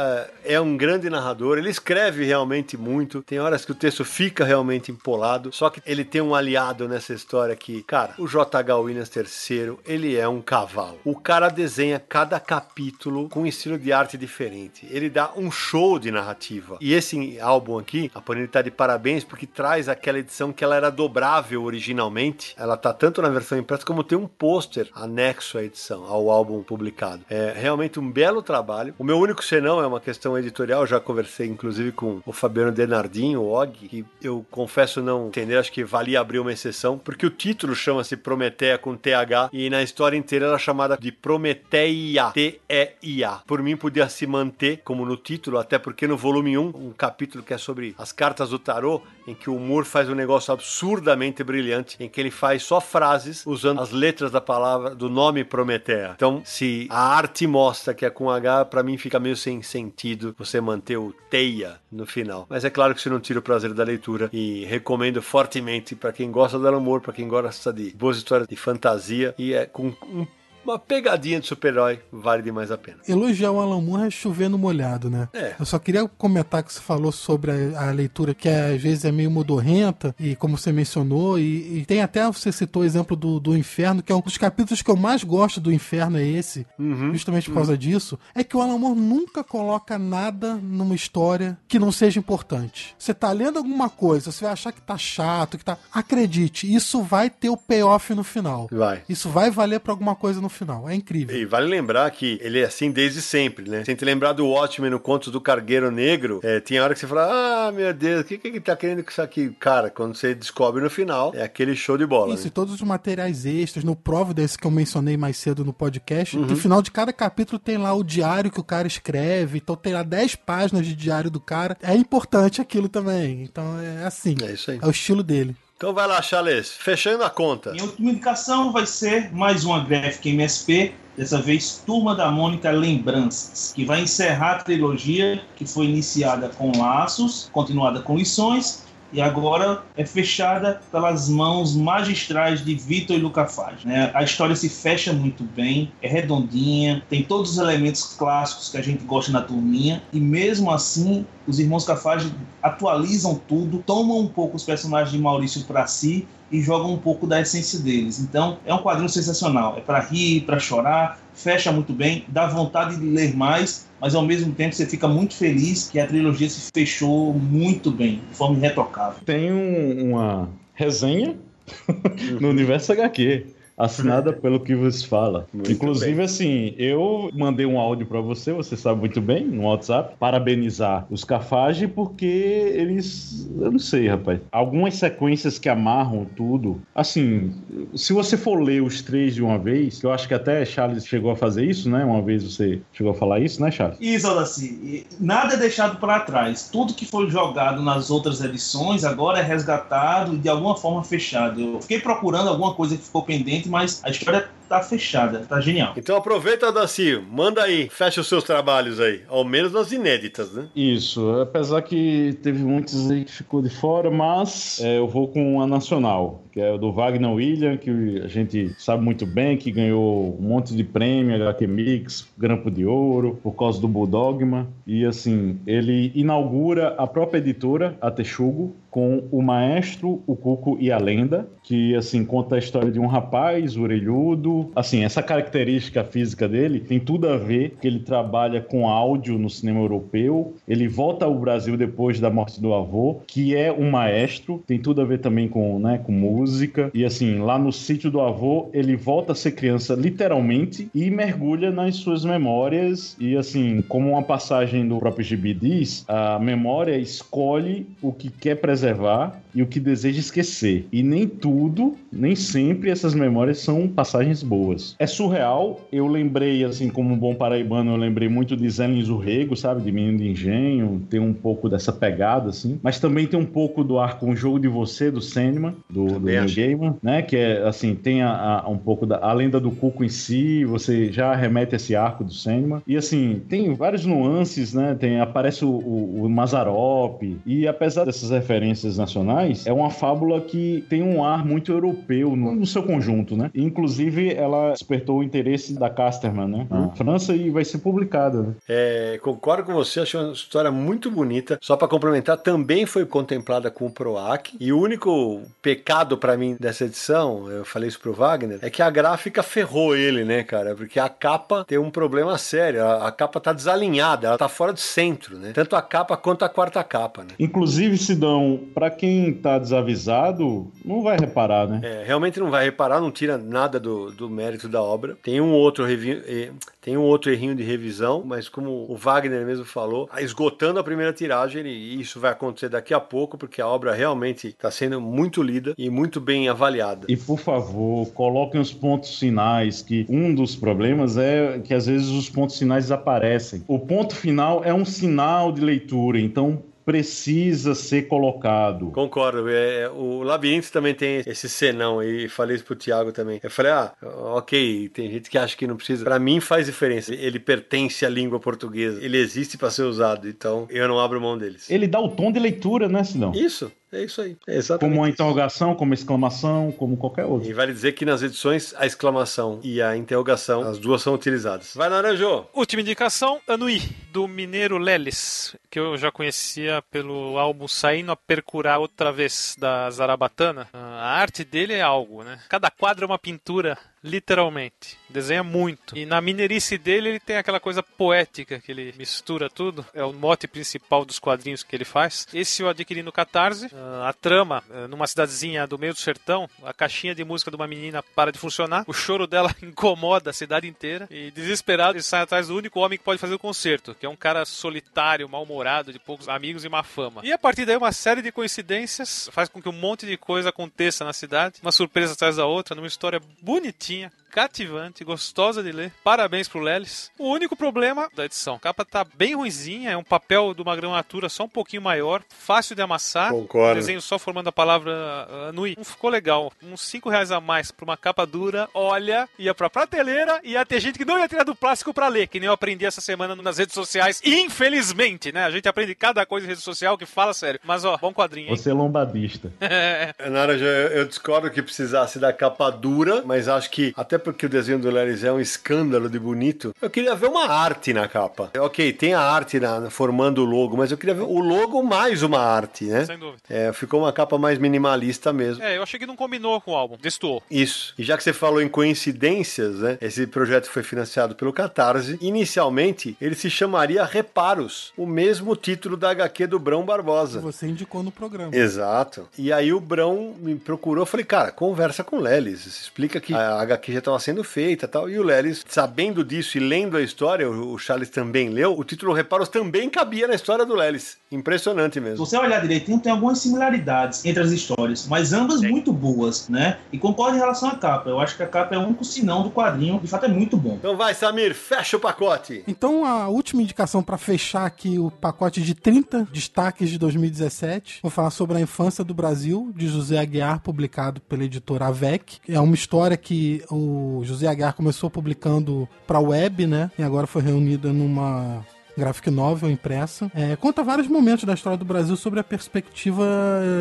é 0.44 0.62
um 0.62 0.78
grande 0.78 1.10
narrador, 1.10 1.58
ele 1.58 1.70
escreve 1.70 2.24
realmente 2.24 2.78
muito, 2.78 3.24
tem 3.24 3.40
horas 3.40 3.66
que 3.66 3.72
o 3.72 3.76
texto 3.76 4.06
fica 4.06 4.46
realmente 4.46 4.92
empolado, 4.92 5.52
só 5.52 5.70
que 5.70 5.82
ele 5.86 6.06
tem 6.06 6.22
um 6.22 6.36
aliado 6.36 6.88
nessa 6.88 7.14
história 7.14 7.56
que, 7.56 7.82
cara, 7.84 8.14
o 8.20 8.28
J.H. 8.28 8.78
Williams 8.78 9.12
III, 9.16 9.78
ele 9.86 10.16
é 10.16 10.28
um 10.28 10.42
cavalo. 10.42 11.00
O 11.04 11.16
cara 11.16 11.50
desenha 11.50 12.00
cada 12.00 12.40
capítulo 12.40 13.28
com 13.30 13.42
um 13.42 13.48
estilo 13.48 13.80
de 13.80 13.92
arte 13.92 14.18
diferente. 14.18 14.88
Ele 14.92 15.10
dá 15.10 15.32
um 15.36 15.50
show 15.50 15.98
de 15.98 16.12
narrativa. 16.12 16.78
E 16.80 16.94
esse 16.94 17.40
álbum 17.40 17.80
aqui, 17.80 18.12
a 18.14 18.22
Panini 18.22 18.48
tá 18.48 18.62
de 18.62 18.70
parabéns 18.70 19.24
porque 19.24 19.48
traz 19.48 19.90
aquela 19.90 20.20
edição 20.20 20.54
que 20.54 20.64
ela 20.64 20.76
era 20.76 20.92
dobrável 20.92 21.64
originalmente 21.64 21.95
originalmente, 21.96 22.54
ela 22.58 22.76
tá 22.76 22.94
tanto 22.94 23.22
na 23.22 23.30
versão 23.30 23.58
impressa 23.58 23.86
como 23.86 24.04
tem 24.04 24.18
um 24.18 24.28
pôster 24.28 24.90
anexo 24.94 25.58
à 25.58 25.64
edição, 25.64 26.06
ao 26.06 26.30
álbum 26.30 26.62
publicado. 26.62 27.24
É 27.30 27.54
realmente 27.56 28.00
um 28.00 28.12
belo 28.12 28.42
trabalho. 28.42 28.94
O 29.00 29.04
meu 29.04 29.18
único 29.18 29.44
senão 29.44 29.82
é 29.82 29.88
uma 29.88 30.00
questão 30.00 30.38
editorial, 30.38 30.86
já 30.86 31.00
conversei 31.00 31.48
inclusive 31.48 31.92
com 31.92 32.22
o 32.26 32.34
Fabiano 32.34 32.72
Denardinho, 32.72 33.42
o 33.42 33.54
Og, 33.54 33.88
que 33.88 34.06
eu 34.22 34.46
confesso 34.52 35.02
não 35.02 35.28
entender, 35.28 35.58
acho 35.58 35.72
que 35.72 35.84
valia 35.84 36.20
abrir 36.20 36.40
uma 36.40 36.52
exceção, 36.52 36.98
porque 36.98 37.26
o 37.26 37.30
título 37.30 37.76
chama-se 37.76 38.18
Prometeia 38.18 38.78
com 38.78 38.96
TH 38.96 39.50
e 39.54 39.70
na 39.70 39.82
história 39.82 40.18
inteira 40.18 40.46
ela 40.46 40.56
é 40.56 40.60
chamada 40.60 40.98
de 40.98 41.12
Prometeia, 41.12 42.32
T-E-I-A. 42.32 43.42
Por 43.48 43.62
mim 43.62 43.78
podia 43.78 44.10
se 44.10 44.28
manter 44.28 44.82
como 44.84 45.06
no 45.06 45.16
título, 45.16 45.58
até 45.58 45.80
porque 45.80 46.08
no 46.08 46.18
volume 46.18 46.58
1, 46.58 46.62
um 46.62 46.92
capítulo 46.92 47.44
que 47.44 47.54
é 47.54 47.58
sobre 47.58 47.96
as 47.98 48.12
cartas 48.12 48.50
do 48.50 48.60
tarô, 48.60 49.02
em 49.28 49.34
que 49.34 49.50
o 49.50 49.60
Moore 49.60 49.86
faz 49.86 50.10
um 50.10 50.16
negócio 50.16 50.54
absurdamente 50.54 51.44
brilhante, 51.44 51.85
em 52.00 52.10
que 52.10 52.20
ele 52.20 52.32
faz 52.32 52.64
só 52.64 52.80
frases 52.82 53.46
usando 53.46 53.82
as 53.82 53.92
letras 53.92 54.32
da 54.32 54.42
palavra 54.42 54.94
do 54.96 55.10
nome 55.10 55.44
Prometeia. 55.44 56.14
Então, 56.16 56.42
se 56.44 56.88
a 56.90 57.16
arte 57.16 57.46
mostra 57.48 57.94
que 57.94 58.06
é 58.06 58.10
com 58.10 58.30
H, 58.30 58.66
para 58.66 58.84
mim 58.84 58.98
fica 58.98 59.20
meio 59.20 59.36
sem 59.36 59.62
sentido 59.62 60.36
você 60.38 60.60
manter 60.60 60.98
o 60.98 61.14
teia 61.30 61.80
no 61.92 62.06
final. 62.06 62.46
Mas 62.50 62.66
é 62.66 62.70
claro 62.70 62.94
que 62.94 63.00
isso 63.00 63.10
não 63.10 63.20
tira 63.20 63.40
o 63.40 63.42
prazer 63.42 63.74
da 63.74 63.84
leitura 63.84 64.30
e 64.32 64.66
recomendo 64.66 65.22
fortemente 65.22 65.96
para 65.96 66.12
quem 66.12 66.32
gosta 66.32 66.58
do 66.58 66.68
amor, 66.68 67.02
para 67.02 67.14
quem 67.14 67.28
gosta 67.28 67.72
de 67.72 67.92
boas 67.92 68.18
histórias 68.18 68.48
de 68.48 68.56
fantasia 68.56 69.34
e 69.38 69.54
é 69.54 69.66
com 69.66 69.94
um 70.04 70.26
uma 70.66 70.80
pegadinha 70.80 71.40
de 71.40 71.48
super-herói 71.48 72.00
vale 72.12 72.42
demais 72.42 72.72
a 72.72 72.78
pena. 72.78 72.98
Elogiar 73.08 73.52
o 73.52 73.60
Alan 73.60 73.82
Moore 73.82 74.08
é 74.08 74.10
chover 74.10 74.50
no 74.50 74.58
molhado, 74.58 75.10
né? 75.10 75.30
É. 75.34 75.56
Eu 75.60 75.66
só 75.66 75.80
queria 75.80 76.08
comentar 76.08 76.64
que 76.64 76.74
você 76.74 76.80
falou 76.80 77.12
sobre 77.12 77.52
a, 77.52 77.90
a 77.90 77.92
leitura 77.92 78.34
que 78.34 78.50
às 78.50 78.82
vezes 78.82 79.06
é 79.06 79.12
meio 79.12 79.32
modorrenta, 79.32 80.16
e 80.20 80.36
como 80.36 80.58
você 80.58 80.72
mencionou, 80.72 81.40
e, 81.40 81.80
e, 81.80 81.86
tem 81.86 82.02
até, 82.02 82.26
você 82.26 82.52
citou 82.52 82.82
o 82.82 82.86
exemplo 82.86 83.16
do, 83.16 83.40
do 83.40 83.56
Inferno, 83.56 84.02
que 84.02 84.12
é 84.12 84.16
um 84.16 84.22
dos 84.22 84.38
capítulos 84.38 84.82
que 84.82 84.90
eu 84.90 84.96
mais 84.96 85.24
gosto 85.24 85.60
do 85.60 85.72
Inferno, 85.72 86.18
é 86.18 86.26
esse, 86.26 86.66
uhum, 86.78 87.12
justamente 87.12 87.50
por 87.50 87.56
causa 87.56 87.74
uhum. 87.74 87.78
disso, 87.78 88.20
é 88.34 88.44
que 88.44 88.58
o 88.58 88.62
Alan 88.62 88.78
Moore 88.78 89.00
nunca 89.00 89.44
coloca 89.44 89.98
nada 89.98 90.56
numa 90.56 90.96
história 90.96 91.58
que 91.68 91.80
não 91.80 91.92
seja 91.92 92.20
importante. 92.20 92.96
Você 92.98 93.14
tá 93.14 93.32
lendo 93.32 93.58
alguma 93.58 93.90
coisa, 93.90 94.32
você 94.32 94.44
vai 94.44 94.54
achar 94.54 94.72
que 94.72 94.82
tá 94.82 94.98
chato, 94.98 95.58
que 95.58 95.66
tá... 95.66 95.78
Acredite, 95.92 96.74
isso 96.74 97.02
vai 97.02 97.30
ter 97.30 97.50
o 97.50 97.58
payoff 97.58 98.14
no 98.14 98.24
final. 98.24 98.68
Vai. 98.72 99.04
Isso 99.08 99.30
vai 99.30 99.52
valer 99.52 99.80
para 99.80 99.94
alguma 99.94 100.16
coisa 100.16 100.42
no 100.42 100.50
final. 100.56 100.90
É 100.90 100.96
incrível. 100.96 101.36
E 101.36 101.46
vale 101.46 101.68
lembrar 101.68 102.10
que 102.12 102.40
ele 102.42 102.60
é 102.60 102.66
assim 102.66 102.92
desde 102.92 103.22
sempre, 103.22 103.70
né? 103.70 103.84
Se 103.84 103.92
a 103.92 103.94
gente 103.94 104.06
lembrar 104.06 104.34
do 104.34 104.48
Watchmen 104.48 104.90
no 104.90 105.00
Conto 105.00 105.30
do 105.30 105.42
Cargueiro 105.42 105.92
Negro, 105.92 106.40
é, 106.44 106.60
tinha 106.60 106.84
hora 106.84 106.94
que 106.94 107.00
você 107.00 107.08
fala, 107.08 107.68
ah, 107.68 107.72
meu 107.72 107.94
Deus, 107.94 108.22
o 108.22 108.24
que, 108.24 108.38
que 108.38 108.48
ele 108.48 108.60
tá 108.60 108.76
querendo 108.76 109.04
com 109.04 109.10
isso 109.10 109.22
aqui? 109.22 109.56
Cara, 109.60 109.90
quando 109.90 110.16
você 110.16 110.34
descobre 110.34 110.82
no 110.82 110.90
final, 110.90 111.34
é 111.36 111.44
aquele 111.44 111.76
show 111.76 111.98
de 111.98 112.06
bola. 112.06 112.34
Isso, 112.34 112.44
né? 112.44 112.48
e 112.48 112.52
todos 112.52 112.74
os 112.74 112.82
materiais 112.82 113.46
extras, 113.46 113.84
no 113.84 113.96
Providence 113.96 114.58
que 114.58 114.66
eu 114.66 114.72
mencionei 114.72 115.18
mais 115.18 115.38
cedo 115.38 115.64
no 115.64 115.74
podcast, 115.74 116.38
no 116.38 116.56
final 116.56 116.82
de 116.82 116.92
cada 116.92 117.12
capítulo 117.12 117.60
tem 117.60 117.78
lá 117.78 117.94
o 117.94 118.04
diário 118.04 118.52
que 118.52 118.60
o 118.60 118.64
cara 118.64 118.88
escreve, 118.88 119.58
então 119.58 119.76
tem 119.76 119.94
lá 119.94 120.04
10 120.04 120.36
páginas 120.36 120.86
de 120.86 120.96
diário 120.96 121.30
do 121.30 121.40
cara. 121.40 121.78
É 121.82 121.94
importante 121.96 122.62
aquilo 122.62 122.88
também. 122.88 123.44
Então 123.44 123.80
é 123.80 124.06
assim. 124.06 124.36
É 124.42 124.52
isso 124.52 124.72
aí. 124.72 124.80
É 124.82 124.86
o 124.86 124.92
estilo 124.92 125.24
dele. 125.24 125.56
Então 125.78 125.94
vai 125.94 126.08
lá, 126.08 126.22
Charles, 126.22 126.72
fechando 126.72 127.24
a 127.24 127.30
conta. 127.30 127.72
Minha 127.72 127.84
última 127.84 128.12
indicação 128.12 128.72
vai 128.72 128.86
ser 128.86 129.30
mais 129.34 129.66
uma 129.66 129.84
Graphic 129.84 130.30
MSP, 130.30 130.94
dessa 131.18 131.42
vez 131.42 131.84
Turma 131.86 132.16
da 132.16 132.32
Mônica 132.32 132.72
Lembranças, 132.72 133.74
que 133.74 133.84
vai 133.84 134.02
encerrar 134.02 134.52
a 134.52 134.64
trilogia 134.64 135.44
que 135.58 135.66
foi 135.66 135.86
iniciada 135.86 136.48
com 136.48 136.78
Laços, 136.78 137.50
continuada 137.52 138.02
com 138.02 138.16
Lições 138.18 138.86
e 139.12 139.22
agora 139.22 139.84
é 139.96 140.06
fechada 140.06 140.82
pelas 140.92 141.30
mãos 141.30 141.76
magistrais 141.76 142.64
de 142.64 142.76
Vitor 142.76 143.16
e 143.16 143.20
Luca 143.20 143.46
Fage. 143.46 143.88
Né? 143.88 144.12
A 144.14 144.24
história 144.24 144.56
se 144.56 144.70
fecha 144.70 145.14
muito 145.14 145.44
bem, 145.44 145.92
é 146.02 146.08
redondinha, 146.08 147.04
tem 147.10 147.24
todos 147.24 147.52
os 147.52 147.58
elementos 147.58 148.16
clássicos 148.18 148.70
que 148.70 148.78
a 148.78 148.82
gente 148.82 149.04
gosta 149.04 149.32
na 149.32 149.42
turminha, 149.42 150.04
e 150.12 150.20
mesmo 150.20 150.72
assim 150.72 151.26
os 151.48 151.60
irmãos 151.60 151.86
Cafage 151.86 152.34
atualizam 152.62 153.40
tudo, 153.48 153.84
tomam 153.86 154.20
um 154.20 154.28
pouco 154.28 154.56
os 154.58 154.64
personagens 154.64 155.12
de 155.12 155.20
Maurício 155.20 155.64
para 155.66 155.86
si 155.86 156.28
e 156.56 156.62
jogam 156.62 156.94
um 156.94 156.98
pouco 156.98 157.26
da 157.28 157.42
essência 157.42 157.80
deles. 157.80 158.20
Então 158.20 158.58
é 158.66 158.74
um 158.74 158.80
quadrinho 158.80 159.10
sensacional, 159.10 159.76
é 159.78 159.82
para 159.82 160.00
rir, 160.00 160.42
para 160.42 160.60
chorar, 160.60 161.20
fecha 161.34 161.72
muito 161.72 161.94
bem, 161.94 162.26
dá 162.28 162.48
vontade 162.48 162.98
de 162.98 163.06
ler 163.06 163.36
mais, 163.36 163.88
mas 164.00 164.16
ao 164.16 164.24
mesmo 164.24 164.54
tempo 164.54 164.74
você 164.76 164.86
fica 164.86 165.08
muito 165.08 165.34
feliz 165.36 165.90
que 165.90 166.00
a 166.00 166.08
trilogia 166.08 166.50
se 166.50 166.70
fechou 166.74 167.34
muito 167.34 167.92
bem, 167.92 168.22
de 168.30 168.36
forma 168.38 168.58
irretocável. 168.58 169.20
Tem 169.26 169.52
um- 169.52 170.12
uma 170.12 170.50
resenha 170.74 171.36
no 172.40 172.50
Universo 172.50 172.92
HQ. 172.92 173.55
Assinada 173.78 174.32
pelo 174.34 174.60
que 174.60 174.76
vos 174.76 175.04
fala. 175.04 175.48
Muito 175.54 175.72
Inclusive, 175.72 176.22
assim, 176.22 176.74
eu 176.78 177.30
mandei 177.34 177.66
um 177.66 177.80
áudio 177.80 178.06
pra 178.06 178.22
você, 178.22 178.54
você 178.54 178.76
sabe 178.78 179.00
muito 179.00 179.22
bem, 179.22 179.46
no 179.46 179.64
WhatsApp, 179.64 180.16
parabenizar 180.20 181.06
os 181.10 181.24
Cafage, 181.24 181.88
porque 181.88 182.26
eles. 182.26 183.50
Eu 183.60 183.72
não 183.72 183.80
sei, 183.80 184.08
rapaz. 184.08 184.40
Algumas 184.52 184.96
sequências 184.96 185.60
que 185.60 185.70
amarram 185.70 186.26
tudo. 186.36 186.82
Assim, 186.94 187.54
se 187.96 188.14
você 188.14 188.38
for 188.38 188.62
ler 188.62 188.82
os 188.82 189.02
três 189.02 189.36
de 189.36 189.44
uma 189.44 189.58
vez, 189.58 190.02
eu 190.02 190.12
acho 190.12 190.28
que 190.28 190.34
até 190.34 190.64
Charles 190.66 191.06
chegou 191.06 191.32
a 191.32 191.36
fazer 191.36 191.66
isso, 191.66 191.90
né? 191.90 192.04
Uma 192.06 192.22
vez 192.22 192.44
você 192.44 192.82
chegou 192.94 193.12
a 193.12 193.16
falar 193.16 193.40
isso, 193.40 193.62
né, 193.62 193.72
Charles? 193.72 193.98
Isso. 194.00 194.26
E 194.64 195.06
Nada 195.20 195.56
é 195.56 195.58
deixado 195.58 195.98
para 195.98 196.20
trás. 196.20 196.70
Tudo 196.72 196.94
que 196.94 197.06
foi 197.06 197.30
jogado 197.30 197.82
nas 197.82 198.10
outras 198.10 198.42
edições 198.42 199.04
agora 199.04 199.40
é 199.40 199.44
resgatado 199.44 200.36
e 200.36 200.38
de 200.38 200.50
alguma 200.50 200.76
forma 200.76 201.04
fechado. 201.04 201.60
Eu 201.60 201.82
fiquei 201.82 202.00
procurando 202.00 202.50
alguma 202.50 202.74
coisa 202.74 202.96
que 202.96 203.04
ficou 203.04 203.24
pendente, 203.24 203.65
mas 203.66 204.02
a 204.04 204.10
história 204.10 204.55
tá 204.68 204.82
fechada, 204.82 205.40
tá 205.40 205.60
genial. 205.60 205.94
Então 205.98 206.18
aproveita, 206.18 206.72
Daci, 206.72 207.22
manda 207.30 207.64
aí, 207.64 207.90
fecha 207.90 208.22
os 208.22 208.28
seus 208.28 208.44
trabalhos 208.44 209.00
aí, 209.00 209.22
ao 209.28 209.44
menos 209.44 209.72
nas 209.72 209.92
inéditas, 209.92 210.54
né? 210.54 210.68
Isso, 210.76 211.40
apesar 211.42 211.82
que 211.82 212.38
teve 212.42 212.64
muitos 212.64 213.10
aí 213.10 213.26
que 213.26 213.32
ficou 213.32 213.62
de 213.62 213.70
fora, 213.70 214.10
mas 214.10 214.80
é, 214.82 214.98
eu 214.98 215.08
vou 215.08 215.28
com 215.28 215.62
a 215.62 215.68
nacional, 215.68 216.44
que 216.52 216.62
é 216.62 216.72
o 216.72 216.78
do 216.78 216.92
Wagner 216.92 217.32
William, 217.32 217.78
que 217.78 218.22
a 218.24 218.28
gente 218.28 218.74
sabe 218.78 219.04
muito 219.04 219.26
bem, 219.26 219.58
que 219.58 219.72
ganhou 219.72 220.38
um 220.40 220.42
monte 220.42 220.76
de 220.76 220.84
prêmio, 220.84 221.36
HQ 221.36 221.68
Mix, 221.68 222.28
Grampo 222.38 222.72
de 222.72 222.86
Ouro, 222.86 223.38
por 223.44 223.52
causa 223.54 223.82
do 223.82 223.88
Bulldogma. 223.88 224.68
E 224.88 225.06
assim, 225.06 225.60
ele 225.68 226.12
inaugura 226.16 226.96
a 226.98 227.06
própria 227.06 227.40
editora, 227.40 227.98
a 228.00 228.10
Texugo, 228.10 228.74
com 228.96 229.26
o 229.30 229.42
Maestro, 229.42 230.24
o 230.26 230.38
Cuco 230.38 230.78
e 230.80 230.90
a 230.90 230.98
Lenda, 230.98 231.50
que 231.62 231.94
assim 231.94 232.24
conta 232.24 232.56
a 232.56 232.58
história 232.58 232.90
de 232.90 232.98
um 232.98 233.08
rapaz 233.08 233.76
orelhudo. 233.76 234.55
Assim, 234.76 235.04
essa 235.04 235.22
característica 235.22 236.04
física 236.04 236.48
dele 236.48 236.80
tem 236.80 237.00
tudo 237.00 237.28
a 237.28 237.38
ver 237.38 237.76
que 237.82 237.88
ele 237.88 238.00
trabalha 238.00 238.62
com 238.62 238.88
áudio 238.88 239.38
no 239.38 239.50
cinema 239.50 239.80
europeu. 239.80 240.54
Ele 240.68 240.88
volta 240.88 241.26
ao 241.26 241.36
Brasil 241.36 241.78
depois 241.78 242.20
da 242.20 242.30
morte 242.30 242.62
do 242.62 242.74
avô, 242.74 243.22
que 243.28 243.56
é 243.56 243.72
um 243.72 243.90
maestro, 243.90 244.64
tem 244.66 244.80
tudo 244.80 245.02
a 245.02 245.06
ver 245.06 245.20
também 245.20 245.48
com, 245.48 245.80
né, 245.80 246.00
com 246.04 246.12
música. 246.12 246.92
E 246.94 247.04
assim, 247.04 247.40
lá 247.40 247.58
no 247.58 247.72
sítio 247.72 248.10
do 248.12 248.22
avô, 248.22 248.70
ele 248.74 248.96
volta 248.96 249.32
a 249.32 249.36
ser 249.36 249.52
criança 249.52 249.96
literalmente 249.96 250.90
e 250.94 251.10
mergulha 251.10 251.72
nas 251.72 251.96
suas 251.96 252.24
memórias 252.24 253.16
e 253.20 253.36
assim, 253.36 253.82
como 253.88 254.12
uma 254.12 254.24
passagem 254.24 254.88
do 254.88 254.98
próprio 254.98 255.26
gibi 255.26 255.54
diz, 255.54 256.06
a 256.08 256.40
memória 256.40 256.98
escolhe 256.98 257.88
o 258.02 258.12
que 258.12 258.30
quer 258.30 258.56
preservar 258.56 259.40
e 259.54 259.62
o 259.62 259.68
que 259.68 259.80
deseja 259.80 260.20
esquecer. 260.20 260.86
E 260.92 261.02
nem 261.02 261.28
tudo, 261.28 261.96
nem 262.12 262.36
sempre 262.36 262.90
essas 262.90 263.14
memórias 263.14 263.60
são 263.60 263.88
passagens 263.88 264.44
boas. 264.46 264.96
É 265.00 265.08
surreal. 265.08 265.82
Eu 265.92 266.08
lembrei, 266.08 266.64
assim, 266.64 266.90
como 266.90 267.14
um 267.14 267.18
bom 267.18 267.36
paraibano, 267.36 267.92
eu 267.92 267.98
lembrei 267.98 268.30
muito 268.30 268.56
de 268.56 268.70
Zé 268.70 268.86
Zurrego, 269.02 269.56
sabe? 269.56 269.82
De 269.82 269.92
Menino 269.92 270.20
de 270.20 270.30
Engenho. 270.30 271.02
Tem 271.10 271.20
um 271.20 271.34
pouco 271.34 271.68
dessa 271.68 271.92
pegada, 271.92 272.50
assim. 272.50 272.80
Mas 272.84 273.00
também 273.00 273.26
tem 273.28 273.40
um 273.40 273.46
pouco 273.46 273.84
do 273.84 273.98
ar 274.00 274.20
com 274.20 274.30
o 274.32 274.36
jogo 274.36 274.60
de 274.60 274.68
você, 274.68 275.10
do 275.10 275.20
Sandman, 275.22 275.74
do, 275.90 276.20
do 276.20 276.30
acho. 276.30 276.56
Gaiman, 276.56 276.96
né? 277.02 277.22
Que 277.24 277.36
é, 277.36 277.68
assim, 277.68 277.96
tem 277.96 278.22
a, 278.22 278.62
a- 278.64 278.70
um 278.70 278.78
pouco 278.78 279.06
da 279.06 279.18
a 279.26 279.34
lenda 279.34 279.60
do 279.60 279.72
Cuco 279.72 280.04
em 280.04 280.10
si, 280.10 280.64
você 280.66 281.12
já 281.12 281.34
remete 281.36 281.74
a 281.74 281.78
esse 281.78 281.96
arco 281.96 282.24
do 282.24 282.32
Sandman. 282.32 282.82
E, 282.86 282.96
assim, 282.96 283.42
tem 283.50 283.74
vários 283.74 284.06
nuances, 284.06 284.74
né? 284.74 284.96
Tem, 285.00 285.20
aparece 285.20 285.66
o, 285.66 285.70
o, 285.70 286.24
o 286.26 286.30
Mazarop. 286.30 287.24
E 287.46 287.68
apesar 287.68 288.06
dessas 288.06 288.30
referências 288.30 288.98
nacionais, 288.98 289.66
é 289.66 289.74
uma 289.74 289.90
fábula 289.90 290.40
que 290.42 290.84
tem 290.90 291.02
um 291.02 291.24
ar 291.24 291.44
muito 291.46 291.72
europeu 291.72 292.36
no, 292.36 292.54
no 292.56 292.66
seu 292.66 292.84
conjunto, 292.84 293.36
né? 293.36 293.50
Inclusive, 293.56 294.35
ela 294.36 294.72
despertou 294.72 295.20
o 295.20 295.24
interesse 295.24 295.74
da 295.74 295.90
Casterman, 295.90 296.48
né? 296.48 296.68
Na 296.70 296.90
França 296.90 297.34
e 297.34 297.50
vai 297.50 297.66
ser 297.66 297.80
publicada, 297.80 298.42
né? 298.42 298.54
É, 298.68 299.20
concordo 299.22 299.64
com 299.64 299.74
você, 299.74 300.02
achei 300.02 300.20
uma 300.20 300.34
história 300.34 300.72
muito 300.72 301.10
bonita. 301.10 301.58
Só 301.62 301.76
para 301.76 301.88
complementar, 301.88 302.38
também 302.38 302.86
foi 302.86 303.06
contemplada 303.06 303.72
com 303.72 303.86
o 303.86 303.92
PROAC. 303.92 304.56
E 304.60 304.72
o 304.72 304.80
único 304.80 305.42
pecado 305.62 306.18
para 306.18 306.38
mim 306.38 306.56
dessa 306.60 306.86
edição, 306.86 307.50
eu 307.50 307.66
falei 307.66 307.90
isso 307.90 308.00
pro 308.00 308.14
Wagner, 308.14 308.60
é 308.62 308.70
que 308.70 308.82
a 308.82 308.90
gráfica 308.90 309.44
ferrou 309.44 309.96
ele, 309.96 310.24
né, 310.24 310.44
cara? 310.44 310.76
Porque 310.76 311.00
a 311.00 311.10
capa 311.10 311.64
tem 311.66 311.78
um 311.78 311.90
problema 311.90 312.38
sério. 312.38 312.84
A, 312.84 313.08
a 313.08 313.12
capa 313.12 313.40
tá 313.40 313.54
desalinhada, 313.54 314.28
ela 314.28 314.38
tá 314.38 314.50
fora 314.50 314.74
do 314.74 314.80
centro, 314.80 315.38
né? 315.38 315.52
Tanto 315.54 315.76
a 315.76 315.82
capa 315.82 316.18
quanto 316.18 316.44
a 316.46 316.50
quarta 316.50 316.84
capa, 316.84 317.24
né? 317.24 317.30
Inclusive, 317.40 317.98
Sidão, 317.98 318.60
pra 318.74 318.90
quem 318.90 319.34
tá 319.34 319.58
desavisado, 319.58 320.72
não 320.84 321.02
vai 321.02 321.18
reparar, 321.18 321.68
né? 321.68 321.82
É, 321.84 322.04
realmente 322.06 322.40
não 322.40 322.50
vai 322.50 322.66
reparar, 322.66 323.00
não 323.00 323.12
tira 323.12 323.38
nada 323.38 323.80
do, 323.80 324.12
do 324.12 324.25
mérito 324.30 324.68
da 324.68 324.82
obra. 324.82 325.18
Tem 325.22 325.40
um 325.42 325.52
outro 325.52 325.86
eh, 325.88 326.52
tem 326.82 326.98
um 326.98 327.02
outro 327.02 327.32
errinho 327.32 327.56
de 327.56 327.64
revisão, 327.64 328.24
mas 328.26 328.48
como 328.48 328.86
o 328.90 328.96
Wagner 328.96 329.46
mesmo 329.46 329.66
falou, 329.66 330.10
esgotando 330.20 330.80
a 330.80 330.84
primeira 330.84 331.12
tiragem, 331.12 331.66
e 331.66 332.00
isso 332.00 332.20
vai 332.20 332.32
acontecer 332.32 332.70
daqui 332.70 332.94
a 332.94 333.00
pouco, 333.00 333.38
porque 333.38 333.62
a 333.62 333.68
obra 333.68 333.94
realmente 333.94 334.50
está 334.50 334.70
sendo 334.70 335.02
muito 335.02 335.42
lida 335.42 335.74
e 335.78 335.90
muito 335.90 336.22
bem 336.22 336.48
avaliada. 336.48 337.08
E 337.10 337.18
por 337.18 337.40
favor, 337.40 338.08
coloquem 338.14 338.62
os 338.62 338.72
pontos 338.72 339.18
finais, 339.18 339.82
que 339.82 340.06
um 340.10 340.34
dos 340.34 340.56
problemas 340.56 341.18
é 341.18 341.60
que 341.60 341.74
às 341.74 341.88
vezes 341.88 342.10
os 342.10 342.30
pontos 342.30 342.58
finais 342.58 342.86
desaparecem. 342.86 343.64
O 343.68 343.80
ponto 343.80 344.16
final 344.16 344.64
é 344.64 344.74
um 344.74 344.86
sinal 344.86 345.52
de 345.52 345.62
leitura, 345.62 346.20
então 346.20 346.62
precisa 346.86 347.74
ser 347.74 348.04
colocado. 348.04 348.92
Concordo, 348.92 349.50
é, 349.50 349.90
o 349.90 350.22
Labirinto 350.22 350.72
também 350.72 350.94
tem 350.94 351.24
esse 351.26 351.50
senão 351.50 352.00
aí, 352.00 352.30
falei 352.30 352.56
isso 352.56 352.64
pro 352.64 352.76
Thiago 352.76 353.12
também. 353.12 353.40
Eu 353.42 353.50
falei, 353.50 353.72
ah, 353.72 353.94
ok, 354.02 354.90
tem 354.90 355.12
gente 355.12 355.30
que 355.30 355.38
acha 355.38 355.58
que 355.58 355.66
não 355.66 355.76
precisa. 355.76 356.04
Pra 356.04 356.20
mim 356.20 356.40
faz 356.40 356.68
diferença, 356.68 357.14
ele 357.14 357.40
pertence 357.40 358.06
à 358.06 358.10
língua 358.10 358.40
portuguesa, 358.40 359.04
ele 359.04 359.18
existe 359.18 359.58
para 359.58 359.72
ser 359.72 359.84
usado, 359.84 360.30
então 360.30 360.68
eu 360.70 360.88
não 360.88 361.00
abro 361.00 361.20
mão 361.20 361.38
deles. 361.38 361.70
Ele 361.70 361.88
dá 361.88 362.00
o 362.00 362.10
tom 362.10 362.32
de 362.32 362.40
leitura, 362.40 362.88
né, 362.88 363.04
Sidão? 363.04 363.32
Isso, 363.34 363.72
é 363.92 364.04
isso 364.04 364.22
aí, 364.22 364.36
é 364.48 364.56
exatamente 364.58 364.90
Como 364.92 365.02
uma 365.02 365.08
isso. 365.10 365.16
interrogação, 365.16 365.76
como 365.76 365.94
exclamação, 365.94 366.72
como 366.72 366.98
qualquer 366.98 367.26
outro. 367.26 367.50
E 367.50 367.54
vale 367.54 367.74
dizer 367.74 367.94
que 367.94 368.06
nas 368.06 368.22
edições 368.22 368.74
a 368.78 368.86
exclamação 368.86 369.60
e 369.64 369.82
a 369.82 369.96
interrogação, 369.96 370.62
as 370.62 370.78
duas 370.78 371.02
são 371.02 371.14
utilizadas. 371.14 371.74
Vai, 371.76 371.90
Naranjo! 371.90 372.46
Última 372.54 372.82
indicação, 372.82 373.40
Anui, 373.48 373.82
do 374.12 374.28
Mineiro 374.28 374.78
Leles, 374.78 375.56
que 375.70 375.80
eu 375.80 375.98
já 375.98 376.12
conhecia 376.12 376.82
pelo 376.92 377.38
álbum 377.38 377.68
Saindo 377.68 378.12
a 378.12 378.16
Percurar 378.16 378.80
Outra 378.80 379.12
Vez, 379.12 379.56
da 379.58 379.90
Zarabatana. 379.90 380.68
A 380.74 381.18
arte 381.20 381.44
dele 381.44 381.74
é 381.74 381.82
algo, 381.82 382.24
né? 382.24 382.40
Cada 382.50 382.70
quadro 382.70 383.06
é 383.06 383.08
uma 383.08 383.20
pintura 383.20 383.78
literalmente. 384.06 384.98
Desenha 385.10 385.44
muito. 385.44 385.98
E 385.98 386.06
na 386.06 386.22
mineirice 386.22 386.78
dele, 386.78 387.10
ele 387.10 387.20
tem 387.20 387.38
aquela 387.38 387.60
coisa 387.60 387.82
poética 387.82 388.60
que 388.60 388.72
ele 388.72 388.94
mistura 388.98 389.50
tudo. 389.50 389.84
É 389.94 390.04
o 390.04 390.14
mote 390.14 390.48
principal 390.48 391.04
dos 391.04 391.18
quadrinhos 391.18 391.64
que 391.64 391.76
ele 391.76 391.86
faz. 391.86 392.28
Esse 392.34 392.62
eu 392.62 392.70
adquiri 392.70 393.02
no 393.02 393.12
Catarse. 393.12 393.70
Ah, 393.74 394.10
a 394.10 394.14
trama, 394.14 394.64
ah, 394.70 394.88
numa 394.88 395.08
cidadezinha 395.08 395.66
do 395.66 395.80
meio 395.80 395.94
do 395.94 396.00
sertão, 396.00 396.48
a 396.64 396.74
caixinha 396.74 397.16
de 397.16 397.24
música 397.24 397.50
de 397.50 397.58
uma 397.58 397.68
menina 397.68 398.04
para 398.04 398.32
de 398.32 398.38
funcionar. 398.38 398.84
O 398.88 398.94
choro 398.94 399.26
dela 399.26 399.54
incomoda 399.64 400.30
a 400.30 400.34
cidade 400.34 400.68
inteira. 400.68 401.08
E 401.10 401.32
desesperado, 401.32 401.98
ele 401.98 402.04
sai 402.04 402.22
atrás 402.22 402.48
do 402.48 402.56
único 402.56 402.80
homem 402.80 403.00
que 403.00 403.04
pode 403.04 403.20
fazer 403.20 403.34
o 403.34 403.40
concerto, 403.40 403.96
que 403.96 404.06
é 404.06 404.10
um 404.10 404.16
cara 404.16 404.46
solitário, 404.46 405.28
mal-humorado, 405.28 405.92
de 405.92 406.00
poucos 406.00 406.30
amigos 406.30 406.64
e 406.64 406.70
má 406.70 406.84
fama. 406.84 407.22
E 407.24 407.34
a 407.34 407.38
partir 407.38 407.66
daí, 407.66 407.78
uma 407.78 407.92
série 407.92 408.22
de 408.22 408.32
coincidências 408.32 409.30
faz 409.32 409.50
com 409.50 409.62
que 409.62 409.70
um 409.70 409.74
monte 409.74 410.06
de 410.06 410.18
coisa 410.18 410.50
aconteça 410.50 411.04
na 411.04 411.14
cidade. 411.14 411.60
Uma 411.62 411.72
surpresa 411.72 412.14
atrás 412.14 412.36
da 412.36 412.46
outra, 412.46 412.76
numa 412.76 412.88
história 412.88 413.22
bonitinha, 413.42 413.95
cativante, 414.36 415.02
gostosa 415.06 415.64
de 415.64 415.72
ler. 415.72 415.94
Parabéns 416.04 416.50
pro 416.50 416.60
Lelis. 416.60 417.10
O 417.18 417.30
único 417.30 417.56
problema 417.56 418.10
da 418.14 418.26
edição, 418.26 418.56
a 418.56 418.60
capa 418.60 418.84
tá 418.84 419.06
bem 419.16 419.34
ruinzinha, 419.34 419.92
é 419.92 419.96
um 419.98 420.04
papel 420.04 420.54
de 420.54 420.62
uma 420.62 420.76
gramatura 420.76 421.30
só 421.30 421.46
um 421.46 421.50
pouquinho 421.50 421.82
maior, 421.82 422.22
fácil 422.28 422.76
de 422.76 422.82
amassar. 422.82 423.32
Concordo. 423.32 423.80
Desenho 423.80 424.02
só 424.02 424.20
formando 424.20 424.50
a 424.50 424.52
palavra 424.52 424.92
uh, 424.92 425.54
Nui. 425.54 425.76
Não 425.78 425.86
ficou 425.86 426.10
legal. 426.10 426.52
Uns 426.62 426.82
5 426.82 427.10
reais 427.10 427.32
a 427.32 427.40
mais 427.40 427.72
pra 427.72 427.86
uma 427.86 427.96
capa 427.96 428.26
dura, 428.26 428.68
olha, 428.74 429.30
ia 429.40 429.56
pra 429.56 429.70
prateleira 429.70 430.42
e 430.44 430.52
ia 430.52 430.66
ter 430.66 430.82
gente 430.82 430.98
que 430.98 431.06
não 431.06 431.18
ia 431.18 431.30
tirar 431.30 431.46
do 431.46 431.56
plástico 431.56 431.94
pra 431.94 432.10
ler, 432.10 432.28
que 432.28 432.38
nem 432.38 432.48
eu 432.48 432.54
aprendi 432.54 432.86
essa 432.86 433.00
semana 433.00 433.38
nas 433.38 433.58
redes 433.58 433.74
sociais. 433.74 434.22
Infelizmente, 434.22 435.32
né? 435.32 435.46
A 435.46 435.52
gente 435.52 435.70
aprende 435.70 435.96
cada 435.96 436.26
coisa 436.26 436.46
em 436.46 436.50
rede 436.50 436.62
social 436.62 436.98
que 436.98 437.06
fala 437.06 437.34
sério. 437.34 437.60
Mas 437.64 437.86
ó, 437.86 437.98
bom 437.98 438.14
quadrinho, 438.14 438.50
hein? 438.50 438.58
Você 438.58 438.72
é 438.72 438.74
lombadista. 438.74 439.50
Naranja, 440.30 440.66
eu, 440.66 440.90
eu 440.90 441.06
discordo 441.06 441.50
que 441.50 441.62
precisasse 441.62 442.20
da 442.20 442.34
capa 442.34 442.70
dura, 442.70 443.24
mas 443.26 443.48
acho 443.48 443.70
que, 443.72 443.85
até 443.96 444.18
porque 444.18 444.46
o 444.46 444.50
desenho 444.50 444.80
do 444.80 444.90
Leris 444.90 445.24
é 445.24 445.32
um 445.32 445.40
escândalo 445.40 446.10
de 446.10 446.20
bonito, 446.20 446.74
eu 446.82 446.90
queria 446.90 447.16
ver 447.16 447.28
uma 447.28 447.48
arte 447.48 447.94
na 447.94 448.08
capa. 448.08 448.52
Ok, 448.58 448.94
tem 448.94 449.14
a 449.14 449.20
arte 449.22 449.60
na- 449.60 449.90
formando 449.90 450.42
o 450.42 450.46
logo, 450.46 450.78
mas 450.78 450.92
eu 450.92 450.98
queria 450.98 451.14
ver 451.16 451.22
o 451.24 451.40
logo 451.40 451.82
mais 451.84 452.24
uma 452.24 452.40
arte, 452.40 452.86
né? 452.86 453.06
Sem 453.06 453.18
dúvida. 453.18 453.42
É, 453.50 453.72
ficou 453.74 454.02
uma 454.02 454.14
capa 454.14 454.38
mais 454.38 454.58
minimalista 454.58 455.32
mesmo. 455.34 455.64
É, 455.64 455.78
eu 455.78 455.84
achei 455.84 456.00
que 456.00 456.06
não 456.06 456.16
combinou 456.16 456.60
com 456.62 456.72
o 456.72 456.76
álbum. 456.76 456.98
Destoou. 457.02 457.42
Isso. 457.50 457.94
E 457.98 458.04
já 458.04 458.18
que 458.18 458.24
você 458.24 458.34
falou 458.34 458.62
em 458.62 458.68
coincidências, 458.70 459.80
né? 459.80 459.98
Esse 460.02 460.26
projeto 460.28 460.70
foi 460.70 460.84
financiado 460.84 461.36
pelo 461.36 461.54
Catarse. 461.54 462.18
Inicialmente, 462.22 463.18
ele 463.22 463.36
se 463.36 463.50
chamaria 463.50 464.04
Reparos, 464.06 464.94
o 464.98 465.06
mesmo 465.06 465.56
título 465.56 465.98
da 465.98 466.10
HQ 466.12 466.48
do 466.48 466.60
Brão 466.60 466.84
Barbosa. 466.84 467.40
Você 467.40 467.68
indicou 467.68 468.02
no 468.04 468.12
programa. 468.12 468.56
Exato. 468.56 469.28
E 469.38 469.52
aí 469.52 469.74
o 469.74 469.80
Brão 469.80 470.36
me 470.40 470.56
procurou, 470.56 471.02
eu 471.02 471.06
falei, 471.06 471.26
cara, 471.26 471.52
conversa 471.52 472.04
com 472.04 472.18
o 472.18 472.20
Lelis, 472.22 472.66
explica 472.66 473.20
que 473.20 473.34
a 473.34 473.62
HQ 473.62 473.75
já 473.92 474.00
estava 474.00 474.20
sendo 474.20 474.44
feita 474.44 474.86
e 474.86 474.88
tal. 474.88 475.10
E 475.10 475.18
o 475.20 475.24
Lelis, 475.24 475.64
sabendo 475.68 476.24
disso 476.24 476.58
e 476.58 476.60
lendo 476.62 476.98
a 476.98 477.02
história, 477.02 477.50
o 477.50 477.78
Charles 477.78 478.10
também 478.10 478.50
leu, 478.50 478.78
o 478.78 478.84
título 478.84 479.14
Reparos 479.14 479.50
também 479.50 479.90
cabia 479.90 480.28
na 480.28 480.36
história 480.36 480.66
do 480.66 480.76
Lelis. 480.76 481.18
Impressionante 481.32 481.96
Se 481.96 482.00
mesmo. 482.00 482.26
você 482.26 482.38
olhar 482.38 482.62
direitinho, 482.62 483.00
tem 483.00 483.12
algumas 483.12 483.40
similaridades 483.40 484.24
entre 484.26 484.42
as 484.42 484.52
histórias, 484.52 485.08
mas 485.08 485.34
ambas 485.34 485.62
muito 485.62 485.92
boas, 485.92 486.48
né? 486.50 486.78
E 486.92 486.98
concordo 486.98 487.36
em 487.36 487.40
relação 487.40 487.70
à 487.70 487.76
capa. 487.76 488.10
Eu 488.10 488.20
acho 488.20 488.36
que 488.38 488.44
a 488.44 488.48
capa 488.48 488.76
é 488.76 488.78
o 488.78 488.82
único 488.82 489.04
sinão 489.04 489.44
do 489.44 489.50
quadrinho. 489.52 490.00
De 490.00 490.08
fato, 490.08 490.26
é 490.26 490.30
muito 490.30 490.56
bom. 490.58 490.76
Então 490.76 490.96
vai, 490.96 491.14
Samir, 491.14 491.54
fecha 491.54 491.98
o 491.98 492.00
pacote. 492.00 492.64
Então, 492.68 493.06
a 493.06 493.28
última 493.28 493.62
indicação 493.62 494.02
para 494.04 494.18
fechar 494.18 494.66
aqui 494.66 494.98
o 495.00 495.10
pacote 495.12 495.62
de 495.62 495.74
30 495.74 496.28
destaques 496.32 496.90
de 496.90 496.98
2017, 496.98 498.00
vou 498.02 498.12
falar 498.12 498.30
sobre 498.30 498.58
a 498.58 498.62
infância 498.62 499.04
do 499.04 499.14
Brasil, 499.14 499.72
de 499.76 499.88
José 499.88 500.18
Aguiar, 500.18 500.60
publicado 500.62 501.22
pela 501.22 501.44
editora 501.44 501.88
AVEC. 501.88 502.40
É 502.48 502.60
uma 502.60 502.76
história 502.76 503.18
que 503.18 503.55
o 503.70 504.22
José 504.24 504.48
Aguiar 504.48 504.74
começou 504.76 505.10
publicando 505.10 505.88
para 506.08 506.20
web, 506.20 506.66
né? 506.68 506.90
E 506.98 507.04
agora 507.04 507.28
foi 507.28 507.42
reunida 507.42 507.92
numa 507.94 508.66
graphic 508.98 509.30
novel 509.30 509.70
impressa, 509.70 510.32
é, 510.34 510.56
conta 510.56 510.82
vários 510.82 511.10
momentos 511.10 511.44
da 511.44 511.54
história 511.54 511.78
do 511.78 511.84
Brasil 511.84 512.16
sobre 512.16 512.40
a 512.40 512.44
perspectiva 512.46 513.26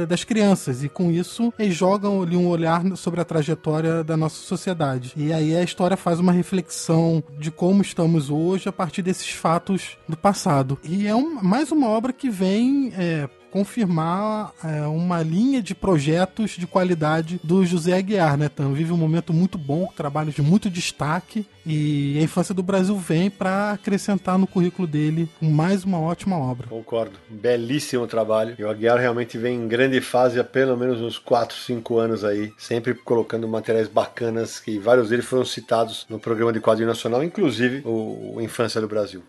eh, 0.02 0.06
das 0.06 0.24
crianças 0.24 0.82
e 0.82 0.88
com 0.88 1.08
isso 1.08 1.54
eles 1.56 1.76
jogam 1.76 2.20
ali 2.20 2.36
um 2.36 2.48
olhar 2.48 2.82
sobre 2.96 3.20
a 3.20 3.24
trajetória 3.24 4.02
da 4.02 4.16
nossa 4.16 4.34
sociedade. 4.42 5.12
E 5.16 5.32
aí 5.32 5.54
a 5.56 5.62
história 5.62 5.96
faz 5.96 6.18
uma 6.18 6.32
reflexão 6.32 7.22
de 7.38 7.52
como 7.52 7.80
estamos 7.80 8.28
hoje 8.28 8.68
a 8.68 8.72
partir 8.72 9.02
desses 9.02 9.30
fatos 9.30 9.96
do 10.08 10.16
passado. 10.16 10.78
E 10.82 11.06
é 11.06 11.14
um- 11.14 11.40
mais 11.40 11.70
uma 11.70 11.88
obra 11.88 12.12
que 12.12 12.28
vem 12.28 12.92
é, 12.98 13.28
confirmar 13.54 14.52
é, 14.64 14.80
uma 14.88 15.22
linha 15.22 15.62
de 15.62 15.76
projetos 15.76 16.56
de 16.58 16.66
qualidade 16.66 17.38
do 17.44 17.64
José 17.64 17.92
Aguiar, 17.96 18.36
né? 18.36 18.50
Vive 18.72 18.92
um 18.92 18.96
momento 18.96 19.32
muito 19.32 19.56
bom, 19.56 19.86
trabalho 19.96 20.32
de 20.32 20.42
muito 20.42 20.68
destaque 20.68 21.46
e 21.64 22.18
a 22.18 22.22
infância 22.22 22.52
do 22.52 22.64
Brasil 22.64 22.96
vem 22.96 23.30
para 23.30 23.70
acrescentar 23.70 24.36
no 24.36 24.46
currículo 24.48 24.88
dele 24.88 25.28
mais 25.40 25.84
uma 25.84 26.00
ótima 26.00 26.36
obra. 26.36 26.66
Concordo. 26.66 27.12
Belíssimo 27.30 28.08
trabalho. 28.08 28.56
E 28.58 28.64
o 28.64 28.68
Aguiar 28.68 28.98
realmente 28.98 29.38
vem 29.38 29.54
em 29.54 29.68
grande 29.68 30.00
fase 30.00 30.40
há 30.40 30.42
pelo 30.42 30.76
menos 30.76 31.00
uns 31.00 31.16
4, 31.16 31.56
5 31.56 31.96
anos 31.96 32.24
aí, 32.24 32.52
sempre 32.58 32.92
colocando 32.92 33.46
materiais 33.46 33.86
bacanas, 33.86 34.58
que 34.58 34.80
vários 34.80 35.10
deles 35.10 35.26
foram 35.26 35.44
citados 35.44 36.06
no 36.10 36.18
programa 36.18 36.52
de 36.52 36.58
quadrinho 36.58 36.88
nacional, 36.88 37.22
inclusive 37.22 37.82
o 37.84 38.40
Infância 38.40 38.80
do 38.80 38.88
Brasil. 38.88 39.22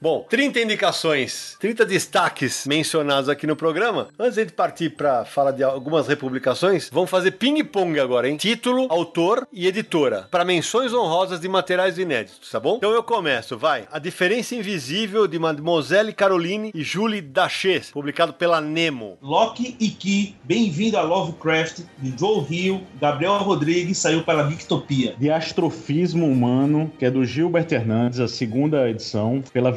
Bom, 0.00 0.24
30 0.30 0.60
indicações, 0.60 1.56
30 1.58 1.84
destaques 1.84 2.64
mencionados 2.68 3.28
aqui 3.28 3.48
no 3.48 3.56
programa. 3.56 4.06
Antes 4.16 4.36
de 4.36 4.52
partir 4.52 4.90
para 4.90 5.24
falar 5.24 5.50
de 5.50 5.64
algumas 5.64 6.06
republicações, 6.06 6.88
vamos 6.92 7.10
fazer 7.10 7.32
ping-pong 7.32 7.98
agora, 7.98 8.28
hein? 8.28 8.36
Título, 8.36 8.86
autor 8.90 9.48
e 9.52 9.66
editora. 9.66 10.28
Para 10.30 10.44
menções 10.44 10.94
honrosas 10.94 11.40
de 11.40 11.48
materiais 11.48 11.98
inéditos, 11.98 12.48
tá 12.48 12.60
bom? 12.60 12.76
Então 12.76 12.92
eu 12.92 13.02
começo, 13.02 13.58
vai. 13.58 13.88
A 13.90 13.98
Diferença 13.98 14.54
Invisível 14.54 15.26
de 15.26 15.36
Mademoiselle 15.36 16.12
Caroline 16.12 16.70
e 16.72 16.84
Julie 16.84 17.20
Dachets, 17.20 17.90
publicado 17.90 18.32
pela 18.32 18.60
Nemo. 18.60 19.18
Loki 19.20 19.76
e 19.80 19.88
Ki, 19.88 20.36
bem-vindo 20.44 20.96
a 20.96 21.02
Lovecraft, 21.02 21.80
de 21.98 22.16
Joe 22.16 22.46
Hill, 22.48 22.82
Gabriel 23.00 23.38
Rodrigues, 23.38 23.98
saiu 23.98 24.22
pela 24.22 24.44
Victopia. 24.44 25.16
De 25.18 25.28
Astrofismo 25.28 26.24
Humano, 26.24 26.92
que 27.00 27.04
é 27.04 27.10
do 27.10 27.24
Gilbert 27.24 27.66
Hernandes, 27.72 28.20
a 28.20 28.28
segunda 28.28 28.88
edição, 28.88 29.42
pela 29.52 29.72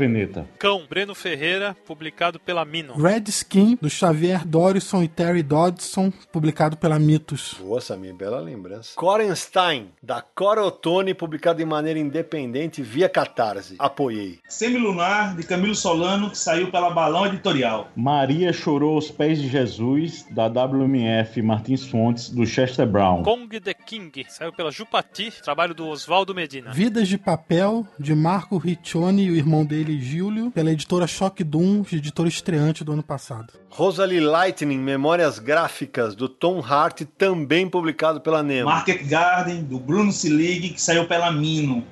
Cão, 0.60 0.86
Breno 0.90 1.16
Ferreira, 1.16 1.76
publicado 1.86 2.40
pela 2.40 2.66
Mino. 2.66 2.96
Red 2.96 3.24
Skin, 3.28 3.78
do 3.82 3.90
Xavier 3.90 4.46
Dorison 4.46 5.02
e 5.04 5.08
Terry 5.08 5.44
Dodson, 5.44 6.12
publicado 6.32 6.78
pela 6.78 7.00
Mitos. 7.00 7.56
Boa, 7.60 7.80
Samir, 7.80 8.14
bela 8.14 8.40
lembrança. 8.40 8.92
Corenstein, 8.96 9.90
da 10.02 10.22
Cora 10.22 10.64
Ottoni, 10.64 11.14
publicado 11.14 11.60
de 11.60 11.66
maneira 11.66 12.00
independente 12.00 12.82
via 12.82 13.08
Catarse. 13.08 13.76
Apoiei. 13.80 14.40
Semilunar, 14.48 15.36
de 15.36 15.44
Camilo 15.44 15.76
Solano, 15.76 16.30
que 16.30 16.38
saiu 16.38 16.70
pela 16.72 16.90
Balão 16.90 17.28
Editorial. 17.28 17.90
Maria 17.96 18.52
Chorou 18.52 18.96
aos 18.96 19.10
Pés 19.10 19.42
de 19.42 19.48
Jesus, 19.48 20.26
da 20.32 20.48
WMF 20.48 21.42
Martins 21.42 21.86
Fontes, 21.88 22.30
do 22.30 22.46
Chester 22.46 22.86
Brown. 22.86 23.24
Kong 23.24 23.60
the 23.60 23.74
King, 23.74 24.26
saiu 24.28 24.52
pela 24.52 24.72
Jupati, 24.72 25.32
trabalho 25.44 25.74
do 25.74 25.88
Oswaldo 25.88 26.34
Medina. 26.36 26.72
Vidas 26.72 27.08
de 27.08 27.18
Papel, 27.18 27.88
de 28.00 28.14
Marco 28.14 28.58
Riccioni 28.58 29.26
e 29.26 29.32
o 29.32 29.36
irmão 29.36 29.66
dele, 29.66 30.01
Júlio, 30.02 30.50
pela 30.50 30.72
editora 30.72 31.06
Shock 31.06 31.44
Doom, 31.44 31.84
editora 31.92 32.28
estreante 32.28 32.84
do 32.84 32.92
ano 32.92 33.04
passado. 33.04 33.54
Rosalie 33.70 34.20
Lightning, 34.20 34.80
Memórias 34.80 35.38
Gráficas, 35.38 36.16
do 36.16 36.28
Tom 36.28 36.60
Hart, 36.60 37.04
também 37.18 37.70
publicado 37.70 38.20
pela 38.20 38.42
Nemo. 38.42 38.70
Market 38.70 39.08
Garden, 39.08 39.64
do 39.64 39.80
Bruno 39.80 40.12
Silig, 40.12 40.74
que 40.74 40.82
saiu 40.82 41.08
pela 41.08 41.32
Mino. 41.32 41.86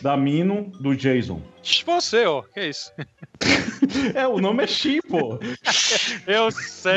Da 0.00 0.16
Mino, 0.16 0.70
do 0.80 0.94
Jason. 0.94 1.42
Você, 1.86 2.24
ó, 2.26 2.42
que 2.42 2.66
isso? 2.68 2.92
É, 4.14 4.26
o 4.26 4.38
nome 4.40 4.64
é 4.64 4.66
Chi, 4.66 5.00
pô. 5.02 5.38
Eu 6.26 6.50
sei. 6.50 6.92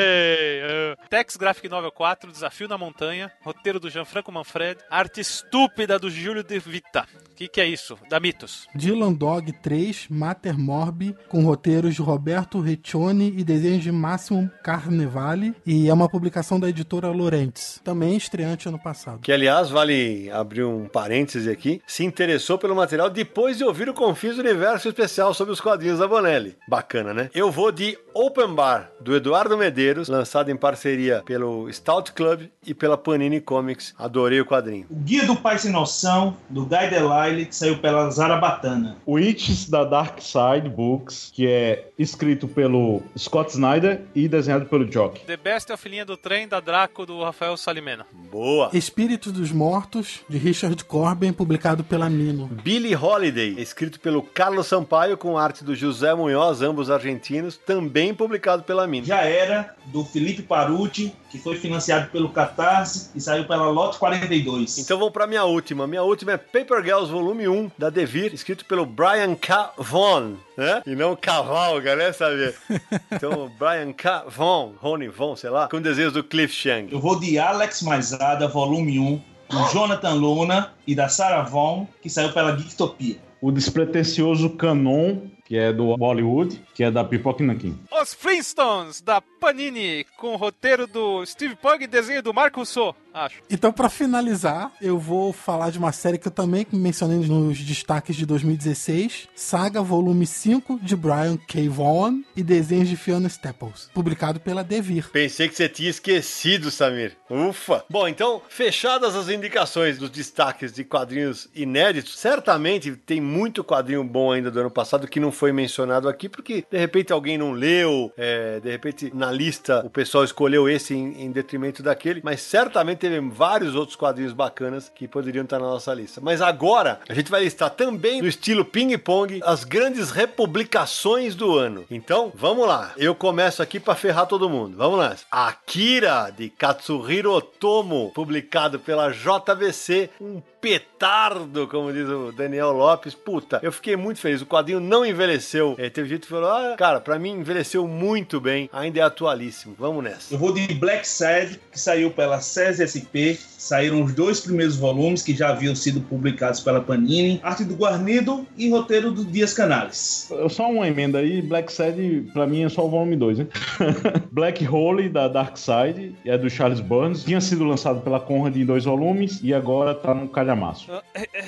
eu- 0.62 0.96
Tex 1.10 1.36
Graphic 1.36 1.68
Novel 1.70 1.92
4, 1.92 2.32
Desafio 2.32 2.68
na 2.68 2.78
Montanha, 2.78 3.32
roteiro 3.42 3.80
do 3.80 3.90
Gianfranco 3.90 4.32
Manfred, 4.32 4.80
arte 4.90 5.20
estúpida 5.22 6.00
do 6.00 6.10
Júlio 6.10 6.44
De 6.44 6.60
Vita. 6.60 7.06
O 7.32 7.36
que, 7.36 7.48
que 7.48 7.62
é 7.62 7.66
isso? 7.68 7.98
Da 8.10 8.20
Mitos. 8.20 8.68
Dylan 8.74 9.14
Dog 9.14 9.52
3, 9.62 10.08
Mater 10.10 10.58
Morbi, 10.58 11.16
com 11.28 11.44
roteiros 11.44 11.94
de 11.96 12.02
Roberto 12.02 12.60
Reccioni 12.60 13.34
e 13.38 13.44
desenhos 13.44 13.84
de 13.84 13.92
Máximo 13.92 14.50
Carnevale, 14.64 15.54
e 15.66 15.88
é 15.90 15.94
uma 15.94 16.10
publicação 16.10 16.60
da 16.60 16.70
editora 16.70 17.10
Lorentz, 17.10 17.80
também 17.84 18.16
estreante 18.18 18.68
ano 18.68 18.80
passado. 18.80 19.20
Que, 19.22 19.32
aliás, 19.32 19.70
vale 19.70 20.30
abrir 20.32 20.64
um 20.64 20.88
parêntese 20.88 21.50
aqui, 21.50 21.82
se 21.86 22.04
interessou 22.04 22.58
pelo 22.58 22.76
material 22.76 23.10
depois 23.10 23.58
de 23.58 23.64
ouvir 23.64 23.88
o 23.90 23.94
Confins 23.94 24.36
do 24.38 24.42
Universo 24.58 24.88
especial 24.88 25.36
sobre 25.36 25.54
os 25.54 25.62
quadrinhos 25.62 26.00
da 26.00 26.08
Bonelli. 26.08 26.56
bacana, 26.68 27.14
né? 27.14 27.30
Eu 27.32 27.52
vou 27.52 27.72
de 27.72 27.96
Open 28.12 28.56
Bar, 28.56 28.90
do 29.00 29.16
Eduardo 29.16 29.56
Medeiros, 29.56 30.10
lançado 30.10 30.50
em 30.50 30.56
parceria 30.56 31.22
pelo 31.24 31.72
Stout 31.72 32.14
Club 32.14 32.48
e 32.66 32.74
pela 32.74 32.98
Panini 32.98 33.40
Comics. 33.40 33.94
Adorei 34.00 34.42
o 34.42 34.46
quadrinho. 34.46 34.88
O 34.90 34.96
Guia 34.96 35.28
do 35.28 35.36
Pai 35.36 35.60
Sem 35.60 35.72
Noção, 35.72 36.36
do 36.50 36.66
Guy 36.66 36.90
Delisle, 36.90 37.46
que 37.46 37.56
saiu 37.56 37.78
pela 37.78 38.10
Zarabatana. 38.10 38.98
Witches 39.08 39.70
da 39.70 39.84
Dark 39.84 40.20
Side 40.20 40.68
Books, 40.68 41.32
que 41.32 41.46
é 41.48 41.90
escrito 42.00 42.48
pelo 42.48 43.04
Scott 43.16 43.52
Snyder 43.52 44.02
e 44.16 44.28
desenhado 44.28 44.66
pelo 44.66 44.92
Jock. 44.92 45.20
The 45.26 45.38
Best 45.38 45.72
of 45.72 45.88
Linha 45.88 46.04
do 46.04 46.18
Trem 46.18 46.48
da 46.48 46.60
Draco 46.60 47.06
do 47.06 47.24
Rafael 47.24 47.56
Salimena. 47.58 48.08
Boa! 48.32 48.72
Espíritos 48.74 49.32
dos 49.32 49.52
Mortos, 49.52 50.22
de 50.28 50.40
Richard 50.40 50.84
Corben, 50.84 51.32
publicado 51.32 51.84
pela 51.84 52.10
Mino. 52.10 52.48
Billy 52.48 52.96
Holiday, 52.96 53.54
escrito 53.60 54.00
pelo 54.00 54.24
Carlos 54.48 54.68
Sampaio 54.68 55.18
com 55.18 55.38
arte 55.38 55.62
do 55.62 55.76
José 55.76 56.16
Munhoz, 56.16 56.62
ambos 56.62 56.90
argentinos, 56.90 57.58
também 57.58 58.14
publicado 58.14 58.64
pela 58.64 58.88
Mino. 58.88 59.06
Já 59.06 59.20
era, 59.24 59.76
do 59.88 60.06
Felipe 60.06 60.42
Paruti, 60.42 61.14
que 61.30 61.38
foi 61.38 61.58
financiado 61.58 62.10
pelo 62.12 62.30
Catarse 62.30 63.10
e 63.14 63.20
saiu 63.20 63.44
pela 63.46 63.66
Lote 63.66 64.00
42. 64.00 64.78
Então 64.78 64.98
vamos 64.98 65.12
pra 65.12 65.28
minha 65.28 65.44
última. 65.44 65.86
Minha 65.86 66.02
última 66.02 66.32
é 66.32 66.38
Paper 66.38 66.82
Girls 66.82 67.12
Volume 67.12 67.46
1, 67.46 67.72
da 67.78 67.90
Devir, 67.90 68.34
escrito 68.34 68.64
pelo 68.64 68.86
Brian 68.86 69.36
K. 69.36 69.74
Vaughan, 69.78 70.36
né? 70.56 70.82
E 70.88 70.96
não 70.96 71.14
Cavalga, 71.14 71.98
né, 71.98 72.14
sabe? 72.14 72.54
Então, 73.12 73.52
Brian 73.60 73.92
K. 73.92 74.28
Vaughan, 74.30 74.76
Rony 74.80 75.10
Vaughan, 75.10 75.36
sei 75.36 75.50
lá, 75.50 75.68
com 75.68 75.82
desenhos 75.82 76.14
do 76.14 76.24
Cliff 76.24 76.54
Chang. 76.54 76.90
Eu 76.90 77.02
vou 77.02 77.20
de 77.20 77.38
Alex 77.38 77.82
Maisada, 77.82 78.48
volume 78.48 78.98
1, 78.98 79.22
do 79.50 79.72
Jonathan 79.74 80.14
Luna 80.14 80.74
e 80.88 80.96
da 80.96 81.10
Sarah 81.10 81.42
Vaughan, 81.42 81.86
que 82.02 82.10
saiu 82.10 82.32
pela 82.32 82.56
Geektopia. 82.58 83.27
O 83.42 83.52
despretensioso 83.52 84.52
Canon, 84.52 85.22
que 85.46 85.58
é 85.58 85.72
do 85.72 85.96
Bollywood, 85.96 86.62
que 86.78 86.84
é 86.84 86.92
da 86.92 87.04
Pipoca 87.04 87.44
Nankin. 87.44 87.76
Os 87.92 88.14
Flintstones, 88.14 89.02
da 89.02 89.20
Panini, 89.20 90.06
com 90.16 90.34
o 90.34 90.36
roteiro 90.36 90.86
do 90.86 91.26
Steve 91.26 91.56
Pugh 91.56 91.82
e 91.82 91.88
desenho 91.88 92.22
do 92.22 92.32
Marco 92.32 92.64
So, 92.68 92.94
acho. 93.12 93.42
Então, 93.50 93.74
pra 93.74 93.90
finalizar, 93.90 94.72
eu 94.80 95.00
vou 95.00 95.34
falar 95.34 95.72
de 95.72 95.80
uma 95.80 95.92
série 95.92 96.20
que 96.20 96.28
eu 96.28 96.32
também 96.32 96.68
mencionei 96.72 97.18
nos 97.18 97.60
destaques 97.62 98.16
de 98.16 98.28
2016, 98.28 99.28
Saga 99.34 99.82
Volume 99.82 100.28
5 100.28 100.80
de 100.80 100.96
Brian 100.96 101.36
K. 101.36 101.68
Vaughan 101.68 102.22
e 102.36 102.44
desenhos 102.44 102.90
de 102.90 102.96
Fiona 102.96 103.28
Staples, 103.28 103.90
publicado 103.92 104.40
pela 104.40 104.64
Devir. 104.64 105.10
Pensei 105.10 105.50
que 105.50 105.56
você 105.56 105.68
tinha 105.68 105.90
esquecido, 105.90 106.70
Samir. 106.70 107.18
Ufa! 107.28 107.84
Bom, 107.90 108.08
então, 108.08 108.40
fechadas 108.48 109.16
as 109.16 109.30
indicações 109.30 109.98
dos 109.98 110.12
destaques 110.12 110.72
de 110.72 110.84
quadrinhos 110.84 111.50
inéditos, 111.56 112.20
certamente 112.20 112.96
tem 112.96 113.20
muito 113.20 113.64
quadrinho 113.64 114.04
bom 114.04 114.32
ainda 114.32 114.52
do 114.52 114.60
ano 114.60 114.70
passado 114.70 115.08
que 115.08 115.20
não 115.20 115.32
foi 115.32 115.52
mencionado 115.52 116.08
aqui, 116.08 116.30
porque 116.30 116.67
de 116.70 116.78
repente 116.78 117.14
alguém 117.14 117.38
não 117.38 117.52
leu, 117.52 118.12
é, 118.18 118.60
de 118.60 118.70
repente 118.70 119.12
na 119.14 119.32
lista 119.32 119.84
o 119.86 119.90
pessoal 119.90 120.24
escolheu 120.24 120.68
esse 120.70 120.94
em, 120.94 121.24
em 121.24 121.32
detrimento 121.32 121.82
daquele, 121.82 122.22
mas 122.24 122.42
certamente 122.42 123.00
teve 123.00 123.20
vários 123.20 123.76
outros 123.76 123.96
quadrinhos 123.96 124.34
bacanas 124.34 124.92
que 124.94 125.08
poderiam 125.08 125.44
estar 125.44 125.60
na 125.60 125.66
nossa 125.66 125.94
lista. 125.94 126.20
Mas 126.22 126.42
agora 126.42 127.00
a 127.08 127.14
gente 127.14 127.32
vai 127.32 127.44
listar 127.44 127.70
também 127.70 128.22
no 128.22 128.28
estilo 128.28 128.66
ping-pong 128.66 129.40
as 129.44 129.64
grandes 129.64 130.12
republicações 130.12 131.36
do 131.36 131.56
ano. 131.58 131.86
Então, 131.90 132.32
vamos 132.36 132.68
lá. 132.68 132.94
Eu 132.98 133.16
começo 133.16 133.62
aqui 133.62 133.80
para 133.80 133.96
ferrar 133.96 134.28
todo 134.28 134.50
mundo. 134.50 134.78
Vamos 134.78 135.00
lá. 135.00 135.16
Akira 135.32 136.30
de 136.36 136.50
Katsuhiro 136.50 137.32
Otomo, 137.32 138.12
publicado 138.14 138.80
pela 138.80 139.12
JVC, 139.12 140.10
um 140.20 140.42
petardo, 140.62 141.68
como 141.68 141.92
diz 141.94 142.08
o 142.08 142.32
Daniel 142.32 142.72
Lopes. 142.72 143.14
Puta, 143.14 143.60
eu 143.64 143.72
fiquei 143.72 143.96
muito 143.96 144.20
feliz. 144.20 144.42
O 144.42 144.46
quadrinho 144.46 144.80
não 144.80 145.06
envelheceu. 145.06 145.76
É, 145.78 145.90
teve 145.90 146.10
gente 146.10 146.22
que 146.22 146.28
falou: 146.28 146.50
ah, 146.50 146.76
cara, 146.78 147.00
pra 147.00 147.20
mim 147.20 147.32
envelheceu 147.32 147.88
muito 147.88 148.40
bem. 148.40 148.70
Ainda 148.72 149.00
é 149.00 149.04
atualíssimo. 149.04 149.76
Vamos 149.78 150.04
nessa. 150.04 150.34
Eu 150.34 150.38
vou 150.38 150.54
de 150.54 150.74
Black 150.74 151.08
Sad, 151.08 151.60
que 151.72 151.80
saiu 151.80 152.12
pela 152.12 152.40
SESI-SP. 152.40 153.38
Saíram 153.58 154.04
os 154.04 154.14
dois 154.14 154.40
primeiros 154.40 154.78
volumes 154.78 155.24
que 155.24 155.36
já 155.36 155.50
haviam 155.50 155.76
sido 155.76 156.00
publicados 156.02 156.60
pela 156.60 156.80
Panini. 156.80 157.40
Arte 157.44 157.64
do 157.64 157.76
Guarnido 157.76 158.46
e 158.56 158.70
roteiro 158.70 159.12
do 159.12 159.26
Dias 159.26 159.54
Canales. 159.54 160.32
Só 160.50 160.70
uma 160.70 160.88
emenda 160.88 161.20
aí, 161.20 161.42
Black 161.42 161.72
Sad, 161.72 162.30
pra 162.34 162.46
mim 162.46 162.64
é 162.64 162.70
só 162.70 162.86
o 162.86 162.90
volume 162.90 163.16
2, 163.16 163.40
hein? 163.40 163.48
Black 164.32 164.68
Hole, 164.68 165.10
da 165.10 165.28
Dark 165.28 165.58
Side, 165.58 166.16
é 166.24 166.38
do 166.38 166.50
Charles 166.50 166.80
Burns. 166.80 167.24
Tinha 167.24 167.42
sido 167.42 167.64
lançado 167.64 168.02
pela 168.02 168.20
Conrad 168.20 168.56
em 168.56 168.66
dois 168.66 168.86
volumes 168.86 169.40
e 169.44 169.54
agora 169.54 169.96
tá 169.96 170.14
no 170.14 170.30
calhamaço. 170.48 170.90
Uh, 170.90 171.02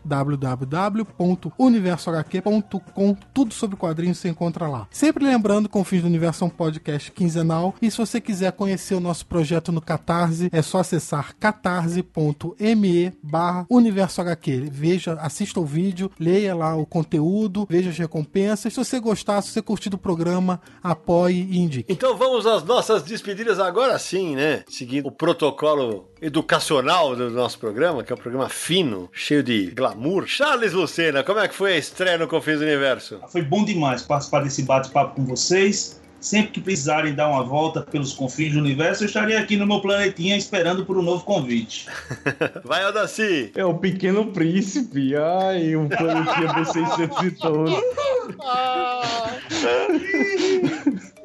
www.universohq.com. 2.22 3.16
Tudo 3.34 3.54
sobre 3.54 3.76
quadrinhos 3.76 4.18
você 4.18 4.28
encontra 4.28 4.68
lá. 4.68 4.86
Sempre 4.90 5.24
lembrando, 5.24 5.68
Confins 5.68 6.02
do 6.02 6.08
Universo 6.08 6.44
é 6.44 6.46
um 6.46 6.50
podcast 6.50 7.10
quinzenal. 7.12 7.74
E 7.80 7.90
se 7.90 7.98
você 7.98 8.20
quiser 8.20 8.52
conhecer 8.52 8.94
o 8.94 9.00
nosso 9.00 9.26
projeto 9.26 9.72
no 9.72 9.80
Catarse, 9.80 10.48
é 10.52 10.62
só 10.62 10.78
acessar 10.78 11.34
catarse.me 11.38 13.12
barra 13.22 13.66
Universo 13.68 14.20
HQ. 14.20 14.68
Veja, 14.70 15.14
assista 15.14 15.60
o 15.60 15.64
vídeo, 15.64 16.10
leia 16.18 16.54
lá 16.54 16.76
o 16.76 16.86
conteúdo, 16.86 17.66
veja 17.68 17.90
as 17.90 17.98
recompensas. 17.98 18.72
Se 18.72 18.78
você 18.78 19.00
gostar, 19.00 19.42
se 19.42 19.50
você 19.50 19.62
curtir 19.62 19.90
do 19.90 19.98
programa, 19.98 20.60
apoie 20.82 21.46
e 21.50 21.58
indique. 21.58 21.92
Então 21.92 22.16
vamos 22.16 22.46
às 22.46 22.64
nossas 22.64 23.02
despedidas 23.02 23.58
agora 23.58 23.98
sim, 23.98 24.34
né? 24.34 24.64
Seguindo 24.68 25.08
o 25.08 25.12
protocolo 25.12 26.08
educacional 26.26 27.14
do 27.14 27.30
nosso 27.30 27.56
programa, 27.58 28.02
que 28.02 28.12
é 28.12 28.14
um 28.14 28.18
programa 28.18 28.48
fino, 28.48 29.08
cheio 29.12 29.44
de 29.44 29.70
glamour. 29.70 30.26
Charles 30.26 30.72
Lucena, 30.72 31.22
como 31.22 31.38
é 31.38 31.46
que 31.46 31.54
foi 31.54 31.74
a 31.74 31.78
estreia 31.78 32.18
no 32.18 32.26
Confins 32.26 32.58
do 32.58 32.64
Universo? 32.64 33.20
Foi 33.28 33.42
bom 33.42 33.64
demais 33.64 34.02
participar 34.02 34.42
desse 34.42 34.64
bate-papo 34.64 35.14
com 35.14 35.24
vocês. 35.24 36.00
Sempre 36.18 36.52
que 36.52 36.60
precisarem 36.60 37.14
dar 37.14 37.28
uma 37.28 37.44
volta 37.44 37.82
pelos 37.82 38.12
confins 38.12 38.54
do 38.54 38.58
universo, 38.58 39.04
eu 39.04 39.06
estarei 39.06 39.36
aqui 39.36 39.56
no 39.56 39.66
meu 39.66 39.80
planetinha 39.80 40.36
esperando 40.36 40.84
por 40.84 40.98
um 40.98 41.02
novo 41.02 41.24
convite. 41.24 41.86
Vai, 42.64 42.82
Aldaci! 42.82 43.52
É 43.54 43.64
o 43.64 43.74
Pequeno 43.74 44.32
Príncipe. 44.32 45.14
Ai, 45.14 45.76
um 45.76 45.88
planetinha 45.88 46.52
B600 46.54 47.26
e 47.26 47.30
todo. 47.30 47.70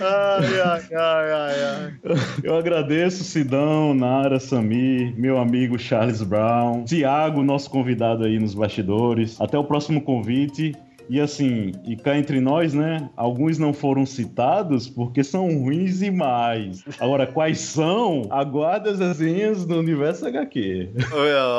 Ai, 0.00 0.60
ai, 0.60 0.94
ai, 0.94 1.32
ai, 1.32 1.64
ai. 1.64 2.18
Eu 2.42 2.56
agradeço 2.56 3.24
Sidão, 3.24 3.94
Nara, 3.94 4.38
Samir, 4.38 5.14
meu 5.18 5.38
amigo 5.38 5.78
Charles 5.78 6.22
Brown, 6.22 6.84
Tiago, 6.84 7.42
nosso 7.42 7.70
convidado 7.70 8.24
aí 8.24 8.38
nos 8.38 8.54
bastidores. 8.54 9.40
Até 9.40 9.58
o 9.58 9.64
próximo 9.64 10.00
convite. 10.00 10.74
E 11.08 11.20
assim, 11.20 11.72
e 11.84 11.96
cá 11.96 12.16
entre 12.16 12.40
nós, 12.40 12.74
né? 12.74 13.08
Alguns 13.16 13.58
não 13.58 13.72
foram 13.72 14.04
citados 14.04 14.88
porque 14.88 15.24
são 15.24 15.46
ruins 15.58 15.98
demais. 16.00 16.84
Agora, 17.00 17.26
quais 17.26 17.58
são? 17.60 18.26
Aguarda 18.30 18.90
as 18.90 18.98
resenhas 18.98 19.64
do 19.64 19.78
Universo 19.78 20.26
HQ. 20.26 20.90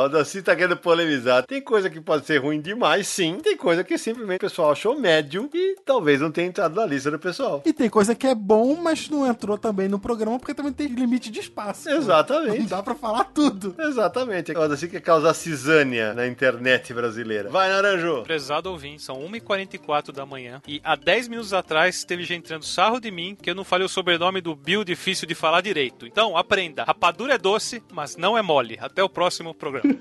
O 0.05 0.09
Daci 0.09 0.41
tá 0.41 0.55
querendo 0.55 0.77
polemizar. 0.77 1.43
Tem 1.45 1.61
coisa 1.61 1.89
que 1.89 1.99
pode 1.99 2.25
ser 2.25 2.37
ruim 2.37 2.61
demais, 2.61 3.07
sim. 3.07 3.37
Tem 3.41 3.57
coisa 3.57 3.83
que 3.83 3.97
simplesmente 3.97 4.37
o 4.37 4.41
pessoal 4.41 4.71
achou 4.71 4.99
médio 4.99 5.49
e 5.53 5.75
talvez 5.85 6.21
não 6.21 6.31
tenha 6.31 6.47
entrado 6.47 6.75
na 6.75 6.85
lista 6.85 7.09
do 7.11 7.19
pessoal. 7.19 7.61
E 7.65 7.73
tem 7.73 7.89
coisa 7.89 8.13
que 8.15 8.27
é 8.27 8.35
bom, 8.35 8.75
mas 8.75 9.09
não 9.09 9.25
entrou 9.25 9.57
também 9.57 9.87
no 9.87 9.99
programa 9.99 10.37
porque 10.39 10.53
também 10.53 10.71
tem 10.73 10.87
limite 10.87 11.31
de 11.31 11.39
espaço. 11.39 11.85
pô. 11.85 11.89
Não 11.89 11.97
Exatamente. 11.97 12.67
dá 12.67 12.83
pra 12.83 12.95
falar 12.95 13.23
tudo. 13.25 13.75
Exatamente. 13.79 14.51
O 14.51 14.67
Daci 14.67 14.87
quer 14.87 15.01
causar 15.01 15.33
cisânia 15.33 16.13
na 16.13 16.27
internet 16.27 16.93
brasileira. 16.93 17.49
Vai, 17.49 17.69
Naranjo. 17.69 18.23
Prezado 18.23 18.69
ouvinte, 18.71 19.01
são 19.01 19.19
1h44 19.39 20.11
da 20.11 20.25
manhã 20.25 20.61
e 20.67 20.81
há 20.83 20.95
10 20.95 21.27
minutos 21.27 21.53
atrás 21.53 22.03
teve 22.03 22.23
gente 22.23 22.45
tirando 22.45 22.63
sarro 22.63 22.99
de 22.99 23.11
mim 23.11 23.35
que 23.39 23.49
eu 23.49 23.55
não 23.55 23.63
falei 23.63 23.85
o 23.85 23.89
sobrenome 23.89 24.41
do 24.41 24.55
Bill 24.55 24.83
difícil 24.83 25.27
de 25.27 25.35
falar 25.35 25.61
direito. 25.61 26.05
Então, 26.05 26.35
aprenda. 26.37 26.83
Rapadura 26.83 27.35
é 27.35 27.37
doce, 27.37 27.81
mas 27.91 28.17
não 28.17 28.37
é 28.37 28.41
mole. 28.41 28.77
Até 28.79 29.03
o 29.03 29.09
próximo 29.09 29.53
programa. 29.53 29.93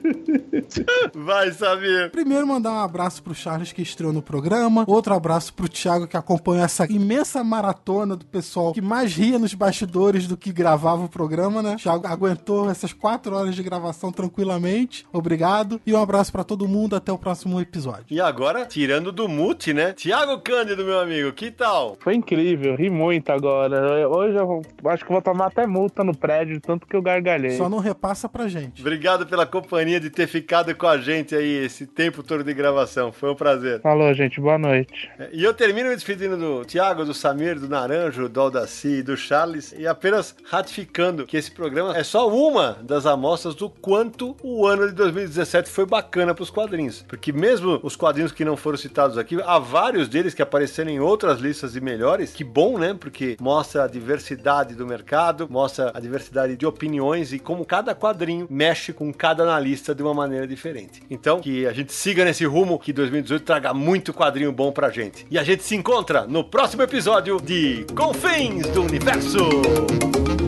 Vai, 1.14 1.52
Samir. 1.52 2.10
Primeiro, 2.10 2.46
mandar 2.46 2.72
um 2.72 2.80
abraço 2.80 3.22
pro 3.22 3.34
Charles 3.34 3.72
que 3.72 3.82
estreou 3.82 4.12
no 4.12 4.22
programa. 4.22 4.84
Outro 4.86 5.14
abraço 5.14 5.52
pro 5.52 5.68
Thiago 5.68 6.06
que 6.06 6.16
acompanhou 6.16 6.64
essa 6.64 6.90
imensa 6.90 7.42
maratona 7.44 8.16
do 8.16 8.24
pessoal 8.24 8.72
que 8.72 8.80
mais 8.80 9.14
ria 9.14 9.38
nos 9.38 9.54
bastidores 9.54 10.26
do 10.26 10.36
que 10.36 10.52
gravava 10.52 11.04
o 11.04 11.08
programa, 11.08 11.62
né? 11.62 11.76
Thiago 11.76 12.06
aguentou 12.06 12.70
essas 12.70 12.92
quatro 12.92 13.34
horas 13.34 13.54
de 13.54 13.62
gravação 13.62 14.10
tranquilamente. 14.10 15.06
Obrigado. 15.12 15.80
E 15.86 15.92
um 15.92 16.02
abraço 16.02 16.32
pra 16.32 16.44
todo 16.44 16.68
mundo. 16.68 16.96
Até 16.96 17.12
o 17.12 17.18
próximo 17.18 17.60
episódio. 17.60 18.06
E 18.10 18.20
agora, 18.20 18.64
tirando 18.66 19.12
do 19.12 19.27
mute, 19.28 19.72
né? 19.72 19.92
Tiago 19.92 20.38
Cândido, 20.40 20.84
meu 20.84 20.98
amigo, 20.98 21.32
que 21.32 21.50
tal? 21.50 21.96
Foi 22.00 22.14
incrível, 22.14 22.74
ri 22.74 22.90
muito 22.90 23.30
agora. 23.30 24.08
Hoje 24.08 24.36
eu 24.36 24.62
acho 24.86 25.04
que 25.04 25.12
vou 25.12 25.22
tomar 25.22 25.46
até 25.46 25.66
multa 25.66 26.02
no 26.02 26.16
prédio, 26.16 26.60
tanto 26.60 26.86
que 26.86 26.96
eu 26.96 27.02
gargalhei. 27.02 27.52
Só 27.52 27.68
não 27.68 27.78
repassa 27.78 28.28
pra 28.28 28.48
gente. 28.48 28.80
Obrigado 28.80 29.26
pela 29.26 29.46
companhia 29.46 30.00
de 30.00 30.10
ter 30.10 30.26
ficado 30.26 30.74
com 30.74 30.86
a 30.86 30.98
gente 30.98 31.34
aí 31.34 31.64
esse 31.64 31.86
tempo 31.86 32.22
todo 32.22 32.42
de 32.42 32.54
gravação. 32.54 33.12
Foi 33.12 33.30
um 33.30 33.34
prazer. 33.34 33.80
Falou, 33.80 34.12
gente, 34.14 34.40
boa 34.40 34.58
noite. 34.58 35.10
E 35.32 35.44
eu 35.44 35.52
termino 35.52 35.90
me 35.90 35.94
despedindo 35.94 36.36
do 36.36 36.64
Tiago, 36.64 37.04
do 37.04 37.12
Samir, 37.12 37.58
do 37.58 37.68
Naranjo, 37.68 38.28
do 38.28 38.40
Aldaci 38.40 38.98
e 38.98 39.02
do 39.02 39.16
Charles 39.16 39.74
e 39.76 39.86
apenas 39.86 40.34
ratificando 40.44 41.26
que 41.26 41.36
esse 41.36 41.50
programa 41.50 41.96
é 41.96 42.02
só 42.02 42.28
uma 42.28 42.78
das 42.82 43.06
amostras 43.06 43.54
do 43.54 43.68
quanto 43.68 44.36
o 44.42 44.66
ano 44.66 44.88
de 44.88 44.94
2017 44.94 45.68
foi 45.68 45.84
bacana 45.84 46.34
pros 46.34 46.50
quadrinhos. 46.50 47.04
Porque 47.08 47.32
mesmo 47.32 47.80
os 47.82 47.96
quadrinhos 47.96 48.32
que 48.32 48.44
não 48.44 48.56
foram 48.56 48.78
citados 48.78 49.17
aqui, 49.18 49.40
há 49.44 49.58
vários 49.58 50.08
deles 50.08 50.34
que 50.34 50.42
apareceram 50.42 50.90
em 50.90 51.00
outras 51.00 51.40
listas 51.40 51.72
de 51.72 51.80
melhores. 51.80 52.32
Que 52.32 52.44
bom, 52.44 52.78
né? 52.78 52.96
Porque 52.98 53.36
mostra 53.40 53.84
a 53.84 53.86
diversidade 53.86 54.74
do 54.74 54.86
mercado, 54.86 55.46
mostra 55.50 55.90
a 55.94 56.00
diversidade 56.00 56.56
de 56.56 56.66
opiniões 56.66 57.32
e 57.32 57.38
como 57.38 57.64
cada 57.64 57.94
quadrinho 57.94 58.46
mexe 58.50 58.92
com 58.92 59.12
cada 59.12 59.42
analista 59.42 59.94
de 59.94 60.02
uma 60.02 60.14
maneira 60.14 60.46
diferente. 60.46 61.02
Então, 61.10 61.40
que 61.40 61.66
a 61.66 61.72
gente 61.72 61.92
siga 61.92 62.24
nesse 62.24 62.44
rumo, 62.44 62.78
que 62.78 62.92
2018 62.92 63.44
traga 63.44 63.74
muito 63.74 64.12
quadrinho 64.12 64.52
bom 64.52 64.72
pra 64.72 64.90
gente. 64.90 65.26
E 65.30 65.38
a 65.38 65.42
gente 65.42 65.62
se 65.62 65.74
encontra 65.74 66.26
no 66.26 66.44
próximo 66.44 66.82
episódio 66.82 67.40
de 67.40 67.86
Confins 67.94 68.66
do 68.68 68.82
Universo. 68.82 70.47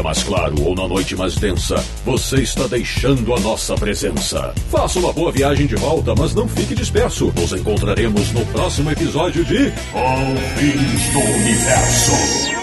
Dia 0.00 0.02
mais 0.02 0.22
claro 0.22 0.54
ou 0.62 0.74
na 0.74 0.88
noite 0.88 1.14
mais 1.14 1.36
densa, 1.36 1.76
você 2.04 2.42
está 2.42 2.66
deixando 2.66 3.34
a 3.34 3.40
nossa 3.40 3.74
presença. 3.74 4.54
Faça 4.70 4.98
uma 4.98 5.12
boa 5.12 5.30
viagem 5.30 5.66
de 5.66 5.76
volta, 5.76 6.14
mas 6.16 6.34
não 6.34 6.48
fique 6.48 6.74
disperso. 6.74 7.30
Nos 7.36 7.52
encontraremos 7.52 8.32
no 8.32 8.44
próximo 8.46 8.90
episódio 8.90 9.44
de 9.44 9.70
Confins 9.92 11.12
do 11.12 11.20
Universo. 11.20 12.60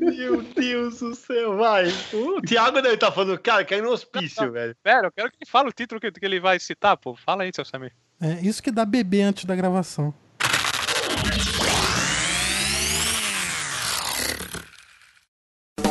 Meu 0.00 0.42
Deus 0.42 1.00
do 1.00 1.14
céu, 1.14 1.56
vai. 1.56 1.88
O 2.12 2.40
Thiago 2.42 2.80
deve 2.80 2.94
estar 2.94 3.12
falando, 3.12 3.38
cara, 3.38 3.64
caiu 3.64 3.84
no 3.84 3.90
hospício, 3.90 4.50
velho. 4.52 4.76
Pera, 4.82 5.08
eu 5.08 5.12
quero 5.12 5.30
que 5.30 5.38
ele 5.40 5.50
fale 5.50 5.68
o 5.68 5.72
título 5.72 6.00
que, 6.00 6.10
que 6.10 6.24
ele 6.24 6.40
vai 6.40 6.58
citar, 6.58 6.96
pô. 6.96 7.14
Fala 7.14 7.42
aí, 7.42 7.50
seu 7.54 7.64
Samir. 7.64 7.92
É 8.20 8.40
isso 8.40 8.62
que 8.62 8.70
dá 8.70 8.84
bebê 8.84 9.22
antes 9.22 9.44
da 9.44 9.54
gravação. 9.54 10.12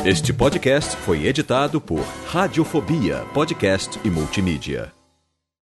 Este 0.04 0.32
podcast 0.32 0.96
foi 0.98 1.26
editado 1.26 1.80
por 1.80 2.00
Radiofobia, 2.26 3.26
podcast 3.34 3.98
e 4.04 4.10
multimídia. 4.10 4.97